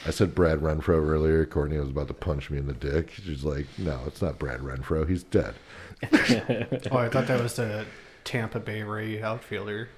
I 0.06 0.10
said 0.10 0.34
Brad 0.34 0.58
Renfro 0.58 0.88
earlier. 1.08 1.46
Courtney 1.46 1.78
was 1.78 1.88
about 1.90 2.08
to 2.08 2.14
punch 2.14 2.50
me 2.50 2.58
in 2.58 2.66
the 2.66 2.72
dick. 2.74 3.12
She's 3.12 3.44
like, 3.44 3.66
"No, 3.78 4.00
it's 4.06 4.20
not 4.20 4.38
Brad 4.38 4.60
Renfro. 4.60 5.08
He's 5.08 5.22
dead." 5.22 5.54
Oh, 6.90 6.96
I 6.98 7.08
thought 7.08 7.26
that 7.28 7.40
was 7.42 7.54
the 7.56 7.84
Tampa 8.24 8.60
Bay 8.60 8.82
Ray 8.82 9.20
outfielder. 9.22 9.88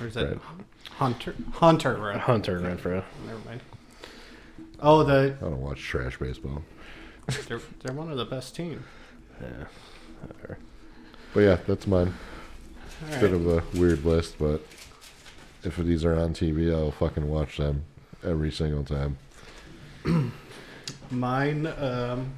Or 0.00 0.06
is 0.06 0.14
that 0.14 0.28
Right. 0.28 0.38
Hunter? 0.92 1.34
Hunter, 1.52 1.96
right? 1.96 2.18
Hunter 2.18 2.58
Renfroe. 2.60 3.04
Never 3.26 3.38
mind. 3.46 3.60
Oh, 4.80 5.04
the 5.04 5.36
I 5.40 5.44
don't 5.44 5.60
watch 5.60 5.80
trash 5.80 6.18
baseball. 6.18 6.62
they're, 7.48 7.60
they're 7.82 7.94
one 7.94 8.10
of 8.10 8.16
the 8.18 8.24
best 8.24 8.54
teams. 8.56 8.82
Yeah. 9.40 10.54
But 11.34 11.40
yeah, 11.40 11.58
that's 11.66 11.86
mine. 11.86 12.14
All 13.04 13.20
Bit 13.20 13.22
right. 13.22 13.32
of 13.32 13.46
a 13.46 13.62
weird 13.78 14.04
list, 14.04 14.36
but 14.38 14.60
if 15.64 15.76
these 15.76 16.04
are 16.04 16.14
on 16.14 16.34
TV, 16.34 16.72
I'll 16.74 16.90
fucking 16.90 17.28
watch 17.28 17.56
them 17.56 17.84
every 18.24 18.50
single 18.52 18.84
time. 18.84 19.16
Mine, 21.10 21.66
um, 21.78 22.32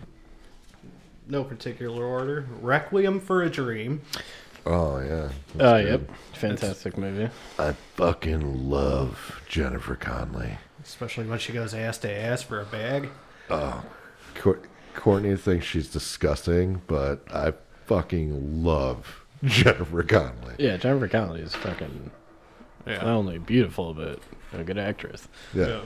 no 1.28 1.44
particular 1.44 2.04
order. 2.04 2.46
Requiem 2.60 3.20
for 3.20 3.42
a 3.42 3.50
Dream. 3.50 4.02
Oh 4.66 4.98
yeah. 4.98 5.28
Oh, 5.60 5.72
that's 5.72 5.88
yep. 5.88 6.00
good. 6.06 6.16
Fantastic 6.38 6.96
movie. 6.98 7.30
I 7.58 7.72
fucking 7.96 8.68
love 8.70 9.40
Jennifer 9.48 9.94
Connelly. 9.96 10.58
Especially 10.82 11.26
when 11.26 11.38
she 11.38 11.52
goes 11.52 11.74
ass 11.74 11.98
to 11.98 12.10
ass 12.10 12.42
for 12.42 12.60
a 12.60 12.64
bag. 12.64 13.08
Oh, 13.50 13.84
Cour- 14.34 14.60
Courtney 14.94 15.36
thinks 15.36 15.66
she's 15.66 15.88
disgusting, 15.90 16.82
but 16.86 17.24
I 17.32 17.52
fucking 17.86 18.62
love 18.64 19.24
Jennifer 19.44 20.02
Connelly. 20.02 20.54
Yeah, 20.58 20.76
Jennifer 20.76 21.08
Connelly 21.08 21.40
is 21.42 21.54
fucking 21.54 22.10
not 22.86 23.04
only 23.04 23.38
beautiful, 23.38 23.94
but 23.94 24.18
a 24.52 24.62
good 24.64 24.78
actress. 24.78 25.28
Yeah. 25.54 25.82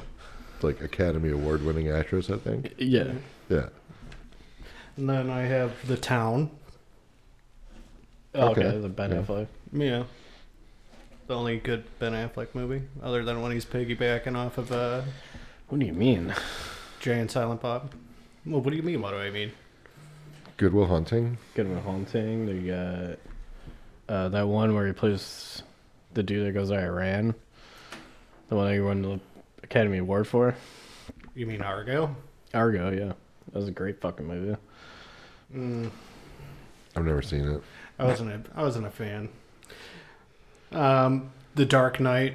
Like 0.63 0.81
Academy 0.81 1.31
Award 1.31 1.65
winning 1.65 1.89
actress, 1.89 2.31
I 2.31 2.37
think. 2.37 2.75
Yeah. 2.79 3.13
Yeah. 3.49 3.69
And 4.97 5.09
then 5.09 5.31
I 5.31 5.43
have 5.43 5.87
The 5.87 5.97
Town. 5.97 6.51
Oh, 8.39 8.51
okay, 8.51 8.65
Okay. 8.67 8.79
the 8.79 8.89
Ben 8.89 9.11
Yeah. 9.11 9.17
Affleck. 9.23 9.47
Yeah. 9.73 10.05
The 11.27 11.35
only 11.37 11.59
good 11.59 11.85
Ben 11.99 12.13
Affleck 12.13 12.55
movie, 12.55 12.83
other 13.03 13.23
than 13.25 13.43
when 13.43 13.53
he's 13.53 13.67
piggybacking 13.67 14.35
off 14.37 14.57
of 14.59 14.73
uh, 14.73 15.03
What 15.69 15.79
do 15.81 15.87
you 15.87 15.93
mean? 15.93 16.35
Jay 17.01 17.19
and 17.21 17.31
Silent 17.31 17.61
Bob. 17.61 17.93
Well, 18.47 18.61
what 18.63 18.71
do 18.71 18.77
you 18.77 18.83
mean? 18.83 19.03
What 19.03 19.11
do 19.11 19.19
I 19.19 19.31
mean? 19.31 19.53
Goodwill 20.57 20.87
Hunting. 20.87 21.37
Good 21.55 21.69
one, 21.69 21.83
Haunting. 21.83 22.47
They 22.47 22.69
got 22.71 23.19
uh, 24.15 24.29
that 24.31 24.49
one 24.49 24.75
where 24.75 24.87
he 24.87 24.93
plays 24.93 25.63
the 26.15 26.23
dude 26.23 26.47
that 26.47 26.53
goes 26.53 26.71
to 26.71 26.79
Iran. 26.79 27.35
The 28.49 28.57
one 28.57 28.67
that 28.69 28.75
he 28.75 28.81
won 28.81 29.03
the 29.03 29.21
Academy 29.63 29.99
Award 29.99 30.27
for. 30.27 30.55
You 31.35 31.47
mean 31.47 31.61
Argo? 31.61 32.17
Argo, 32.55 32.91
yeah. 32.91 33.13
That 33.53 33.59
was 33.61 33.69
a 33.69 33.73
great 33.73 34.01
fucking 34.01 34.27
movie. 34.27 34.57
Mm, 35.55 35.91
I've 36.97 37.05
never 37.05 37.23
seen 37.23 37.47
it. 37.47 37.63
I 37.99 38.05
wasn't 38.05 38.31
a 38.31 38.59
I 38.59 38.63
wasn't 38.63 38.87
a 38.87 38.91
fan. 38.91 39.29
Um, 40.73 41.31
The 41.55 41.65
Dark 41.67 41.99
Knight. 42.01 42.35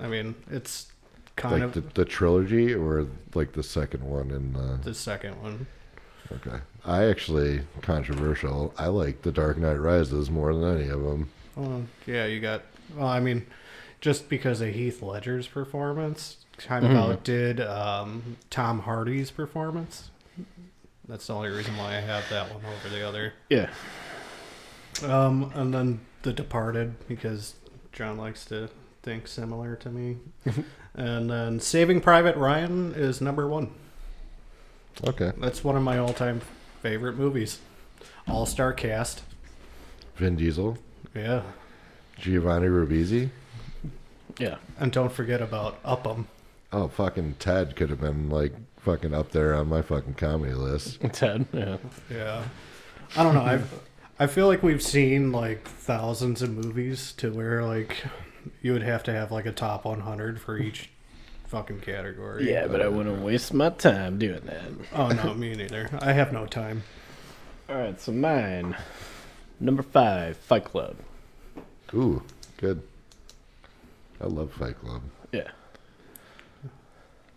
I 0.00 0.06
mean, 0.06 0.34
it's 0.50 0.92
kind 1.36 1.54
like 1.54 1.62
of 1.64 1.74
the, 1.74 1.80
the 1.94 2.04
trilogy 2.04 2.72
or 2.74 3.06
like 3.34 3.52
the 3.52 3.62
second 3.62 4.02
one 4.04 4.30
in 4.30 4.52
the 4.52 4.78
the 4.82 4.94
second 4.94 5.40
one. 5.40 5.66
okay 6.32 6.58
i 6.84 7.04
actually 7.04 7.60
controversial 7.80 8.74
i 8.76 8.86
like 8.88 9.22
the 9.22 9.30
dark 9.30 9.56
knight 9.56 9.74
rises 9.76 10.30
more 10.30 10.52
than 10.52 10.80
any 10.80 10.88
of 10.88 11.00
them 11.00 11.28
Well, 11.54 11.84
yeah, 12.06 12.26
you 12.26 12.40
got. 12.40 12.62
Well, 12.96 13.06
I 13.06 13.20
mean, 13.20 13.46
just 14.00 14.28
because 14.28 14.60
of 14.60 14.68
Heath 14.74 15.00
Ledger's 15.02 15.46
performance, 15.46 16.38
kind 16.56 16.84
of 16.86 16.92
outdid 16.92 17.60
um, 17.60 18.36
Tom 18.50 18.80
Hardy's 18.80 19.30
performance. 19.30 20.10
That's 21.08 21.26
the 21.26 21.34
only 21.34 21.48
reason 21.48 21.76
why 21.76 21.96
I 21.96 22.00
have 22.00 22.24
that 22.30 22.52
one 22.52 22.62
over 22.64 22.88
the 22.94 23.06
other. 23.06 23.32
Yeah. 23.48 23.70
Um, 25.02 25.50
and 25.54 25.72
then 25.72 26.00
The 26.22 26.32
Departed 26.32 26.94
because 27.08 27.54
John 27.92 28.18
likes 28.18 28.44
to 28.46 28.68
think 29.02 29.26
similar 29.28 29.76
to 29.76 29.88
me. 29.90 30.16
and 30.94 31.30
then 31.30 31.60
Saving 31.60 32.00
Private 32.00 32.36
Ryan 32.36 32.94
is 32.94 33.20
number 33.20 33.46
one. 33.46 33.70
okay 35.06 35.32
That's 35.38 35.62
one 35.64 35.76
of 35.76 35.82
my 35.82 35.98
all-time 35.98 36.40
favorite 36.82 37.16
movies. 37.16 37.58
All-star 38.26 38.72
cast. 38.72 39.22
vin 40.16 40.36
diesel 40.36 40.76
Yeah. 41.14 41.42
giovanni 42.18 42.66
ribisi 42.66 43.30
Yeah. 44.38 44.56
And 44.78 44.92
don't 44.92 45.12
forget 45.12 45.40
about 45.40 45.78
Upham. 45.84 46.26
oh 46.72 46.88
fucking 46.88 47.36
ted 47.38 47.76
could 47.76 47.88
have 47.90 48.00
been 48.00 48.28
like 48.28 48.52
fucking 48.80 49.12
up 49.14 49.32
there 49.32 49.54
on 49.54 49.68
my 49.68 49.82
fucking 49.82 50.14
comedy 50.14 50.54
list 50.54 51.00
Ted, 51.12 51.46
yeah. 51.52 51.76
Yeah. 52.10 52.44
I 53.16 53.22
don't 53.22 53.34
know. 53.34 53.40
I 53.42 53.60
I 54.20 54.26
feel 54.26 54.46
like 54.48 54.62
we've 54.62 54.82
seen 54.82 55.32
like 55.32 55.66
thousands 55.66 56.42
of 56.42 56.50
movies 56.50 57.12
to 57.18 57.32
where 57.32 57.64
like 57.64 58.04
you 58.62 58.72
would 58.72 58.82
have 58.82 59.02
to 59.04 59.12
have 59.12 59.30
like 59.30 59.46
a 59.46 59.52
top 59.52 59.84
100 59.84 60.40
for 60.40 60.58
each 60.58 60.90
fucking 61.46 61.80
category. 61.80 62.50
Yeah, 62.50 62.66
but 62.66 62.82
I 62.82 62.88
wouldn't 62.88 63.22
waste 63.22 63.54
my 63.54 63.70
time 63.70 64.18
doing 64.18 64.42
that. 64.46 64.70
Oh 64.94 65.08
no, 65.08 65.34
me 65.34 65.54
neither. 65.54 65.88
I 66.00 66.12
have 66.12 66.32
no 66.32 66.46
time. 66.46 66.82
All 67.68 67.76
right, 67.76 68.00
so 68.00 68.12
mine. 68.12 68.76
Number 69.60 69.82
five, 69.82 70.36
Fight 70.36 70.64
Club. 70.64 70.96
ooh 71.94 72.22
good 72.58 72.82
i 74.20 74.26
love 74.26 74.52
fight 74.52 74.78
club 74.80 75.00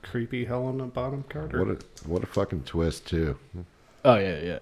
Yeah. 0.04 0.10
Creepy 0.10 0.46
Helena 0.46 0.86
Bonham 0.86 1.24
Carter. 1.30 1.64
what 1.64 1.68
a 1.78 2.08
what 2.08 2.24
a 2.24 2.28
fucking 2.28 2.64
twist 2.64 3.08
too 3.08 3.38
Oh, 4.04 4.16
yeah, 4.18 4.40
yeah. 4.40 4.60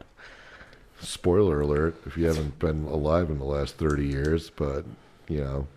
spoiler 1.02 1.61
alert 1.61 1.95
if 2.06 2.18
you 2.18 2.26
haven't 2.26 2.60
been 2.60 2.84
alive 2.86 3.30
in 3.30 3.40
the 3.40 3.45
last 3.45 3.76
30 3.78 4.06
years 4.06 4.49
but 4.49 4.84
you 5.28 5.40
know 5.41 5.68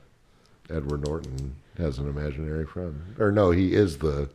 edward 0.70 1.06
norton 1.06 1.54
has 1.78 1.98
an 1.98 2.08
imaginary 2.08 2.66
friend 2.66 3.00
or 3.18 3.30
no 3.30 3.50
he 3.50 3.74
is 3.74 3.98
the 3.98 4.28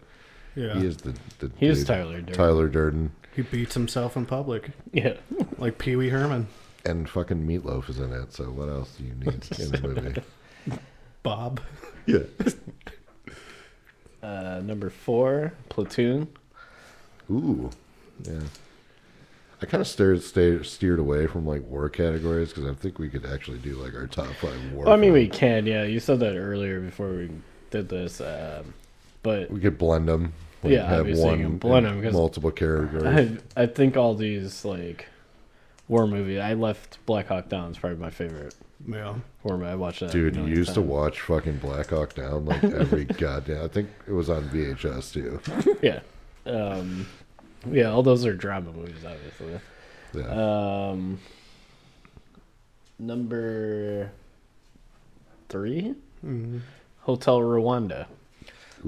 yeah. 0.56 0.74
he 0.76 0.80
He, 0.82 0.86
is 0.88 0.98
the, 0.98 1.14
the 1.40 1.52
He 1.58 1.68
is. 1.68 1.84
Tyler 1.84 2.18
Durden. 2.22 2.34
tyler 2.34 2.68
durden 2.70 3.12
He 3.36 3.41
beats 3.44 3.74
himself 3.74 4.16
in 4.18 4.26
public 4.26 4.72
Yeah. 4.94 5.18
like 5.58 5.78
Pee 5.78 5.95
Wee 5.98 6.10
Herman. 6.10 6.48
and 6.86 7.10
fucking 7.10 7.45
meatloaf 7.45 7.90
is 7.90 7.99
in 7.99 8.12
it 8.14 8.32
so 8.34 8.45
what 8.45 8.70
else 8.70 8.95
do 8.98 9.04
you 9.04 9.14
need 9.16 9.45
in 9.60 9.72
the 9.72 9.82
movie 9.82 10.80
Bob. 11.24 11.60
yeah 12.06 12.20
Uh, 14.24 14.60
number 14.64 14.90
four, 14.90 15.54
Platoon. 15.78 16.28
ooh 17.30 17.70
yeah 18.24 18.40
i 19.62 19.66
kind 19.68 19.80
of 19.80 19.88
steered, 19.88 20.24
steered 20.24 20.66
steered 20.66 20.98
away 20.98 21.28
from 21.28 21.45
like 21.45 21.62
war 21.68 21.88
categories 21.88 22.49
because 22.52 22.66
i 22.68 22.74
think 22.74 22.98
we 22.98 23.08
could 23.10 23.24
actually 23.28 23.60
do 23.60 23.76
like 23.76 23.94
our 23.94 24.08
top 24.08 24.26
five 24.38 24.60
war 24.74 24.86
Well, 24.86 24.94
I 24.95 24.98
mean, 24.98 25.14
we 25.14 25.28
can, 25.28 25.68
yeah. 25.68 25.84
You 25.84 25.99
said 25.99 26.20
that 26.22 26.36
earlier 26.36 26.80
before 26.80 27.10
we 27.10 27.30
did 27.70 27.90
this. 27.90 28.20
Um, 28.22 28.74
but 29.22 29.52
we 29.52 29.60
could 29.60 29.78
blend 29.78 30.08
them 30.08 30.34
like, 30.64 30.74
Yeah, 30.74 30.88
have 30.88 31.02
obviously 31.02 31.24
you 31.26 31.30
one 31.30 31.40
can 31.41 31.58
blend 31.60 31.86
in 31.86 31.94
'em 31.94 32.02
'cause 32.02 32.14
multiple 32.14 32.49
categories 32.49 33.40
I, 33.56 33.62
I 33.64 33.66
think 33.68 33.98
all 33.98 34.16
these, 34.16 34.66
like, 34.66 35.06
war 35.88 36.07
movie, 36.07 36.39
I 36.39 36.53
left 36.53 36.97
Black 37.05 37.27
Hawk 37.27 37.49
Down 37.49 37.72
is 37.72 37.77
probably 37.77 37.97
my 37.99 38.09
favorite 38.09 38.55
Yeah. 38.88 39.15
war 39.43 39.57
movie. 39.57 39.69
I 39.72 39.76
watched 39.76 40.01
that. 40.01 40.11
Dude, 40.11 40.35
you 40.35 40.41
million 40.41 40.57
used 40.57 40.73
to 40.73 40.81
watch 40.81 41.22
fucking 41.22 41.57
Black 41.57 41.89
Hawk 41.89 42.14
Down 42.15 42.45
like 42.45 42.64
every 42.64 43.05
goddamn. 43.05 43.64
I 43.64 43.68
think 43.68 43.89
it 44.07 44.11
was 44.11 44.30
on 44.30 44.43
VHS 44.49 45.14
too. 45.14 45.39
Yeah. 45.81 45.99
Um, 46.45 47.07
yeah, 47.69 47.89
all 47.91 48.03
those 48.03 48.26
are 48.26 48.34
drama 48.34 48.72
movies, 48.72 49.03
obviously. 49.05 49.59
Yeah. 50.14 50.89
Um, 50.89 51.19
number 52.99 54.11
three, 55.49 55.95
Mhm. 56.26 56.61
Hotel 57.01 57.39
Rwanda. 57.39 58.07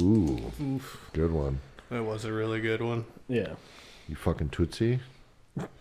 Ooh, 0.02 0.52
Oof. 0.62 1.10
good 1.14 1.32
one. 1.32 1.60
That 1.90 2.04
was 2.04 2.26
a 2.26 2.32
really 2.34 2.60
good 2.62 2.82
one. 2.82 3.06
Yeah. 3.28 3.54
You 4.08 4.16
fucking 4.16 4.50
Tootsie. 4.50 5.00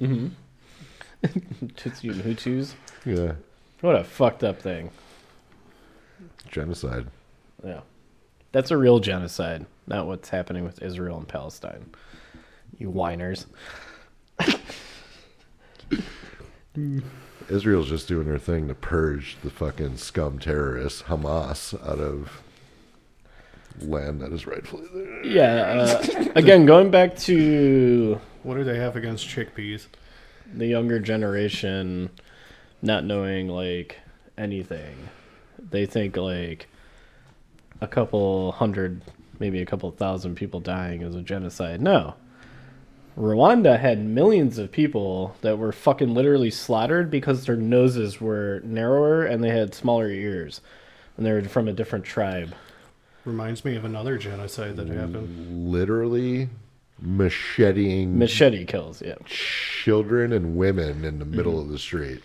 Mm-hmm. 0.00 0.28
Tutsi 1.24 2.10
and 2.12 2.22
Hutus. 2.22 2.74
Yeah, 3.04 3.32
What 3.80 3.96
a 3.96 4.04
fucked 4.04 4.44
up 4.44 4.60
thing. 4.60 4.90
genocide. 6.50 7.06
Yeah. 7.64 7.80
That's 8.52 8.70
a 8.70 8.76
real 8.76 8.98
genocide, 8.98 9.66
not 9.86 10.06
what's 10.06 10.28
happening 10.30 10.64
with 10.64 10.80
Israel 10.82 11.18
and 11.18 11.28
Palestine. 11.28 11.90
You 12.78 12.88
whiners. 12.90 13.46
Israel's 17.48 17.88
just 17.88 18.08
doing 18.08 18.26
their 18.28 18.38
thing 18.38 18.68
to 18.68 18.74
purge 18.74 19.36
the 19.42 19.50
fucking 19.50 19.96
scum 19.96 20.38
terrorists, 20.38 21.02
Hamas, 21.02 21.74
out 21.88 21.98
of 21.98 22.42
land 23.80 24.20
that 24.20 24.32
is 24.32 24.46
rightfully 24.46 24.86
theirs. 24.92 25.26
Yeah. 25.26 25.62
Uh, 26.24 26.24
again, 26.34 26.66
going 26.66 26.90
back 26.90 27.16
to 27.18 28.20
What 28.42 28.56
do 28.56 28.64
they 28.64 28.78
have 28.78 28.96
against 28.96 29.26
chickpeas? 29.28 29.86
The 30.52 30.66
younger 30.66 30.98
generation 30.98 32.10
not 32.82 33.04
knowing 33.04 33.48
like 33.48 33.98
anything. 34.36 35.08
They 35.70 35.86
think 35.86 36.16
like 36.16 36.68
a 37.80 37.86
couple 37.86 38.52
hundred, 38.52 39.02
maybe 39.38 39.60
a 39.60 39.66
couple 39.66 39.90
thousand 39.90 40.36
people 40.36 40.60
dying 40.60 41.02
is 41.02 41.14
a 41.14 41.22
genocide. 41.22 41.80
No. 41.80 42.14
Rwanda 43.18 43.80
had 43.80 44.04
millions 44.04 44.58
of 44.58 44.70
people 44.70 45.34
that 45.40 45.58
were 45.58 45.72
fucking 45.72 46.14
literally 46.14 46.50
slaughtered 46.50 47.10
because 47.10 47.44
their 47.44 47.56
noses 47.56 48.20
were 48.20 48.60
narrower 48.64 49.24
and 49.24 49.42
they 49.42 49.50
had 49.50 49.74
smaller 49.74 50.08
ears. 50.08 50.60
And 51.16 51.26
they 51.26 51.32
were 51.32 51.42
from 51.42 51.66
a 51.66 51.72
different 51.72 52.04
tribe. 52.04 52.54
Reminds 53.24 53.64
me 53.64 53.74
of 53.74 53.84
another 53.84 54.18
genocide 54.18 54.76
that 54.76 54.86
happened. 54.86 55.68
Literally 55.68 56.48
macheting 57.00 58.18
Machete 58.18 58.64
kills, 58.64 59.00
yeah. 59.02 59.14
children 59.26 60.32
and 60.32 60.56
women 60.56 61.04
in 61.04 61.18
the 61.18 61.24
middle 61.24 61.60
of 61.60 61.68
the 61.68 61.78
street. 61.78 62.22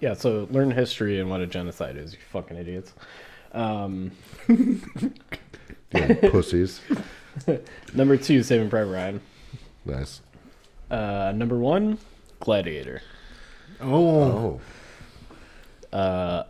yeah, 0.00 0.14
so 0.14 0.48
learn 0.50 0.70
history 0.70 1.20
and 1.20 1.30
what 1.30 1.40
a 1.40 1.46
genocide 1.46 1.96
is, 1.96 2.12
you 2.14 2.18
fucking 2.30 2.56
idiots. 2.56 2.92
Um, 3.52 4.12
Yeah, 5.94 6.14
pussies. 6.30 6.80
number 7.94 8.16
two, 8.16 8.42
Saving 8.42 8.70
Private 8.70 8.90
Ryan. 8.92 9.20
Nice. 9.84 10.20
Uh, 10.90 11.32
number 11.34 11.58
one, 11.58 11.98
Gladiator. 12.40 13.02
Oh, 13.80 14.60
Oh, 15.92 15.96
Uh, 15.96 16.44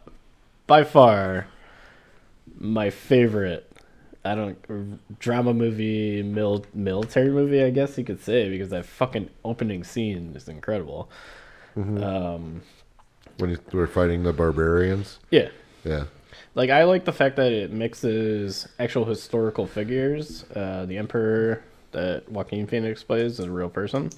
by 0.66 0.84
far, 0.84 1.48
my 2.58 2.90
favorite. 2.90 3.71
I 4.24 4.34
don't 4.36 5.18
drama 5.18 5.52
movie, 5.52 6.22
mil, 6.22 6.64
military 6.74 7.30
movie. 7.30 7.62
I 7.64 7.70
guess 7.70 7.98
you 7.98 8.04
could 8.04 8.22
say 8.22 8.48
because 8.50 8.70
that 8.70 8.86
fucking 8.86 9.30
opening 9.44 9.82
scene 9.84 10.32
is 10.36 10.48
incredible. 10.48 11.10
Um, 11.76 12.62
when 13.38 13.50
you 13.50 13.58
were 13.72 13.86
fighting 13.86 14.22
the 14.22 14.32
barbarians. 14.32 15.18
yeah, 15.30 15.48
Yeah. 15.84 16.04
like 16.54 16.70
I 16.70 16.84
like 16.84 17.04
the 17.06 17.12
fact 17.12 17.36
that 17.36 17.50
it 17.50 17.72
mixes 17.72 18.68
actual 18.78 19.04
historical 19.06 19.66
figures. 19.66 20.44
Uh, 20.54 20.84
the 20.86 20.98
emperor 20.98 21.62
that 21.92 22.30
Joaquin 22.30 22.66
Phoenix 22.66 23.02
plays 23.02 23.32
is 23.38 23.40
a 23.40 23.50
real 23.50 23.68
person. 23.70 24.10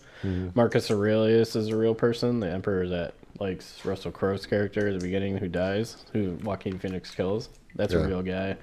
Marcus 0.55 0.91
Aurelius 0.91 1.55
is 1.57 1.69
a 1.69 1.77
real 1.77 1.95
person. 1.95 2.41
The 2.41 2.51
emperor 2.51 2.89
that 2.89 3.15
likes 3.41 3.85
Russell 3.85 4.11
Crowe's 4.13 4.47
character 4.47 4.89
at 4.89 4.95
the 4.99 5.05
beginning, 5.05 5.37
who 5.39 5.49
dies, 5.49 6.05
who 6.13 6.39
Joaquin 6.43 6.79
Phoenix 6.79 7.11
kills. 7.15 7.49
That's 7.77 7.93
Yeah. 7.93 8.01
a 8.01 8.07
real 8.09 8.23
guy. 8.23 8.57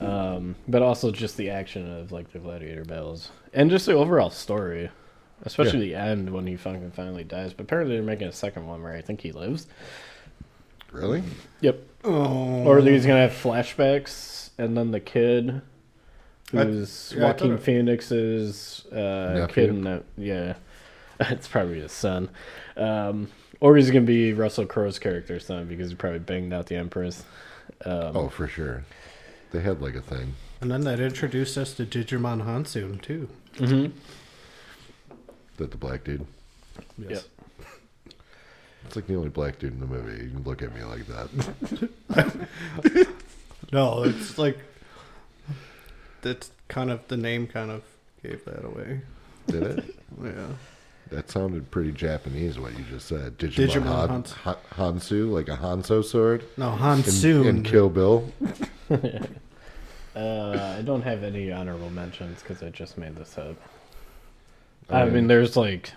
Um, 0.00 0.56
but 0.68 0.82
also 0.82 1.10
just 1.12 1.36
the 1.36 1.50
action 1.50 1.90
of 1.98 2.10
like 2.12 2.32
the 2.32 2.38
gladiator 2.40 2.84
battles 2.84 3.30
and 3.52 3.70
just 3.70 3.86
the 3.86 3.92
overall 3.92 4.28
story, 4.30 4.90
especially 5.42 5.78
the 5.80 5.94
end 5.94 6.30
when 6.32 6.46
he 6.46 6.56
fucking 6.56 6.90
finally 6.90 7.24
dies. 7.24 7.52
But 7.54 7.64
apparently 7.64 7.94
they're 7.94 8.04
making 8.04 8.26
a 8.28 8.32
second 8.32 8.66
one 8.66 8.82
where 8.82 8.94
I 8.94 9.00
think 9.02 9.20
he 9.20 9.32
lives. 9.32 9.66
Really? 10.92 11.22
Yep. 11.60 11.80
oh, 12.04 12.64
Or 12.64 12.80
he's 12.80 13.06
gonna 13.06 13.20
have 13.28 13.32
flashbacks, 13.32 14.50
and 14.58 14.76
then 14.76 14.90
the 14.90 15.00
kid, 15.00 15.60
I- 16.52 16.64
who's 16.64 17.12
yeah, 17.16 17.24
Joaquin 17.24 17.48
thought 17.50 17.54
it- 17.60 17.62
Phoenix's 17.64 18.86
uh, 18.92 19.34
Nephew? 19.34 19.46
kid, 19.54 19.68
in 19.70 19.84
that 19.84 20.04
yeah, 20.16 20.54
it's 21.20 21.48
probably 21.48 21.80
his 21.80 21.92
son, 21.92 22.28
um, 22.76 23.28
or 23.60 23.76
he's 23.76 23.90
gonna 23.90 24.02
be 24.06 24.32
Russell 24.32 24.66
Crowe's 24.66 24.98
character's 24.98 25.46
son 25.46 25.66
because 25.66 25.90
he 25.90 25.96
probably 25.96 26.18
banged 26.20 26.52
out 26.52 26.66
the 26.66 26.76
Empress. 26.76 27.24
Um, 27.84 28.16
Oh, 28.16 28.28
for 28.28 28.46
sure. 28.46 28.84
They 29.54 29.60
had 29.60 29.80
like 29.80 29.94
a 29.94 30.02
thing. 30.02 30.34
and 30.60 30.68
then 30.70 30.80
that 30.82 30.98
introduced 30.98 31.56
us 31.56 31.72
to 31.74 31.86
Digimon 31.86 32.44
Hansun 32.44 33.00
too. 33.00 33.28
mhm. 33.54 33.92
That 35.58 35.70
the 35.70 35.76
black 35.76 36.02
dude. 36.04 36.26
Yep. 36.98 37.22
It's 38.86 38.96
like 38.96 39.06
the 39.06 39.14
only 39.14 39.30
black 39.30 39.58
dude 39.58 39.72
in 39.72 39.80
the 39.80 39.86
movie. 39.86 40.24
You 40.24 40.30
can 40.30 40.42
look 40.42 40.60
at 40.60 40.74
me 40.74 40.82
like 40.82 41.06
that. 41.06 43.08
No, 43.72 44.04
it's 44.04 44.38
like 44.38 44.58
that's 46.22 46.50
kind 46.68 46.90
of 46.90 47.06
the 47.08 47.16
name 47.16 47.46
kind 47.46 47.70
of 47.70 47.82
gave 48.22 48.44
that 48.44 48.64
away. 48.64 49.00
Did 49.46 49.62
it? 49.62 49.84
Yeah. 50.22 50.46
That 51.10 51.30
sounded 51.30 51.70
pretty 51.70 51.92
Japanese. 51.92 52.58
What 52.58 52.72
you 52.78 52.84
just 52.90 53.06
said. 53.08 53.36
Digimon, 53.38 53.68
Digimon 53.68 53.86
Han, 53.86 54.08
Hans- 54.08 54.34
Hansu, 55.04 55.30
like 55.30 55.48
a 55.48 55.56
Hanzo 55.56 56.02
sword. 56.04 56.44
No, 56.56 56.72
In, 56.72 56.78
Hansun. 56.78 57.46
in 57.46 57.62
Kill 57.62 57.90
Bill. 57.90 58.32
Uh, 60.16 60.76
I 60.78 60.82
don't 60.82 61.02
have 61.02 61.24
any 61.24 61.50
honorable 61.50 61.90
mentions 61.90 62.40
because 62.40 62.62
I 62.62 62.68
just 62.70 62.96
made 62.96 63.16
this 63.16 63.36
up. 63.36 63.56
Oh, 64.88 64.94
I 64.94 65.04
yeah. 65.06 65.10
mean, 65.10 65.26
there's 65.26 65.56
like 65.56 65.90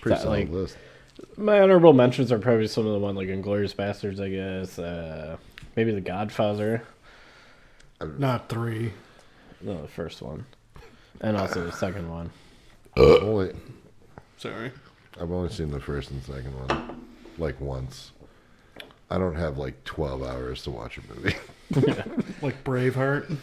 Pretty 0.00 0.16
that, 0.16 0.22
solid 0.24 0.40
like 0.40 0.50
list. 0.50 0.76
My 1.36 1.60
honorable 1.60 1.92
mentions 1.92 2.32
are 2.32 2.40
probably 2.40 2.66
some 2.66 2.84
of 2.84 2.92
the 2.94 2.98
one 2.98 3.14
like 3.14 3.28
Inglourious 3.28 3.72
Basterds, 3.72 4.20
I 4.20 4.28
guess. 4.28 4.76
Uh, 4.76 5.36
maybe 5.76 5.92
The 5.92 6.00
Godfather, 6.00 6.82
Not 8.18 8.48
three. 8.48 8.92
no, 9.60 9.82
the 9.82 9.86
first 9.88 10.20
one, 10.20 10.44
and 11.20 11.36
also 11.36 11.64
the 11.64 11.70
second 11.70 12.10
one. 12.10 12.28
I've 12.96 13.22
only, 13.22 13.52
Sorry. 14.36 14.72
I've 15.20 15.30
only 15.30 15.48
seen 15.50 15.70
the 15.70 15.78
first 15.78 16.10
and 16.10 16.20
second 16.24 16.54
one, 16.68 17.06
like 17.38 17.60
once. 17.60 18.10
I 19.08 19.16
don't 19.18 19.36
have 19.36 19.58
like 19.58 19.84
twelve 19.84 20.24
hours 20.24 20.64
to 20.64 20.72
watch 20.72 20.98
a 20.98 21.02
movie. 21.14 21.36
Like 22.42 22.64
Braveheart. 22.64 23.36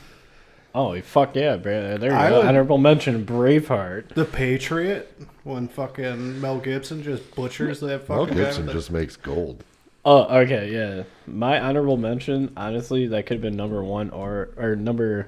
Oh 0.76 1.00
fuck 1.02 1.36
yeah, 1.36 1.56
bra- 1.58 1.98
there 1.98 2.12
you 2.12 2.18
I 2.18 2.30
go. 2.30 2.38
would- 2.40 2.48
Honorable 2.48 2.78
mention: 2.78 3.26
Braveheart. 3.26 4.10
The 4.10 4.26
Patriot. 4.26 5.12
When 5.44 5.68
fucking 5.68 6.42
Mel 6.42 6.60
Gibson 6.60 7.04
just 7.04 7.34
butchers 7.36 7.80
that 7.80 8.08
Mel 8.10 8.26
fucking 8.26 8.38
guy. 8.38 8.44
Gibson 8.44 8.66
with 8.66 8.76
just 8.76 8.92
makes 8.92 9.16
gold. 9.16 9.64
Oh, 10.04 10.24
okay, 10.40 10.72
yeah. 10.72 11.04
My 11.26 11.60
honorable 11.60 11.98
mention, 11.98 12.52
honestly, 12.58 13.08
that 13.08 13.26
could 13.26 13.36
have 13.36 13.42
been 13.42 13.56
number 13.56 13.84
one 13.84 14.10
or 14.10 14.50
or 14.58 14.76
number 14.76 15.28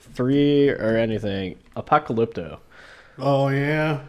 three 0.00 0.68
or 0.70 0.96
anything. 0.96 1.56
Apocalypto. 1.76 2.34
the- 2.34 2.58
Oh 3.18 3.48
yeah. 3.48 4.00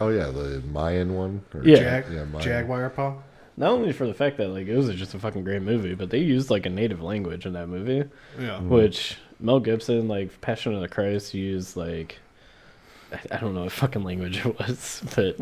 Oh 0.00 0.08
yeah, 0.08 0.26
the 0.26 0.62
Mayan 0.72 1.14
one. 1.14 1.42
Or 1.54 1.62
Yeah. 1.62 2.00
Jag- 2.02 2.12
yeah, 2.12 2.24
Mayan. 2.24 2.42
Jaguar 2.42 2.90
paw. 2.90 3.14
Not 3.56 3.70
only 3.70 3.92
for 3.92 4.06
the 4.06 4.14
fact 4.14 4.38
that 4.38 4.48
like 4.48 4.66
it 4.66 4.76
was 4.76 4.88
just 4.94 5.14
a 5.14 5.18
fucking 5.18 5.44
great 5.44 5.62
movie, 5.62 5.94
but 5.94 6.10
they 6.10 6.18
used 6.18 6.50
like 6.50 6.64
a 6.66 6.70
native 6.70 7.02
language 7.02 7.44
in 7.46 7.52
that 7.52 7.68
movie. 7.68 8.08
Yeah. 8.40 8.60
which 8.60 9.18
Mel 9.40 9.60
Gibson, 9.60 10.08
like 10.08 10.40
Passion 10.40 10.74
of 10.74 10.80
the 10.80 10.88
Christ, 10.88 11.34
used 11.34 11.76
like 11.76 12.18
I- 13.12 13.36
I 13.36 13.38
don't 13.38 13.54
know 13.54 13.64
what 13.64 13.72
fucking 13.72 14.04
language 14.04 14.44
it 14.44 14.58
was, 14.58 15.02
but 15.14 15.36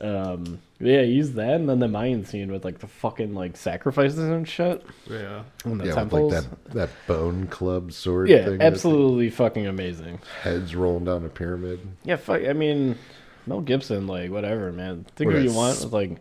um, 0.00 0.58
yeah, 0.80 1.02
he 1.02 1.12
used 1.12 1.34
that, 1.34 1.52
and 1.54 1.68
then 1.68 1.78
the 1.78 1.86
Mayan 1.88 2.24
scene 2.24 2.50
with 2.50 2.64
like 2.64 2.78
the 2.78 2.86
fucking 2.88 3.34
like 3.34 3.56
sacrifices 3.56 4.18
and 4.18 4.48
shit 4.48 4.84
Yeah. 5.08 5.42
in 5.64 5.78
the 5.78 5.86
Yeah, 5.86 6.02
with 6.02 6.12
like 6.12 6.30
that 6.30 6.46
that 6.74 6.88
bone 7.06 7.46
club 7.46 7.92
sword. 7.92 8.28
yeah, 8.28 8.44
thing 8.46 8.58
that 8.58 8.64
absolutely 8.66 9.30
fucking 9.30 9.66
amazing. 9.66 10.18
Heads 10.42 10.74
rolling 10.74 11.04
down 11.04 11.24
a 11.24 11.28
pyramid. 11.28 11.80
Yeah, 12.04 12.16
fuck. 12.16 12.42
I 12.42 12.54
mean, 12.54 12.96
Mel 13.46 13.60
Gibson, 13.60 14.06
like 14.06 14.30
whatever, 14.30 14.72
man. 14.72 15.04
Think 15.14 15.30
Or 15.30 15.34
what 15.34 15.42
you 15.44 15.52
want. 15.52 15.76
s- 15.76 15.84
With, 15.84 15.92
like, 15.92 16.18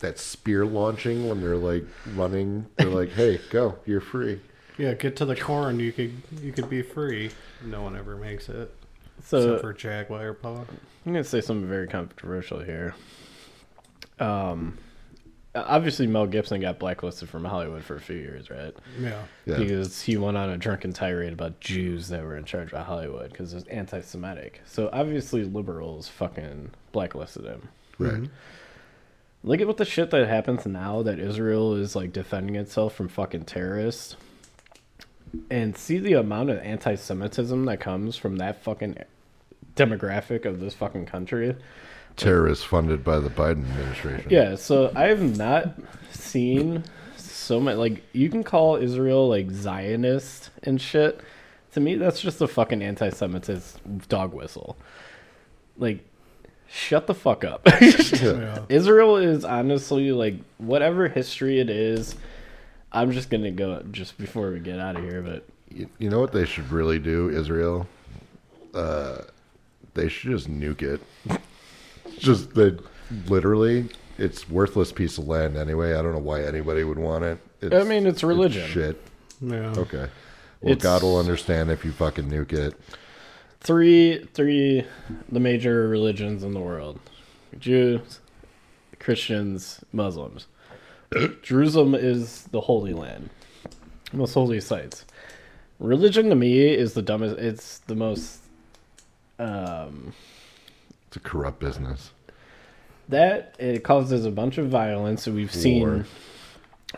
That 0.00 0.18
spear 0.18 0.64
launching 0.64 1.28
when 1.28 1.40
they're 1.40 1.56
like 1.56 1.84
running. 2.14 2.66
They're 2.76 2.86
like, 2.88 3.10
"Hey, 3.10 3.40
go! 3.50 3.76
You're 3.84 4.00
free." 4.00 4.40
Yeah, 4.76 4.94
get 4.94 5.16
to 5.16 5.24
the 5.24 5.34
corn. 5.34 5.80
You 5.80 5.92
could 5.92 6.12
you 6.40 6.52
could 6.52 6.70
be 6.70 6.82
free. 6.82 7.30
No 7.64 7.82
one 7.82 7.96
ever 7.96 8.16
makes 8.16 8.48
it 8.48 8.72
so 9.22 9.38
except 9.38 9.60
for 9.62 9.72
Jaguar 9.72 10.32
paw. 10.34 10.60
I'm 11.06 11.12
gonna 11.12 11.24
say 11.24 11.40
something 11.40 11.68
very 11.68 11.88
controversial 11.88 12.60
here. 12.60 12.94
Um, 14.20 14.78
obviously 15.54 16.06
Mel 16.06 16.26
Gibson 16.26 16.60
got 16.60 16.78
blacklisted 16.78 17.28
from 17.28 17.44
Hollywood 17.44 17.84
for 17.84 17.96
a 17.96 18.00
few 18.00 18.16
years, 18.16 18.50
right? 18.50 18.74
Yeah. 18.98 19.22
Yeah, 19.46 19.58
Because 19.58 20.02
he 20.02 20.16
went 20.16 20.36
on 20.36 20.50
a 20.50 20.56
drunken 20.58 20.92
tirade 20.92 21.32
about 21.32 21.60
Jews 21.60 22.08
that 22.08 22.22
were 22.22 22.36
in 22.36 22.44
charge 22.44 22.72
of 22.72 22.84
Hollywood 22.86 23.30
because 23.30 23.54
it's 23.54 23.66
anti-Semitic. 23.68 24.60
So 24.66 24.90
obviously 24.92 25.44
liberals 25.44 26.08
fucking 26.08 26.70
blacklisted 26.92 27.44
him. 27.44 27.68
right. 27.98 28.28
Look 29.42 29.60
at 29.60 29.66
what 29.66 29.76
the 29.76 29.84
shit 29.84 30.10
that 30.10 30.28
happens 30.28 30.66
now 30.66 31.02
that 31.02 31.18
Israel 31.20 31.74
is 31.74 31.94
like 31.94 32.12
defending 32.12 32.56
itself 32.56 32.94
from 32.94 33.08
fucking 33.08 33.44
terrorists. 33.44 34.16
And 35.50 35.76
see 35.76 35.98
the 35.98 36.14
amount 36.14 36.50
of 36.50 36.58
anti 36.58 36.94
Semitism 36.94 37.64
that 37.66 37.80
comes 37.80 38.16
from 38.16 38.36
that 38.36 38.62
fucking 38.62 38.96
demographic 39.76 40.44
of 40.44 40.60
this 40.60 40.74
fucking 40.74 41.06
country. 41.06 41.54
Terrorists 42.16 42.64
funded 42.64 43.04
by 43.04 43.20
the 43.20 43.30
Biden 43.30 43.68
administration. 43.70 44.26
Yeah, 44.30 44.56
so 44.56 44.90
I 44.96 45.04
have 45.04 45.36
not 45.36 45.74
seen 46.10 46.82
so 47.16 47.60
much 47.60 47.76
like 47.76 48.02
you 48.12 48.28
can 48.28 48.42
call 48.42 48.76
Israel 48.76 49.28
like 49.28 49.50
Zionist 49.50 50.50
and 50.64 50.80
shit. 50.80 51.20
To 51.72 51.80
me 51.80 51.94
that's 51.94 52.20
just 52.20 52.40
a 52.40 52.48
fucking 52.48 52.82
anti 52.82 53.10
Semitism 53.10 54.00
dog 54.08 54.34
whistle. 54.34 54.76
Like 55.76 56.04
shut 56.70 57.06
the 57.06 57.14
fuck 57.14 57.44
up. 57.44 57.66
Yeah. 58.22 58.60
Israel 58.68 59.16
is 59.16 59.44
honestly 59.44 60.12
like 60.12 60.36
whatever 60.58 61.08
history 61.08 61.60
it 61.60 61.70
is. 61.70 62.14
I'm 62.92 63.12
just 63.12 63.30
gonna 63.30 63.50
go 63.50 63.82
just 63.90 64.16
before 64.18 64.50
we 64.50 64.60
get 64.60 64.78
out 64.80 64.96
of 64.96 65.02
here, 65.02 65.20
but 65.22 65.44
You, 65.74 65.88
you 65.98 66.08
know 66.10 66.20
what 66.20 66.32
they 66.32 66.44
should 66.46 66.70
really 66.70 66.98
do, 66.98 67.28
Israel? 67.30 67.86
Uh, 68.74 69.18
they 69.94 70.08
should 70.08 70.30
just 70.30 70.48
nuke 70.50 70.82
it. 70.82 71.00
just 72.18 72.54
the 72.54 72.82
literally, 73.26 73.88
it's 74.18 74.48
worthless 74.48 74.92
piece 74.92 75.18
of 75.18 75.26
land 75.28 75.56
anyway. 75.56 75.92
I 75.94 76.02
don't 76.02 76.12
know 76.12 76.18
why 76.18 76.42
anybody 76.44 76.84
would 76.84 76.98
want 76.98 77.24
it. 77.24 77.38
It's, 77.60 77.74
I 77.74 77.82
mean, 77.84 78.06
it's 78.06 78.22
religion. 78.22 78.68
shit. 78.68 79.00
Yeah. 79.40 79.74
Okay. 79.76 80.08
Well, 80.60 80.72
It's- 80.72 80.82
God 80.82 81.02
will 81.02 81.18
understand 81.18 81.70
if 81.70 81.84
you 81.84 81.92
fucking 81.92 82.28
nuke 82.30 82.52
it. 82.52 82.74
Three 83.60 84.24
three 84.34 84.84
the 85.30 85.40
major 85.40 85.88
religions 85.88 86.42
in 86.44 86.52
the 86.54 86.60
world: 86.60 86.98
Jews, 87.58 88.20
Christians, 88.98 89.80
Muslims. 89.92 90.46
Jerusalem 91.42 91.94
is 91.94 92.44
the 92.50 92.60
holy 92.60 92.92
land, 92.92 93.30
most 94.12 94.34
holy 94.34 94.60
sites. 94.60 95.04
Religion 95.78 96.28
to 96.28 96.34
me 96.34 96.60
is 96.74 96.94
the 96.94 97.02
dumbest. 97.02 97.38
It's 97.38 97.78
the 97.80 97.94
most. 97.94 98.40
Um, 99.38 100.12
It's 101.06 101.16
a 101.16 101.20
corrupt 101.20 101.60
business. 101.60 102.10
that 103.08 103.54
it 103.58 103.84
causes 103.84 104.24
a 104.26 104.30
bunch 104.30 104.58
of 104.58 104.68
violence. 104.68 105.22
So 105.22 105.32
we've 105.32 105.54
seen 105.54 106.04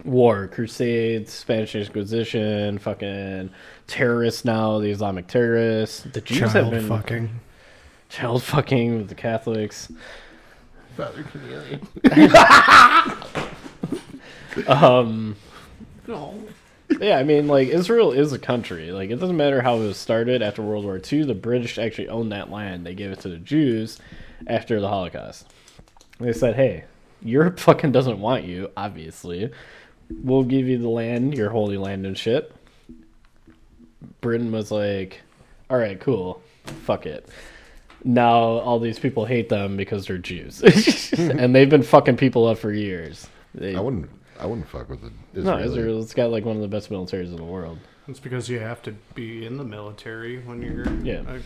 War. 0.04 0.14
war, 0.14 0.48
crusades, 0.48 1.32
Spanish 1.32 1.74
Inquisition, 1.74 2.78
fucking 2.78 3.50
terrorists 3.86 4.44
now, 4.44 4.78
the 4.78 4.90
Islamic 4.90 5.26
terrorists. 5.26 6.02
The 6.02 6.20
Jews 6.20 6.52
have 6.52 6.70
been 6.70 6.88
fucking. 6.88 7.28
child 8.08 8.42
fucking 8.42 8.98
with 8.98 9.08
the 9.08 9.14
Catholics. 9.14 9.90
Father 10.96 11.24
Cornelius. 11.24 11.80
Um, 14.66 15.36
yeah, 17.00 17.18
I 17.18 17.22
mean, 17.22 17.46
like 17.46 17.68
Israel 17.68 18.10
is 18.12 18.32
a 18.32 18.38
country. 18.38 18.90
Like 18.90 19.10
it 19.10 19.16
doesn't 19.20 19.36
matter 19.36 19.62
how 19.62 19.76
it 19.76 19.80
was 19.86 19.96
started 19.96 20.42
after 20.42 20.60
World 20.62 20.84
War 20.84 21.00
II. 21.00 21.22
The 21.24 21.34
British 21.34 21.78
actually 21.78 22.08
owned 22.08 22.32
that 22.32 22.50
land. 22.50 22.84
They 22.84 22.94
gave 22.94 23.12
it 23.12 23.20
to 23.20 23.28
the 23.28 23.36
Jews 23.36 23.98
after 24.46 24.80
the 24.80 24.88
Holocaust. 24.88 25.46
They 26.18 26.32
said, 26.32 26.56
"Hey, 26.56 26.84
Europe 27.22 27.58
fucking 27.60 27.92
doesn't 27.92 28.20
want 28.20 28.44
you. 28.44 28.70
Obviously, 28.76 29.50
we'll 30.22 30.44
give 30.44 30.66
you 30.66 30.78
the 30.78 30.88
land, 30.88 31.34
your 31.34 31.50
holy 31.50 31.76
land 31.76 32.06
and 32.06 32.16
shit." 32.16 32.52
Britain 34.20 34.52
was 34.52 34.70
like, 34.70 35.20
"All 35.68 35.78
right, 35.78 35.98
cool, 36.00 36.42
fuck 36.84 37.06
it." 37.06 37.28
Now 38.04 38.34
all 38.38 38.78
these 38.78 38.98
people 38.98 39.26
hate 39.26 39.48
them 39.48 39.76
because 39.76 40.06
they're 40.06 40.18
Jews, 40.18 40.62
and 41.18 41.54
they've 41.54 41.68
been 41.68 41.82
fucking 41.82 42.16
people 42.16 42.46
up 42.46 42.58
for 42.58 42.72
years. 42.72 43.28
They, 43.54 43.74
I 43.74 43.80
wouldn't. 43.80 44.10
I 44.38 44.46
wouldn't 44.46 44.68
fuck 44.68 44.88
with 44.88 45.04
it. 45.04 45.12
no, 45.34 45.58
Israel's 45.58 46.14
got 46.14 46.30
like 46.30 46.44
one 46.44 46.56
of 46.56 46.62
the 46.62 46.68
best 46.68 46.90
militaries 46.90 47.26
in 47.26 47.36
the 47.36 47.44
world. 47.44 47.78
It's 48.08 48.20
because 48.20 48.48
you 48.48 48.58
have 48.58 48.80
to 48.82 48.92
be 49.14 49.44
in 49.44 49.58
the 49.58 49.64
military 49.64 50.38
when 50.38 50.62
you're. 50.62 50.90
Yeah. 51.04 51.22
uh, 51.28 51.38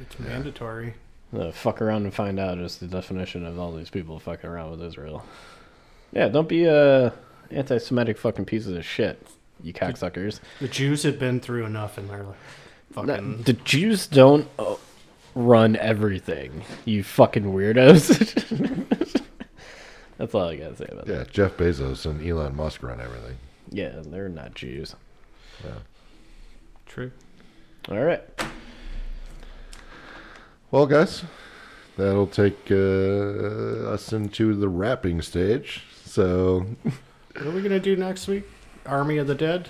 it's 0.00 0.18
mandatory. 0.18 0.94
Uh, 1.36 1.52
fuck 1.52 1.80
around 1.80 2.04
and 2.04 2.12
find 2.12 2.38
out 2.38 2.58
is 2.58 2.78
the 2.78 2.86
definition 2.86 3.46
of 3.46 3.58
all 3.58 3.72
these 3.72 3.90
people 3.90 4.18
fucking 4.18 4.48
around 4.48 4.72
with 4.72 4.82
Israel. 4.82 5.24
Yeah, 6.12 6.28
don't 6.28 6.48
be 6.48 6.64
a 6.64 7.12
anti-Semitic 7.50 8.18
fucking 8.18 8.44
pieces 8.44 8.76
of 8.76 8.84
shit, 8.84 9.26
you 9.62 9.72
cocksuckers. 9.72 10.40
The 10.60 10.68
Jews 10.68 11.02
have 11.02 11.18
been 11.18 11.40
through 11.40 11.64
enough 11.66 11.98
in 11.98 12.08
their 12.08 12.26
fucking. 12.92 13.06
No, 13.06 13.42
the 13.42 13.52
Jews 13.54 14.06
don't 14.06 14.48
uh, 14.58 14.76
run 15.34 15.76
everything, 15.76 16.62
you 16.84 17.02
fucking 17.02 17.44
weirdos. 17.44 18.08
That's 20.18 20.34
all 20.34 20.48
I 20.48 20.56
gotta 20.56 20.76
say 20.76 20.86
about 20.90 21.06
that. 21.06 21.12
Yeah, 21.12 21.24
Jeff 21.30 21.56
Bezos 21.56 22.06
and 22.06 22.24
Elon 22.26 22.54
Musk 22.54 22.82
run 22.82 23.00
everything. 23.00 23.36
Yeah, 23.70 24.00
they're 24.04 24.28
not 24.28 24.54
Jews. 24.54 24.94
Yeah. 25.64 25.72
True. 26.86 27.10
All 27.90 28.00
right. 28.00 28.22
Well, 30.70 30.86
guys, 30.86 31.24
that'll 31.96 32.26
take 32.26 32.70
uh, 32.70 33.90
us 33.90 34.12
into 34.12 34.54
the 34.54 34.68
wrapping 34.68 35.22
stage. 35.22 35.84
So, 36.04 36.66
What 37.34 37.46
are 37.46 37.50
we 37.50 37.62
gonna 37.62 37.80
do 37.80 37.96
next 37.96 38.28
week? 38.28 38.44
Army 38.86 39.18
of 39.18 39.26
the 39.26 39.34
Dead. 39.34 39.68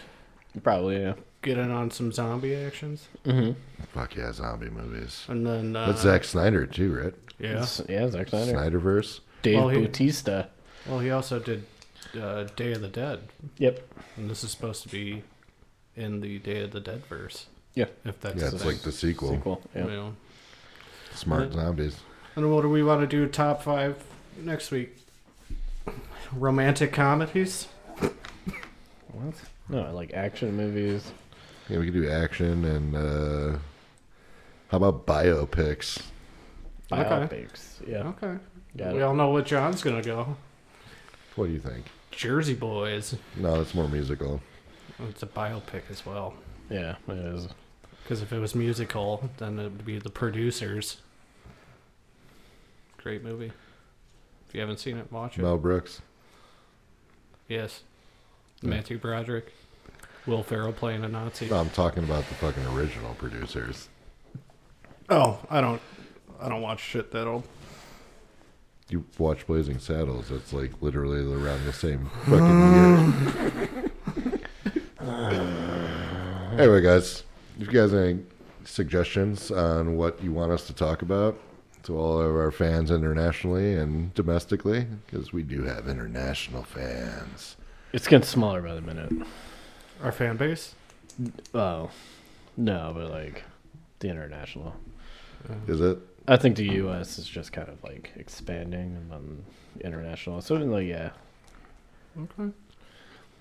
Probably, 0.63 1.01
yeah. 1.01 1.15
Get 1.43 1.59
in 1.59 1.71
on 1.71 1.91
some 1.91 2.11
zombie 2.13 2.55
actions, 2.55 3.09
Mm-hmm. 3.25 3.53
fuck 3.93 4.17
yeah, 4.17 4.33
zombie 4.33 4.71
movies. 4.71 5.25
and 5.29 5.47
then 5.47 5.77
uh, 5.77 5.87
That's 5.89 6.01
Zack 6.03 6.25
Snyder 6.25 6.67
too, 6.67 6.95
right? 6.95 7.15
Yeah. 7.39 7.67
Yeah, 7.89 8.09
Zack 8.11 8.29
Snyder. 8.29 8.53
Snyderverse. 8.53 9.21
Dave 9.43 9.57
Well, 9.59 9.69
he- 9.69 9.81
Bautista. 9.87 10.49
Well, 10.87 11.01
he 11.01 11.11
also 11.11 11.39
did 11.39 11.65
uh, 12.21 12.45
Day 12.57 12.73
of 12.73 12.81
the 12.81 12.89
Dead, 12.89 13.21
Yep. 13.59 13.81
and 14.17 14.31
this 14.31 14.45
is 14.45 14.51
supposed 14.53 14.83
to 14.85 14.89
be 14.89 15.23
in 15.97 16.21
the 16.21 16.39
Day 16.39 16.63
of 16.63 16.71
the 16.71 16.81
Dead 16.81 17.05
verse. 17.07 17.47
Yeah. 17.75 17.87
If 18.05 18.21
that's 18.21 18.41
Yeah, 18.41 18.51
the 18.51 18.57
it's 18.57 18.65
like 18.65 18.83
the 18.83 18.93
sequel. 18.93 19.31
Sequel. 19.35 19.63
you 19.75 19.81
Yeah. 19.83 19.87
know. 19.87 20.17
Smart 21.15 21.51
Yeah. 21.53 21.63
zombies. 21.65 21.97
And 22.37 22.51
what 22.53 22.63
do 22.63 22.69
we 22.71 22.83
want 22.83 23.01
to 23.03 23.07
do? 23.07 23.27
Top 23.27 23.63
five 23.63 24.03
next 24.39 24.71
week. 24.71 24.97
Romantic 26.33 26.93
comedies. 26.93 27.69
What? 29.13 29.35
No, 29.69 29.83
I 29.83 29.91
like 29.91 30.13
action 30.13 30.57
movies. 30.57 31.13
Yeah, 31.69 31.79
we 31.79 31.87
could 31.87 31.95
do 31.95 32.11
action 32.11 32.65
and 32.65 32.95
uh, 32.97 33.59
how 34.69 34.79
about 34.79 35.07
biopics? 35.07 36.03
Okay. 36.93 37.03
Biopics. 37.03 37.87
Yeah. 37.87 38.09
Okay. 38.09 38.35
Got 38.77 38.95
we 38.95 39.01
it. 39.01 39.03
all 39.03 39.15
know 39.15 39.31
what 39.31 39.47
John's 39.47 39.83
gonna 39.83 40.03
go. 40.03 40.37
What 41.37 41.47
do 41.47 41.53
you 41.53 41.61
think? 41.61 41.87
Jersey 42.11 42.55
Boys. 42.55 43.17
No, 43.37 43.57
that's 43.57 43.75
more 43.75 43.89
musical. 43.89 44.41
It's 45.09 45.23
a 45.23 45.27
biopic 45.27 45.83
as 45.91 46.05
well. 46.05 46.35
Yeah, 46.71 46.97
it 47.09 47.13
is. 47.13 47.49
Because 48.03 48.23
if 48.23 48.33
it 48.33 48.39
was 48.39 48.55
musical, 48.55 49.31
then 49.39 49.59
it 49.59 49.65
would 49.65 49.85
be 49.85 49.99
the 49.99 50.11
producers. 50.11 50.99
Great 52.99 53.25
movie. 53.25 53.53
If 54.55 54.59
you 54.59 54.61
haven't 54.61 54.79
seen 54.79 54.99
it, 54.99 55.11
watch 55.11 55.37
it. 55.37 55.43
Mel 55.43 55.59
Brooks. 55.59 56.01
Yes. 57.49 57.83
Yeah. 58.63 58.71
Matthew 58.71 58.99
Broderick. 58.99 59.53
Will 60.29 60.45
Ferrell 60.45 60.73
playing 60.73 61.03
a 61.03 61.09
Nazi. 61.09 61.51
No, 61.51 61.57
I'm 61.57 61.71
talking 61.71 62.05
about 62.05 62.25
the 62.29 62.35
fucking 62.37 62.65
original 62.67 63.15
producers. 63.15 63.89
Oh, 65.11 65.41
I 65.51 65.61
don't. 65.61 65.83
I 66.41 66.49
don't 66.49 66.63
watch 66.63 66.79
shit 66.79 67.11
that 67.11 67.27
old. 67.27 67.43
You 68.89 69.05
watch 69.19 69.45
Blazing 69.45 69.81
Saddles. 69.81 70.31
It's 70.31 70.53
like 70.53 70.81
literally 70.81 71.25
around 71.25 71.65
the 71.65 71.73
same 71.73 72.09
fucking 72.27 72.47
year. 74.21 74.41
anyway, 76.61 76.81
guys, 76.81 77.25
if 77.59 77.67
you 77.67 77.73
guys 77.73 77.91
have 77.91 78.01
any 78.01 78.21
suggestions 78.65 79.51
on 79.51 79.97
what 79.97 80.23
you 80.23 80.31
want 80.31 80.53
us 80.53 80.65
to 80.69 80.73
talk 80.73 81.03
about 81.03 81.41
to 81.85 81.99
all 81.99 82.21
of 82.21 82.35
our 82.35 82.51
fans 82.51 82.91
internationally 82.91 83.75
and 83.75 84.13
domestically, 84.15 84.87
because 85.07 85.33
we 85.33 85.43
do 85.43 85.63
have 85.65 85.89
international 85.89 86.63
fans. 86.63 87.57
It's 87.93 88.09
getting 88.09 88.27
smaller 88.27 88.61
by 88.63 88.75
the 88.75 88.81
minute. 88.81 89.13
Our 90.03 90.13
fan 90.13 90.37
base. 90.37 90.75
Oh, 91.55 91.91
no, 92.57 92.93
but 92.95 93.11
like 93.11 93.45
the 94.01 94.09
international. 94.09 94.75
Is 95.69 95.81
it? 95.81 95.99
I 96.27 96.37
think 96.37 96.57
the 96.57 96.65
U.S. 96.65 97.19
is 97.19 97.29
just 97.29 97.53
kind 97.53 97.69
of 97.69 97.83
like 97.85 98.13
expanding, 98.17 98.97
and 98.97 99.11
then 99.11 99.45
international. 99.81 100.41
So 100.41 100.55
like, 100.55 100.87
yeah, 100.87 101.11
Okay. 102.21 102.53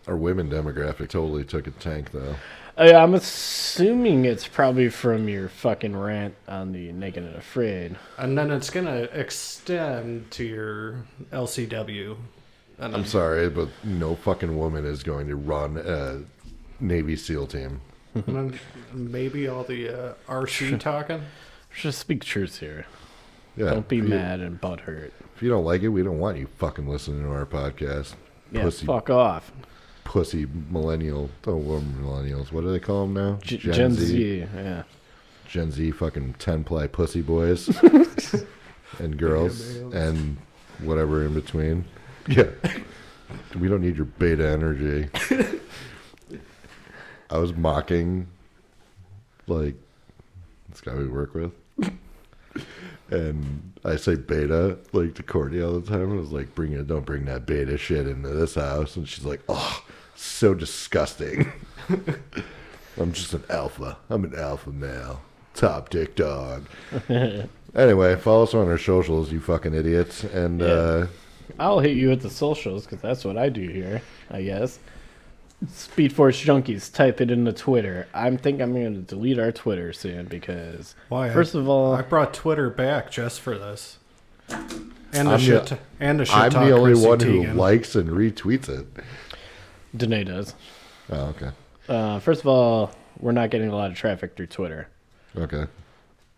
Our 0.08 0.18
women 0.18 0.50
demographic 0.50 1.10
totally 1.10 1.44
took 1.46 1.68
a 1.68 1.72
tank, 1.72 2.12
though. 2.12 2.36
I, 2.76 2.94
I'm 2.94 3.14
assuming 3.14 4.26
it's 4.26 4.48
probably 4.48 4.90
from 4.90 5.30
your 5.30 5.48
fucking 5.48 5.96
rant 5.96 6.34
on 6.48 6.74
the 6.74 6.92
Naked 6.92 7.24
and 7.24 7.36
Afraid. 7.36 7.96
And 8.18 8.38
then 8.38 8.52
it's 8.52 8.70
gonna 8.70 9.08
extend 9.14 10.32
to 10.32 10.44
your 10.44 11.06
LCW. 11.32 12.18
And 12.80 12.96
I'm 12.96 13.06
sorry, 13.06 13.50
but 13.50 13.70
no 13.84 14.16
fucking 14.16 14.58
woman 14.58 14.86
is 14.86 15.04
going 15.04 15.28
to 15.28 15.36
run 15.36 15.78
a 15.78 16.22
Navy 16.84 17.16
SEAL 17.16 17.48
team. 17.48 17.80
and 18.16 18.24
then 18.26 18.60
maybe 18.92 19.48
all 19.48 19.64
the 19.64 19.90
uh, 19.90 20.14
RC 20.28 20.80
talking. 20.82 21.22
Just 21.76 22.00
speak 22.00 22.24
truth 22.26 22.60
here. 22.60 22.86
Yeah. 23.56 23.70
Don't 23.70 23.88
be 23.88 24.00
if 24.00 24.04
you- 24.04 24.10
mad 24.10 24.40
and 24.42 24.60
butthurt. 24.60 25.12
If 25.36 25.42
you 25.42 25.50
don't 25.50 25.64
like 25.66 25.82
it, 25.84 25.90
we 25.90 26.04
don't 26.04 26.20
want 26.20 26.38
you 26.38 26.48
fucking 26.58 26.88
listening 26.88 27.24
to 27.24 27.30
our 27.32 27.46
podcast. 27.46 28.16
Yeah, 28.52 28.64
Pussy, 28.64 28.86
fuck 28.86 29.10
off. 29.10 29.52
Pussy 30.04 30.48
millennial. 30.70 31.30
Oh, 31.48 31.56
well, 31.56 31.82
millennials. 31.82 32.52
What 32.52 32.62
do 32.62 32.72
they 32.72 32.80
call 32.80 33.06
them 33.06 33.14
now? 33.14 33.40
G- 33.42 33.58
Gen, 33.58 33.94
Z. 33.94 34.48
yeah. 34.56 34.84
Gen 35.48 35.72
Z 35.72 35.92
fucking 35.92 36.36
10 36.40 36.64
ply 36.64 36.88
pussy 36.88 37.22
boys 37.22 37.68
and 39.00 39.18
girls 39.18 39.76
males. 39.76 39.94
and 39.94 40.38
whatever 40.80 41.24
in 41.26 41.34
between. 41.34 41.86
Yeah. 42.28 42.50
we 43.60 43.68
don't 43.68 43.82
need 43.82 43.96
your 43.98 44.06
beta 44.06 44.48
energy. 44.48 45.10
I 47.30 47.38
was 47.38 47.54
mocking, 47.56 48.28
like, 49.48 49.76
this 50.70 50.82
guy 50.82 50.94
we 50.96 51.08
work 51.08 51.34
with. 51.34 51.52
And 53.10 53.74
I 53.86 53.96
say 53.96 54.16
beta, 54.16 54.78
like, 54.92 55.16
to 55.16 55.24
Courtney 55.24 55.62
all 55.62 55.80
the 55.80 55.88
time. 55.88 56.12
I 56.12 56.16
was 56.16 56.32
like, 56.32 56.56
bring 56.56 56.74
it, 56.74 56.88
don't 56.88 57.06
bring 57.06 57.26
that 57.26 57.46
beta 57.46 57.78
shit 57.78 58.08
into 58.08 58.30
this 58.30 58.56
house. 58.56 58.96
And 58.96 59.08
she's 59.08 59.26
like, 59.26 59.42
oh, 59.50 59.84
so 60.24 60.54
disgusting. 60.54 61.52
I'm 63.00 63.12
just 63.12 63.34
an 63.34 63.44
alpha. 63.50 63.98
I'm 64.10 64.24
an 64.24 64.36
alpha 64.36 64.70
male. 64.72 65.22
Top 65.54 65.90
dick 65.90 66.16
dog. 66.16 66.66
anyway, 67.76 68.16
follow 68.16 68.44
us 68.44 68.54
on 68.54 68.68
our 68.68 68.78
socials, 68.78 69.32
you 69.32 69.40
fucking 69.40 69.74
idiots. 69.74 70.24
And 70.24 70.60
Yeah. 70.62 70.68
uh, 70.68 71.08
I'll 71.60 71.80
hit 71.80 71.98
you 71.98 72.12
at 72.12 72.22
the 72.22 72.30
socials 72.30 72.86
because 72.86 73.02
that's 73.02 73.26
what 73.26 73.38
I 73.38 73.50
do 73.50 73.68
here, 73.68 74.02
I 74.32 74.44
guess. 74.44 74.80
Speed 75.70 76.12
Force 76.14 76.44
Junkies, 76.44 76.92
type 76.94 77.22
it 77.22 77.32
into 77.32 77.54
Twitter. 77.54 78.08
I'm 78.14 78.38
think 78.38 78.62
I'm 78.62 78.74
going 78.74 78.96
to 78.96 79.02
delete 79.02 79.40
our 79.40 79.52
Twitter 79.52 79.94
soon 79.94 80.26
because, 80.26 80.96
Why? 81.10 81.30
first 81.30 81.56
of 81.56 81.70
all, 81.70 81.94
I 81.94 82.02
brought 82.02 82.34
Twitter 82.34 82.70
back 82.70 83.10
just 83.12 83.40
for 83.40 83.58
this. 83.58 83.98
And 84.50 85.28
the 85.28 85.34
I'm 85.34 85.40
shit. 85.40 85.66
the- 85.68 85.80
and 86.00 86.20
the 86.20 86.26
shit. 86.26 86.36
I'm 86.36 86.52
talk 86.52 86.66
the 86.66 86.72
only 86.72 86.92
Chrissy 86.94 87.08
one 87.08 87.20
who 87.20 87.54
likes 87.54 87.96
and 87.96 88.10
retweets 88.10 88.68
it. 88.68 88.88
Danae 89.96 90.24
does. 90.24 90.56
Oh, 91.12 91.28
okay. 91.28 91.52
Uh, 91.88 92.20
first 92.20 92.42
of 92.42 92.48
all, 92.48 92.92
we're 93.20 93.32
not 93.32 93.50
getting 93.50 93.70
a 93.70 93.76
lot 93.76 93.92
of 93.92 93.98
traffic 93.98 94.36
through 94.36 94.48
Twitter. 94.48 94.88
Okay. 95.36 95.66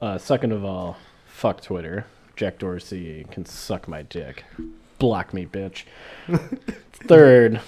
Uh, 0.01 0.17
second 0.17 0.51
of 0.51 0.65
all, 0.65 0.97
fuck 1.27 1.61
Twitter 1.61 2.05
Jack 2.35 2.59
Dorsey 2.59 3.25
can 3.31 3.45
suck 3.45 3.87
my 3.87 4.01
dick. 4.03 4.43
Block 4.99 5.33
me, 5.33 5.45
bitch. 5.45 5.83
Third, 7.07 7.61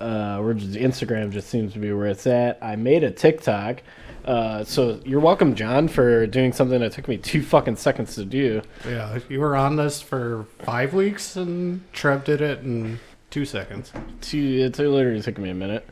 uh, 0.00 0.40
we're 0.42 0.54
just, 0.54 0.72
Instagram 0.72 1.30
just 1.30 1.48
seems 1.48 1.72
to 1.72 1.78
be 1.78 1.92
where 1.92 2.06
it's 2.06 2.26
at. 2.26 2.58
I 2.62 2.76
made 2.76 3.04
a 3.04 3.10
TikTok. 3.10 3.82
Uh, 4.24 4.64
so 4.64 5.00
you're 5.04 5.20
welcome, 5.20 5.54
John, 5.54 5.86
for 5.88 6.26
doing 6.26 6.52
something 6.52 6.80
that 6.80 6.92
took 6.92 7.08
me 7.08 7.18
two 7.18 7.42
fucking 7.42 7.76
seconds 7.76 8.14
to 8.14 8.24
do. 8.24 8.62
Yeah, 8.86 9.18
you 9.28 9.40
were 9.40 9.54
on 9.56 9.76
this 9.76 10.00
for 10.00 10.46
five 10.60 10.94
weeks, 10.94 11.36
and 11.36 11.80
Trev 11.92 12.24
did 12.24 12.40
it 12.40 12.60
in 12.60 13.00
two 13.34 13.44
seconds. 13.44 13.92
Two, 14.20 14.38
it 14.38 14.78
literally 14.78 15.20
took 15.20 15.38
me 15.38 15.50
a 15.50 15.54
minute. 15.54 15.84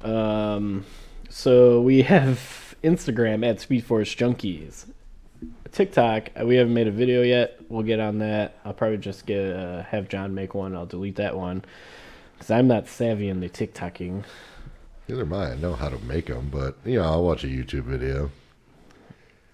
Um, 0.00 0.86
so 1.28 1.82
we 1.82 2.00
have 2.14 2.74
Instagram 2.82 3.46
at 3.46 3.58
Speedforce 3.58 4.16
Junkies. 4.16 4.86
TikTok, 5.70 6.30
uh, 6.40 6.46
we 6.46 6.56
haven't 6.56 6.72
made 6.72 6.86
a 6.86 6.90
video 6.90 7.20
yet. 7.20 7.60
We'll 7.68 7.82
get 7.82 8.00
on 8.00 8.20
that. 8.20 8.56
I'll 8.64 8.72
probably 8.72 8.96
just 8.96 9.26
get 9.26 9.54
uh, 9.54 9.82
have 9.82 10.08
John 10.08 10.34
make 10.34 10.54
one. 10.54 10.74
I'll 10.74 10.86
delete 10.86 11.16
that 11.16 11.36
one 11.36 11.62
because 12.32 12.50
I'm 12.50 12.68
not 12.68 12.88
savvy 12.88 13.28
in 13.28 13.40
the 13.40 13.50
TikToking. 13.50 14.24
Neither 15.08 15.22
am 15.22 15.32
I. 15.34 15.52
I 15.52 15.54
know 15.56 15.74
how 15.74 15.90
to 15.90 15.98
make 15.98 16.26
them, 16.26 16.48
but 16.50 16.78
you 16.86 16.98
know, 16.98 17.04
I'll 17.04 17.24
watch 17.24 17.44
a 17.44 17.48
YouTube 17.48 17.84
video. 17.84 18.30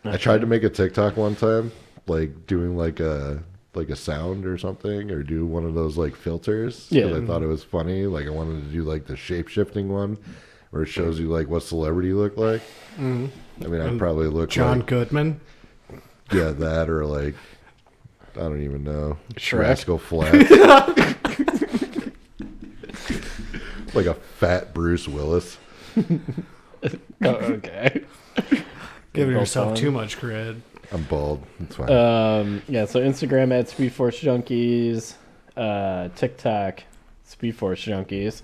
I 0.04 0.18
tried 0.18 0.40
to 0.42 0.46
make 0.46 0.62
a 0.62 0.70
TikTok 0.70 1.16
one 1.16 1.34
time, 1.34 1.72
like 2.06 2.46
doing 2.46 2.76
like 2.76 3.00
a 3.00 3.42
like 3.74 3.90
a 3.90 3.96
sound 3.96 4.46
or 4.46 4.56
something, 4.58 5.10
or 5.10 5.22
do 5.22 5.46
one 5.46 5.64
of 5.64 5.74
those 5.74 5.96
like 5.96 6.16
filters. 6.16 6.86
'cause 6.88 6.92
Yeah. 6.92 7.16
I 7.16 7.24
thought 7.24 7.42
it 7.42 7.46
was 7.48 7.62
funny. 7.62 8.06
Like 8.06 8.26
I 8.26 8.30
wanted 8.30 8.64
to 8.64 8.72
do 8.72 8.82
like 8.82 9.06
the 9.06 9.16
shape 9.16 9.48
shifting 9.48 9.88
one, 9.88 10.18
where 10.70 10.82
it 10.82 10.88
shows 10.88 11.18
you 11.20 11.28
like 11.28 11.48
what 11.48 11.62
celebrity 11.62 12.08
you 12.08 12.16
look 12.18 12.36
like. 12.36 12.62
Mm. 12.98 13.30
I 13.64 13.66
mean, 13.68 13.80
I 13.80 13.96
probably 13.98 14.28
look 14.28 14.50
John 14.50 14.78
like 14.78 14.86
Goodman. 14.88 15.40
yeah 16.32 16.50
that 16.50 16.88
or 16.90 17.04
like 17.06 17.34
I 18.36 18.40
don't 18.40 18.62
even 18.62 18.84
know 18.84 19.16
Shrek. 19.34 19.58
Rascal 19.60 19.98
Flatts. 20.08 20.50
like 23.94 24.06
a 24.06 24.14
fat 24.14 24.74
Bruce 24.74 25.08
Willis. 25.08 25.58
Oh, 27.24 27.30
okay. 27.30 28.04
Giving 29.12 29.34
yourself 29.34 29.70
on. 29.70 29.74
too 29.74 29.90
much 29.90 30.16
cred. 30.20 30.60
I'm 30.92 31.02
bald. 31.04 31.44
It's 31.60 31.76
fine. 31.76 31.90
Um, 31.90 32.62
yeah, 32.68 32.84
so 32.86 33.00
Instagram 33.00 33.58
at 33.58 33.66
Speedforce 33.66 34.20
Junkies, 34.22 35.14
uh, 35.56 36.08
TikTok, 36.16 36.82
Speedforce 37.28 37.84
Junkies. 37.86 38.42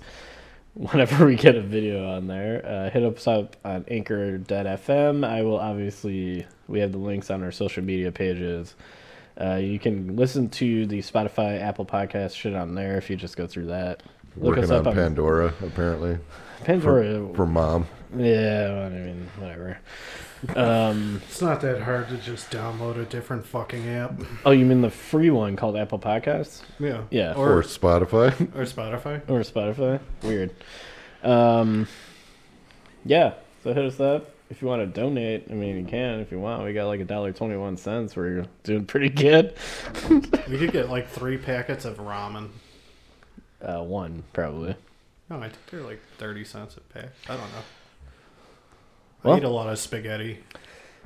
Whenever 0.75 1.25
we 1.25 1.35
get 1.37 1.55
a 1.55 1.61
video 1.61 2.07
on 2.11 2.27
there, 2.27 2.63
uh, 2.65 2.89
hit 2.89 3.03
us 3.03 3.27
up 3.27 3.55
on 3.63 3.85
Anchor.fm. 3.87 5.25
I 5.25 5.41
will 5.41 5.57
obviously, 5.57 6.45
we 6.67 6.79
have 6.79 6.91
the 6.91 6.97
links 6.97 7.31
on 7.31 7.41
our 7.43 7.51
social 7.51 7.81
media 7.83 8.11
pages. 8.11 8.75
Uh, 9.39 9.55
you 9.55 9.79
can 9.79 10.15
listen 10.15 10.49
to 10.49 10.85
the 10.85 10.99
Spotify, 10.99 11.61
Apple 11.61 11.85
Podcast 11.85 12.35
shit 12.35 12.53
on 12.53 12.75
there 12.75 12.97
if 12.97 13.09
you 13.09 13.15
just 13.15 13.37
go 13.37 13.47
through 13.47 13.67
that. 13.67 14.03
Look 14.35 14.49
Working 14.49 14.63
us 14.65 14.71
up 14.71 14.81
on 14.81 14.87
on 14.87 14.95
Pandora 14.95 15.53
apparently 15.63 16.17
Pandora. 16.65 17.33
for 17.33 17.45
mom. 17.45 17.87
yeah, 18.17 18.67
well, 18.73 18.85
I 18.87 18.89
mean, 18.89 19.29
whatever. 19.39 19.77
Um, 20.55 21.21
It's 21.27 21.41
not 21.41 21.61
that 21.61 21.81
hard 21.81 22.09
to 22.09 22.17
just 22.17 22.51
download 22.51 22.97
a 22.99 23.05
different 23.05 23.45
fucking 23.45 23.87
app. 23.89 24.13
oh, 24.45 24.51
you 24.51 24.65
mean 24.65 24.81
the 24.81 24.89
free 24.91 25.29
one 25.29 25.55
called 25.55 25.75
Apple 25.77 25.99
Podcasts? 25.99 26.61
Yeah. 26.79 27.03
Yeah. 27.09 27.33
Or 27.33 27.57
Or, 27.59 27.63
Spotify. 27.63 28.31
or 28.55 28.63
Spotify. 28.63 29.21
or 29.29 29.39
Spotify. 29.41 29.99
Weird. 30.23 30.51
Um, 31.23 31.87
yeah. 33.05 33.33
So 33.63 33.73
hit 33.73 33.83
us 33.85 33.99
up 33.99 34.29
if 34.51 34.61
you 34.61 34.67
want 34.67 34.81
to 34.81 34.85
donate. 35.01 35.47
I 35.49 35.53
mean, 35.53 35.77
you 35.77 35.85
can 35.85 36.19
if 36.19 36.31
you 36.31 36.39
want. 36.39 36.63
We 36.63 36.73
got 36.73 36.85
like 36.85 36.99
a 36.99 37.05
dollar 37.05 37.31
twenty 37.31 37.57
one 37.57 37.77
cents. 37.77 38.15
We're 38.15 38.45
doing 38.63 38.85
pretty 38.85 39.09
good. 39.09 39.55
We 40.09 40.59
could 40.59 40.71
get 40.71 40.89
like 40.89 41.09
three 41.09 41.37
packets 41.37 41.85
of 41.85 41.97
ramen. 41.97 42.49
Uh, 43.59 43.81
one 43.81 44.21
probably. 44.33 44.75
No, 45.31 45.37
I 45.37 45.49
think 45.49 45.57
they're 45.71 45.81
like 45.81 45.99
30 46.19 46.43
cents 46.45 46.77
a 46.77 46.81
pack. 46.81 47.09
I 47.27 47.29
don't 47.35 47.39
know. 47.51 47.63
Well- 49.25 49.35
I 49.35 49.37
eat 49.39 49.43
a 49.43 49.49
lot 49.49 49.67
of 49.69 49.77
spaghetti. 49.79 50.39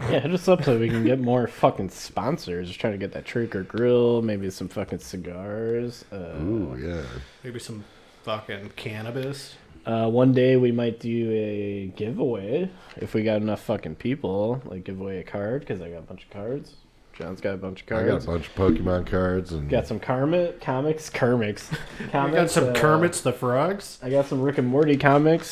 Yeah, 0.02 0.22
hit 0.22 0.32
us 0.34 0.48
up 0.48 0.64
so 0.64 0.80
we 0.80 0.88
can 0.88 1.04
get 1.04 1.20
more 1.20 1.46
fucking 1.46 1.90
sponsors. 1.90 2.70
Just 2.70 2.80
trying 2.80 2.94
to 2.94 2.98
get 2.98 3.12
that 3.12 3.26
Traeger 3.26 3.64
grill, 3.64 4.22
maybe 4.22 4.50
some 4.50 4.70
fucking 4.70 5.00
cigars. 5.00 6.06
Uh, 6.10 6.38
Ooh, 6.42 6.78
yeah. 6.82 7.02
Maybe 7.44 7.60
some 7.60 7.84
fucking 8.24 8.72
cannabis. 8.78 9.56
Uh, 9.86 10.08
one 10.10 10.32
day 10.34 10.56
we 10.56 10.72
might 10.72 11.02
do 11.02 11.32
a 11.32 11.88
giveaway 11.98 12.70
if 12.98 13.14
we 13.14 13.24
got 13.24 13.42
enough 13.42 13.62
fucking 13.64 13.96
people. 13.96 14.62
Like 14.66 14.86
give 14.86 15.02
away 15.02 15.20
a 15.20 15.24
card 15.24 15.62
because 15.62 15.82
I 15.82 15.90
got 15.90 15.98
a 16.00 16.02
bunch 16.04 16.24
of 16.24 16.30
cards. 16.30 16.76
John's 17.14 17.42
got 17.42 17.56
a 17.56 17.58
bunch 17.58 17.82
of 17.82 17.88
cards. 17.88 18.06
I 18.06 18.08
got 18.14 18.24
a 18.24 18.26
bunch 18.26 18.48
of 18.48 18.56
Pokemon 18.56 19.08
cards 19.08 19.52
and 19.52 19.70
Got 19.70 19.86
some 19.88 20.00
Kermit 20.00 20.62
comics, 20.62 21.10
Kermits. 21.14 21.70
comics. 22.12 22.38
I 22.38 22.42
got 22.42 22.50
some 22.52 22.70
uh, 22.70 22.74
Kermits 22.74 23.20
the 23.20 23.34
Frogs. 23.34 24.00
I 24.02 24.10
got 24.10 24.28
some 24.28 24.42
Rick 24.42 24.58
and 24.60 24.68
Morty 24.68 24.96
comics, 24.96 25.48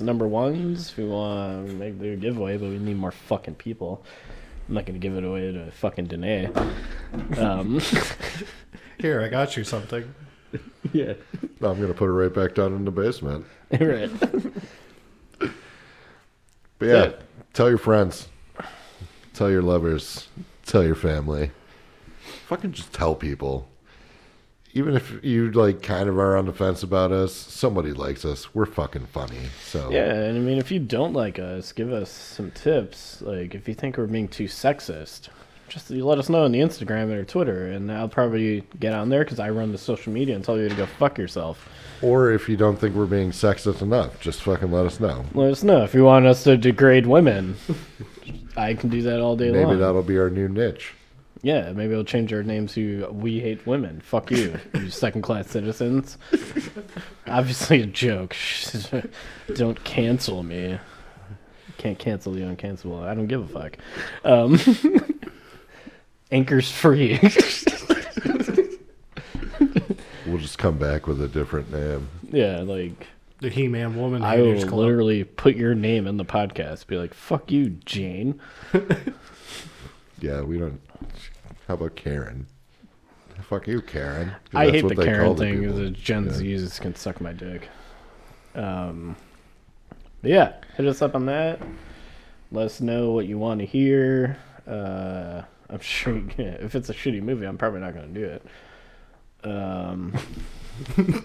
number 0.00 0.26
ones. 0.28 0.90
If 0.90 0.96
we 0.98 1.04
want 1.06 1.66
to 1.68 1.72
make 1.74 1.98
the 1.98 2.16
giveaway, 2.16 2.56
but 2.56 2.68
we 2.68 2.78
need 2.78 2.96
more 2.96 3.10
fucking 3.12 3.54
people. 3.56 4.04
I'm 4.68 4.74
not 4.74 4.84
gonna 4.86 4.98
give 4.98 5.14
it 5.16 5.22
away 5.24 5.52
to 5.52 5.70
fucking 5.70 6.06
Danae. 6.06 6.50
Um, 7.38 7.80
Here, 8.98 9.20
I 9.22 9.28
got 9.28 9.56
you 9.56 9.62
something. 9.64 10.12
yeah, 10.92 11.12
I'm 11.62 11.80
gonna 11.80 11.94
put 11.94 12.06
it 12.08 12.12
right 12.12 12.32
back 12.32 12.54
down 12.54 12.74
in 12.74 12.84
the 12.84 12.90
basement. 12.90 13.46
right. 13.80 14.10
But 15.38 16.86
yeah, 16.86 17.04
Yeah. 17.04 17.12
tell 17.52 17.68
your 17.68 17.78
friends, 17.78 18.28
tell 19.34 19.50
your 19.50 19.62
lovers, 19.62 20.28
tell 20.64 20.84
your 20.84 20.94
family. 20.94 21.50
Fucking 22.48 22.72
just 22.72 22.92
tell 22.92 23.14
people. 23.14 23.68
Even 24.76 24.94
if 24.94 25.24
you 25.24 25.50
like 25.52 25.80
kind 25.80 26.06
of 26.06 26.18
are 26.18 26.36
on 26.36 26.44
the 26.44 26.52
fence 26.52 26.82
about 26.82 27.10
us, 27.10 27.32
somebody 27.32 27.92
likes 27.92 28.26
us. 28.26 28.54
We're 28.54 28.66
fucking 28.66 29.06
funny. 29.06 29.48
So 29.64 29.90
Yeah, 29.90 30.12
and 30.12 30.36
I 30.36 30.40
mean, 30.40 30.58
if 30.58 30.70
you 30.70 30.78
don't 30.78 31.14
like 31.14 31.38
us, 31.38 31.72
give 31.72 31.90
us 31.90 32.10
some 32.10 32.50
tips. 32.50 33.22
Like, 33.22 33.54
if 33.54 33.66
you 33.66 33.72
think 33.72 33.96
we're 33.96 34.06
being 34.06 34.28
too 34.28 34.44
sexist, 34.44 35.30
just 35.68 35.88
you 35.88 36.04
let 36.04 36.18
us 36.18 36.28
know 36.28 36.44
on 36.44 36.52
the 36.52 36.60
Instagram 36.60 37.10
or 37.10 37.24
Twitter, 37.24 37.68
and 37.72 37.90
I'll 37.90 38.06
probably 38.06 38.64
get 38.78 38.92
on 38.92 39.08
there 39.08 39.24
because 39.24 39.40
I 39.40 39.48
run 39.48 39.72
the 39.72 39.78
social 39.78 40.12
media 40.12 40.34
and 40.34 40.44
tell 40.44 40.58
you 40.58 40.68
to 40.68 40.74
go 40.74 40.84
fuck 40.84 41.16
yourself. 41.16 41.66
Or 42.02 42.30
if 42.30 42.46
you 42.46 42.58
don't 42.58 42.76
think 42.78 42.94
we're 42.94 43.06
being 43.06 43.30
sexist 43.30 43.80
enough, 43.80 44.20
just 44.20 44.42
fucking 44.42 44.70
let 44.70 44.84
us 44.84 45.00
know. 45.00 45.24
Let 45.32 45.52
us 45.52 45.62
know 45.62 45.84
if 45.84 45.94
you 45.94 46.04
want 46.04 46.26
us 46.26 46.44
to 46.44 46.58
degrade 46.58 47.06
women. 47.06 47.56
I 48.58 48.74
can 48.74 48.90
do 48.90 49.00
that 49.02 49.20
all 49.20 49.36
day 49.36 49.46
long. 49.46 49.54
Maybe 49.54 49.70
long. 49.70 49.78
that'll 49.78 50.02
be 50.02 50.18
our 50.18 50.28
new 50.28 50.48
niche. 50.48 50.92
Yeah, 51.42 51.72
maybe 51.72 51.94
I'll 51.94 52.02
change 52.04 52.32
our 52.32 52.42
name 52.42 52.66
to 52.68 53.08
"We 53.12 53.40
Hate 53.40 53.66
Women." 53.66 54.00
Fuck 54.00 54.30
you, 54.30 54.58
you 54.74 54.90
second-class 54.90 55.48
citizens. 55.50 56.16
Obviously 57.26 57.82
a 57.82 57.86
joke. 57.86 58.34
don't 59.54 59.82
cancel 59.84 60.42
me. 60.42 60.78
Can't 61.78 61.98
cancel 61.98 62.32
the 62.32 62.40
uncancelable. 62.40 63.04
I 63.06 63.14
don't 63.14 63.26
give 63.26 63.42
a 63.42 63.48
fuck. 63.60 63.76
Um, 64.24 64.58
Anchor's 66.32 66.70
free. 66.72 67.18
We'll 70.26 70.38
just 70.38 70.58
come 70.58 70.76
back 70.78 71.06
with 71.06 71.20
a 71.22 71.28
different 71.28 71.70
name. 71.70 72.08
yeah, 72.32 72.60
like 72.62 73.06
The 73.40 73.48
He 73.48 73.68
Man 73.68 73.96
Woman 73.96 74.22
I 74.22 74.38
will 74.40 74.58
Club. 74.60 74.72
literally 74.72 75.22
put 75.22 75.54
your 75.54 75.74
name 75.74 76.06
in 76.08 76.16
the 76.16 76.24
podcast. 76.24 76.86
Be 76.88 76.96
like, 76.96 77.14
"Fuck 77.14 77.52
you, 77.52 77.70
Jane." 77.84 78.40
Yeah, 80.20 80.40
we 80.42 80.58
don't. 80.58 80.80
How 81.68 81.74
about 81.74 81.96
Karen? 81.96 82.46
Fuck 83.48 83.66
you, 83.68 83.80
Karen. 83.82 84.28
'Cause 84.30 84.36
I 84.54 84.64
that's 84.66 84.74
hate 84.76 84.84
what 84.84 84.96
the 84.96 85.02
they 85.02 85.06
call 85.06 85.14
Karen 85.14 85.36
thing. 85.36 85.60
people. 85.60 85.76
The 85.76 85.90
Gen 85.90 86.24
Yeah. 86.26 86.32
Z's 86.32 86.78
can 86.78 86.94
suck 86.94 87.20
my 87.20 87.32
dick. 87.32 87.68
Um, 88.54 89.14
but 90.22 90.30
yeah, 90.30 90.52
hit 90.76 90.86
us 90.86 91.02
up 91.02 91.14
on 91.14 91.26
that. 91.26 91.60
Let 92.50 92.66
us 92.66 92.80
know 92.80 93.12
what 93.12 93.26
you 93.26 93.38
want 93.38 93.60
to 93.60 93.66
hear. 93.66 94.38
Uh, 94.66 95.42
I'm 95.68 95.78
sure 95.80 96.14
you 96.14 96.26
can, 96.26 96.46
if 96.60 96.74
it's 96.74 96.88
a 96.88 96.94
shitty 96.94 97.22
movie, 97.22 97.46
I'm 97.46 97.58
probably 97.58 97.80
not 97.80 97.94
going 97.94 98.12
to 98.12 98.20
do 98.20 98.24
it. 98.26 98.46
Um, 99.44 100.14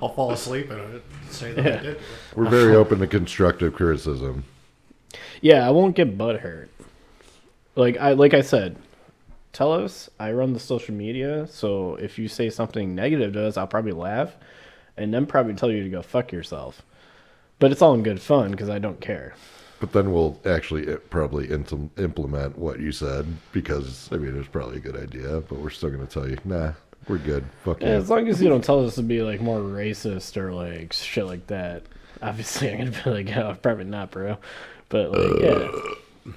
I'll 0.00 0.08
fall 0.08 0.32
asleep 0.32 0.70
in 0.70 0.78
it. 0.78 1.02
Say 1.30 1.52
that 1.52 1.66
I 1.66 1.68
Yeah. 1.70 1.82
did. 1.82 2.00
We're 2.34 2.48
very 2.48 2.74
open 2.74 2.98
to 3.00 3.06
constructive 3.06 3.74
criticism. 3.74 4.44
yeah, 5.40 5.66
I 5.66 5.70
won't 5.70 5.94
get 5.94 6.16
butt 6.18 6.40
hurt. 6.40 6.70
Like 7.76 7.96
I 7.98 8.12
like 8.12 8.34
I 8.34 8.40
said, 8.40 8.76
tell 9.52 9.72
us. 9.72 10.10
I 10.18 10.32
run 10.32 10.52
the 10.52 10.60
social 10.60 10.94
media, 10.94 11.46
so 11.46 11.94
if 11.96 12.18
you 12.18 12.26
say 12.28 12.50
something 12.50 12.94
negative 12.94 13.32
to 13.34 13.46
us, 13.46 13.56
I'll 13.56 13.66
probably 13.66 13.92
laugh, 13.92 14.34
and 14.96 15.12
then 15.14 15.26
probably 15.26 15.54
tell 15.54 15.70
you 15.70 15.84
to 15.84 15.88
go 15.90 16.02
fuck 16.02 16.32
yourself. 16.32 16.82
But 17.58 17.72
it's 17.72 17.80
all 17.82 17.94
in 17.94 18.02
good 18.02 18.20
fun 18.20 18.50
because 18.50 18.68
I 18.68 18.78
don't 18.78 19.00
care. 19.00 19.34
But 19.78 19.92
then 19.92 20.12
we'll 20.12 20.40
actually 20.46 20.88
eh, 20.88 20.96
probably 21.10 21.48
implement 21.50 22.58
what 22.58 22.80
you 22.80 22.92
said 22.92 23.26
because, 23.52 24.08
I 24.10 24.16
mean, 24.16 24.38
it's 24.38 24.48
probably 24.48 24.78
a 24.78 24.80
good 24.80 24.96
idea, 24.96 25.40
but 25.42 25.58
we're 25.58 25.70
still 25.70 25.90
going 25.90 26.06
to 26.06 26.12
tell 26.12 26.28
you, 26.28 26.38
nah, 26.44 26.72
we're 27.08 27.18
good. 27.18 27.44
Fuck 27.62 27.82
Yeah, 27.82 27.88
you. 27.88 27.94
as 27.94 28.08
long 28.10 28.26
as 28.28 28.40
you 28.42 28.48
don't 28.48 28.64
tell 28.64 28.84
us 28.86 28.94
to 28.94 29.02
be 29.02 29.22
like 29.22 29.40
more 29.40 29.60
racist 29.60 30.36
or 30.38 30.52
like 30.52 30.92
shit 30.92 31.26
like 31.26 31.46
that. 31.48 31.82
Obviously, 32.22 32.70
I'm 32.72 32.78
gonna 32.90 33.02
be 33.04 33.10
like, 33.10 33.36
oh, 33.36 33.56
probably 33.60 33.84
not, 33.84 34.10
bro. 34.10 34.38
But 34.88 35.10
like, 35.12 35.42
yeah, 35.42 35.70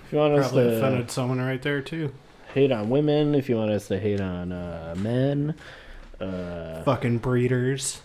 if 0.05 0.11
you 0.13 0.17
want 0.19 0.33
us 0.33 0.49
Probably 0.49 0.69
to, 0.71 0.77
offended 0.77 1.11
someone 1.11 1.39
right 1.39 1.61
there 1.61 1.81
too. 1.81 2.11
hate 2.53 2.71
on 2.71 2.89
women, 2.89 3.35
if 3.35 3.49
you 3.49 3.55
want 3.57 3.71
us 3.71 3.87
to 3.87 3.99
hate 3.99 4.21
on 4.21 4.51
uh, 4.51 4.95
men. 4.97 5.55
Uh, 6.19 6.83
Fucking 6.83 7.19
breeders. 7.19 8.01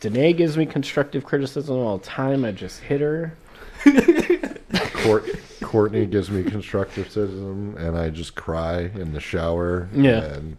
Danae 0.00 0.32
gives 0.32 0.56
me 0.56 0.64
constructive 0.64 1.24
criticism 1.24 1.76
all 1.76 1.98
the 1.98 2.06
time. 2.06 2.44
I 2.44 2.52
just 2.52 2.80
hit 2.80 3.00
her. 3.02 3.34
Court, 5.04 5.24
Courtney 5.60 6.06
gives 6.06 6.30
me 6.30 6.42
constructive 6.42 7.04
criticism, 7.12 7.76
and 7.78 7.96
I 7.98 8.10
just 8.10 8.34
cry 8.34 8.80
in 8.82 9.12
the 9.12 9.20
shower. 9.20 9.88
Yeah. 9.94 10.24
And 10.24 10.56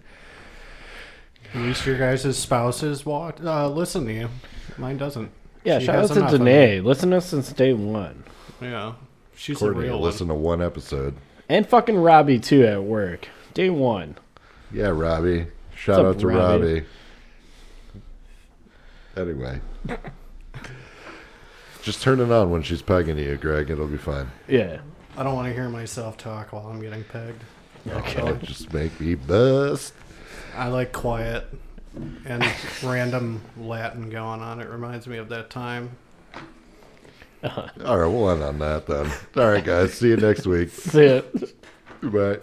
At 1.53 1.61
least 1.61 1.85
your 1.85 1.97
guys' 1.97 2.37
spouses 2.37 3.05
walk, 3.05 3.39
uh, 3.43 3.67
listen 3.69 4.05
to 4.05 4.13
you. 4.13 4.29
Mine 4.77 4.97
doesn't. 4.97 5.31
Yeah, 5.63 5.79
She 5.79 5.85
shout 5.85 5.95
out 6.03 6.07
to 6.09 6.19
enough 6.19 6.33
of 6.33 6.39
Danae. 6.39 6.79
Listen 6.81 7.11
to 7.11 7.17
us 7.17 7.25
since 7.27 7.51
day 7.53 7.73
one. 7.73 8.23
Yeah. 8.61 8.93
She's 9.41 9.57
Courtney, 9.57 9.87
a 9.87 9.87
real 9.87 9.99
listen 9.99 10.27
to 10.27 10.35
one 10.35 10.61
episode. 10.61 11.15
And 11.49 11.67
fucking 11.67 11.97
Robbie, 11.97 12.37
too, 12.37 12.63
at 12.63 12.83
work. 12.83 13.27
Day 13.55 13.71
one. 13.71 14.15
Yeah, 14.71 14.89
Robbie. 14.89 15.47
Shout 15.75 16.01
up, 16.01 16.05
out 16.05 16.19
to 16.19 16.27
Robbie? 16.27 16.73
Robbie. 16.73 16.85
Anyway. 19.17 19.61
Just 21.81 22.03
turn 22.03 22.19
it 22.19 22.31
on 22.31 22.51
when 22.51 22.61
she's 22.61 22.83
pegging 22.83 23.17
you, 23.17 23.35
Greg. 23.35 23.71
It'll 23.71 23.87
be 23.87 23.97
fine. 23.97 24.29
Yeah. 24.47 24.81
I 25.17 25.23
don't 25.23 25.33
want 25.33 25.47
to 25.47 25.53
hear 25.55 25.69
myself 25.69 26.17
talk 26.17 26.53
while 26.53 26.67
I'm 26.67 26.79
getting 26.79 27.03
pegged. 27.03 27.43
Oh, 27.89 27.97
okay. 27.97 28.45
just 28.45 28.71
make 28.71 29.01
me 29.01 29.15
bust. 29.15 29.95
I 30.55 30.67
like 30.67 30.91
quiet 30.93 31.47
and 32.25 32.45
random 32.83 33.41
Latin 33.57 34.11
going 34.11 34.41
on. 34.41 34.61
It 34.61 34.69
reminds 34.69 35.07
me 35.07 35.17
of 35.17 35.29
that 35.29 35.49
time. 35.49 35.97
All 37.43 37.97
right, 37.97 38.07
we'll 38.07 38.29
end 38.29 38.43
on 38.43 38.59
that 38.59 38.85
then. 38.87 39.11
All 39.35 39.49
right, 39.51 39.63
guys. 39.63 39.93
See 39.93 40.09
you 40.09 40.17
next 40.17 40.45
week. 40.45 40.69
See 40.71 41.01
it. 41.05 41.55
Bye. 42.01 42.39